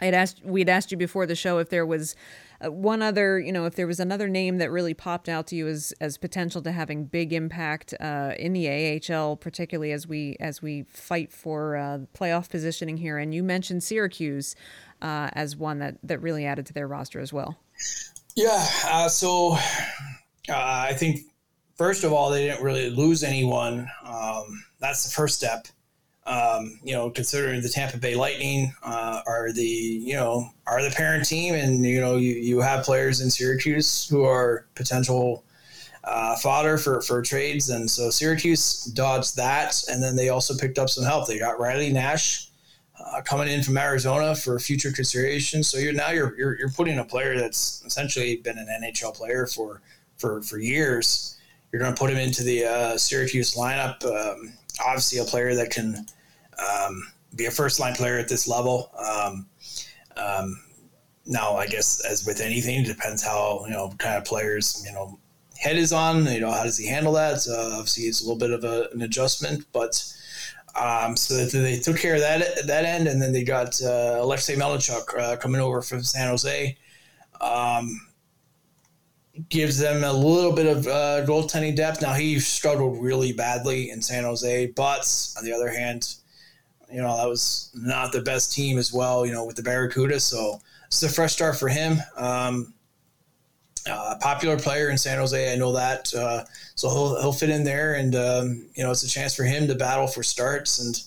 I 0.00 0.06
had 0.06 0.14
asked 0.14 0.44
we'd 0.44 0.68
asked 0.68 0.90
you 0.90 0.96
before 0.96 1.26
the 1.26 1.36
show 1.36 1.58
if 1.58 1.68
there 1.68 1.86
was 1.86 2.16
uh, 2.64 2.70
one 2.70 3.02
other 3.02 3.38
you 3.38 3.52
know 3.52 3.64
if 3.66 3.74
there 3.74 3.86
was 3.86 4.00
another 4.00 4.28
name 4.28 4.58
that 4.58 4.70
really 4.70 4.94
popped 4.94 5.28
out 5.28 5.46
to 5.48 5.56
you 5.56 5.66
as 5.68 5.92
as 6.00 6.18
potential 6.18 6.62
to 6.62 6.72
having 6.72 7.04
big 7.04 7.32
impact 7.32 7.94
uh, 8.00 8.32
in 8.38 8.52
the 8.52 8.68
AHL, 8.68 9.36
particularly 9.36 9.92
as 9.92 10.06
we 10.06 10.36
as 10.40 10.60
we 10.60 10.82
fight 10.84 11.32
for 11.32 11.76
uh, 11.76 11.98
playoff 12.14 12.48
positioning 12.50 12.96
here. 12.96 13.18
And 13.18 13.34
you 13.34 13.42
mentioned 13.42 13.82
Syracuse 13.82 14.54
uh, 15.02 15.30
as 15.32 15.56
one 15.56 15.78
that 15.78 15.96
that 16.02 16.20
really 16.20 16.46
added 16.46 16.66
to 16.66 16.72
their 16.72 16.88
roster 16.88 17.20
as 17.20 17.32
well. 17.32 17.58
Yeah. 18.34 18.66
Uh, 18.84 19.08
so 19.08 19.56
uh, 20.48 20.54
I 20.88 20.94
think, 20.94 21.20
first 21.76 22.04
of 22.04 22.12
all, 22.12 22.30
they 22.30 22.46
didn't 22.46 22.62
really 22.62 22.90
lose 22.90 23.22
anyone. 23.22 23.88
Um, 24.04 24.64
that's 24.80 25.04
the 25.04 25.10
first 25.10 25.36
step. 25.36 25.66
Um, 26.26 26.80
you 26.82 26.94
know, 26.94 27.10
considering 27.10 27.60
the 27.60 27.68
Tampa 27.68 27.98
Bay 27.98 28.14
Lightning 28.14 28.72
uh, 28.82 29.20
are 29.26 29.52
the, 29.52 29.62
you 29.62 30.14
know, 30.14 30.48
are 30.66 30.82
the 30.82 30.90
parent 30.90 31.26
team, 31.26 31.54
and 31.54 31.84
you 31.84 32.00
know, 32.00 32.16
you, 32.16 32.32
you 32.32 32.60
have 32.60 32.84
players 32.84 33.20
in 33.20 33.30
Syracuse 33.30 34.08
who 34.08 34.24
are 34.24 34.66
potential 34.74 35.44
uh, 36.04 36.36
fodder 36.36 36.78
for 36.78 37.02
for 37.02 37.20
trades, 37.20 37.68
and 37.68 37.90
so 37.90 38.08
Syracuse 38.08 38.84
dodged 38.84 39.36
that, 39.36 39.82
and 39.88 40.02
then 40.02 40.16
they 40.16 40.30
also 40.30 40.56
picked 40.56 40.78
up 40.78 40.88
some 40.88 41.04
help. 41.04 41.28
They 41.28 41.38
got 41.38 41.60
Riley 41.60 41.92
Nash, 41.92 42.48
uh, 42.98 43.20
coming 43.22 43.48
in 43.48 43.62
from 43.62 43.76
Arizona 43.76 44.34
for 44.34 44.58
future 44.58 44.92
consideration. 44.92 45.62
So 45.62 45.78
you're 45.78 45.92
now 45.92 46.10
you're, 46.10 46.36
you're, 46.38 46.58
you're 46.58 46.70
putting 46.70 46.98
a 46.98 47.04
player 47.04 47.38
that's 47.38 47.82
essentially 47.84 48.36
been 48.36 48.58
an 48.58 48.66
NHL 48.66 49.14
player 49.14 49.46
for 49.46 49.82
for 50.16 50.42
for 50.42 50.58
years. 50.58 51.38
You're 51.72 51.82
going 51.82 51.94
to 51.94 51.98
put 51.98 52.10
him 52.10 52.18
into 52.18 52.44
the 52.44 52.64
uh, 52.64 52.98
Syracuse 52.98 53.56
lineup. 53.56 54.04
Um, 54.04 54.52
obviously, 54.80 55.18
a 55.18 55.24
player 55.24 55.54
that 55.54 55.70
can 55.70 56.06
um, 56.58 57.06
be 57.36 57.46
a 57.46 57.50
first 57.50 57.80
line 57.80 57.94
player 57.94 58.18
at 58.18 58.28
this 58.28 58.46
level. 58.48 58.90
Um, 58.98 59.46
um, 60.16 60.60
now, 61.26 61.56
I 61.56 61.66
guess 61.66 62.04
as 62.04 62.26
with 62.26 62.40
anything, 62.40 62.80
it 62.82 62.86
depends 62.86 63.22
how 63.22 63.64
you 63.66 63.72
know 63.72 63.92
kind 63.98 64.16
of 64.16 64.24
players 64.24 64.82
you 64.86 64.92
know 64.92 65.18
head 65.56 65.76
is 65.76 65.92
on. 65.92 66.26
You 66.26 66.40
know 66.40 66.50
how 66.50 66.64
does 66.64 66.76
he 66.76 66.86
handle 66.86 67.12
that? 67.14 67.46
Uh, 67.48 67.76
obviously, 67.78 68.04
it's 68.04 68.20
a 68.20 68.24
little 68.24 68.38
bit 68.38 68.50
of 68.50 68.64
a, 68.64 68.88
an 68.92 69.02
adjustment, 69.02 69.64
but 69.72 70.02
um, 70.76 71.16
so 71.16 71.44
they 71.44 71.78
took 71.78 71.98
care 71.98 72.14
of 72.14 72.20
that 72.20 72.66
that 72.66 72.84
end, 72.84 73.08
and 73.08 73.20
then 73.20 73.32
they 73.32 73.44
got 73.44 73.80
uh, 73.82 74.18
Alexei 74.20 74.56
Melnichuk 74.56 75.18
uh, 75.18 75.36
coming 75.36 75.60
over 75.60 75.82
from 75.82 76.02
San 76.02 76.28
Jose. 76.28 76.76
Um, 77.40 78.00
gives 79.48 79.78
them 79.78 80.04
a 80.04 80.12
little 80.12 80.52
bit 80.52 80.66
of 80.66 80.86
uh, 80.86 81.24
goaltending 81.26 81.74
depth. 81.74 82.02
Now 82.02 82.14
he 82.14 82.38
struggled 82.38 83.02
really 83.02 83.32
badly 83.32 83.90
in 83.90 84.00
San 84.00 84.24
Jose, 84.24 84.66
but 84.76 85.34
on 85.36 85.44
the 85.44 85.52
other 85.52 85.68
hand, 85.68 86.14
you 86.92 87.00
know 87.00 87.16
that 87.16 87.28
was 87.28 87.70
not 87.74 88.12
the 88.12 88.20
best 88.20 88.52
team 88.52 88.78
as 88.78 88.92
well. 88.92 89.26
You 89.26 89.32
know 89.32 89.44
with 89.44 89.56
the 89.56 89.62
Barracuda, 89.62 90.20
so 90.20 90.60
it's 90.86 91.02
a 91.02 91.08
fresh 91.08 91.32
start 91.32 91.56
for 91.56 91.68
him. 91.68 91.98
Um, 92.16 92.74
uh, 93.90 94.16
popular 94.20 94.58
player 94.58 94.88
in 94.88 94.96
San 94.96 95.18
Jose. 95.18 95.52
I 95.52 95.56
know 95.56 95.72
that, 95.72 96.14
uh, 96.14 96.44
so 96.74 96.88
he'll 96.88 97.20
he'll 97.20 97.32
fit 97.32 97.50
in 97.50 97.64
there, 97.64 97.94
and 97.94 98.14
um, 98.14 98.68
you 98.74 98.84
know 98.84 98.90
it's 98.90 99.02
a 99.02 99.08
chance 99.08 99.34
for 99.34 99.44
him 99.44 99.66
to 99.66 99.74
battle 99.74 100.06
for 100.06 100.22
starts. 100.22 100.78
And 100.78 101.00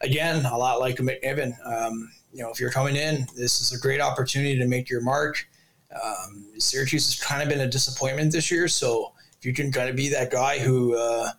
again, 0.00 0.44
a 0.46 0.56
lot 0.56 0.80
like 0.80 0.96
McNiven, 0.96 1.54
um, 1.66 2.10
you 2.32 2.42
know, 2.42 2.50
if 2.50 2.60
you're 2.60 2.70
coming 2.70 2.96
in, 2.96 3.26
this 3.36 3.60
is 3.60 3.72
a 3.72 3.80
great 3.80 4.00
opportunity 4.00 4.58
to 4.58 4.66
make 4.66 4.90
your 4.90 5.00
mark. 5.00 5.46
Um, 5.92 6.46
Syracuse 6.58 7.06
has 7.06 7.24
kind 7.24 7.42
of 7.42 7.48
been 7.48 7.60
a 7.60 7.70
disappointment 7.70 8.32
this 8.32 8.50
year, 8.50 8.68
so 8.68 9.12
if 9.38 9.44
you 9.44 9.52
can 9.52 9.70
kind 9.72 9.88
of 9.88 9.96
be 9.96 10.08
that 10.10 10.30
guy 10.30 10.58
who 10.58 10.96
uh, 10.96 11.30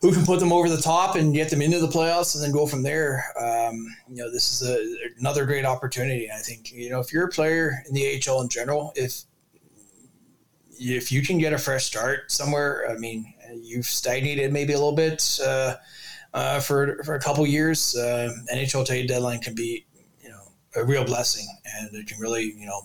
who 0.00 0.12
can 0.12 0.24
put 0.24 0.40
them 0.40 0.52
over 0.52 0.68
the 0.68 0.80
top 0.80 1.16
and 1.16 1.34
get 1.34 1.50
them 1.50 1.62
into 1.62 1.78
the 1.78 1.88
playoffs 1.88 2.34
and 2.34 2.44
then 2.44 2.52
go 2.52 2.66
from 2.66 2.82
there. 2.82 3.24
Um, 3.40 3.86
you 4.08 4.16
know, 4.16 4.30
this 4.30 4.52
is 4.52 4.68
a, 4.68 5.18
another 5.18 5.46
great 5.46 5.64
opportunity. 5.64 6.30
I 6.30 6.38
think, 6.38 6.72
you 6.72 6.90
know, 6.90 7.00
if 7.00 7.12
you're 7.12 7.24
a 7.24 7.30
player 7.30 7.82
in 7.88 7.94
the 7.94 8.22
AHL 8.28 8.42
in 8.42 8.48
general, 8.48 8.92
if, 8.94 9.22
if 10.78 11.10
you 11.10 11.22
can 11.22 11.38
get 11.38 11.52
a 11.52 11.58
fresh 11.58 11.84
start 11.84 12.30
somewhere, 12.30 12.90
I 12.90 12.98
mean, 12.98 13.32
you've 13.62 13.86
stagnated 13.86 14.52
maybe 14.52 14.74
a 14.74 14.76
little 14.76 14.94
bit 14.94 15.40
uh, 15.42 15.76
uh, 16.34 16.60
for, 16.60 17.02
for 17.04 17.14
a 17.14 17.20
couple 17.20 17.46
years, 17.46 17.96
uh, 17.96 18.32
NHL 18.52 18.86
trade 18.86 19.08
deadline 19.08 19.40
can 19.40 19.54
be, 19.54 19.86
you 20.22 20.28
know, 20.28 20.42
a 20.76 20.84
real 20.84 21.04
blessing 21.04 21.46
and 21.64 21.94
it 21.94 22.06
can 22.06 22.20
really, 22.20 22.52
you 22.56 22.66
know, 22.66 22.82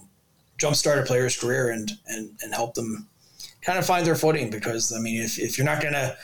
jumpstart 0.62 1.02
a 1.02 1.06
player's 1.06 1.38
career 1.38 1.70
and, 1.70 1.92
and, 2.08 2.38
and 2.44 2.54
help 2.54 2.76
them 2.76 3.08
kind 3.62 3.80
of 3.80 3.86
find 3.86 4.06
their 4.06 4.16
footing 4.16 4.50
because 4.50 4.94
I 4.94 5.00
mean, 5.00 5.22
if, 5.22 5.40
if 5.40 5.58
you're 5.58 5.66
not 5.66 5.82
gonna 5.82 6.16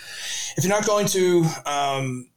if 0.58 0.64
you're 0.64 0.74
not 0.74 0.86
going 0.86 1.08
to 1.08 1.46
um, 1.66 2.30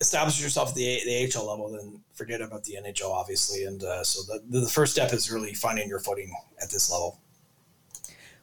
establish 0.00 0.42
yourself 0.42 0.70
at 0.70 0.74
the, 0.74 1.00
the 1.04 1.32
AHL 1.36 1.46
level, 1.46 1.72
then 1.72 2.00
forget 2.12 2.40
about 2.40 2.64
the 2.64 2.76
NHL, 2.82 3.10
obviously. 3.10 3.64
And 3.64 3.82
uh, 3.82 4.04
so 4.04 4.22
the 4.50 4.60
the 4.60 4.68
first 4.68 4.92
step 4.92 5.12
is 5.12 5.30
really 5.30 5.54
finding 5.54 5.88
your 5.88 6.00
footing 6.00 6.32
at 6.62 6.70
this 6.70 6.90
level. 6.90 7.20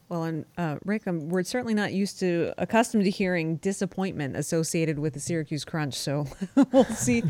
Well, 0.08 0.24
and 0.24 0.44
uh, 0.58 0.76
Rick, 0.84 1.06
um, 1.06 1.30
we're 1.30 1.42
certainly 1.42 1.72
not 1.72 1.94
used 1.94 2.18
to 2.20 2.52
accustomed 2.58 3.04
to 3.04 3.10
hearing 3.10 3.56
disappointment 3.56 4.36
associated 4.36 4.98
with 4.98 5.14
the 5.14 5.20
Syracuse 5.20 5.64
Crunch. 5.64 5.94
So 5.94 6.26
we'll 6.72 6.84
see, 6.84 7.22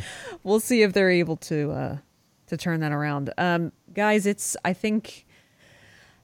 we'll 0.43 0.59
see 0.59 0.83
if 0.83 0.93
they're 0.93 1.11
able 1.11 1.37
to 1.37 1.71
uh, 1.71 1.97
to 2.49 2.57
turn 2.57 2.81
that 2.81 2.91
around. 2.91 3.33
Um, 3.39 3.71
guys, 3.95 4.27
it's 4.27 4.57
I 4.65 4.73
think, 4.73 5.27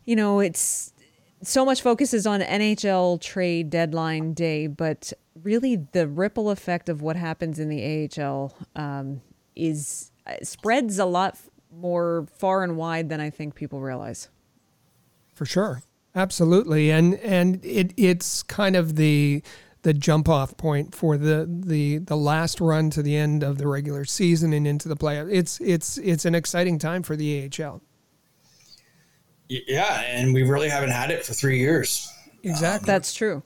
you 0.04 0.16
know, 0.16 0.40
it's 0.40 0.92
so 1.42 1.64
much 1.64 1.82
focus 1.82 2.12
is 2.12 2.26
on 2.26 2.40
NHL 2.40 3.20
trade 3.20 3.70
deadline 3.70 4.34
day, 4.34 4.66
but 4.66 5.12
really 5.42 5.76
the 5.92 6.08
ripple 6.08 6.50
effect 6.50 6.88
of 6.88 7.02
what 7.02 7.16
happens 7.16 7.58
in 7.58 7.68
the 7.68 8.10
AHL 8.18 8.54
um, 8.76 9.20
is 9.54 10.10
uh, 10.26 10.34
spreads 10.42 10.98
a 10.98 11.04
lot 11.04 11.38
more 11.72 12.26
far 12.36 12.64
and 12.64 12.76
wide 12.76 13.08
than 13.08 13.20
I 13.20 13.30
think 13.30 13.54
people 13.54 13.80
realize. 13.80 14.28
For 15.34 15.46
sure, 15.46 15.82
absolutely, 16.14 16.90
and 16.90 17.14
and 17.16 17.64
it 17.64 17.92
it's 17.96 18.42
kind 18.42 18.74
of 18.74 18.96
the 18.96 19.42
the 19.89 19.94
jump 19.94 20.28
off 20.28 20.55
point 20.59 20.94
for 20.94 21.16
the 21.16 21.47
the 21.48 21.97
the 21.97 22.15
last 22.15 22.60
run 22.60 22.90
to 22.90 23.02
the 23.02 23.16
end 23.16 23.43
of 23.43 23.56
the 23.56 23.66
regular 23.66 24.05
season 24.05 24.52
and 24.52 24.66
into 24.66 24.86
the 24.86 24.94
playoffs. 24.94 25.32
It's 25.32 25.59
it's 25.62 25.97
it's 25.97 26.27
an 26.27 26.35
exciting 26.35 26.78
time 26.78 27.02
for 27.02 27.16
the 27.16 27.51
AHL. 27.59 27.81
Yeah, 29.48 30.02
and 30.02 30.35
we 30.35 30.43
really 30.43 30.69
haven't 30.69 30.90
had 30.90 31.10
it 31.10 31.24
for 31.24 31.32
three 31.32 31.59
years. 31.59 32.06
Exactly. 32.43 32.85
Um, 32.85 32.94
That's 32.94 33.15
true. 33.15 33.43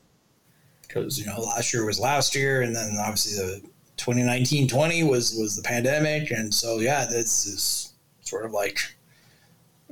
Because 0.83 1.17
you 1.17 1.27
know, 1.27 1.39
last 1.39 1.73
year 1.73 1.87
was 1.87 2.01
last 2.01 2.35
year, 2.35 2.63
and 2.63 2.75
then 2.75 2.97
obviously 2.99 3.37
the 3.37 3.63
2019-20 3.99 5.09
was 5.09 5.37
was 5.37 5.55
the 5.55 5.63
pandemic, 5.63 6.33
and 6.33 6.53
so 6.53 6.81
yeah, 6.81 7.05
this 7.05 7.47
is 7.47 7.93
sort 8.23 8.45
of 8.45 8.51
like, 8.51 8.81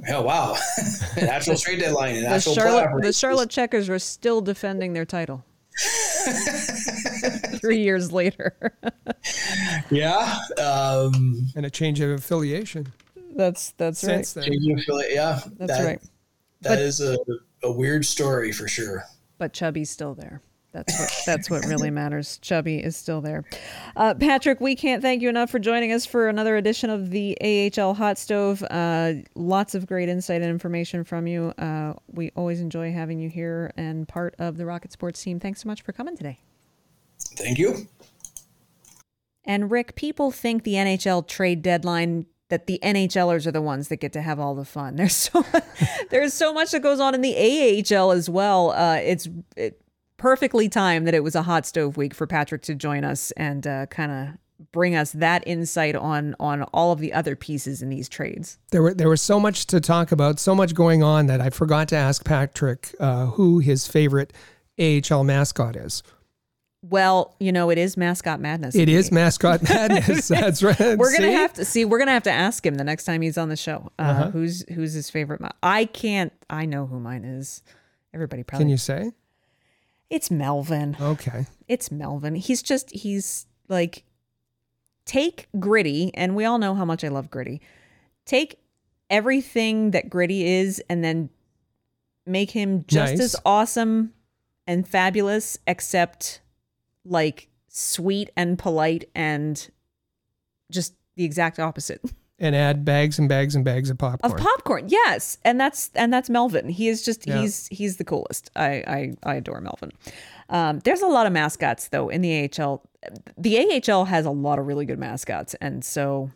oh 0.09 0.23
wow, 0.23 0.57
natural 1.17 1.57
trade 1.57 1.79
deadline 1.79 2.17
and 2.17 2.27
the 2.27 2.41
Charlotte, 2.41 3.03
the 3.03 3.13
Charlotte 3.13 3.51
Checkers 3.51 3.89
were 3.89 4.01
still 4.01 4.41
defending 4.41 4.95
their 4.95 5.05
title. 5.05 5.45
Three 7.61 7.82
years 7.82 8.12
later. 8.12 8.77
yeah, 9.90 10.39
um, 10.59 11.48
and 11.57 11.65
a 11.66 11.70
change 11.70 12.01
of 12.01 12.11
affiliation. 12.11 12.93
That's 13.35 13.70
that's 13.73 14.05
right. 14.05 14.27
Yeah, 15.11 15.40
that's 15.59 15.73
that, 15.73 15.85
right. 15.85 16.01
That 16.62 16.70
but, 16.70 16.78
is 16.78 17.01
a, 17.01 17.16
a 17.62 17.73
weird 17.73 18.05
story 18.05 18.52
for 18.52 18.69
sure. 18.69 19.05
But 19.39 19.52
Chubby's 19.52 19.90
still 19.90 20.15
there. 20.15 20.43
That's 20.73 20.99
what 20.99 21.13
that's 21.27 21.51
what 21.51 21.67
really 21.67 21.91
matters. 22.03 22.39
Chubby 22.39 22.79
is 22.79 22.97
still 22.97 23.21
there. 23.21 23.45
Uh, 23.97 24.15
Patrick, 24.15 24.61
we 24.61 24.77
can't 24.77 25.03
thank 25.03 25.21
you 25.21 25.29
enough 25.29 25.51
for 25.51 25.59
joining 25.59 25.93
us 25.93 26.07
for 26.07 26.29
another 26.29 26.57
edition 26.57 26.91
of 26.91 27.11
the 27.11 27.37
AHL 27.77 27.95
Hot 27.95 28.19
Stove. 28.19 28.63
Uh, 28.71 29.15
lots 29.35 29.75
of 29.75 29.87
great 29.87 30.09
insight 30.09 30.43
and 30.43 30.51
information 30.51 31.03
from 31.03 31.27
you. 31.27 31.53
Uh, 31.59 31.95
we 32.13 32.31
always 32.37 32.61
enjoy 32.61 32.93
having 32.93 33.19
you 33.19 33.29
here 33.29 33.73
and 33.77 34.07
part 34.07 34.35
of 34.39 34.57
the 34.57 34.67
Rocket 34.67 34.93
Sports 34.93 35.23
team. 35.23 35.41
Thanks 35.41 35.63
so 35.63 35.69
much 35.69 35.83
for 35.83 35.93
coming 35.93 36.17
today. 36.17 36.39
Thank 37.37 37.59
you. 37.59 37.89
And 39.45 39.71
Rick, 39.71 39.97
people 39.97 40.31
think 40.31 40.63
the 40.63 40.75
NHL 40.75 41.27
trade 41.27 41.63
deadline 41.63 42.27
that 42.51 42.67
the 42.67 42.79
NHLers 42.83 43.47
are 43.47 43.53
the 43.53 43.63
ones 43.63 43.89
that 43.89 43.97
get 43.97 44.13
to 44.13 44.23
have 44.23 44.39
all 44.39 44.55
the 44.55 44.65
fun. 44.65 44.97
There's 45.01 45.17
so 45.17 45.45
there's 46.11 46.35
so 46.35 46.53
much 46.53 46.73
that 46.73 46.81
goes 46.81 47.01
on 47.01 47.15
in 47.15 47.23
the 47.23 47.35
AHL 47.37 48.13
as 48.13 48.29
well. 48.29 48.71
Uh, 48.71 48.97
it's 48.97 49.29
it, 49.57 49.81
perfectly 50.21 50.69
timed 50.69 51.07
that 51.07 51.15
it 51.15 51.25
was 51.25 51.35
a 51.35 51.43
hot 51.43 51.67
stove 51.67 51.97
week 51.97 52.13
for 52.15 52.27
Patrick 52.27 52.61
to 52.63 52.75
join 52.75 53.05
us 53.05 53.31
and 53.33 53.67
uh, 53.67 53.87
kind 53.87 54.13
of 54.13 54.69
bring 54.71 54.95
us 54.95 55.13
that 55.13 55.43
insight 55.47 55.97
on 55.97 56.37
on 56.39 56.63
all 56.75 56.93
of 56.93 56.99
the 56.99 57.13
other 57.15 57.35
pieces 57.35 57.81
in 57.81 57.89
these 57.89 58.07
trades. 58.09 58.59
There 58.71 58.83
were 58.83 58.93
there 58.93 59.09
was 59.09 59.23
so 59.23 59.41
much 59.41 59.67
to 59.69 59.81
talk 59.81 60.13
about, 60.13 60.39
so 60.39 60.55
much 60.55 60.75
going 60.75 61.03
on 61.03 61.27
that 61.27 61.41
I 61.41 61.49
forgot 61.49 61.89
to 61.89 61.97
ask 61.97 62.23
Patrick 62.25 62.95
uh, 63.01 63.27
who 63.27 63.61
his 63.61 63.87
favorite 63.87 64.33
AHL 64.79 65.25
mascot 65.25 65.75
is. 65.75 66.03
Well, 66.83 67.35
you 67.41 67.53
know, 67.53 67.71
it 67.71 67.79
is 67.79 67.97
mascot 67.97 68.41
madness. 68.41 68.75
It 68.75 68.91
is 68.91 69.11
mascot 69.11 69.63
madness. 69.69 70.29
That's 70.29 70.63
right. 70.63 70.99
we're 70.99 71.17
gonna 71.17 71.33
have 71.33 71.55
to 71.55 71.65
see. 71.65 71.87
We're 71.87 71.99
gonna 71.99 72.13
have 72.13 72.25
to 72.25 72.31
ask 72.31 72.65
him 72.65 72.75
the 72.75 72.85
next 72.85 73.05
time 73.05 73.23
he's 73.23 73.39
on 73.39 73.49
the 73.49 73.57
show. 73.57 73.91
Uh, 73.99 74.03
uh-huh. 74.03 74.31
Who's 74.33 74.67
who's 74.69 74.93
his 74.93 75.09
favorite? 75.09 75.41
Ma- 75.41 75.51
I 75.63 75.87
can't. 75.87 76.33
I 76.51 76.67
know 76.67 76.85
who 76.85 77.01
mine 77.01 77.25
is. 77.25 77.63
Everybody 78.13 78.43
probably. 78.43 78.65
Can 78.65 78.69
you 78.71 78.77
say? 78.77 79.13
It's 80.11 80.31
Melvin. 80.31 80.97
Okay. 81.01 81.47
It's 81.69 81.91
Melvin. 81.93 82.35
He's 82.35 82.62
just 82.62 82.91
he's 82.91 83.47
like 83.69 84.05
take 85.05 85.49
Gritty, 85.59 86.11
and 86.15 86.35
we 86.35 86.45
all 86.45 86.59
know 86.59 86.74
how 86.74 86.85
much 86.85 87.05
I 87.05 87.09
love 87.09 87.31
Gritty. 87.31 87.61
Take 88.27 88.59
everything 89.09 89.93
that 89.93 90.11
Gritty 90.11 90.45
is, 90.45 90.82
and 90.91 91.03
then 91.05 91.31
make 92.27 92.51
him 92.51 92.85
just 92.87 93.15
nice. 93.15 93.20
as 93.20 93.37
awesome 93.45 94.12
and 94.66 94.87
fabulous, 94.87 95.59
except 95.66 96.41
like 97.05 97.49
sweet 97.69 98.31
and 98.37 98.59
polite 98.59 99.09
and 99.15 99.70
just 100.70 100.95
the 101.15 101.24
exact 101.24 101.59
opposite. 101.59 102.03
And 102.43 102.57
add 102.57 102.87
bags 102.87 103.19
and 103.19 103.29
bags 103.29 103.55
and 103.55 103.67
bags 103.67 103.91
of 103.91 103.99
popcorn. 103.99 104.33
Of 104.33 104.39
popcorn, 104.39 104.89
yes, 104.89 105.37
and 105.45 105.61
that's 105.61 105.91
and 105.95 106.11
that's 106.11 106.31
Melvin. 106.31 106.71
He 106.71 106.89
is 106.89 107.05
just 107.05 107.27
yeah. 107.27 107.39
he's 107.39 107.69
he's 107.69 107.99
the 107.99 108.05
coolest. 108.05 108.51
I 108.57 108.83
I, 108.87 109.12
I 109.23 109.35
adore 109.35 109.61
Melvin. 109.61 109.93
Um, 110.49 110.79
there's 110.81 111.03
a 111.03 111.07
lot 111.07 111.27
of 111.27 111.35
mascots 111.35 111.89
though 111.89 112.09
in 112.09 112.23
the 112.23 112.51
AHL. 112.59 112.83
The 113.37 113.83
AHL 113.87 114.07
has 114.07 114.25
a 114.25 114.31
lot 114.31 114.59
of 114.59 114.67
really 114.67 114.87
good 114.87 114.99
mascots, 114.99 115.55
and 115.61 115.85
so 115.85 116.31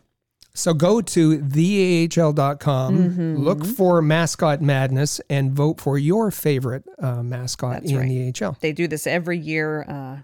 so 0.55 0.73
go 0.73 1.01
to 1.01 1.39
theahl.com, 1.39 2.97
mm-hmm. 2.97 3.35
look 3.35 3.65
for 3.65 4.01
Mascot 4.01 4.61
Madness, 4.61 5.19
and 5.29 5.51
vote 5.51 5.81
for 5.81 5.97
your 5.97 6.31
favorite 6.31 6.85
uh, 6.97 7.21
mascot 7.21 7.81
That's 7.81 7.91
in 7.91 7.97
right. 7.97 8.33
the 8.33 8.45
AHL. 8.45 8.57
They 8.61 8.71
do 8.71 8.87
this 8.87 9.05
every 9.05 9.37
year. 9.37 9.83
Uh, 9.83 10.17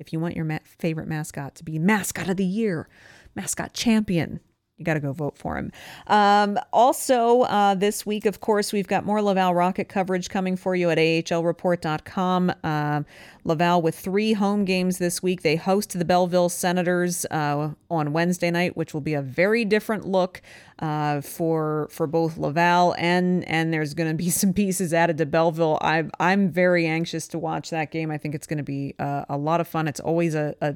if 0.00 0.12
you 0.12 0.18
want 0.18 0.34
your 0.34 0.44
ma- 0.44 0.58
favorite 0.64 1.06
mascot 1.06 1.54
to 1.54 1.64
be 1.64 1.78
mascot 1.78 2.28
of 2.28 2.36
the 2.36 2.44
year, 2.44 2.88
mascot 3.36 3.72
champion, 3.72 4.40
you 4.80 4.84
got 4.84 4.94
to 4.94 5.00
go 5.00 5.12
vote 5.12 5.36
for 5.36 5.56
him. 5.56 5.70
Um, 6.06 6.58
also, 6.72 7.42
uh, 7.42 7.74
this 7.74 8.06
week, 8.06 8.24
of 8.24 8.40
course, 8.40 8.72
we've 8.72 8.88
got 8.88 9.04
more 9.04 9.20
Laval 9.20 9.54
Rocket 9.54 9.88
coverage 9.88 10.30
coming 10.30 10.56
for 10.56 10.74
you 10.74 10.88
at 10.88 10.96
ahlreport.com. 10.96 12.52
Uh, 12.64 13.02
Laval 13.44 13.82
with 13.82 13.94
three 13.98 14.32
home 14.32 14.64
games 14.64 14.98
this 14.98 15.22
week. 15.22 15.42
They 15.42 15.56
host 15.56 15.98
the 15.98 16.04
Belleville 16.04 16.48
Senators 16.48 17.26
uh, 17.30 17.70
on 17.90 18.12
Wednesday 18.12 18.50
night, 18.50 18.76
which 18.76 18.94
will 18.94 19.00
be 19.00 19.14
a 19.14 19.22
very 19.22 19.64
different 19.64 20.06
look 20.06 20.42
uh, 20.78 21.20
for 21.20 21.88
for 21.90 22.06
both 22.06 22.38
Laval 22.38 22.94
and 22.98 23.46
and 23.46 23.72
there's 23.72 23.94
going 23.94 24.08
to 24.08 24.16
be 24.16 24.30
some 24.30 24.52
pieces 24.52 24.94
added 24.94 25.18
to 25.18 25.26
Belleville. 25.26 25.78
I 25.80 26.04
I'm 26.18 26.50
very 26.50 26.86
anxious 26.86 27.28
to 27.28 27.38
watch 27.38 27.70
that 27.70 27.90
game. 27.90 28.10
I 28.10 28.18
think 28.18 28.34
it's 28.34 28.46
going 28.46 28.58
to 28.58 28.64
be 28.64 28.94
uh, 28.98 29.26
a 29.28 29.36
lot 29.36 29.60
of 29.60 29.68
fun. 29.68 29.88
It's 29.88 30.00
always 30.00 30.34
a, 30.34 30.54
a 30.60 30.74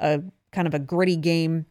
a 0.00 0.22
kind 0.52 0.66
of 0.66 0.74
a 0.74 0.78
gritty 0.78 1.16
game 1.16 1.66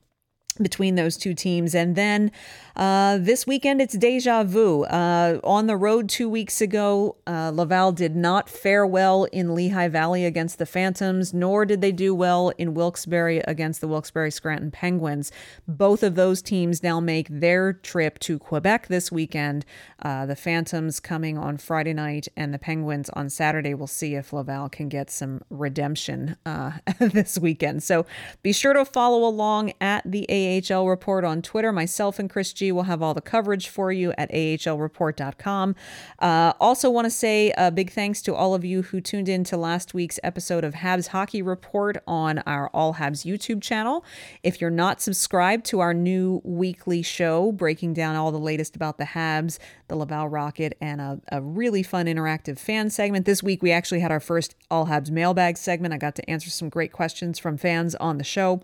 between 0.61 0.95
those 0.95 1.17
two 1.17 1.33
teams. 1.33 1.73
And 1.75 1.95
then 1.95 2.31
uh, 2.75 3.19
this 3.19 3.45
weekend, 3.45 3.81
it's 3.81 3.95
deja 3.95 4.43
vu. 4.43 4.83
Uh, 4.85 5.39
on 5.43 5.67
the 5.67 5.75
road 5.75 6.09
two 6.09 6.27
weeks 6.27 6.59
ago, 6.59 7.15
uh, 7.27 7.51
Laval 7.53 7.91
did 7.91 8.15
not 8.15 8.49
fare 8.49 8.85
well 8.85 9.25
in 9.25 9.53
Lehigh 9.53 9.87
Valley 9.87 10.25
against 10.25 10.57
the 10.57 10.65
Phantoms, 10.65 11.33
nor 11.33 11.65
did 11.65 11.81
they 11.81 11.91
do 11.91 12.15
well 12.15 12.49
in 12.57 12.73
Wilkes-Barre 12.73 13.39
against 13.47 13.79
the 13.79 13.87
Wilkes-Barre 13.87 14.31
Scranton 14.31 14.71
Penguins. 14.71 15.31
Both 15.67 16.01
of 16.01 16.15
those 16.15 16.41
teams 16.41 16.81
now 16.81 16.99
make 16.99 17.27
their 17.29 17.73
trip 17.73 18.17
to 18.19 18.39
Quebec 18.39 18.87
this 18.87 19.11
weekend. 19.11 19.65
Uh, 20.01 20.25
the 20.25 20.35
Phantoms 20.35 20.99
coming 20.99 21.37
on 21.37 21.57
Friday 21.57 21.93
night 21.93 22.27
and 22.35 22.53
the 22.53 22.59
Penguins 22.59 23.09
on 23.11 23.29
Saturday. 23.29 23.75
We'll 23.75 23.87
see 23.87 24.15
if 24.15 24.33
Laval 24.33 24.69
can 24.69 24.89
get 24.89 25.11
some 25.11 25.41
redemption 25.51 26.37
uh, 26.45 26.71
this 26.99 27.37
weekend. 27.37 27.83
So 27.83 28.05
be 28.41 28.51
sure 28.51 28.73
to 28.73 28.83
follow 28.83 29.27
along 29.27 29.73
at 29.79 30.03
the 30.05 30.25
AHL 30.47 30.87
Report 30.87 31.23
on 31.23 31.41
Twitter. 31.41 31.71
Myself 31.71 32.19
and 32.19 32.29
Chris 32.29 32.53
G 32.53 32.71
will 32.71 32.83
have 32.83 33.01
all 33.01 33.13
the 33.13 33.21
coverage 33.21 33.67
for 33.69 33.91
you 33.91 34.13
at 34.17 34.31
ahlreport.com. 34.31 35.75
Uh, 36.19 36.53
also, 36.59 36.89
want 36.89 37.05
to 37.05 37.11
say 37.11 37.53
a 37.57 37.71
big 37.71 37.91
thanks 37.91 38.21
to 38.23 38.35
all 38.35 38.53
of 38.53 38.63
you 38.63 38.83
who 38.83 39.01
tuned 39.01 39.29
in 39.29 39.43
to 39.45 39.57
last 39.57 39.93
week's 39.93 40.19
episode 40.23 40.63
of 40.63 40.75
Habs 40.75 41.07
Hockey 41.07 41.41
Report 41.41 41.97
on 42.07 42.39
our 42.39 42.69
All 42.69 42.95
Habs 42.95 43.25
YouTube 43.25 43.61
channel. 43.61 44.03
If 44.43 44.61
you're 44.61 44.69
not 44.69 45.01
subscribed 45.01 45.65
to 45.65 45.79
our 45.79 45.93
new 45.93 46.41
weekly 46.43 47.01
show, 47.01 47.51
breaking 47.51 47.93
down 47.93 48.15
all 48.15 48.31
the 48.31 48.39
latest 48.39 48.75
about 48.75 48.97
the 48.97 49.05
Habs, 49.05 49.59
the 49.87 49.95
Laval 49.95 50.27
Rocket, 50.27 50.77
and 50.81 51.01
a, 51.01 51.19
a 51.31 51.41
really 51.41 51.83
fun 51.83 52.05
interactive 52.05 52.57
fan 52.59 52.89
segment. 52.89 53.25
This 53.25 53.43
week, 53.43 53.61
we 53.61 53.71
actually 53.71 53.99
had 53.99 54.11
our 54.11 54.19
first 54.19 54.55
All 54.69 54.87
Habs 54.87 55.11
mailbag 55.11 55.57
segment. 55.57 55.93
I 55.93 55.97
got 55.97 56.15
to 56.15 56.29
answer 56.29 56.49
some 56.49 56.69
great 56.69 56.91
questions 56.91 57.39
from 57.39 57.57
fans 57.57 57.95
on 57.95 58.17
the 58.17 58.23
show. 58.23 58.61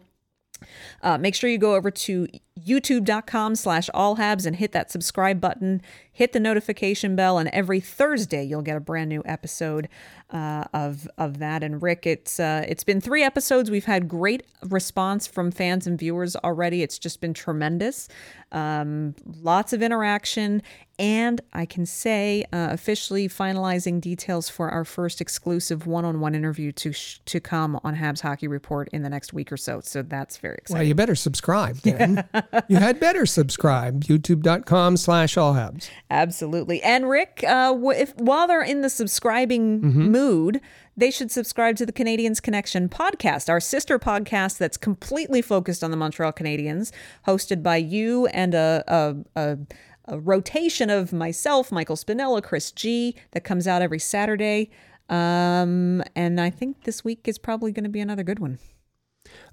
Uh, 1.02 1.18
make 1.18 1.36
sure 1.36 1.50
you 1.50 1.58
go 1.58 1.76
over 1.76 1.92
to 1.92 2.28
youtube.com 2.66 3.56
slash 3.56 3.90
allhabs 3.94 4.46
and 4.46 4.58
hit 4.58 4.72
that 4.72 4.92
subscribe 4.92 5.40
button 5.40 5.82
hit 6.12 6.34
the 6.34 6.40
notification 6.40 7.16
bell 7.16 7.38
and 7.38 7.50
every 7.50 7.80
thursday 7.80 8.44
you'll 8.44 8.62
get 8.62 8.76
a 8.76 8.80
brand 8.80 9.10
new 9.10 9.22
episode 9.26 9.88
uh, 10.32 10.64
of 10.74 11.08
of 11.18 11.40
that 11.40 11.64
and 11.64 11.82
rick 11.82 12.06
it's 12.06 12.40
uh, 12.40 12.64
it's 12.68 12.84
been 12.84 13.02
three 13.02 13.24
episodes 13.24 13.72
we've 13.72 13.86
had 13.86 14.08
great 14.08 14.44
response 14.68 15.26
from 15.26 15.52
fans 15.52 15.88
and 15.88 15.98
viewers 15.98 16.36
already 16.38 16.84
it's 16.84 17.00
just 17.00 17.22
been 17.22 17.34
tremendous 17.34 18.08
um, 18.52 19.16
lots 19.42 19.74
of 19.74 19.82
interaction 19.82 20.62
and 21.00 21.40
I 21.54 21.66
can 21.66 21.86
say 21.86 22.44
uh, 22.52 22.68
officially 22.72 23.30
finalizing 23.30 24.02
details 24.02 24.50
for 24.50 24.70
our 24.70 24.84
first 24.84 25.22
exclusive 25.22 25.88
one-on-one 25.88 26.36
interview 26.36 26.74
to 26.74 26.92
sh- 26.92 27.22
to 27.26 27.40
come 27.40 27.80
on 27.86 27.96
Habs 27.96 28.20
Hockey 28.20 28.50
Report 28.50 28.90
in 28.92 29.02
the 29.02 29.10
next 29.10 29.32
week 29.32 29.50
or 29.50 29.56
so. 29.56 29.80
So 29.80 30.02
that's 30.02 30.38
very 30.38 30.58
exciting. 30.58 30.80
Well, 30.80 30.88
you 30.88 30.96
better 30.96 31.16
subscribe 31.16 31.78
then. 31.78 32.28
you 32.68 32.78
had 32.78 33.00
better 33.00 33.26
subscribe. 33.26 34.04
YouTube.com 34.04 34.98
slash 34.98 35.38
all 35.38 35.54
habs. 35.54 35.90
Absolutely. 36.10 36.82
And 36.84 37.10
Rick, 37.10 37.44
uh, 37.48 37.76
if 37.96 38.16
while 38.18 38.48
they're 38.48 38.62
in 38.62 38.82
the 38.82 38.90
subscribing 38.90 39.82
Mm-hmm. 39.82 40.12
mood, 40.12 40.62
they 40.98 41.12
should 41.12 41.32
subscribe 41.32 41.76
to 41.78 41.86
the 41.86 41.94
Canadiens 41.94 42.42
Connection 42.42 42.90
podcast, 42.90 43.50
our 43.50 43.60
sister 43.60 43.98
podcast 43.98 44.58
that's 44.58 44.78
completely 44.78 45.42
focused 45.42 45.84
on 45.84 45.92
the 45.92 45.98
Montreal 45.98 46.34
Canadiens, 46.34 46.92
hosted 47.28 47.64
by 47.64 47.78
you 47.78 48.26
and 48.28 48.54
a, 48.54 48.84
a, 48.88 49.16
a, 49.36 49.58
a 50.06 50.20
rotation 50.20 50.90
of 50.90 51.14
myself, 51.14 51.72
Michael 51.72 51.96
Spinella, 51.96 52.44
Chris 52.44 52.72
G, 52.72 53.16
that 53.32 53.44
comes 53.46 53.68
out 53.68 53.82
every 53.82 54.00
Saturday. 54.00 54.70
Um, 55.10 56.04
and 56.16 56.40
I 56.42 56.50
think 56.50 56.84
this 56.84 57.04
week 57.04 57.28
is 57.28 57.38
probably 57.40 57.72
going 57.72 57.86
to 57.86 57.90
be 57.90 58.00
another 58.02 58.24
good 58.24 58.40
one. 58.40 58.60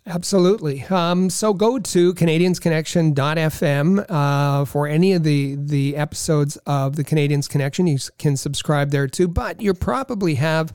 Absolutely. 0.06 0.84
Um, 0.84 1.28
so 1.30 1.52
go 1.52 1.80
to 1.80 2.14
CanadiensConnection.fm 2.14 4.06
uh, 4.08 4.64
for 4.64 4.86
any 4.86 5.12
of 5.14 5.24
the 5.24 5.56
the 5.56 5.96
episodes 5.96 6.56
of 6.58 6.94
the 6.94 7.02
Canadiens 7.02 7.48
Connection. 7.48 7.88
You 7.88 7.98
can 8.16 8.36
subscribe 8.36 8.90
there 8.90 9.08
too. 9.08 9.26
But 9.26 9.60
you 9.60 9.74
probably 9.74 10.36
have 10.36 10.72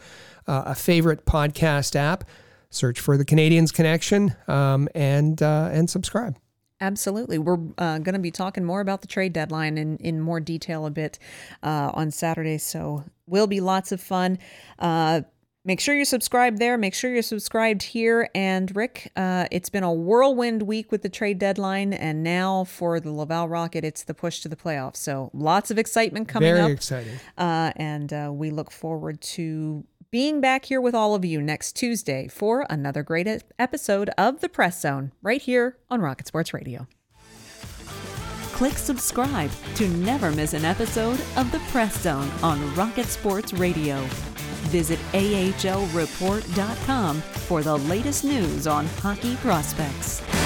uh, 0.47 0.63
a 0.65 0.75
favorite 0.75 1.25
podcast 1.25 1.95
app. 1.95 2.25
Search 2.69 2.99
for 2.99 3.17
the 3.17 3.25
Canadiens 3.25 3.73
Connection 3.73 4.35
um, 4.47 4.89
and 4.93 5.41
uh, 5.41 5.69
and 5.71 5.89
subscribe. 5.89 6.37
Absolutely. 6.81 7.37
We're 7.37 7.59
uh, 7.77 7.99
going 7.99 8.13
to 8.13 8.19
be 8.19 8.31
talking 8.31 8.65
more 8.65 8.81
about 8.81 9.01
the 9.01 9.07
trade 9.07 9.33
deadline 9.33 9.77
in, 9.77 9.97
in 9.97 10.19
more 10.19 10.39
detail 10.39 10.87
a 10.87 10.89
bit 10.89 11.19
uh, 11.61 11.91
on 11.93 12.09
Saturday. 12.09 12.57
So, 12.57 13.03
will 13.27 13.45
be 13.45 13.61
lots 13.61 13.91
of 13.91 14.01
fun. 14.01 14.39
Uh, 14.79 15.21
make 15.63 15.79
sure 15.79 15.95
you're 15.95 16.05
subscribed 16.05 16.59
there. 16.59 16.77
Make 16.77 16.93
sure 16.93 17.11
you're 17.11 17.21
subscribed 17.21 17.83
here. 17.83 18.29
And, 18.33 18.75
Rick, 18.75 19.11
uh, 19.15 19.47
it's 19.51 19.69
been 19.69 19.83
a 19.83 19.93
whirlwind 19.93 20.63
week 20.63 20.91
with 20.91 21.01
the 21.01 21.09
trade 21.09 21.39
deadline. 21.39 21.93
And 21.93 22.23
now 22.23 22.63
for 22.63 22.99
the 22.99 23.11
Laval 23.11 23.47
Rocket, 23.47 23.83
it's 23.83 24.03
the 24.03 24.13
push 24.13 24.41
to 24.41 24.49
the 24.49 24.55
playoffs. 24.55 24.97
So, 24.97 25.29
lots 25.33 25.71
of 25.71 25.77
excitement 25.77 26.27
coming 26.27 26.53
Very 26.53 26.61
up. 26.61 26.71
exciting. 26.71 27.19
Uh, 27.37 27.71
and 27.75 28.11
uh, 28.11 28.29
we 28.33 28.49
look 28.49 28.71
forward 28.71 29.21
to 29.21 29.85
being 30.11 30.41
back 30.41 30.65
here 30.65 30.81
with 30.81 30.93
all 30.93 31.15
of 31.15 31.23
you 31.23 31.41
next 31.41 31.73
Tuesday 31.73 32.27
for 32.27 32.65
another 32.69 33.01
great 33.01 33.27
episode 33.57 34.09
of 34.17 34.41
The 34.41 34.49
Press 34.49 34.81
Zone 34.81 35.13
right 35.21 35.41
here 35.41 35.77
on 35.89 36.01
Rocket 36.01 36.27
Sports 36.27 36.53
Radio. 36.53 36.85
Click 38.51 38.73
subscribe 38.73 39.49
to 39.75 39.87
never 39.87 40.31
miss 40.31 40.53
an 40.53 40.65
episode 40.65 41.19
of 41.37 41.49
The 41.51 41.59
Press 41.71 41.99
Zone 42.01 42.29
on 42.43 42.75
Rocket 42.75 43.05
Sports 43.05 43.53
Radio. 43.53 44.05
Visit 44.71 44.99
AHLReport.com 45.11 47.21
for 47.21 47.61
the 47.61 47.77
latest 47.77 48.23
news 48.23 48.67
on 48.67 48.87
hockey 48.87 49.35
prospects. 49.35 50.40